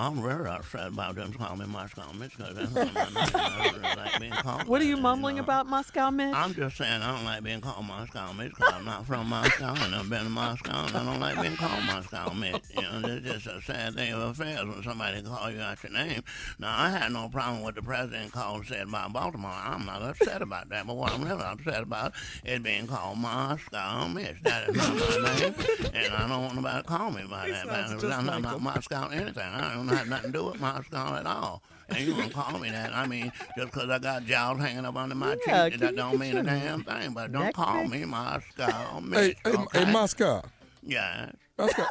I'm 0.02 0.22
very 0.22 0.49
upset 0.49 0.88
about 0.88 1.16
them 1.16 1.32
calling 1.34 1.60
me 1.60 1.66
Moscow 1.68 2.12
Mitch 2.14 2.36
because 2.36 2.56
that's 2.56 2.72
not 2.74 2.93
my 2.93 3.04
name. 3.04 3.32
I 3.36 3.72
don't 3.72 3.97
like 3.97 4.20
being 4.20 4.32
called 4.32 4.68
What 4.68 4.82
are 4.82 4.86
you 4.86 4.97
mumbling 4.97 5.36
know. 5.36 5.43
about, 5.43 5.68
Moscow 5.68 6.10
Mitch? 6.10 6.34
I'm 6.36 6.54
just 6.56 6.78
saying 6.78 7.02
I 7.04 7.16
don't 7.16 7.26
like 7.26 7.43
being 7.43 7.62
called 7.62 7.86
Moscow 7.86 8.34
Mitch 8.34 8.49
because 8.56 8.74
I'm 8.74 8.84
not 8.86 9.06
from 9.06 9.28
Moscow 9.28 9.76
and 9.78 9.93
I've 9.93 10.10
been 10.10 10.24
to 10.24 10.30
Moscow 10.30 10.86
and 10.88 10.95
I 10.97 11.04
don't 11.06 11.20
like 11.20 11.39
being 11.41 11.56
called 11.56 11.84
Moscow 11.86 12.34
Mitch. 12.34 12.64
You 12.76 12.82
know, 12.82 13.02
it's 13.04 13.26
just 13.26 13.45
a 13.47 13.62
sad 13.62 13.93
thing 13.93 14.12
of 14.14 14.22
affairs 14.22 14.66
when 14.66 14.82
somebody 14.84 15.22
calls 15.22 15.54
you 15.54 15.62
out 15.62 15.84
your 15.84 15.91
name. 15.91 16.24
Now, 16.58 16.74
I 16.76 16.89
had 16.89 17.12
no 17.12 17.30
problem 17.30 17.64
with 17.64 17.76
the 17.76 17.84
president 17.84 18.32
called 18.32 18.66
said 18.66 18.88
about 18.88 19.14
Baltimore. 19.14 19.52
I'm 19.52 19.86
not 19.86 20.02
upset 20.02 20.41
about 20.41 20.70
that, 20.70 20.88
but 20.88 20.95
what 20.95 21.12
I'm 21.14 21.24
really 21.24 21.43
upset 21.43 21.84
about 21.84 22.14
is 22.43 22.60
being 22.60 22.88
called 22.88 23.20
Moscow 23.20 24.08
Mitch. 24.08 24.41
That 24.41 24.70
is 24.70 24.76
not 24.78 24.95
my 24.95 25.39
name, 25.39 25.54
and 25.93 26.14
I 26.14 26.28
don't 26.28 26.41
want 26.41 26.56
nobody 26.56 26.82
to 26.82 26.88
call 26.88 27.12
me 27.12 27.24
by 27.30 27.49
that. 27.52 27.68
man. 27.68 27.99
just 27.99 28.06
I'm 28.06 28.26
like 28.26 28.41
not 28.41 28.56
him. 28.56 28.64
Moscow 28.64 29.08
anything. 29.10 29.43
I 29.43 29.74
don't 29.76 29.91
have 29.92 30.08
nothing 30.08 30.32
to 30.32 30.38
do 30.39 30.46
with 30.46 30.60
Moscow 30.60 31.16
at 31.18 31.26
all. 31.26 31.62
And 31.89 32.00
you 32.00 32.14
gonna 32.14 32.30
call 32.30 32.58
me 32.60 32.70
that? 32.70 32.94
I 32.94 33.06
mean, 33.06 33.32
just 33.58 33.72
'cause 33.74 33.89
I 33.89 34.00
got 34.00 34.26
jowls 34.26 34.60
hanging 34.60 34.86
up 34.86 34.96
under 34.96 35.16
my 35.16 35.36
Yeah, 35.46 35.64
cheek, 35.70 35.74
can 35.74 35.80
that 35.82 35.92
you 35.92 35.98
don't 35.98 36.12
get 36.14 36.20
mean 36.20 36.32
a 36.32 36.34
your 36.36 36.44
damn 36.44 36.84
thing. 36.84 37.14
But 37.14 37.32
don't 37.32 37.44
neck 37.46 37.54
call 37.56 37.82
fixed? 37.82 37.92
me 37.92 38.06
Moscow 38.06 38.96
Hey, 38.96 39.02
Mitch. 39.02 39.38
hey, 39.44 39.52
okay? 39.52 39.84
hey, 39.86 39.92
Moscow. 39.92 40.42
Yeah. 40.84 41.32
Moscow. 41.58 41.86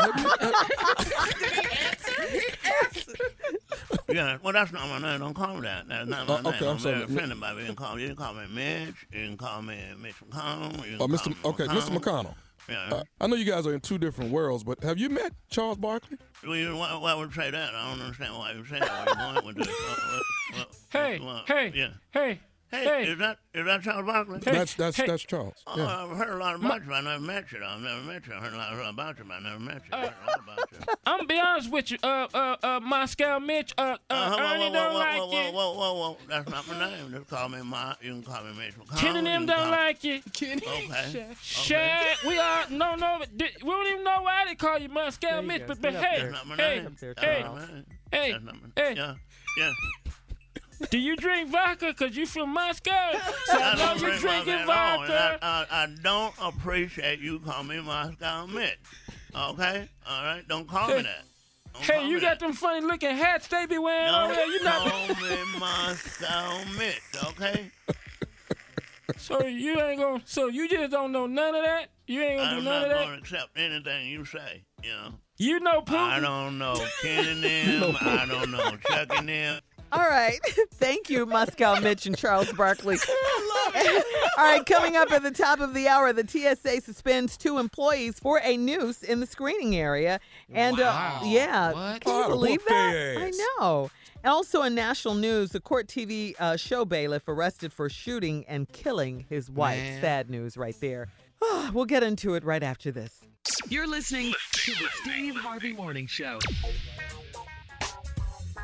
Yeah, 4.09 4.39
well, 4.43 4.53
that's 4.53 4.73
not 4.73 4.89
my 4.89 4.99
name. 4.99 5.21
Don't 5.21 5.35
call 5.35 5.55
me 5.55 5.61
that. 5.63 5.87
That's 5.89 6.09
not 6.09 6.27
my 6.27 6.35
Oh, 6.35 6.37
name. 6.39 6.47
okay, 6.47 6.67
I'm 6.67 6.73
I'm 6.73 6.79
sorry. 6.81 6.95
very 6.95 7.05
offended 7.05 7.41
by 7.41 7.55
being 7.55 7.77
called. 7.77 8.01
You 8.01 8.09
can 8.09 8.17
call 8.17 8.35
me 8.35 8.47
Mitch. 8.53 9.07
You 9.13 9.27
can 9.29 9.37
call 9.37 9.63
me 9.63 9.79
Mitch 10.01 10.17
McConnell. 10.29 10.77
You 10.79 10.83
can 10.83 10.95
Oh, 10.95 11.07
call 11.07 11.09
Mr. 11.09 11.29
me 11.29 11.37
Okay, 11.45 11.67
Mr. 11.67 11.91
McConnell. 11.97 12.35
Yeah. 12.71 12.89
Uh, 12.93 13.03
I 13.21 13.27
know 13.27 13.37
you 13.37 13.45
guys 13.45 13.67
are 13.67 13.75
in 13.75 13.81
two 13.81 13.99
different 13.99 14.31
worlds, 14.31 14.63
but 14.65 14.83
have 14.85 14.97
you 14.99 15.09
met 15.11 15.33
Charles 15.51 15.77
Barkley? 15.79 16.17
Well, 16.47 16.77
why, 16.79 16.95
why 16.97 17.15
would 17.15 17.35
you 17.35 17.43
say 17.43 17.51
that? 17.51 17.75
I 17.75 17.91
don't 17.91 18.01
understand 18.01 18.35
why 18.35 18.53
you 18.53 18.65
say 18.65 18.79
that. 18.79 19.07
Where 19.07 19.27
you 19.27 19.33
going 19.43 19.47
with 19.47 19.57
this? 19.57 19.67
What- 19.69 19.99
what- 20.53 20.59
what- 20.59 20.77
Hey, 20.91 21.19
hey, 21.47 21.73
yeah. 21.75 21.89
hey, 22.13 22.41
Hey, 22.71 22.85
hey. 22.85 23.03
is 23.11 23.19
that 23.19 23.39
is 23.53 23.65
that 23.67 23.83
Charles 23.83 24.07
Barkley? 24.07 24.39
that's 24.39 24.75
that's 24.75 24.97
that's 24.97 25.23
Charles. 25.25 25.55
Oh, 25.67 25.77
Yeah. 25.77 26.05
I've 26.05 26.17
heard 26.17 26.29
a 26.31 26.37
lot 26.37 26.55
about 26.55 26.83
you, 26.83 26.89
but 26.89 26.95
I 26.95 27.01
never 27.01 27.21
met 27.21 27.51
you. 27.51 27.59
I've 27.65 27.81
never 27.81 28.01
met 28.03 28.27
you. 28.29 28.35
I 28.35 28.37
heard 28.39 28.53
a 28.53 28.57
lot 28.57 28.89
about 28.91 29.19
you, 29.19 29.25
but 29.25 29.35
I 29.35 29.41
never 29.41 29.59
met 29.59 29.83
you. 29.87 29.91
I 29.93 30.01
heard 30.03 30.15
a 30.23 30.31
lot 30.31 30.39
about 30.45 30.59
you. 30.73 30.79
I'm 31.07 31.17
gonna 31.19 31.27
be 31.27 31.41
honest 31.41 31.71
with 31.73 31.91
you, 31.91 31.99
uh, 32.05 32.29
uh, 32.33 32.57
uh, 32.63 32.81
Moscow 32.81 33.41
Mitch, 33.41 33.75
uh, 33.77 33.81
uh, 33.81 33.97
Uh, 34.15 34.31
whoa, 34.31 34.39
Ernie 34.55 34.65
whoa, 34.69 34.73
don't 34.73 34.93
whoa, 34.93 34.99
like 35.01 35.19
whoa, 35.19 35.31
you. 35.47 35.53
whoa, 35.53 35.73
whoa, 35.75 35.75
whoa, 35.75 35.95
whoa, 36.13 36.17
That's 36.29 36.49
not 36.49 36.69
my 36.69 36.79
name. 36.91 37.11
Just 37.11 37.27
call 37.29 37.49
me 37.49 37.63
my. 37.63 37.97
You 38.01 38.13
can 38.13 38.23
call 38.23 38.45
me 38.45 38.53
Mitch 38.57 38.75
McConnell. 38.79 38.99
Ken 38.99 39.17
and 39.17 39.27
them 39.27 39.47
don't 39.47 39.57
call- 39.59 39.71
like 39.71 40.05
you. 40.05 40.21
Okay. 40.29 41.27
Shad, 41.43 42.17
we 42.27 42.39
all 42.39 42.65
no 42.71 42.95
no. 42.95 43.23
di- 43.37 43.51
We 43.65 43.69
don't 43.71 43.87
even 43.89 44.05
know 44.05 44.23
why 44.23 44.45
they 44.47 44.55
call 44.55 44.79
you 44.79 44.89
Moscow 44.89 45.41
Mitch, 45.43 45.63
but, 45.67 45.81
but 45.83 45.95
hey, 45.95 46.01
That's 46.01 46.07
hey, 46.07 46.21
hey, 46.27 46.31
not 46.31 46.47
my 46.47 46.57
name. 46.57 46.97
hey, 48.13 48.33
That's 48.33 48.45
not 48.45 48.55
my 48.63 48.69
hey. 48.77 48.95
Yeah, 48.97 49.15
yeah. 49.59 49.73
Do 50.89 50.99
you 50.99 51.15
drink 51.17 51.51
vodka? 51.51 51.93
Cause 51.95 52.17
you 52.17 52.27
from 52.27 52.55
Moscow. 52.55 52.93
So 53.47 53.59
I, 53.59 53.73
I 53.73 53.75
know 53.77 53.93
you 53.95 53.99
drink 54.01 54.21
drinking 54.21 54.67
vodka 54.67 54.71
at 54.71 54.71
all, 54.71 55.01
and 55.03 55.09
vodka. 55.09 55.39
I, 55.43 55.67
I, 55.71 55.83
I 55.83 55.87
don't 56.03 56.35
appreciate 56.41 57.21
you 57.21 57.39
calling 57.41 57.69
me 57.69 57.81
Moscow 57.81 58.47
Mitch. 58.47 58.79
Okay? 59.35 59.89
All 60.09 60.25
right? 60.25 60.47
Don't 60.49 60.67
call 60.69 60.89
me 60.89 61.03
that. 61.03 61.25
Don't 61.75 61.85
Hey, 61.85 62.09
you 62.09 62.21
got 62.21 62.39
them 62.41 62.53
funny 62.53 62.85
looking 62.85 63.15
hats 63.17 63.47
they 63.49 63.67
be 63.67 63.79
wearing 63.79 64.09
on 64.09 64.29
Don't 64.29 64.37
there. 64.37 64.47
You 64.47 64.65
not. 64.65 64.89
call 64.91 65.09
me 65.09 65.59
Moscow 65.59 66.59
Mitch, 66.79 67.03
okay? 67.29 67.71
So 69.17 69.45
you 69.45 69.79
ain't 69.81 70.01
gonna. 70.01 70.23
So 70.25 70.47
you 70.47 70.69
just 70.69 70.93
don't 70.93 71.11
know 71.13 71.27
none 71.27 71.55
of 71.55 71.65
that. 71.65 71.89
You 72.07 72.23
ain't 72.23 72.39
gonna 72.39 72.51
do 72.53 72.57
I'm 72.59 72.65
none 72.65 72.75
not 72.75 72.83
of 72.85 72.89
that. 72.91 73.05
going 73.07 73.17
to 73.17 73.19
accept 73.21 73.59
anything 73.59 74.07
you 74.09 74.25
say, 74.25 74.63
you 74.85 74.91
know? 74.91 75.13
You 75.37 75.59
know 75.61 75.81
Putin. 75.83 75.97
I 75.99 76.21
don't 76.21 76.59
know 76.59 76.75
Ken 77.03 77.27
and 77.27 77.43
them. 77.43 77.97
I 78.01 78.25
don't 78.27 78.51
know 78.53 78.77
Chuck 78.89 79.09
and 79.17 79.29
them. 79.29 79.61
All 79.93 80.09
right. 80.09 80.39
Thank 80.73 81.11
you, 81.11 81.27
Moscow 81.27 81.81
Mitch 81.81 82.07
and 82.07 82.17
Charles 82.17 82.53
Barkley. 82.53 82.97
All 84.39 84.45
right, 84.45 84.65
coming 84.67 84.97
up 84.97 85.11
at 85.13 85.23
the 85.23 85.31
top 85.31 85.61
of 85.61 85.75
the 85.75 85.87
hour, 85.89 86.13
the 86.13 86.27
TSA 86.27 86.81
suspends 86.81 87.37
two 87.37 87.59
employees 87.59 88.19
for 88.19 88.41
a 88.43 88.57
noose 88.57 89.03
in 89.03 89.21
the 89.21 89.27
screening 89.27 89.77
area. 89.77 90.19
And 90.53 90.79
Wow. 90.79 91.21
uh, 91.23 91.25
yeah, 91.27 91.73
What? 91.73 92.01
can 92.03 92.13
you 92.17 92.25
Oh, 92.25 92.29
believe 92.29 92.65
that? 92.67 92.93
their 92.93 93.19
I 93.19 93.31
know. 93.59 93.91
And 94.23 94.31
also 94.33 94.63
in 94.63 94.75
national 94.75 95.15
news, 95.15 95.51
the 95.51 95.61
court 95.61 95.87
TV 95.87 96.35
uh, 96.39 96.57
show 96.57 96.85
bailiff 96.85 97.29
arrested 97.29 97.73
for 97.73 97.89
shooting 97.89 98.45
and 98.49 98.69
killing 98.69 99.25
his 99.29 99.51
wife. 99.51 99.79
Man. 99.79 100.01
Sad 100.01 100.31
news 100.31 100.57
right 100.57 100.77
there. 100.81 101.09
we'll 101.73 101.85
get 101.87 102.03
into 102.03 102.35
it 102.35 102.45
right 102.45 102.63
after 102.63 102.91
this. 102.91 103.21
You're 103.69 103.87
listening 103.87 104.33
to 104.53 104.73
the 104.73 104.89
Steve 105.03 105.37
Harvey 105.37 105.73
Morning 105.73 106.07
Show. 106.07 106.39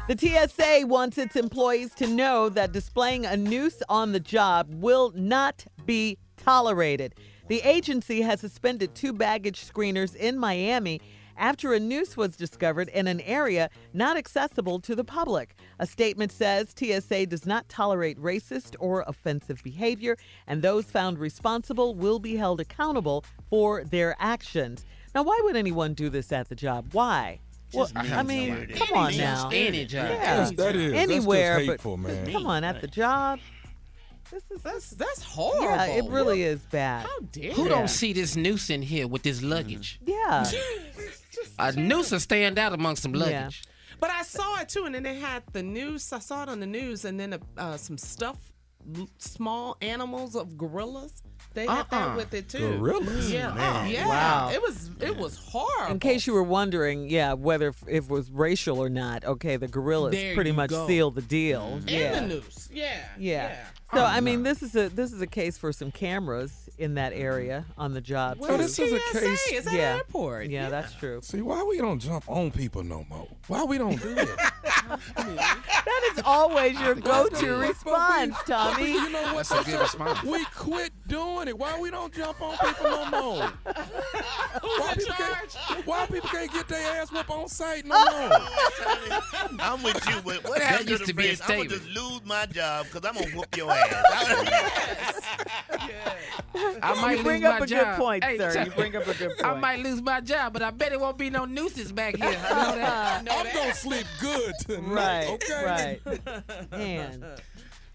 The 0.09 0.17
TSA 0.17 0.87
wants 0.87 1.19
its 1.19 1.35
employees 1.35 1.93
to 1.97 2.07
know 2.07 2.49
that 2.51 2.71
displaying 2.71 3.27
a 3.27 3.37
noose 3.37 3.83
on 3.89 4.13
the 4.13 4.21
job 4.21 4.69
will 4.71 5.11
not 5.17 5.67
be 5.85 6.17
tolerated. 6.37 7.17
The 7.49 7.61
agency 7.63 8.23
has 8.23 8.39
suspended 8.39 8.95
two 8.95 9.13
baggage 9.13 9.69
screeners 9.69 10.15
in 10.15 10.39
Miami 10.39 11.01
after 11.37 11.75
a 11.75 11.81
noose 11.81 12.17
was 12.17 12.37
discovered 12.37 12.89
in 12.91 13.09
an 13.09 13.21
area 13.23 13.69
not 13.93 14.17
accessible 14.17 14.79
to 14.79 14.95
the 14.95 15.03
public. 15.03 15.57
A 15.81 15.87
statement 15.89 16.31
says 16.31 16.73
TSA 16.79 17.27
does 17.27 17.45
not 17.45 17.69
tolerate 17.69 18.17
racist 18.17 18.77
or 18.79 19.03
offensive 19.09 19.61
behavior, 19.65 20.17
and 20.47 20.63
those 20.63 20.85
found 20.85 21.19
responsible 21.19 21.97
will 21.97 22.21
be 22.21 22.37
held 22.37 22.61
accountable 22.61 23.25
for 23.51 23.83
their 23.83 24.15
actions. 24.21 24.87
Now, 25.17 25.25
why 25.25 25.41
would 25.43 25.57
anyone 25.57 25.95
do 25.95 26.11
this 26.11 26.31
at 26.31 26.49
the 26.49 26.55
job? 26.55 26.91
Why? 26.93 27.41
Well, 27.75 27.91
I 27.97 28.23
mean, 28.23 28.69
come 28.77 28.97
on 28.97 29.09
Any 29.09 29.19
now. 29.19 29.49
Any 29.53 29.85
job. 29.87 30.09
Yeah. 30.11 30.17
That's- 30.19 30.51
that 30.53 30.77
is. 30.77 30.93
That's 30.93 31.03
just 31.07 31.11
Anywhere, 31.19 31.59
hateful, 31.61 31.97
but 31.97 32.13
man. 32.13 32.33
come 32.33 32.47
on, 32.47 32.65
at 32.65 32.81
the 32.81 32.87
job. 32.87 33.41
This 34.31 34.43
is 34.51 34.61
That's 34.63 34.91
that's 34.91 35.23
horrible. 35.23 35.63
yeah, 35.67 35.85
it 35.87 36.05
really 36.11 36.43
is 36.43 36.61
bad. 36.61 37.07
How 37.07 37.19
dare 37.31 37.53
Who 37.53 37.69
don't 37.69 37.89
see 37.89 38.13
this 38.13 38.35
noose 38.35 38.71
in 38.71 38.83
here 38.83 39.07
with 39.07 39.23
this 39.23 39.41
luggage? 39.41 40.01
Yeah, 40.05 40.45
A 41.61 41.73
noose 41.73 42.11
will 42.11 42.19
stand 42.21 42.59
out 42.59 42.73
amongst 42.73 43.03
some 43.03 43.13
luggage. 43.13 43.63
But 44.01 44.11
I 44.11 44.23
saw 44.23 44.61
it 44.61 44.69
too, 44.69 44.85
and 44.85 44.95
then 44.95 45.05
they 45.05 45.15
had 45.15 45.45
the 45.53 45.63
news. 45.63 46.13
I 46.13 46.19
saw 46.19 46.43
it 46.43 46.49
on 46.49 46.59
the 46.61 46.67
news, 46.67 47.05
and 47.05 47.21
then 47.21 47.39
uh, 47.57 47.77
some 47.77 47.97
stuff, 47.99 48.37
small 49.19 49.77
animals 49.81 50.35
of 50.35 50.59
gorillas. 50.59 51.23
They 51.57 51.67
had 51.67 51.79
Uh-uh. 51.81 51.85
that 51.91 52.17
with 52.17 52.35
it 52.35 52.49
too. 52.51 52.77
Gorillas? 52.79 53.33
Yeah, 53.33 53.53
Man. 53.55 53.91
yeah. 53.91 54.07
Wow. 54.07 54.51
It 54.53 54.61
was 54.61 54.91
it 55.01 55.17
was 55.17 55.39
horrible. 55.39 55.93
in 55.93 55.99
case 55.99 56.27
you 56.27 56.35
were 56.35 56.43
wondering, 56.43 57.09
yeah, 57.09 57.33
whether 57.33 57.69
if, 57.69 57.83
if 57.89 58.05
it 58.05 58.11
was 58.11 58.31
racial 58.31 58.79
or 58.79 58.91
not. 58.91 59.25
Okay, 59.25 59.57
the 59.57 59.67
gorillas 59.67 60.13
There 60.13 60.35
pretty 60.35 60.53
much 60.53 60.69
go. 60.71 60.87
seal 60.87 61.11
the 61.11 61.23
deal. 61.23 61.63
and 61.81 61.91
yeah, 61.91 62.21
the 62.21 62.27
news. 62.27 62.69
Yeah, 62.73 62.85
yeah. 63.19 63.49
yeah. 63.49 63.57
So 63.95 64.01
Oh, 64.01 64.05
I 64.05 64.21
mean, 64.21 64.43
this 64.43 64.63
is 64.63 64.75
a 64.75 64.89
this 64.89 65.13
is 65.13 65.21
a 65.23 65.27
case 65.29 65.57
for 65.57 65.73
some 65.73 65.93
cameras 65.93 66.69
in 66.77 66.95
that 66.95 67.13
area 67.13 67.65
on 67.79 67.95
the 67.95 68.01
job 68.01 68.39
Well, 68.41 68.51
too. 68.57 68.57
this 68.65 68.79
is 68.81 68.93
a 68.93 68.99
case- 69.19 69.41
It's 69.53 69.67
at 69.69 69.73
Yeah. 69.73 69.95
airport. 69.97 70.47
yeah, 70.51 70.69
that's 70.69 70.93
true. 70.95 71.21
See, 71.23 71.41
why 71.41 71.63
we 71.63 71.79
don't 71.79 72.01
jump 72.01 72.25
on 72.29 72.51
people 72.51 72.83
no 72.83 73.07
more? 73.09 73.29
Why 73.47 73.63
we 73.65 73.79
don't 73.79 74.01
do 74.03 74.15
that? 74.15 74.53
That 75.17 76.13
is 76.17 76.23
always 76.25 76.79
your 76.81 76.95
go-to 76.95 77.57
response, 77.57 78.37
Tommy. 78.47 78.93
You 78.93 79.11
know 79.11 79.35
what? 79.35 79.47
That's 79.49 79.67
a 79.67 79.71
good 79.71 79.81
response. 79.81 80.23
We 80.23 80.45
quit 80.55 80.93
doing 81.09 81.49
it. 81.49 81.59
Why 81.59 81.79
we 81.81 81.91
don't 81.91 82.13
jump 82.15 82.41
on 82.41 82.57
people 82.59 82.91
no 82.91 83.05
more? 83.07 83.53
why, 83.63 84.89
in 84.93 84.95
people 84.99 85.15
charge? 85.15 85.55
can't, 85.55 85.87
why 85.87 86.07
people 86.07 86.29
can't 86.29 86.53
get 86.53 86.69
their 86.69 87.01
ass 87.01 87.11
whooped 87.11 87.31
on 87.31 87.49
site 87.49 87.85
no 87.87 87.95
more? 87.99 89.59
I'm 89.61 89.83
with 89.83 90.09
you. 90.09 90.17
But 90.25 90.45
what 90.49 90.61
happens 90.63 90.91
used 90.91 91.03
to 91.03 91.07
to 91.07 91.13
the 91.17 91.23
be 91.23 91.31
a 91.31 91.37
phrase, 91.37 91.41
I'm 91.49 91.57
going 91.57 91.69
to 91.69 91.79
just 91.79 91.89
lose 91.91 92.21
my 92.25 92.47
job 92.47 92.87
because 92.87 93.05
I'm 93.09 93.15
going 93.15 93.31
to 93.31 93.37
whoop 93.37 93.57
your 93.57 93.71
ass. 93.73 93.76
I 96.83 96.95
might 97.01 97.19
You 97.19 97.25
bring 97.25 97.43
lose 97.43 97.51
up 97.51 97.59
my 97.61 97.65
a 97.65 97.69
job. 97.69 97.97
good 97.97 98.03
point, 98.03 98.25
Hey, 98.25 98.39
sir. 98.39 98.65
You 98.65 98.71
bring 98.71 98.97
up 98.97 99.07
a 99.07 99.15
good 99.15 99.37
point. 99.39 99.45
I 99.45 99.55
might 99.59 99.81
lose 99.81 100.01
my 100.03 100.21
job, 100.21 100.53
but 100.53 100.63
I 100.63 100.71
bet 100.71 100.93
it 100.93 101.01
won't 101.01 101.19
be 101.19 101.31
no 101.31 101.45
nooses 101.45 101.93
back 101.93 102.17
here. 102.17 102.27
I 102.27 102.33
know 102.33 102.75
that. 102.77 103.29
I'm 103.31 103.53
going 103.55 103.71
to 103.71 103.77
sleep 103.77 104.07
good 104.21 104.55
tonight, 104.61 104.89
Right, 104.89 105.29
okay? 105.29 105.65
right. 105.65 106.01
Man. 106.73 107.25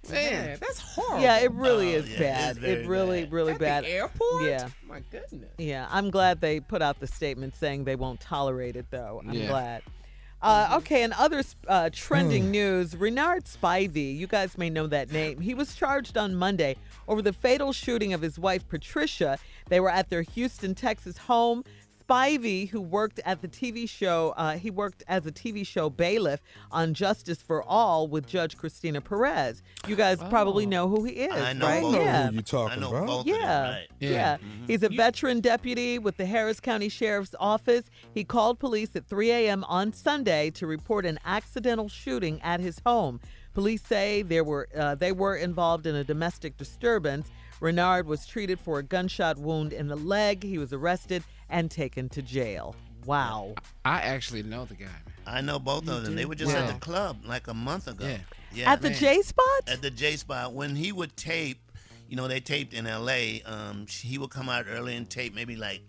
Man, 0.10 0.58
that's 0.60 0.80
horrible. 0.80 1.22
Yeah, 1.22 1.38
it 1.40 1.52
really 1.52 1.94
Oh, 1.96 2.00
is 2.00 2.10
yeah, 2.10 2.20
bad. 2.54 2.64
It 2.64 2.88
really, 2.88 3.22
bad. 3.24 3.32
really 3.32 3.54
At 3.54 3.60
bad. 3.60 3.84
the 3.84 3.90
airport. 3.90 4.46
Yeah. 4.46 4.70
My 4.88 5.02
goodness. 5.12 5.52
Yeah, 5.60 5.88
I'm 5.92 6.10
glad 6.10 6.42
they 6.42 6.60
put 6.60 6.82
out 6.82 7.00
the 7.00 7.06
statement 7.08 7.56
saying 7.56 7.84
they 7.84 7.96
won't 7.96 8.20
tolerate 8.20 8.76
it, 8.76 8.88
though. 8.90 9.22
I'm 9.26 9.32
Yeah. 9.34 9.48
glad. 9.48 9.84
Uh, 10.42 10.76
okay, 10.78 11.04
in 11.04 11.14
other 11.14 11.44
uh, 11.68 11.90
trending 11.94 12.50
news, 12.50 12.98
Renard 12.98 13.46
Spivey, 13.46 14.18
you 14.18 14.26
guys 14.26 14.58
may 14.58 14.72
know 14.72 14.88
that 14.88 15.12
name. 15.12 15.40
He 15.40 15.54
was 15.54 15.76
charged 15.76 16.18
on 16.18 16.34
Monday 16.36 16.78
over 17.08 17.22
the 17.22 17.34
fatal 17.34 17.74
shooting 17.74 18.12
of 18.12 18.22
his 18.22 18.40
wife, 18.40 18.68
Patricia. 18.68 19.38
They 19.70 19.80
were 19.80 19.92
at 19.92 20.10
their 20.10 20.24
Houston, 20.24 20.74
Texas 20.74 21.18
home. 21.20 21.64
Spivey, 22.12 22.68
who 22.70 22.82
worked 22.82 23.22
at 23.24 23.42
the 23.42 23.48
TV 23.48 23.88
show, 23.88 24.34
uh, 24.36 24.58
he 24.58 24.70
worked 24.70 25.02
as 25.08 25.26
a 25.26 25.32
TV 25.32 25.66
show 25.66 25.90
bailiff 25.90 26.42
on 26.70 26.94
Justice 26.94 27.42
for 27.42 27.64
All 27.64 28.06
with 28.06 28.28
Judge 28.28 28.58
Cristina 28.58 29.00
Perez. 29.00 29.64
You 29.88 29.96
guys 29.96 30.18
probably 30.30 30.66
know 30.66 30.90
who 30.90 31.06
he 31.06 31.14
is, 31.14 31.32
I 31.32 31.54
know 31.54 31.66
right? 31.68 31.82
both. 31.82 31.96
yeah. 31.96 32.28
Who 32.28 32.34
you 32.34 32.40
I 32.40 32.42
talking 32.42 32.82
know 32.82 32.90
about? 32.90 33.08
both 33.08 33.26
Yeah. 33.28 33.36
of 33.36 33.40
them, 33.42 33.72
right? 33.76 33.88
Yeah. 34.02 34.10
Yeah. 34.10 34.38
He's 34.68 34.84
a 34.84 34.90
veteran 34.90 35.40
deputy 35.40 36.00
with 36.00 36.18
the 36.18 36.26
Harris 36.26 36.60
County 36.60 36.90
Sheriff's 36.90 37.34
Office. 37.40 37.90
He 38.14 38.26
called 38.26 38.60
police 38.60 38.94
at 38.98 39.06
3 39.06 39.32
a.m. 39.32 39.64
on 39.70 39.94
Sunday 39.94 40.50
to 40.52 40.68
report 40.68 41.06
an 41.06 41.18
accidental 41.24 41.88
shooting 41.88 42.42
at 42.42 42.60
his 42.60 42.82
home. 42.86 43.22
Police 43.54 43.84
say 43.84 44.22
there 44.22 44.44
were 44.44 44.68
uh, 44.78 44.96
they 44.96 45.14
were 45.14 45.36
involved 45.38 45.86
in 45.88 45.96
a 45.96 46.04
domestic 46.04 46.58
disturbance. 46.58 47.30
Renard 47.62 48.08
was 48.08 48.26
treated 48.26 48.60
for 48.60 48.80
a 48.80 48.84
gunshot 48.84 49.38
wound 49.38 49.72
in 49.72 49.88
the 49.88 49.96
leg. 49.96 50.42
He 50.44 50.58
was 50.58 50.74
arrested 50.74 51.24
and 51.52 51.70
taken 51.70 52.10
to 52.10 52.22
jail. 52.22 52.76
Wow. 53.06 53.56
I 53.86 54.02
actually 54.02 54.44
know 54.44 54.66
the 54.66 54.76
guy. 54.76 54.86
Man. 54.86 54.96
I 55.28 55.42
know 55.42 55.60
both 55.60 55.88
of 55.88 56.04
them. 56.04 56.16
They 56.16 56.26
were 56.26 56.36
just 56.36 56.56
at 56.56 56.74
the 56.74 56.80
club 56.80 57.18
like 57.26 57.48
a 57.48 57.54
month 57.54 57.88
ago. 57.88 58.06
Yeah. 58.06 58.18
Yeah, 58.54 58.72
At 58.74 58.82
the. 58.82 58.90
J 58.90 59.22
spot? 59.22 59.46
At 59.68 59.82
the 59.82 59.90
J 59.90 60.18
spot 60.18 60.54
when 60.54 60.76
he 60.76 60.92
would 60.92 61.16
tape, 61.16 61.72
you 62.10 62.18
know, 62.18 62.28
they 62.28 62.42
taped 62.42 62.74
in 62.74 62.86
L.A. 62.86 63.42
Um, 63.44 63.86
he 63.88 64.18
would 64.18 64.30
come 64.30 64.50
out 64.50 64.66
early 64.70 64.96
and 64.96 65.10
tape 65.10 65.34
maybe 65.34 65.56
like 65.56 65.82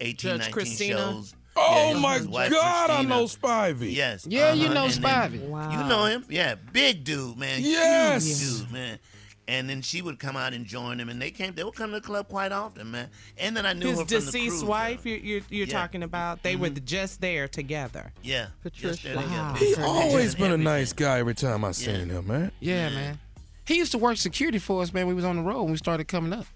18, 0.00 0.16
Judge 0.16 0.38
19 0.40 0.52
Cristina? 0.52 0.98
shows. 0.98 1.34
Oh 1.56 1.92
Yeah, 1.92 1.98
my 1.98 2.18
his 2.18 2.28
wife, 2.28 2.50
God, 2.50 2.90
I 2.90 3.02
know 3.02 3.24
Spivey. 3.24 3.94
Yes. 3.94 4.26
Yeah, 4.26 4.52
you 4.52 4.66
uh-huh, 4.66 4.74
know 4.74 4.84
and 4.84 4.92
Spivey. 4.92 5.48
Wow. 5.48 5.70
You 5.70 5.88
know 5.88 6.04
him? 6.06 6.24
Yeah, 6.28 6.54
big 6.54 7.04
dude, 7.04 7.36
man. 7.36 7.60
Yes. 7.62 8.24
Huge 8.26 8.60
dude, 8.60 8.72
man. 8.72 8.98
And 9.48 9.68
then 9.68 9.82
she 9.82 10.02
would 10.02 10.20
come 10.20 10.36
out 10.36 10.52
and 10.52 10.64
join 10.64 10.98
them, 10.98 11.08
and 11.08 11.20
they 11.20 11.32
came. 11.32 11.54
They 11.54 11.64
would 11.64 11.74
come 11.74 11.90
to 11.90 11.96
the 11.96 12.00
club 12.00 12.28
quite 12.28 12.52
often, 12.52 12.92
man. 12.92 13.08
And 13.36 13.56
then 13.56 13.66
I 13.66 13.72
knew 13.72 13.88
His 13.88 13.98
her 13.98 14.04
from 14.04 14.06
the 14.06 14.20
deceased 14.20 14.48
cruise, 14.50 14.64
wife, 14.64 15.02
though. 15.02 15.10
you, 15.10 15.16
you, 15.16 15.42
you're 15.50 15.66
Yeah. 15.66 15.72
talking 15.72 16.04
about, 16.04 16.44
they 16.44 16.54
were 16.54 16.68
mm-hmm. 16.68 16.84
just 16.84 17.20
there 17.20 17.48
together. 17.48 18.12
Yeah, 18.22 18.46
Patricia. 18.62 19.08
together. 19.08 19.26
Wow. 19.26 19.54
He 19.58 19.74
always 19.82 20.36
been 20.36 20.52
a 20.52 20.56
nice 20.56 20.92
guy 20.92 21.18
every 21.18 21.34
time 21.34 21.64
I 21.64 21.72
seen 21.72 22.08
him, 22.08 22.26
man. 22.28 22.52
Yeah, 22.60 22.88
man. 22.90 23.18
He 23.66 23.76
used 23.76 23.92
to 23.92 23.98
work 23.98 24.16
security 24.16 24.58
for 24.58 24.80
us, 24.82 24.92
man. 24.94 25.06
We 25.08 25.14
was 25.14 25.24
on 25.24 25.36
the 25.36 25.42
road 25.42 25.62
when 25.64 25.72
we 25.72 25.76
started 25.76 26.06
coming 26.06 26.32
up. 26.32 26.46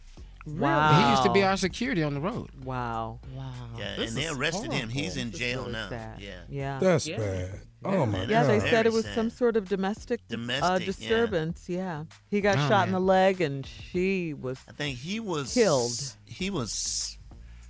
Wow. 0.46 1.02
He 1.02 1.10
used 1.10 1.22
to 1.24 1.32
be 1.32 1.42
our 1.42 1.56
security 1.56 2.04
on 2.04 2.14
the 2.14 2.20
road. 2.20 2.50
Wow. 2.64 3.18
Wow. 3.34 3.52
Yeah, 3.76 3.96
This 3.96 4.10
and 4.10 4.18
they 4.18 4.26
is 4.26 4.36
arrested 4.36 4.72
him. 4.72 4.88
He's 4.88 5.16
in 5.16 5.32
jail 5.32 5.62
really 5.62 5.72
now. 5.72 5.88
sad. 5.88 6.20
Yeah. 6.20 6.30
Yeah. 6.48 6.78
That's 6.80 7.06
Yeah. 7.08 7.16
bad. 7.18 7.60
Oh 7.86 8.06
my 8.06 8.18
man, 8.18 8.28
Yeah, 8.28 8.42
God. 8.42 8.50
they 8.50 8.58
Very 8.58 8.70
said 8.70 8.86
it 8.86 8.92
was 8.92 9.04
sad. 9.04 9.14
some 9.14 9.30
sort 9.30 9.56
of 9.56 9.68
domestic, 9.68 10.20
uh, 10.20 10.24
Domestic, 10.30 10.80
yeah. 10.80 10.86
disturbance. 10.86 11.64
Yeah. 11.68 12.04
He 12.30 12.40
got 12.40 12.58
Oh, 12.58 12.68
shot 12.68 12.86
in 12.86 12.92
the 12.92 13.00
leg 13.00 13.40
and 13.40 13.66
she 13.66 14.34
was 14.34 14.58
I 14.68 14.72
think 14.72 14.98
he 14.98 15.20
was 15.20 15.54
Killed. 15.54 16.14
He 16.24 16.50
was 16.50 17.16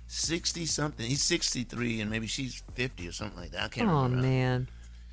sixty 0.07 0.65
something. 0.65 1.05
He's 1.05 1.21
sixty 1.23 1.63
three, 1.63 2.01
and 2.01 2.09
maybe 2.09 2.27
she's 2.27 2.63
fifty 2.73 3.07
or 3.07 3.11
something 3.11 3.39
like 3.39 3.51
that. 3.51 3.63
I 3.63 3.67
can't 3.67 3.89
Oh 3.89 4.03
remember. 4.03 4.21
man. 4.27 4.67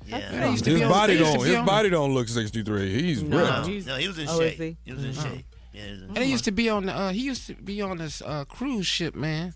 Yeah. 0.05 0.17
Yeah, 0.17 0.45
he 0.45 0.51
used 0.51 0.63
to 0.65 0.69
His 0.71 0.79
be 0.79 0.83
on- 0.85 0.91
body 0.91 1.13
he 1.13 1.19
used 1.19 1.31
to 1.31 1.37
don't. 1.39 1.47
His 1.47 1.55
on- 1.55 1.65
body 1.65 1.89
don't 1.89 2.13
look 2.13 2.27
63. 2.27 3.01
He's 3.01 3.23
No. 3.23 3.37
ripped. 3.37 3.49
No, 3.49 3.63
he's- 3.73 3.85
no, 3.87 3.95
he 3.97 4.07
was 4.07 4.17
in 4.19 4.27
Oh, 4.29 4.39
is 4.39 4.51
shape. 4.51 4.59
he? 4.59 4.77
He 4.85 4.93
was 4.93 5.03
in 5.03 5.09
Oh. 5.17 5.23
shape. 5.23 5.45
Yeah, 5.73 5.81
he 5.83 5.89
in 5.89 6.03
And 6.03 6.17
he 6.19 6.25
used 6.25 6.43
to 6.45 6.51
be 6.51 6.69
on. 6.69 6.85
the, 6.85 6.93
Uh, 6.95 7.11
he 7.11 7.21
used 7.21 7.47
to 7.47 7.55
be 7.55 7.81
on 7.81 7.97
this 7.97 8.21
uh, 8.21 8.45
cruise 8.45 8.85
ship, 8.85 9.15
man. 9.15 9.53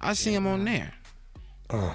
I 0.00 0.14
see 0.14 0.32
him 0.34 0.46
on 0.46 0.64
there. 0.64 0.94
Oh, 1.70 1.94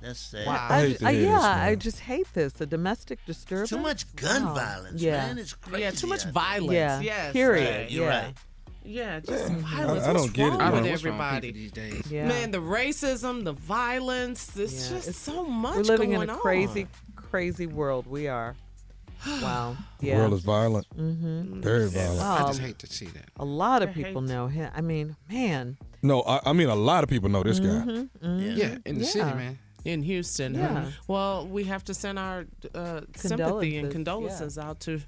That's 0.00 0.20
sad. 0.20 0.46
I, 0.46 0.80
hate 0.88 1.02
I- 1.02 1.12
hear 1.12 1.20
this, 1.22 1.28
yeah, 1.28 1.38
man. 1.38 1.58
I 1.68 1.74
just 1.74 2.00
hate 2.00 2.32
this. 2.34 2.52
The 2.52 2.66
domestic 2.66 3.18
disturbance. 3.26 3.70
Too 3.70 3.78
much 3.78 4.14
gun 4.16 4.44
Wow. 4.46 4.54
violence, 4.54 5.02
yeah. 5.02 5.26
man. 5.26 5.38
It's 5.38 5.54
crazy. 5.54 5.82
Yeah, 5.82 5.90
too 5.90 6.06
much 6.06 6.24
violence. 6.26 6.72
Yeah. 6.72 7.00
Yes. 7.00 7.32
Period. 7.32 7.76
Right, 7.76 7.90
you're 7.90 8.04
yeah. 8.06 8.24
right. 8.26 8.34
Yeah, 8.84 9.20
just 9.20 9.52
violence. 9.52 10.04
I 10.06 10.12
What's 10.12 10.22
don't 10.24 10.32
get 10.32 10.46
it, 10.46 10.48
wrong 10.50 10.58
man. 10.58 10.72
with 10.82 10.90
What's 10.90 11.04
wrong 11.04 11.18
with 11.18 11.26
everybody 11.26 11.52
these 11.52 11.72
days? 11.72 12.10
Yeah. 12.10 12.26
Man, 12.28 12.52
the 12.52 12.58
racism, 12.58 13.44
the 13.44 13.52
violence, 13.52 14.56
it's 14.56 14.72
Yeah, 14.90 14.96
just 14.96 15.08
it's- 15.08 15.16
so 15.16 15.44
much 15.44 15.76
We're 15.76 15.82
living 15.82 16.10
going 16.10 16.22
in 16.22 16.30
a 16.30 16.34
on. 16.34 16.38
crazy, 16.40 16.86
crazy 17.16 17.66
world. 17.66 18.06
We 18.06 18.28
are. 18.28 18.54
Wow. 19.42 19.76
The 19.98 20.06
Yeah. 20.06 20.18
world 20.18 20.32
is 20.34 20.42
violent. 20.42 20.86
Mm-hmm. 20.96 21.60
Very 21.60 21.88
violent. 21.88 22.20
I 22.22 22.46
just 22.46 22.60
Um, 22.60 22.66
hate 22.66 22.78
to 22.78 22.86
see 22.86 23.06
that. 23.06 23.28
A 23.36 23.44
lot 23.44 23.82
of 23.82 23.90
I 23.90 23.92
people 23.92 24.20
know 24.22 24.46
him. 24.46 24.70
I 24.74 24.80
mean, 24.80 25.16
man. 25.28 25.76
No, 26.02 26.22
I, 26.22 26.40
I 26.46 26.52
mean 26.52 26.68
a 26.68 26.76
lot 26.76 27.02
of 27.02 27.10
people 27.10 27.28
know 27.28 27.42
this 27.42 27.58
guy. 27.58 27.66
Mhm, 27.66 28.08
mhm. 28.22 28.56
Yeah, 28.56 28.78
in 28.86 28.98
the 29.00 29.04
city, 29.04 29.24
man. 29.34 29.58
In 29.88 30.02
Houston. 30.02 30.54
Yeah. 30.54 30.90
Well, 31.06 31.46
we 31.46 31.64
have 31.64 31.82
to 31.84 31.94
send 31.94 32.18
our 32.18 32.44
uh, 32.74 33.00
sympathy 33.16 33.78
and 33.78 33.90
condolences 33.90 34.58
out 34.58 34.80
to 34.80 35.00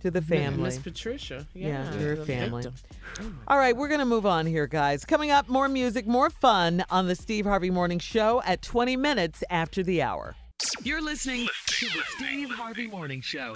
To 0.00 0.10
the 0.10 0.20
family. 0.22 0.64
Miss 0.64 0.78
Patricia. 0.78 1.46
Yeah, 1.54 1.84
Yeah, 1.84 1.90
to 1.90 1.98
her 1.98 2.16
family. 2.16 2.62
victim. 2.62 3.40
All 3.48 3.56
right, 3.58 3.76
we're 3.76 3.88
going 3.88 4.00
to 4.00 4.06
move 4.06 4.26
on 4.26 4.46
here, 4.46 4.66
guys. 4.66 5.04
Coming 5.04 5.30
up, 5.30 5.48
more 5.48 5.68
music, 5.68 6.06
more 6.06 6.28
fun 6.30 6.84
on 6.90 7.06
the 7.06 7.14
Steve 7.14 7.44
Harvey 7.46 7.70
Morning 7.70 7.98
Show 7.98 8.42
at 8.44 8.62
20 8.62 8.96
minutes 8.96 9.44
after 9.50 9.82
the 9.82 10.02
hour. 10.02 10.34
You're 10.82 11.02
listening 11.02 11.48
to 11.66 11.86
the 11.86 12.02
Steve 12.16 12.50
Harvey 12.50 12.86
Morning 12.86 13.20
Show. 13.20 13.52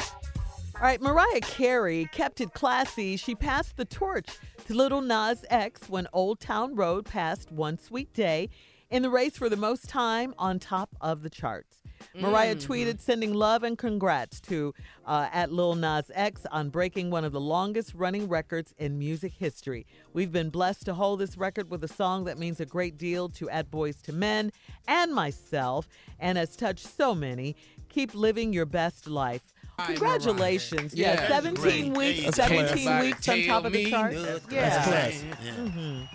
All 0.00 0.86
right, 0.86 1.00
Mariah 1.02 1.40
Carey 1.42 2.08
kept 2.12 2.40
it 2.40 2.54
classy. 2.54 3.16
She 3.18 3.34
passed 3.34 3.76
the 3.76 3.84
torch 3.84 4.28
to 4.66 4.74
Lil 4.74 5.02
Nas 5.02 5.44
X 5.50 5.88
when 5.90 6.06
Old 6.14 6.40
Town 6.40 6.74
Road 6.74 7.04
passed 7.04 7.52
One 7.52 7.76
Sweet 7.76 8.12
Day 8.14 8.48
in 8.90 9.02
the 9.02 9.10
race 9.10 9.36
for 9.36 9.48
the 9.48 9.56
most 9.56 9.88
time 9.88 10.34
on 10.38 10.58
top 10.58 10.90
of 11.00 11.22
the 11.22 11.30
charts. 11.30 11.76
Mariah 12.14 12.56
tweeted 12.56 12.98
sending 13.00 13.34
love 13.34 13.62
and 13.62 13.76
congrats 13.76 14.40
to 14.40 14.72
uh, 15.06 15.28
at 15.32 15.52
Lil 15.52 15.74
Nas 15.74 16.10
X 16.14 16.46
on 16.50 16.70
breaking 16.70 17.10
one 17.10 17.24
of 17.24 17.32
the 17.32 17.40
longest 17.40 17.92
running 17.94 18.26
records 18.28 18.74
in 18.78 18.98
music 18.98 19.32
history. 19.38 19.86
We've 20.14 20.32
been 20.32 20.48
blessed 20.50 20.86
to 20.86 20.94
hold 20.94 21.20
this 21.20 21.36
record 21.36 21.70
with 21.70 21.84
a 21.84 21.88
song 21.88 22.24
that 22.24 22.38
means 22.38 22.58
a 22.58 22.64
great 22.66 22.96
deal 22.96 23.28
to 23.30 23.50
At 23.50 23.70
Boyz 23.70 23.96
II 24.08 24.14
Men 24.14 24.50
and 24.88 25.14
myself 25.14 25.88
and 26.18 26.38
has 26.38 26.56
touched 26.56 26.86
so 26.86 27.14
many. 27.14 27.54
Keep 27.90 28.14
living 28.14 28.52
your 28.52 28.66
best 28.66 29.06
life. 29.06 29.42
Congratulations. 29.78 30.94
Yeah, 30.94 31.14
Yeah. 31.14 31.28
17 31.28 31.92
Great. 31.92 32.16
weeks, 32.16 32.24
That's 32.24 32.36
17 32.48 32.84
class. 32.84 33.02
weeks 33.04 33.28
on 33.28 33.42
top 33.44 33.64
of 33.66 33.72
the 33.72 33.84
me 33.84 33.90
charts. 33.90 34.16
nothing. 34.16 34.54
Yeah. 34.54 34.68
That's 34.70 34.88
classy. 34.88 35.26
Yeah. 35.44 35.52
Mhm. 35.52 36.08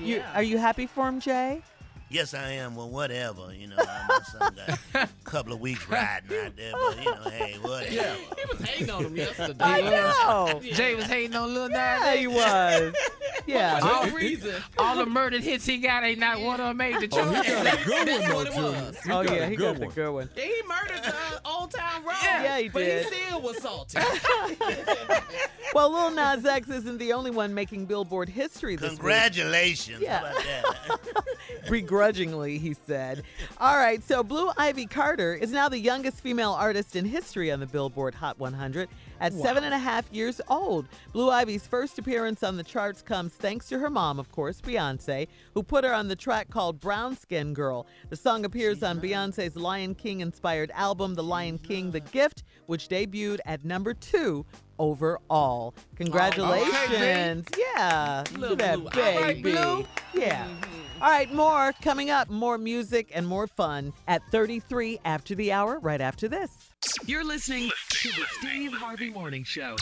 You, 0.00 0.22
are 0.34 0.42
you 0.42 0.58
happy 0.58 0.86
for 0.86 1.06
him, 1.08 1.20
Jay? 1.20 1.62
Yes, 2.08 2.34
I 2.34 2.50
am. 2.52 2.76
Well, 2.76 2.88
whatever. 2.88 3.52
You 3.52 3.66
know, 3.66 3.76
my 3.76 4.20
son 4.30 4.54
got 4.54 4.78
a 4.94 5.08
couple 5.24 5.52
of 5.52 5.60
weeks 5.60 5.88
riding 5.88 6.38
out 6.38 6.56
there, 6.56 6.72
but 6.72 6.98
you 6.98 7.04
know, 7.04 7.30
hey, 7.30 7.54
whatever. 7.60 7.90
He 7.90 8.46
was 8.48 8.60
hating 8.60 8.90
on 8.90 9.04
him 9.06 9.16
yesterday. 9.16 9.56
I 9.58 9.80
know. 9.80 10.60
Jay 10.62 10.94
was 10.94 11.06
hating 11.06 11.34
on 11.34 11.52
Lil 11.52 11.68
Nas 11.68 11.74
Yeah, 11.76 12.14
he 12.14 12.26
was. 12.28 12.94
Yeah. 13.46 13.78
For 13.78 13.86
All, 13.86 14.06
no 14.06 14.14
reason. 14.16 14.54
all 14.76 14.96
the 14.96 15.06
murdered 15.06 15.42
hits 15.42 15.64
he 15.66 15.78
got 15.78 16.02
ain't 16.02 16.18
not 16.18 16.40
one 16.40 16.58
of 16.60 16.66
them 16.66 16.76
made 16.78 16.96
the 16.96 17.08
Oh, 17.12 17.28
he 17.28 17.34
got 17.34 17.46
a 17.80 17.84
good 17.84 18.08
That's 18.08 18.22
one, 18.24 18.34
what 18.34 18.44
though, 18.44 18.50
it 18.50 18.54
Junior. 18.54 18.80
was. 18.86 18.98
He 19.04 19.10
oh, 19.12 19.22
got 19.24 19.36
yeah, 19.36 19.42
a 19.44 19.46
he 19.48 19.56
good 19.56 19.78
got 19.78 19.88
the 19.88 19.94
good 19.94 20.12
one. 20.12 20.30
Yeah, 20.36 20.44
he 20.44 20.62
murdered 20.66 21.04
the 21.04 21.14
Old 21.44 21.70
Town 21.70 22.04
Road. 22.04 22.14
Yeah, 22.24 22.58
he 22.58 22.68
but 22.68 22.82
he 22.82 23.02
still 23.04 23.40
was 23.40 23.58
salty. 23.62 23.98
Well, 25.76 25.92
Lil 25.92 26.12
Nas 26.12 26.46
X 26.46 26.70
isn't 26.70 26.96
the 26.96 27.12
only 27.12 27.30
one 27.30 27.52
making 27.52 27.84
Billboard 27.84 28.30
history 28.30 28.76
this 28.76 28.92
week. 28.92 28.98
Congratulations. 28.98 30.00
Yeah. 30.00 30.20
How 30.20 30.30
about 30.30 31.04
that? 31.04 31.70
Begrudgingly, 31.70 32.56
he 32.56 32.72
said. 32.72 33.24
All 33.60 33.76
right, 33.76 34.02
so 34.02 34.22
Blue 34.22 34.50
Ivy 34.56 34.86
Carter 34.86 35.34
is 35.34 35.52
now 35.52 35.68
the 35.68 35.78
youngest 35.78 36.22
female 36.22 36.52
artist 36.52 36.96
in 36.96 37.04
history 37.04 37.52
on 37.52 37.60
the 37.60 37.66
Billboard 37.66 38.14
Hot 38.14 38.38
100 38.38 38.88
at 39.20 39.34
seven 39.34 39.64
and 39.64 39.74
a 39.74 39.78
half 39.78 40.10
years 40.10 40.40
old. 40.48 40.88
Blue 41.12 41.28
Ivy's 41.28 41.66
first 41.66 41.98
appearance 41.98 42.42
on 42.42 42.56
the 42.56 42.64
charts 42.64 43.02
comes 43.02 43.34
thanks 43.34 43.68
to 43.68 43.78
her 43.78 43.90
mom, 43.90 44.18
of 44.18 44.32
course, 44.32 44.62
Beyonce, 44.62 45.28
who 45.52 45.62
put 45.62 45.84
her 45.84 45.92
on 45.92 46.08
the 46.08 46.16
track 46.16 46.48
called 46.48 46.80
Brown 46.80 47.14
Skin 47.18 47.52
Girl. 47.52 47.86
The 48.08 48.16
song 48.16 48.46
appears 48.46 48.82
on 48.82 48.98
Beyonce's 48.98 49.56
Lion 49.56 49.94
King 49.94 50.20
inspired 50.20 50.70
album, 50.72 51.14
The 51.14 51.22
Lion 51.22 51.58
King 51.58 51.90
The 51.90 52.00
Gift, 52.00 52.44
which 52.64 52.88
debuted 52.88 53.40
at 53.44 53.62
number 53.62 53.92
two 53.92 54.46
overall. 54.78 55.74
Congratulations. 55.96 57.46
yeah. 57.56 58.24
Look 58.34 58.60
Little 58.60 58.62
at 58.62 58.78
Blue. 58.80 58.90
that 58.90 59.16
All 59.16 59.22
right, 59.22 59.42
baby. 59.42 59.52
Blue. 59.52 59.84
Yeah. 60.14 60.46
All 61.00 61.10
right, 61.10 61.32
more 61.32 61.72
coming 61.82 62.08
up. 62.10 62.30
More 62.30 62.56
music 62.56 63.10
and 63.14 63.26
more 63.26 63.46
fun 63.46 63.92
at 64.08 64.22
33 64.30 64.98
after 65.04 65.34
the 65.34 65.52
hour, 65.52 65.78
right 65.80 66.00
after 66.00 66.26
this. 66.26 66.50
You're 67.04 67.24
listening 67.24 67.70
to 67.90 68.08
the 68.08 68.24
Steve 68.38 68.72
Harvey 68.72 69.10
Morning 69.10 69.44
Show. 69.44 69.76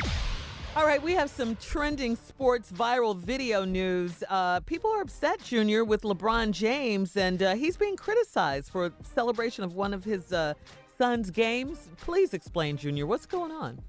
All 0.76 0.84
right, 0.84 1.00
we 1.00 1.12
have 1.12 1.30
some 1.30 1.54
trending 1.56 2.16
sports 2.16 2.72
viral 2.72 3.16
video 3.16 3.64
news. 3.64 4.24
Uh, 4.28 4.58
people 4.60 4.90
are 4.90 5.02
upset, 5.02 5.40
Junior, 5.40 5.84
with 5.84 6.02
LeBron 6.02 6.50
James, 6.50 7.16
and 7.16 7.40
uh, 7.40 7.54
he's 7.54 7.76
being 7.76 7.94
criticized 7.96 8.70
for 8.72 8.92
celebration 9.14 9.62
of 9.62 9.74
one 9.74 9.94
of 9.94 10.02
his 10.02 10.32
uh, 10.32 10.54
son's 10.98 11.30
games. 11.30 11.88
Please 11.98 12.34
explain, 12.34 12.76
Junior, 12.76 13.06
what's 13.06 13.24
going 13.24 13.52
on? 13.52 13.80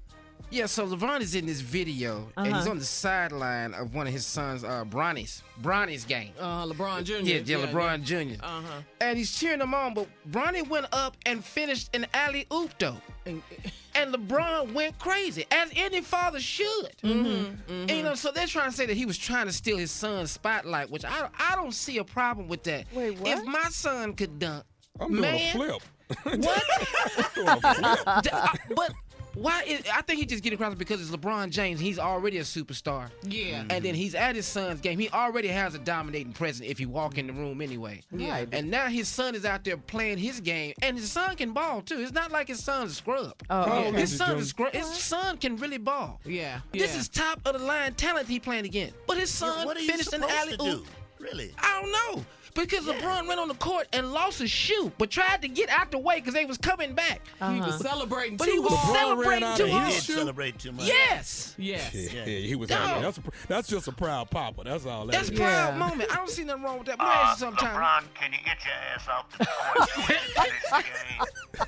Yeah, 0.48 0.66
so 0.66 0.86
LeBron 0.86 1.20
is 1.22 1.34
in 1.34 1.44
this 1.44 1.60
video, 1.60 2.28
and 2.36 2.46
he's 2.46 2.54
Uh-huh. 2.54 2.70
on 2.70 2.78
the 2.78 2.84
sideline 2.84 3.74
of 3.74 3.94
one 3.94 4.06
of 4.06 4.12
his 4.12 4.24
sons, 4.24 4.62
uh, 4.62 4.84
Bronny's, 4.84 5.42
Bronny's 5.60 6.04
game. 6.04 6.32
Uh, 6.38 6.64
LeBron 6.66 7.02
Jr. 7.02 7.14
Yeah, 7.16 7.40
yeah, 7.44 7.66
LeBron 7.66 8.02
Jr. 8.04 8.40
Uh 8.44 8.62
huh. 8.62 8.80
And 9.00 9.18
he's 9.18 9.36
cheering 9.36 9.60
him 9.60 9.74
on, 9.74 9.92
but 9.94 10.06
Bronny 10.30 10.66
went 10.66 10.86
up 10.92 11.16
and 11.26 11.44
finished 11.44 11.90
an 11.94 12.06
alley 12.14 12.46
oop 12.54 12.70
though. 12.78 12.96
And, 13.26 13.42
And 13.96 14.14
LeBron 14.14 14.74
went 14.74 14.98
crazy, 14.98 15.46
as 15.50 15.70
any 15.74 16.02
father 16.02 16.38
should. 16.38 16.92
Mm-hmm. 17.02 17.72
And, 17.72 17.90
you 17.90 18.02
know, 18.02 18.14
so 18.14 18.30
they're 18.30 18.46
trying 18.46 18.70
to 18.70 18.76
say 18.76 18.84
that 18.84 18.94
he 18.96 19.06
was 19.06 19.16
trying 19.16 19.46
to 19.46 19.52
steal 19.54 19.78
his 19.78 19.90
son's 19.90 20.30
spotlight, 20.30 20.90
which 20.90 21.02
I, 21.06 21.28
I 21.38 21.56
don't 21.56 21.72
see 21.72 21.96
a 21.96 22.04
problem 22.04 22.46
with 22.46 22.62
that. 22.64 22.84
Wait, 22.92 23.18
what? 23.18 23.38
If 23.38 23.44
my 23.46 23.64
son 23.70 24.12
could 24.12 24.38
dunk, 24.38 24.64
I'm 25.00 25.08
doing 25.12 25.20
man, 25.22 25.34
a 25.34 25.50
flip. 25.52 25.82
what? 26.24 26.42
Doing 26.42 27.48
a 27.48 27.60
flip. 27.60 28.22
D- 28.22 28.30
uh, 28.32 28.48
but 28.76 28.92
why? 29.36 29.62
Is, 29.66 29.82
I 29.92 30.02
think 30.02 30.18
he 30.18 30.26
just 30.26 30.42
getting 30.42 30.58
across 30.58 30.74
because 30.74 31.00
it's 31.00 31.10
LeBron 31.10 31.50
James. 31.50 31.78
He's 31.78 31.98
already 31.98 32.38
a 32.38 32.42
superstar. 32.42 33.10
yeah. 33.22 33.64
And 33.68 33.84
then 33.84 33.94
he's 33.94 34.14
at 34.14 34.34
his 34.34 34.46
son's 34.46 34.80
game. 34.80 34.98
He 34.98 35.08
already 35.10 35.48
has 35.48 35.74
a 35.74 35.78
dominating 35.78 36.32
presence 36.32 36.68
if 36.68 36.80
you 36.80 36.88
walk 36.88 37.18
in 37.18 37.26
the 37.26 37.32
room 37.32 37.60
anyway. 37.60 38.02
Yeah. 38.10 38.44
And 38.52 38.70
now 38.70 38.86
his 38.86 39.08
son 39.08 39.34
is 39.34 39.44
out 39.44 39.64
there 39.64 39.76
playing 39.76 40.18
his 40.18 40.40
game, 40.40 40.74
and 40.82 40.96
his 40.96 41.12
son 41.12 41.36
can 41.36 41.52
ball 41.52 41.82
too. 41.82 42.00
It's 42.00 42.12
not 42.12 42.32
like 42.32 42.48
his 42.48 42.62
son's 42.64 42.92
a 42.92 42.94
scrub. 42.94 43.34
Oh, 43.50 43.62
How 43.62 43.78
okay. 43.78 44.00
His 44.00 44.12
is 44.12 44.12
he, 44.12 44.16
son 44.26 44.38
is 44.38 44.48
scrub. 44.48 44.72
His 44.72 44.86
son 44.86 45.36
can 45.36 45.56
really 45.56 45.78
ball. 45.78 46.20
Yeah. 46.24 46.60
This 46.72 46.94
yeah. 46.94 47.00
is 47.00 47.08
top 47.08 47.40
of 47.44 47.58
the 47.58 47.64
line 47.64 47.94
talent 47.94 48.28
he 48.28 48.40
playing 48.40 48.64
against. 48.64 48.94
But 49.06 49.18
his 49.18 49.30
son 49.30 49.66
what 49.66 49.76
are 49.76 49.80
you 49.80 49.90
finished 49.90 50.12
an 50.12 50.24
alley 50.24 50.52
to 50.52 50.56
do? 50.56 50.64
oop. 50.64 50.86
Really? 51.18 51.52
I 51.58 51.80
don't 51.80 52.16
know. 52.16 52.24
Because 52.56 52.84
LeBron 52.86 53.28
went 53.28 53.38
on 53.38 53.48
the 53.48 53.54
court 53.54 53.86
and 53.92 54.12
lost 54.12 54.38
his 54.40 54.50
shoe, 54.50 54.90
but 54.98 55.10
tried 55.10 55.42
to 55.42 55.48
get 55.48 55.68
out 55.68 55.90
the 55.90 55.98
way 55.98 56.16
because 56.16 56.34
they 56.34 56.44
was 56.46 56.56
coming 56.58 56.94
back. 56.94 57.20
He 57.38 57.44
Uh-huh. 57.44 57.66
was 57.66 57.78
celebrating 57.80 58.36
But 58.38 58.46
too 58.46 58.52
he 58.52 58.58
was 58.58 58.72
hard. 58.72 58.96
LeBron 58.96 59.00
celebrating 59.00 59.30
ran 59.30 59.42
out 59.44 59.56
too 59.58 59.62
of 59.64 59.68
He 59.68 59.74
hard. 59.76 59.92
did 59.92 60.02
celebrate 60.02 60.58
too 60.58 60.72
much. 60.72 60.86
Yes. 60.86 61.54
Yes. 61.58 61.94
Yeah, 61.94 62.24
yeah, 62.24 62.38
he 62.38 62.54
was 62.56 62.70
happy. 62.70 63.02
That's, 63.02 63.18
a, 63.18 63.22
that's 63.46 63.68
just 63.68 63.88
a 63.88 63.92
proud 63.92 64.30
papa. 64.30 64.62
That's 64.64 64.86
all 64.86 65.06
that 65.06 65.12
That's 65.12 65.30
is. 65.30 65.38
proud 65.38 65.72
Yeah. 65.74 65.78
moment. 65.78 66.10
I 66.12 66.16
don't 66.16 66.30
see 66.30 66.44
nothing 66.44 66.62
wrong 66.62 66.78
with 66.78 66.86
that. 66.88 66.98
But 66.98 67.06
Uh, 67.06 67.10
I 67.10 67.34
sometime. 67.36 67.74
LeBron, 67.76 68.14
can 68.14 68.32
you 68.32 68.38
get 68.44 68.56
your 68.64 68.74
ass 68.94 69.06
off 69.08 69.30
the 69.38 69.44
court? 69.46 69.88
and 69.96 70.04
finish 70.04 70.32
this 70.34 70.82
game? 70.82 71.66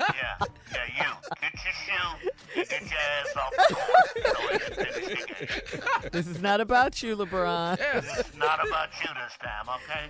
yeah, 0.00 0.46
yeah, 0.72 0.86
you. 0.98 1.12
Get 1.40 1.52
your 1.64 1.72
shoe 1.72 2.30
get 2.54 2.80
your 2.82 2.98
ass 2.98 3.36
off 3.36 3.52
the 3.68 3.74
court 3.74 4.62
so 4.62 4.82
finish 4.84 5.20
the 5.20 5.26
game. 6.02 6.10
This 6.12 6.26
is 6.26 6.40
not 6.40 6.60
about 6.60 7.02
you, 7.02 7.16
LeBron. 7.16 7.78
It's 7.94 8.34
not 8.36 8.66
about 8.66 8.88
you 9.02 9.08
this 9.14 9.36
time, 9.42 9.68
okay? 9.68 10.08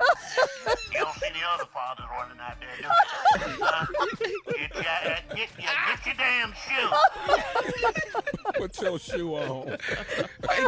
You 0.92 1.00
don't 1.00 1.14
see 1.14 1.28
the 1.30 1.44
other 1.54 1.66
fathers 1.72 2.06
running 2.10 2.40
out 2.40 2.56
there, 2.60 2.76
do 2.76 2.82
you? 2.82 2.88
Huh? 3.62 3.86
Get 4.52 4.74
your, 4.74 4.82
uh, 4.82 5.34
get, 5.34 5.48
yeah, 5.58 5.96
get 5.96 6.06
your 6.06 6.14
damn 6.16 6.52
shoe. 6.52 6.90
Put 8.58 8.80
your 8.80 8.98
shoe 8.98 9.34
on. 9.34 9.78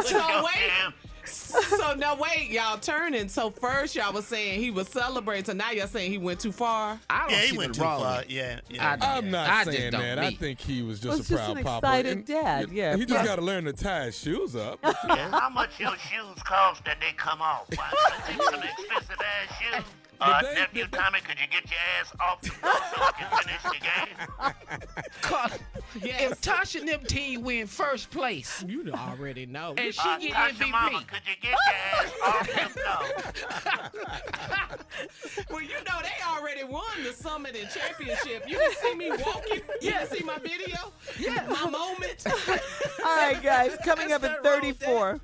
So 0.03 0.17
Your 0.17 0.43
wait. 0.43 0.53
damn- 0.55 0.93
So 1.79 1.93
now 1.95 2.15
wait, 2.15 2.49
y'all 2.51 2.77
turning. 2.77 3.27
So 3.29 3.49
first 3.51 3.95
y'all 3.95 4.13
was 4.13 4.25
saying 4.27 4.59
he 4.59 4.69
was 4.69 4.87
celebrating. 4.89 5.45
So 5.45 5.53
now 5.53 5.71
y'all 5.71 5.87
saying 5.87 6.11
he 6.11 6.17
went 6.17 6.39
too 6.39 6.51
far. 6.51 6.99
I 7.09 7.21
don't 7.21 7.31
Yeah, 7.31 7.41
see 7.41 7.47
he 7.51 7.57
went 7.57 7.75
too 7.75 7.81
wrong 7.81 8.01
far. 8.01 8.23
Yeah, 8.27 8.59
yeah. 8.69 8.97
I- 9.01 9.17
I'm 9.17 9.31
not 9.31 9.49
I 9.49 9.63
saying 9.63 9.91
don't 9.91 10.01
that. 10.01 10.19
I 10.19 10.31
think 10.31 10.59
he 10.59 10.81
was 10.81 10.99
just 10.99 11.19
it's 11.21 11.29
a 11.29 11.33
just 11.33 11.43
proud 11.45 11.57
an 11.57 11.63
papa. 11.63 11.87
excited 11.87 12.11
And- 12.17 12.25
dad, 12.25 12.71
yeah. 12.71 12.95
He 12.97 13.05
just 13.05 13.25
got 13.25 13.37
to 13.37 13.41
learn 13.41 13.65
to 13.65 13.73
tie 13.73 14.05
his 14.05 14.17
shoes 14.19 14.55
up. 14.55 14.79
Yeah, 15.07 15.31
how 15.31 15.49
much 15.49 15.79
your 15.79 15.95
shoes 15.97 16.41
cost 16.43 16.83
that 16.85 16.97
they 16.99 17.13
come 17.17 17.41
off? 17.41 17.65
Why, 17.75 17.89
they 18.27 18.33
some 18.35 18.61
expensive 18.61 19.17
ass 19.19 19.57
shoes. 19.59 19.83
Uh, 20.21 20.41
they- 20.41 20.53
nephew 20.55 20.85
Tommy, 20.91 21.19
could 21.21 21.39
you 21.39 21.47
get 21.47 21.63
your 21.69 21.79
ass 21.99 22.13
off 22.19 22.41
the 22.41 22.49
floor 22.49 22.73
so 22.73 23.01
we 23.05 23.11
can 23.13 23.29
finish 23.39 23.63
the 23.63 23.79
game? 23.79 25.53
Yes. 26.03 26.31
If 26.33 26.41
Tasha 26.41 26.81
and 26.81 26.87
them 26.87 27.01
team 27.01 27.41
win 27.41 27.65
first 27.65 28.11
place, 28.11 28.63
You 28.67 28.91
already 28.93 29.47
know. 29.47 29.73
and 29.75 29.91
she 29.93 29.99
Uh, 30.07 30.19
get 30.19 30.33
Tasha 30.33 30.51
MVP, 30.53 30.69
Mama, 30.71 31.03
could 31.07 31.21
you 31.25 31.35
get 31.41 31.51
your 31.51 31.73
ass 31.73 32.13
off 32.23 32.47
the 32.47 32.69
floor? 33.79 33.79
well, 35.49 35.61
you 35.61 35.73
know 35.87 35.99
they 36.03 36.23
already 36.27 36.63
won 36.63 36.83
the 37.03 37.11
summit 37.11 37.55
and 37.59 37.67
championship. 37.71 38.47
You 38.47 38.57
didn't 38.59 38.77
see 38.77 38.95
me 38.95 39.09
walking. 39.09 39.61
You 39.81 39.91
didn't 39.91 40.09
see 40.11 40.23
my 40.23 40.37
video. 40.37 40.93
Yeah, 41.19 41.43
my 41.49 41.69
moment. 41.69 42.23
All 43.03 43.15
right, 43.15 43.41
guys, 43.41 43.75
coming 43.83 44.11
up 44.11 44.23
at 44.23 44.43
34. 44.43 45.19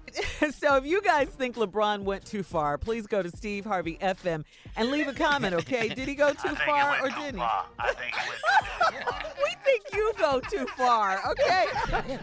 so 0.52 0.76
if 0.78 0.86
you 0.86 1.02
guys 1.04 1.28
think 1.30 1.56
LeBron 1.58 2.02
went 2.02 2.26
too 2.26 2.42
far, 2.44 2.78
please 2.80 3.06
go 3.06 3.22
to 3.22 3.30
Steve 3.30 3.66
Harvey 3.66 3.98
FM 4.02 4.44
and 4.76 4.85
leave 4.90 5.08
a 5.08 5.14
comment, 5.14 5.54
okay? 5.54 5.90
Did 5.96 6.08
he 6.08 6.16
go 6.16 6.34
too 6.34 6.56
far 6.56 7.02
or 7.02 7.10
didn't 7.10 7.40
he? 7.40 7.46
I 7.80 7.94
think 7.94 8.16
it 8.16 8.24
went 8.30 9.36
we 9.44 9.52
think 9.64 9.84
you 9.94 10.14
go 10.18 10.40
too 10.40 10.66
far, 10.78 11.22
okay? 11.32 11.66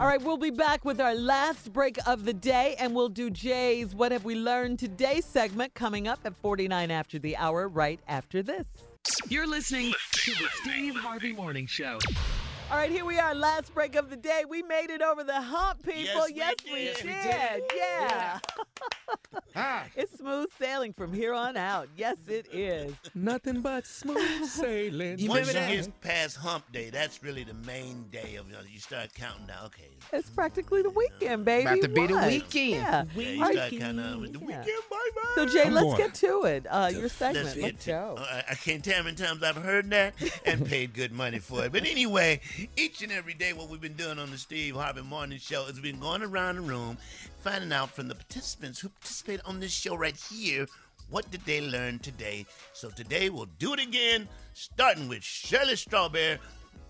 All 0.00 0.06
right, 0.06 0.20
we'll 0.20 0.36
be 0.38 0.50
back 0.50 0.84
with 0.84 1.00
our 1.00 1.14
last 1.14 1.72
break 1.72 1.96
of 2.06 2.24
the 2.24 2.32
day, 2.32 2.74
and 2.78 2.94
we'll 2.94 3.08
do 3.08 3.30
Jay's 3.30 3.94
What 3.94 4.10
Have 4.10 4.24
We 4.24 4.34
Learned 4.34 4.78
Today 4.78 5.20
segment 5.20 5.74
coming 5.74 6.08
up 6.08 6.20
at 6.24 6.34
49 6.36 6.90
after 6.90 7.18
the 7.18 7.36
hour, 7.36 7.68
right 7.68 8.00
after 8.08 8.42
this. 8.42 8.66
You're 9.28 9.46
listening 9.46 9.92
to 10.12 10.30
the 10.32 10.48
Steve 10.62 10.96
Harvey 10.96 11.32
Morning 11.32 11.66
Show. 11.66 11.98
All 12.72 12.78
right, 12.78 12.90
here 12.90 13.04
we 13.04 13.18
are, 13.18 13.34
last 13.34 13.74
break 13.74 13.96
of 13.96 14.08
the 14.08 14.16
day. 14.16 14.44
We 14.48 14.62
made 14.62 14.88
it 14.88 15.02
over 15.02 15.22
the 15.22 15.38
hump, 15.42 15.82
people. 15.84 16.26
Yes, 16.30 16.54
Yes, 16.54 16.54
we 16.64 16.72
we, 16.72 16.78
did. 16.78 16.96
did. 16.96 17.04
Yes, 17.04 17.52
we 17.60 17.60
did. 17.60 17.70
Yeah. 17.76 18.38
Ah. 19.54 19.84
it's 19.96 20.18
smooth 20.18 20.48
sailing 20.58 20.94
from 20.94 21.12
here 21.12 21.34
on 21.34 21.58
out. 21.58 21.88
Yes, 21.94 22.16
it 22.28 22.46
is. 22.50 22.94
Nothing 23.14 23.60
but 23.60 23.86
smooth 23.86 24.44
sailing. 24.46 25.18
You 25.18 25.28
Once 25.28 25.48
you 25.48 25.52
get 25.52 26.00
past 26.00 26.38
hump 26.38 26.64
day, 26.72 26.88
that's 26.88 27.22
really 27.22 27.44
the 27.44 27.52
main 27.66 28.04
day 28.10 28.36
of 28.36 28.46
you, 28.46 28.54
know, 28.54 28.60
you 28.66 28.80
start 28.80 29.12
counting 29.12 29.44
down. 29.46 29.66
Okay. 29.66 29.90
It's 30.10 30.30
practically 30.30 30.80
the 30.80 30.90
weekend, 30.90 31.44
baby. 31.44 31.66
About 31.66 31.82
to 31.82 31.88
be 31.88 32.06
the 32.06 32.16
weekend. 32.26 32.70
Yeah. 32.70 33.04
Yeah, 33.14 33.28
you 33.28 33.52
start 33.52 33.70
counting 33.72 33.96
down 33.98 34.20
with 34.22 34.32
the 34.32 34.38
yeah. 34.40 34.46
weekend, 34.60 34.82
bye 34.90 35.10
So, 35.34 35.46
Jay, 35.46 35.64
I'm 35.64 35.74
let's 35.74 35.84
going. 35.84 35.96
get 35.98 36.14
to 36.14 36.44
it. 36.44 36.66
Uh, 36.70 36.90
your 36.92 37.08
segment. 37.10 37.46
Let's 37.46 37.56
Let's, 37.58 37.84
get 37.84 37.92
go. 37.92 38.14
to- 38.16 38.22
I, 38.22 38.44
I 38.50 38.54
can't 38.54 38.82
tell 38.82 38.96
how 38.96 39.02
many 39.02 39.16
times 39.16 39.42
I've 39.42 39.56
heard 39.56 39.90
that 39.90 40.14
and 40.46 40.64
paid 40.64 40.94
good 40.94 41.12
money 41.12 41.38
for 41.38 41.66
it. 41.66 41.72
But 41.72 41.84
anyway, 41.84 42.40
each 42.76 43.02
and 43.02 43.12
every 43.12 43.34
day, 43.34 43.52
what 43.52 43.68
we've 43.68 43.80
been 43.80 43.94
doing 43.94 44.18
on 44.18 44.30
the 44.30 44.38
Steve 44.38 44.74
Harvey 44.74 45.02
Morning 45.02 45.38
Show 45.38 45.66
is 45.66 45.78
been 45.80 45.98
going 45.98 46.22
around 46.22 46.56
the 46.56 46.62
room, 46.62 46.98
finding 47.40 47.72
out 47.72 47.90
from 47.90 48.08
the 48.08 48.14
participants 48.14 48.80
who 48.80 48.88
participate 48.88 49.40
on 49.44 49.60
this 49.60 49.72
show 49.72 49.94
right 49.94 50.16
here, 50.30 50.66
what 51.08 51.30
did 51.30 51.44
they 51.44 51.60
learn 51.60 51.98
today? 51.98 52.46
So 52.72 52.90
today 52.90 53.30
we'll 53.30 53.48
do 53.58 53.74
it 53.74 53.80
again, 53.80 54.28
starting 54.54 55.08
with 55.08 55.22
Shirley 55.22 55.76
Strawberry. 55.76 56.38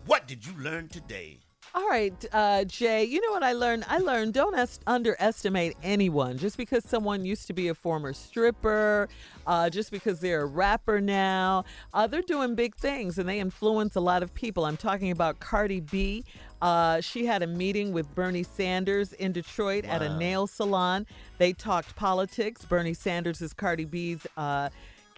What 0.06 0.26
did 0.26 0.46
you 0.46 0.52
learn 0.58 0.88
today? 0.88 1.41
All 1.74 1.88
right, 1.88 2.12
uh, 2.32 2.64
Jay, 2.64 3.04
you 3.04 3.18
know 3.22 3.32
what 3.32 3.42
I 3.42 3.54
learned? 3.54 3.86
I 3.88 3.96
learned 3.96 4.34
don't 4.34 4.54
est- 4.54 4.82
underestimate 4.86 5.74
anyone. 5.82 6.36
Just 6.36 6.58
because 6.58 6.84
someone 6.84 7.24
used 7.24 7.46
to 7.46 7.54
be 7.54 7.68
a 7.68 7.74
former 7.74 8.12
stripper, 8.12 9.08
uh, 9.46 9.70
just 9.70 9.90
because 9.90 10.20
they're 10.20 10.42
a 10.42 10.46
rapper 10.46 11.00
now, 11.00 11.64
uh, 11.94 12.06
they're 12.06 12.20
doing 12.20 12.54
big 12.54 12.74
things 12.74 13.16
and 13.16 13.26
they 13.26 13.40
influence 13.40 13.96
a 13.96 14.00
lot 14.00 14.22
of 14.22 14.34
people. 14.34 14.66
I'm 14.66 14.76
talking 14.76 15.10
about 15.10 15.40
Cardi 15.40 15.80
B. 15.80 16.24
Uh, 16.60 17.00
she 17.00 17.24
had 17.24 17.42
a 17.42 17.46
meeting 17.46 17.92
with 17.94 18.14
Bernie 18.14 18.42
Sanders 18.42 19.14
in 19.14 19.32
Detroit 19.32 19.86
at 19.86 20.02
a 20.02 20.14
nail 20.18 20.46
salon. 20.46 21.06
They 21.38 21.54
talked 21.54 21.96
politics. 21.96 22.66
Bernie 22.66 22.92
Sanders 22.92 23.40
is 23.40 23.54
Cardi 23.54 23.86
B's. 23.86 24.26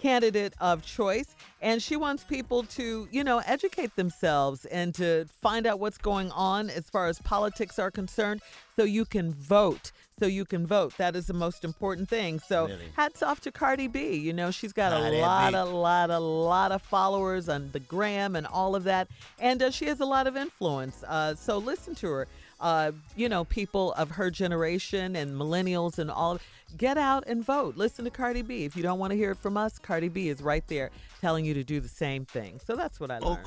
Candidate 0.09 0.53
of 0.61 0.83
choice 0.85 1.35
and 1.63 1.83
she 1.83 1.97
wants 1.97 2.25
people 2.25 2.63
to 2.65 3.09
you 3.11 3.25
know 3.25 3.41
educate 3.47 3.97
themselves 3.97 4.67
and 4.67 4.95
to 4.95 5.25
find 5.41 5.67
out 5.67 5.81
what's 5.81 5.97
going 5.97 6.31
on 6.33 6.69
as 6.69 6.91
far 6.91 7.07
as 7.09 7.19
politics 7.23 7.79
are 7.79 7.91
concerned 7.91 8.43
so 8.77 8.85
you 8.85 9.07
can 9.07 9.33
vote 9.33 9.93
so 10.21 10.27
you 10.27 10.45
can 10.45 10.67
vote 10.67 10.93
that 10.99 11.17
is 11.17 11.27
the 11.27 11.33
most 11.33 11.65
important 11.65 12.07
thing 12.11 12.39
so 12.39 12.67
Really? 12.67 12.93
hats 12.97 13.23
off 13.23 13.41
to 13.41 13.51
cardi 13.51 13.89
b 13.89 14.15
you 14.17 14.35
know 14.35 14.51
she's 14.51 14.75
got 14.75 14.93
Cardi 14.93 15.17
a 15.17 15.21
lot 15.23 15.53
B. 15.53 15.57
a 15.59 15.65
lot 15.65 16.11
a 16.11 16.19
lot 16.19 16.71
of 16.71 16.83
followers 16.83 17.49
on 17.49 17.71
the 17.73 17.81
gram 17.81 18.37
and 18.37 18.47
all 18.47 18.77
of 18.77 18.85
that 18.85 19.09
and 19.39 19.63
uh, 19.63 19.71
she 19.71 19.87
has 19.87 20.01
a 20.01 20.05
lot 20.07 20.27
of 20.27 20.37
influence 20.37 21.03
uh, 21.09 21.35
so 21.35 21.57
listen 21.57 21.95
to 21.95 22.09
her 22.09 22.29
uh, 22.65 22.91
you 23.15 23.29
know 23.29 23.45
people 23.45 23.93
of 23.93 24.13
her 24.13 24.31
generation 24.31 25.15
and 25.15 25.39
millennials 25.39 25.99
and 25.99 26.11
all 26.11 26.41
get 26.77 26.99
out 26.99 27.23
and 27.29 27.45
vote. 27.45 27.77
Listen 27.77 28.05
to 28.07 28.11
Cardi 28.11 28.43
B. 28.43 28.65
If 28.65 28.75
you 28.75 28.83
don't 28.83 28.99
want 28.99 29.13
to 29.13 29.17
hear 29.17 29.31
it 29.33 29.39
from 29.39 29.57
us, 29.57 29.79
Cardi 29.79 30.09
B 30.09 30.29
is 30.29 30.43
right 30.43 30.67
there 30.67 30.91
telling 31.21 31.45
you 31.45 31.55
to 31.55 31.63
do 31.63 31.79
the 31.79 31.89
same 31.89 32.25
thing. 32.25 32.59
So 32.67 32.75
that's 32.75 32.99
what 32.99 33.13
I 33.13 33.19
learned. 33.19 33.39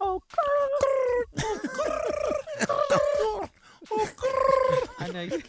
Oh, 0.00 0.22
I 5.00 5.08
know 5.12 5.22
you 5.22 5.42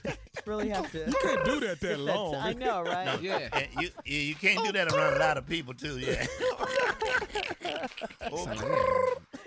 really 0.45 0.69
have 0.69 0.91
to. 0.91 0.99
You 0.99 1.13
can't 1.21 1.45
do 1.45 1.59
that 1.61 1.79
that 1.81 1.87
get 1.89 1.99
long. 1.99 2.35
I 2.35 2.53
know, 2.53 2.81
right? 2.81 3.21
No, 3.21 3.31
and 3.31 3.67
you, 3.81 3.89
you 4.05 4.17
you 4.19 4.35
can't 4.35 4.63
do 4.65 4.71
that 4.71 4.91
around 4.93 5.15
a 5.15 5.19
lot 5.19 5.37
of 5.37 5.47
people 5.47 5.73
too. 5.73 5.99
Yeah. 5.99 6.25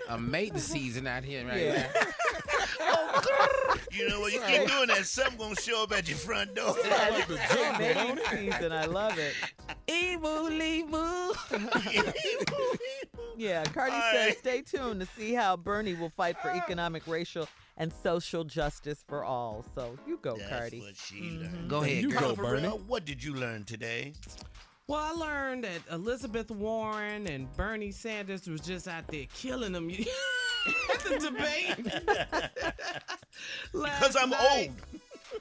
A 0.09 0.17
mating 0.19 0.59
season 0.59 1.07
out 1.07 1.23
here 1.23 1.47
right 1.47 1.61
Yeah. 1.61 1.87
now. 1.95 2.01
You 3.91 4.09
know 4.09 4.21
what? 4.21 4.33
You 4.33 4.39
keep 4.47 4.67
doing 4.67 4.87
that, 4.87 5.05
something 5.05 5.37
gonna 5.37 5.55
show 5.55 5.83
up 5.83 5.91
at 5.91 6.09
your 6.09 6.17
front 6.17 6.55
door. 6.55 6.75
Mating 7.77 8.17
season. 8.31 8.71
I 8.71 8.85
love 8.85 9.19
it. 9.19 9.33
Evil, 9.87 10.49
evil. 10.51 11.35
Yeah, 13.37 13.63
Cardi 13.65 13.95
All 13.95 14.01
says 14.11 14.25
right. 14.27 14.37
stay 14.37 14.61
tuned 14.61 14.99
to 15.01 15.05
see 15.17 15.33
how 15.33 15.57
Bernie 15.57 15.93
will 15.93 16.09
fight 16.09 16.37
for 16.41 16.49
economic, 16.49 17.05
racial, 17.05 17.47
and 17.77 17.93
social 18.03 18.43
justice 18.43 19.03
for 19.07 19.23
all. 19.23 19.63
So 19.75 19.95
you 20.07 20.17
go, 20.21 20.37
That's 20.37 20.49
Cardi. 20.49 20.79
what 20.79 20.95
she 20.95 21.15
mm-hmm. 21.15 21.41
learned. 21.43 21.69
Go 21.69 21.83
ahead, 21.83 22.01
You 22.03 22.09
girl. 22.11 22.35
go, 22.35 22.43
Bernie. 22.43 22.67
What 22.67 23.05
did 23.05 23.23
you 23.23 23.35
learn 23.35 23.63
today? 23.63 24.13
Well, 24.87 24.99
I 24.99 25.11
learned 25.11 25.63
that 25.63 25.81
Elizabeth 25.91 26.51
Warren 26.51 27.27
and 27.27 27.51
Bernie 27.55 27.91
Sanders 27.91 28.47
was 28.47 28.61
just 28.61 28.87
out 28.87 29.07
there 29.07 29.25
killing 29.33 29.71
them 29.71 29.89
at 29.89 29.99
the 30.65 31.19
debate. 31.19 32.03
Because 33.73 34.15
I'm 34.15 34.33
old. 34.33 34.69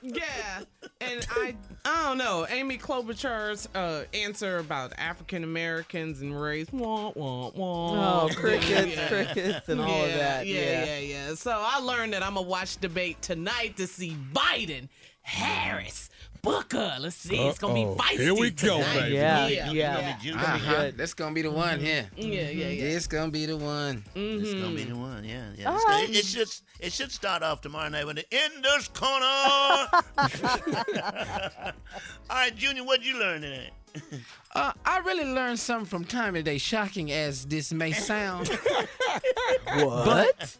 Yeah, 0.01 0.63
and 1.01 1.27
I 1.31 1.55
I 1.85 2.03
don't 2.05 2.19
know 2.19 2.47
Amy 2.49 2.79
Klobuchar's 2.79 3.69
uh, 3.75 4.05
answer 4.15 4.59
about 4.59 4.95
African 4.99 5.45
Americans 5.45 6.23
and 6.23 6.41
race. 6.41 6.67
Wah, 6.73 7.13
wah, 7.15 7.51
wah. 7.55 8.23
Oh, 8.25 8.29
crickets, 8.35 8.99
crickets, 9.09 9.69
and 9.69 9.81
all 9.81 10.03
of 10.05 10.13
that, 10.15 10.47
Yeah, 10.47 10.61
yeah. 10.61 10.85
yeah, 10.85 10.99
yeah. 10.99 11.35
So 11.35 11.53
I 11.55 11.79
learned 11.81 12.15
that 12.15 12.23
I'm 12.23 12.35
gonna 12.35 12.47
watch 12.49 12.79
debate 12.81 13.21
tonight 13.21 13.77
to 13.77 13.87
see 13.87 14.17
Biden, 14.33 14.89
Harris, 15.21 16.09
Booker. 16.43 16.97
Let's 16.99 17.15
see, 17.15 17.37
it's 17.37 17.61
gonna 17.61 17.73
be 17.75 17.85
Uh-oh. 17.85 17.95
feisty. 17.95 18.19
Here 18.19 18.35
we 18.35 18.51
go, 18.51 18.79
tonight. 18.79 18.95
baby. 18.95 19.15
Yeah, 19.15 19.47
yeah, 19.47 19.71
yeah. 19.71 20.17
yeah. 20.23 20.35
Uh-huh. 20.43 20.91
That's 20.97 21.15
gonna 21.15 21.33
be 21.35 21.43
the 21.43 21.53
one 21.53 21.79
here. 21.79 22.11
Yeah, 22.17 22.27
yeah, 22.51 22.67
yeah. 22.69 22.85
It's 22.97 23.07
gonna 23.07 23.31
be 23.31 23.47
the 23.47 23.57
one. 23.57 24.03
It's 24.17 24.53
gonna 24.53 24.75
be 24.75 24.83
the 24.83 24.97
one, 24.97 25.23
yeah. 25.23 25.51
yeah. 25.57 25.69
All 25.71 25.77
It's 25.77 25.85
gonna- 25.85 25.97
right. 25.99 26.11
it, 26.11 26.25
should 26.25 26.49
it 26.81 26.93
should 26.93 27.13
start 27.13 27.45
off 27.45 27.61
tomorrow 27.61 27.89
night 27.91 28.07
with 28.07 28.17
the 28.17 28.27
Enders 28.35 28.89
Corner. 28.89 29.25
All 32.29 32.37
right, 32.37 32.57
Junior, 32.57 32.83
what'd 32.83 33.07
you 33.07 33.21
learn 33.21 33.43
today? 33.43 33.71
Uh, 34.55 34.73
I 34.85 34.99
really 34.99 35.25
learned 35.25 35.59
something 35.59 35.87
from 35.87 36.05
time 36.05 36.35
today, 36.35 36.59
shocking 36.59 37.11
as 37.11 37.47
this 37.47 37.73
may 37.73 37.93
sound. 37.93 38.51
What? 39.75 40.59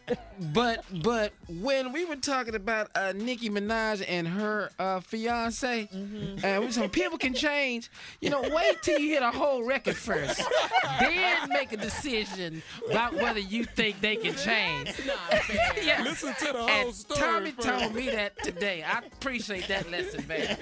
But, 0.53 0.83
but, 0.93 1.03
but 1.03 1.33
when 1.47 1.91
we 1.91 2.05
were 2.05 2.15
talking 2.15 2.55
about 2.55 2.89
uh, 2.95 3.13
Nicki 3.15 3.49
Minaj 3.49 4.03
and 4.07 4.27
her 4.27 4.71
uh, 4.79 4.99
fiance, 5.01 5.87
and 5.91 6.63
we 6.63 6.71
some 6.71 6.89
people 6.89 7.17
can 7.17 7.33
change. 7.33 7.89
You 8.21 8.29
know, 8.31 8.41
wait 8.41 8.81
till 8.81 8.99
you 8.99 9.09
hear 9.09 9.19
the 9.19 9.31
whole 9.31 9.63
record 9.63 9.95
first, 9.95 10.41
then 10.99 11.49
make 11.49 11.71
a 11.73 11.77
decision 11.77 12.63
about 12.89 13.13
whether 13.13 13.39
you 13.39 13.65
think 13.65 14.01
they 14.01 14.15
can 14.15 14.35
change. 14.35 14.93
yeah. 15.83 16.01
Listen 16.03 16.33
to 16.39 16.53
the 16.53 16.53
whole 16.53 16.69
and 16.69 16.93
story 16.95 17.19
Tommy 17.19 17.51
first. 17.51 17.67
told 17.67 17.95
me 17.95 18.09
that 18.09 18.41
today. 18.43 18.83
I 18.83 18.99
appreciate 18.99 19.67
that 19.67 19.89
lesson, 19.91 20.25
man. 20.27 20.57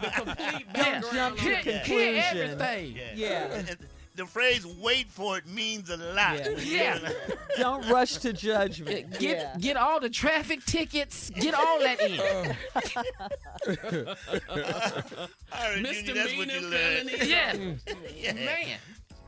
the 0.00 0.08
complete 0.10 0.72
background. 0.72 1.38
Yeah. 1.42 2.43
Jump 2.48 2.58
to 2.60 2.66
Hear- 2.66 3.14
hear 3.14 3.48
everything. 3.50 3.68
Yeah. 3.68 3.74
The 4.16 4.26
phrase 4.26 4.64
"wait 4.64 5.08
for 5.08 5.38
it" 5.38 5.46
means 5.48 5.90
a 5.90 5.96
lot. 5.96 6.38
Yeah. 6.64 7.00
Don't 7.56 7.88
rush 7.88 8.18
to 8.18 8.32
judgment. 8.32 9.10
Get 9.18 9.38
yeah. 9.38 9.56
get 9.58 9.76
all 9.76 9.98
the 9.98 10.08
traffic 10.08 10.64
tickets. 10.64 11.30
Get 11.30 11.52
all 11.52 11.80
that 11.80 12.00
in. 12.00 12.20
All 14.06 14.14
right, 15.52 15.84
Junior, 15.84 16.14
that's 16.14 16.36
what 16.36 16.52
you 16.52 16.60
learned. 16.60 17.10
Yeah. 17.24 17.56
Yeah. 18.16 18.32
Man. 18.34 18.78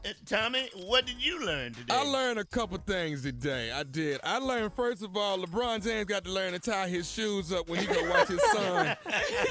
Uh, 0.04 0.10
Tommy, 0.24 0.68
what 0.84 1.04
did 1.04 1.16
you 1.20 1.44
learn 1.44 1.72
today? 1.72 1.92
I 1.92 2.02
learned 2.02 2.38
a 2.38 2.44
couple 2.44 2.78
things 2.78 3.22
today. 3.22 3.72
I 3.72 3.82
did. 3.82 4.20
I 4.22 4.38
learned 4.38 4.72
first 4.74 5.02
of 5.02 5.16
all, 5.16 5.38
LeBron 5.38 5.82
James 5.82 6.04
got 6.04 6.22
to 6.24 6.30
learn 6.30 6.52
to 6.52 6.60
tie 6.60 6.86
his 6.86 7.10
shoes 7.10 7.52
up 7.52 7.68
when 7.68 7.80
he 7.80 7.86
go 7.86 8.08
watch 8.08 8.28
his 8.28 8.40
son 8.52 8.96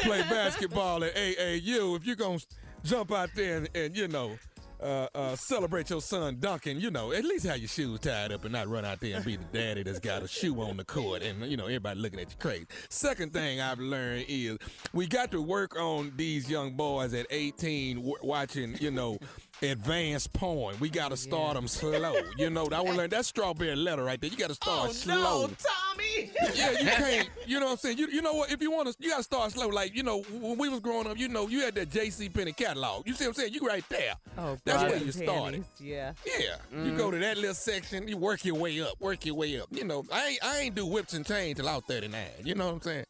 play 0.04 0.22
basketball 0.30 1.04
at 1.04 1.14
AAU. 1.14 1.98
If 1.98 2.06
you're 2.06 2.16
gonna 2.16 2.40
jump 2.86 3.12
out 3.12 3.30
there 3.36 3.58
and, 3.58 3.70
and 3.76 3.98
you 3.98 4.08
know 4.08 4.38
uh, 4.84 5.08
uh, 5.16 5.36
celebrate 5.38 5.90
your 5.90 6.02
son 6.02 6.36
Duncan, 6.40 6.80
you 6.82 6.92
know, 6.92 7.14
at 7.14 7.24
least 7.24 7.46
have 7.46 7.58
your 7.60 7.68
shoes 7.70 7.98
tied 8.02 8.34
up 8.34 8.44
and 8.44 8.52
not 8.52 8.68
run 8.68 8.84
out 8.84 9.00
there 9.00 9.16
and 9.16 9.24
be 9.26 9.38
the 9.38 9.46
daddy 9.58 9.84
that's 9.84 10.02
got 10.02 10.22
a 10.22 10.28
shoe 10.28 10.60
on 10.62 10.76
the 10.76 10.84
court 10.84 11.24
and, 11.24 11.46
you 11.50 11.56
know, 11.56 11.64
everybody 11.64 11.98
looking 12.00 12.20
at 12.20 12.30
you 12.30 12.36
crazy. 12.38 12.68
Second 12.90 13.32
thing 13.32 13.62
I've 13.62 13.80
learned 13.80 14.26
is 14.28 14.58
we 14.92 15.08
got 15.08 15.32
to 15.32 15.42
work 15.42 15.80
on 15.80 16.12
these 16.18 16.50
young 16.50 16.74
boys 16.74 17.14
at 17.14 17.26
18 17.30 17.96
w- 17.96 18.16
watching, 18.22 18.76
you 18.82 18.92
know, 18.92 19.18
advanced 19.64 20.34
porn. 20.34 20.76
We 20.82 20.90
got 20.90 21.10
to 21.12 21.18
start 21.18 21.56
them 21.56 21.70
slow. 21.70 22.14
You 22.38 22.50
know, 22.50 22.68
I 22.72 22.80
learned 22.80 23.14
that 23.14 23.26
strawberry 23.26 23.78
letter 23.78 24.04
right 24.04 24.20
there. 24.20 24.30
You 24.30 24.38
got 24.38 24.50
to 24.50 24.56
start 24.56 24.90
Oh, 24.90 24.92
slow. 24.92 25.16
no, 25.16 25.48
Tommy. 25.48 26.05
Yeah, 26.56 26.72
you 26.72 26.78
can't. 26.86 27.30
You 27.46 27.60
know 27.60 27.66
what 27.68 27.72
I'm 27.74 27.78
saying? 27.78 27.98
You, 27.98 28.08
you 28.08 28.22
know 28.22 28.34
what? 28.34 28.52
If 28.52 28.62
you 28.62 28.72
want 28.72 28.88
to, 28.88 28.96
you 29.00 29.10
got 29.10 29.18
to 29.18 29.24
start 29.24 29.52
slow. 29.52 29.68
Like 29.68 29.94
you 29.96 30.04
know, 30.04 30.22
when 30.22 30.58
we 30.58 30.70
was 30.70 30.80
growing 30.80 31.08
up, 31.08 31.18
you 31.18 31.28
know, 31.28 31.48
you 31.48 31.62
had 31.62 31.76
that 31.76 31.90
J.C. 31.92 32.30
Penney 32.30 32.54
catalog. 32.54 33.06
You 33.08 33.14
see 33.14 33.26
what 33.26 33.30
I'm 33.30 33.34
saying? 33.36 33.54
You 33.54 33.68
right 33.68 33.84
there. 33.90 34.14
Oh, 34.38 34.58
That's 34.64 34.84
where 34.84 34.98
you 34.98 35.12
started. 35.12 35.34
panties, 35.64 35.66
Yeah. 35.80 36.14
Yeah, 36.26 36.84
you 36.84 36.96
go 36.98 37.12
to 37.12 37.18
that 37.20 37.38
little 37.38 37.54
section, 37.54 38.08
you 38.08 38.18
work 38.18 38.46
your 38.46 38.56
way 38.56 38.80
up, 38.82 39.00
work 39.00 39.26
your 39.26 39.36
way 39.36 39.60
up. 39.60 39.68
You 39.72 39.84
know, 39.84 40.04
I 40.12 40.28
ain't, 40.28 40.40
I 40.46 40.58
ain't 40.60 40.76
do 40.76 40.86
whips 40.86 41.14
and 41.14 41.26
chains 41.26 41.58
till 41.58 41.68
I 41.68 41.76
was 41.76 41.84
39. 41.88 42.20
You 42.44 42.56
know 42.56 42.66
what 42.68 42.74
I'm 42.76 42.82
saying? 42.82 43.06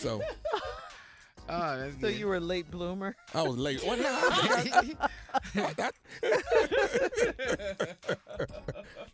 So 0.00 0.20
Oh, 1.48 1.78
that's 1.78 2.00
So 2.00 2.08
you 2.08 2.26
were 2.26 2.36
a 2.36 2.40
late 2.40 2.70
bloomer. 2.70 3.14
I 3.34 3.42
was 3.42 3.56
late. 3.56 3.82
Well, 3.86 3.96
no, 3.98 4.04
I- 4.08 4.92
I- 5.78 5.90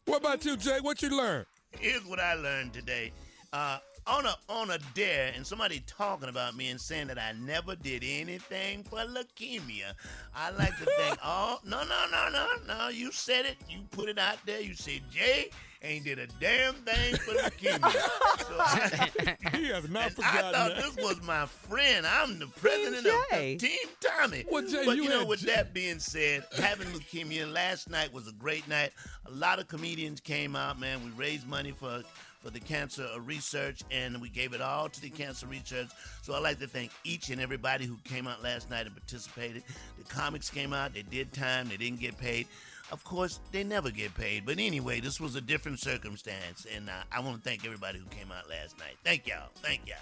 what 0.06 0.18
about 0.20 0.44
you, 0.44 0.56
Jay? 0.56 0.78
What 0.80 1.02
you 1.02 1.16
learned? 1.16 1.46
Here's 1.78 2.04
what 2.04 2.20
I 2.20 2.34
learned 2.34 2.72
today. 2.72 3.12
Uh, 3.52 3.78
on 4.06 4.26
a 4.26 4.34
on 4.48 4.70
a 4.70 4.78
dare, 4.94 5.32
and 5.36 5.46
somebody 5.46 5.82
talking 5.86 6.28
about 6.28 6.56
me 6.56 6.70
and 6.70 6.80
saying 6.80 7.06
that 7.06 7.18
I 7.18 7.32
never 7.32 7.76
did 7.76 8.02
anything 8.04 8.82
for 8.82 8.98
leukemia. 8.98 9.92
I 10.34 10.50
like 10.50 10.76
to 10.78 10.84
think, 10.84 11.18
oh 11.24 11.60
no 11.64 11.82
no 11.84 12.04
no 12.10 12.28
no 12.30 12.48
no, 12.66 12.88
you 12.88 13.12
said 13.12 13.46
it, 13.46 13.56
you 13.68 13.80
put 13.90 14.08
it 14.08 14.18
out 14.18 14.38
there. 14.44 14.60
You 14.60 14.74
said 14.74 15.02
Jay 15.10 15.50
ain't 15.82 16.04
did 16.04 16.18
a 16.18 16.26
damn 16.40 16.74
thing 16.74 17.16
for 17.16 17.32
leukemia. 17.32 17.92
So 18.42 18.56
I, 18.58 19.36
he 19.54 19.68
has 19.68 19.88
not 19.88 20.06
I 20.06 20.08
thought 20.10 20.52
that. 20.52 20.76
this 20.76 20.96
was 20.96 21.22
my 21.22 21.46
friend. 21.46 22.06
I'm 22.06 22.38
the 22.38 22.46
president 22.46 23.06
of, 23.06 23.12
of 23.32 23.58
Team 23.58 23.88
Tommy. 24.00 24.44
Well, 24.50 24.66
Jay, 24.66 24.84
but 24.84 24.96
you 24.96 25.04
you, 25.04 25.08
know, 25.08 25.24
with 25.24 25.40
Jay- 25.40 25.54
that 25.54 25.72
being 25.72 25.98
said, 25.98 26.44
having 26.58 26.88
leukemia 26.88 27.50
last 27.50 27.88
night 27.88 28.12
was 28.12 28.26
a 28.28 28.32
great 28.32 28.66
night. 28.66 28.92
A 29.26 29.30
lot 29.30 29.58
of 29.58 29.68
comedians 29.68 30.20
came 30.20 30.56
out, 30.56 30.80
man. 30.80 31.04
We 31.04 31.10
raised 31.10 31.46
money 31.46 31.70
for 31.70 32.02
for 32.42 32.50
the 32.50 32.60
cancer 32.60 33.06
research, 33.24 33.82
and 33.90 34.20
we 34.20 34.28
gave 34.28 34.52
it 34.52 34.60
all 34.60 34.88
to 34.88 35.00
the 35.00 35.10
cancer 35.10 35.46
research. 35.46 35.88
So 36.22 36.34
I'd 36.34 36.42
like 36.42 36.58
to 36.58 36.66
thank 36.66 36.90
each 37.04 37.30
and 37.30 37.40
everybody 37.40 37.86
who 37.86 37.96
came 38.04 38.26
out 38.26 38.42
last 38.42 38.68
night 38.68 38.86
and 38.86 38.94
participated. 38.94 39.62
The 39.98 40.04
comics 40.04 40.50
came 40.50 40.72
out, 40.72 40.94
they 40.94 41.02
did 41.02 41.32
time, 41.32 41.68
they 41.68 41.76
didn't 41.76 42.00
get 42.00 42.18
paid. 42.18 42.48
Of 42.92 43.02
course, 43.04 43.40
they 43.52 43.64
never 43.64 43.90
get 43.90 44.14
paid. 44.14 44.44
But 44.44 44.58
anyway, 44.58 45.00
this 45.00 45.18
was 45.18 45.34
a 45.34 45.40
different 45.40 45.80
circumstance, 45.80 46.66
and 46.76 46.90
uh, 46.90 46.92
I 47.10 47.20
want 47.20 47.42
to 47.42 47.48
thank 47.48 47.64
everybody 47.64 47.98
who 47.98 48.04
came 48.06 48.30
out 48.30 48.48
last 48.50 48.78
night. 48.78 48.96
Thank 49.02 49.26
y'all. 49.26 49.48
Thank 49.62 49.80
y'all. 49.88 49.96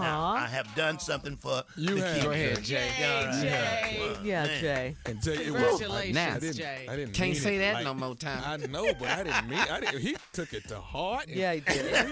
Now, 0.00 0.22
I 0.24 0.46
have 0.46 0.74
done 0.74 0.98
something 0.98 1.36
for 1.36 1.62
You 1.76 1.96
the 1.96 2.00
have. 2.00 2.12
kids. 2.14 2.24
Go 2.24 2.30
ahead, 2.30 2.62
Jay. 2.62 2.88
All 3.04 3.24
right. 3.26 3.42
Jay. 3.42 3.96
Well, 4.00 4.16
Yeah, 4.24 4.44
man. 4.46 4.60
Jay. 4.60 4.96
And 5.04 5.22
Jay, 5.22 5.32
it 5.32 5.52
was 5.52 5.62
Congratulations, 5.80 6.16
I 6.16 6.38
didn't, 6.38 6.56
Jay. 6.56 6.86
I 6.88 6.96
didn't 6.96 7.12
Can't 7.14 7.30
mean 7.32 7.40
say 7.40 7.56
it 7.56 7.58
that 7.58 7.74
like- 7.74 7.84
no 7.84 7.92
more 7.94 8.14
time. 8.14 8.42
I 8.46 8.56
know, 8.66 8.94
but 8.98 9.08
I 9.10 9.22
didn't 9.24 9.48
mean. 9.48 9.58
I 9.58 9.80
didn't. 9.80 10.00
He 10.00 10.16
took 10.32 10.54
it 10.54 10.66
to 10.68 10.80
heart. 10.80 11.26
and 11.26 11.36
Yeah, 11.36 11.52
he 11.54 11.60
did. 11.60 12.06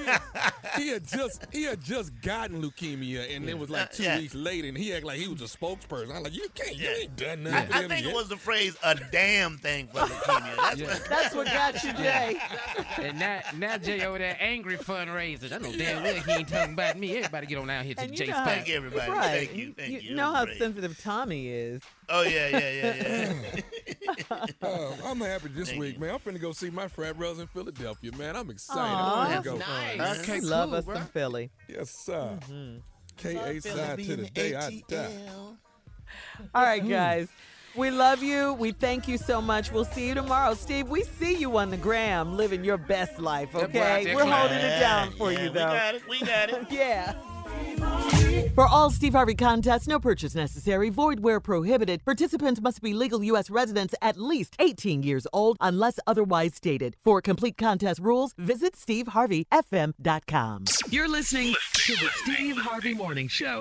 he 0.76 0.88
had 0.88 1.06
just 1.08 1.46
he 1.50 1.62
had 1.64 1.82
just 1.82 2.12
gotten 2.20 2.62
leukemia, 2.62 3.34
and 3.34 3.48
it 3.48 3.58
was 3.58 3.70
like 3.70 3.92
two 3.92 4.02
Yeah. 4.02 4.18
weeks 4.18 4.34
later, 4.34 4.68
and 4.68 4.76
he 4.76 4.92
acted 4.92 5.06
like 5.06 5.18
he 5.18 5.28
was 5.28 5.40
a 5.40 5.44
spokesperson. 5.56 6.14
I'm 6.14 6.22
like, 6.24 6.34
you 6.34 6.48
can't, 6.54 6.76
you 6.76 6.84
Yeah. 6.88 6.96
ain't 6.96 7.16
done 7.16 7.46
I, 7.46 7.50
nothing. 7.50 7.72
I 7.74 7.88
think 7.88 8.06
it 8.06 8.14
was 8.14 8.28
the 8.28 8.36
phrase 8.36 8.76
"a 8.82 8.94
damn 9.10 9.56
thing" 9.56 9.86
for 9.88 10.00
leukemia. 10.00 10.21
That's 10.26 10.78
Yeah. 10.80 10.86
what. 10.88 11.06
That's 11.08 11.34
what 11.34 11.46
got 11.46 11.82
you, 11.84 11.92
Jay. 11.94 12.38
And 12.98 13.18
now, 13.18 13.40
now 13.56 13.76
Jay 13.78 14.04
over 14.04 14.18
there 14.18 14.36
angry 14.40 14.76
fundraiser. 14.76 15.52
I 15.52 15.58
know 15.58 15.72
damn 15.76 16.02
well 16.02 16.14
he 16.14 16.32
ain't 16.32 16.48
talking 16.48 16.74
about 16.74 16.98
me. 16.98 17.16
Everybody 17.16 17.46
get 17.46 17.58
on 17.58 17.70
out 17.70 17.84
here 17.84 17.94
to 17.94 18.06
Jay 18.08 18.26
know 18.26 18.32
how- 18.34 18.42
spot. 18.42 18.54
Thank 18.54 18.68
you, 18.68 18.76
everybody. 18.76 19.10
Right. 19.10 19.46
Thank 19.48 19.56
you. 19.56 19.74
Thank 19.76 19.90
you. 19.90 19.98
you 20.00 20.14
know 20.14 20.32
how 20.32 20.44
great. 20.44 20.58
sensitive 20.58 20.98
Tommy 21.02 21.48
is. 21.48 21.82
Oh 22.08 22.22
yeah, 22.22 22.48
yeah, 22.48 22.70
yeah, 22.70 23.32
yeah. 24.00 24.46
Oh, 24.62 24.96
I'm 25.04 25.20
happy 25.20 25.48
this 25.48 25.68
Thank 25.68 25.80
week, 25.80 25.94
you. 25.94 26.00
man. 26.00 26.10
I'm 26.14 26.18
finna 26.20 26.40
go 26.40 26.52
see 26.52 26.70
my 26.70 26.88
frat 26.88 27.16
brothers 27.16 27.38
in 27.40 27.46
Philadelphia, 27.46 28.12
man. 28.16 28.36
I'm 28.36 28.50
excited. 28.50 28.80
Aw. 28.80 29.22
I'm 29.24 29.30
That's 29.30 29.46
gonna 29.46 29.58
go. 29.58 29.64
nice. 30.04 30.20
Okay, 30.20 30.40
Love 30.40 30.68
cool, 30.70 30.78
us 30.78 30.84
bro. 30.84 30.94
some 30.96 31.06
Philly. 31.06 31.50
Yes, 31.68 31.90
sir. 31.90 32.38
Mm-hmm. 32.50 32.78
K.A. 33.16 33.60
side 33.60 33.98
to 33.98 34.16
the 34.16 34.30
day 34.30 34.54
I 34.54 34.82
die. 34.88 35.16
All 36.54 36.62
right, 36.62 36.86
guys. 36.86 37.28
We 37.74 37.90
love 37.90 38.22
you. 38.22 38.52
We 38.54 38.72
thank 38.72 39.08
you 39.08 39.16
so 39.16 39.40
much. 39.40 39.72
We'll 39.72 39.86
see 39.86 40.08
you 40.08 40.14
tomorrow. 40.14 40.54
Steve, 40.54 40.88
we 40.90 41.02
see 41.04 41.34
you 41.36 41.56
on 41.56 41.70
the 41.70 41.76
gram 41.78 42.36
living 42.36 42.64
your 42.64 42.76
best 42.76 43.18
life, 43.18 43.52
That 43.52 43.72
boy 43.72 43.80
out 43.80 44.00
okay? 44.00 44.14
We're 44.14 44.24
holding 44.26 44.58
it 44.58 44.78
down 44.78 45.10
for 45.12 45.32
yeah, 45.32 45.38
you, 45.44 45.48
We 45.50 45.54
though. 45.54 45.66
got 45.66 45.94
it. 45.94 46.02
We 46.08 46.20
got 46.20 46.50
it. 46.50 46.66
Yeah. 46.70 47.14
For 48.54 48.66
all 48.66 48.90
Steve 48.90 49.12
Harvey 49.14 49.34
contests, 49.34 49.86
no 49.88 49.98
purchase 49.98 50.34
necessary, 50.34 50.88
void 50.90 51.20
where 51.20 51.40
prohibited. 51.40 52.04
Participants 52.04 52.60
must 52.60 52.82
be 52.82 52.92
legal 52.94 53.22
U.S. 53.24 53.48
residents 53.50 53.94
at 54.02 54.18
least 54.18 54.56
18 54.58 55.02
years 55.02 55.26
old 55.32 55.56
unless 55.60 55.98
otherwise 56.06 56.54
stated. 56.54 56.96
For 57.02 57.20
complete 57.22 57.56
contest 57.56 58.00
rules, 58.00 58.34
visit 58.38 58.74
steveharveyfm.com. 58.74 60.64
You're 60.90 61.08
listening 61.08 61.54
to 61.74 61.92
the 61.96 62.08
Steve 62.24 62.56
Harvey 62.58 62.94
Morning 62.94 63.28
Show. 63.28 63.60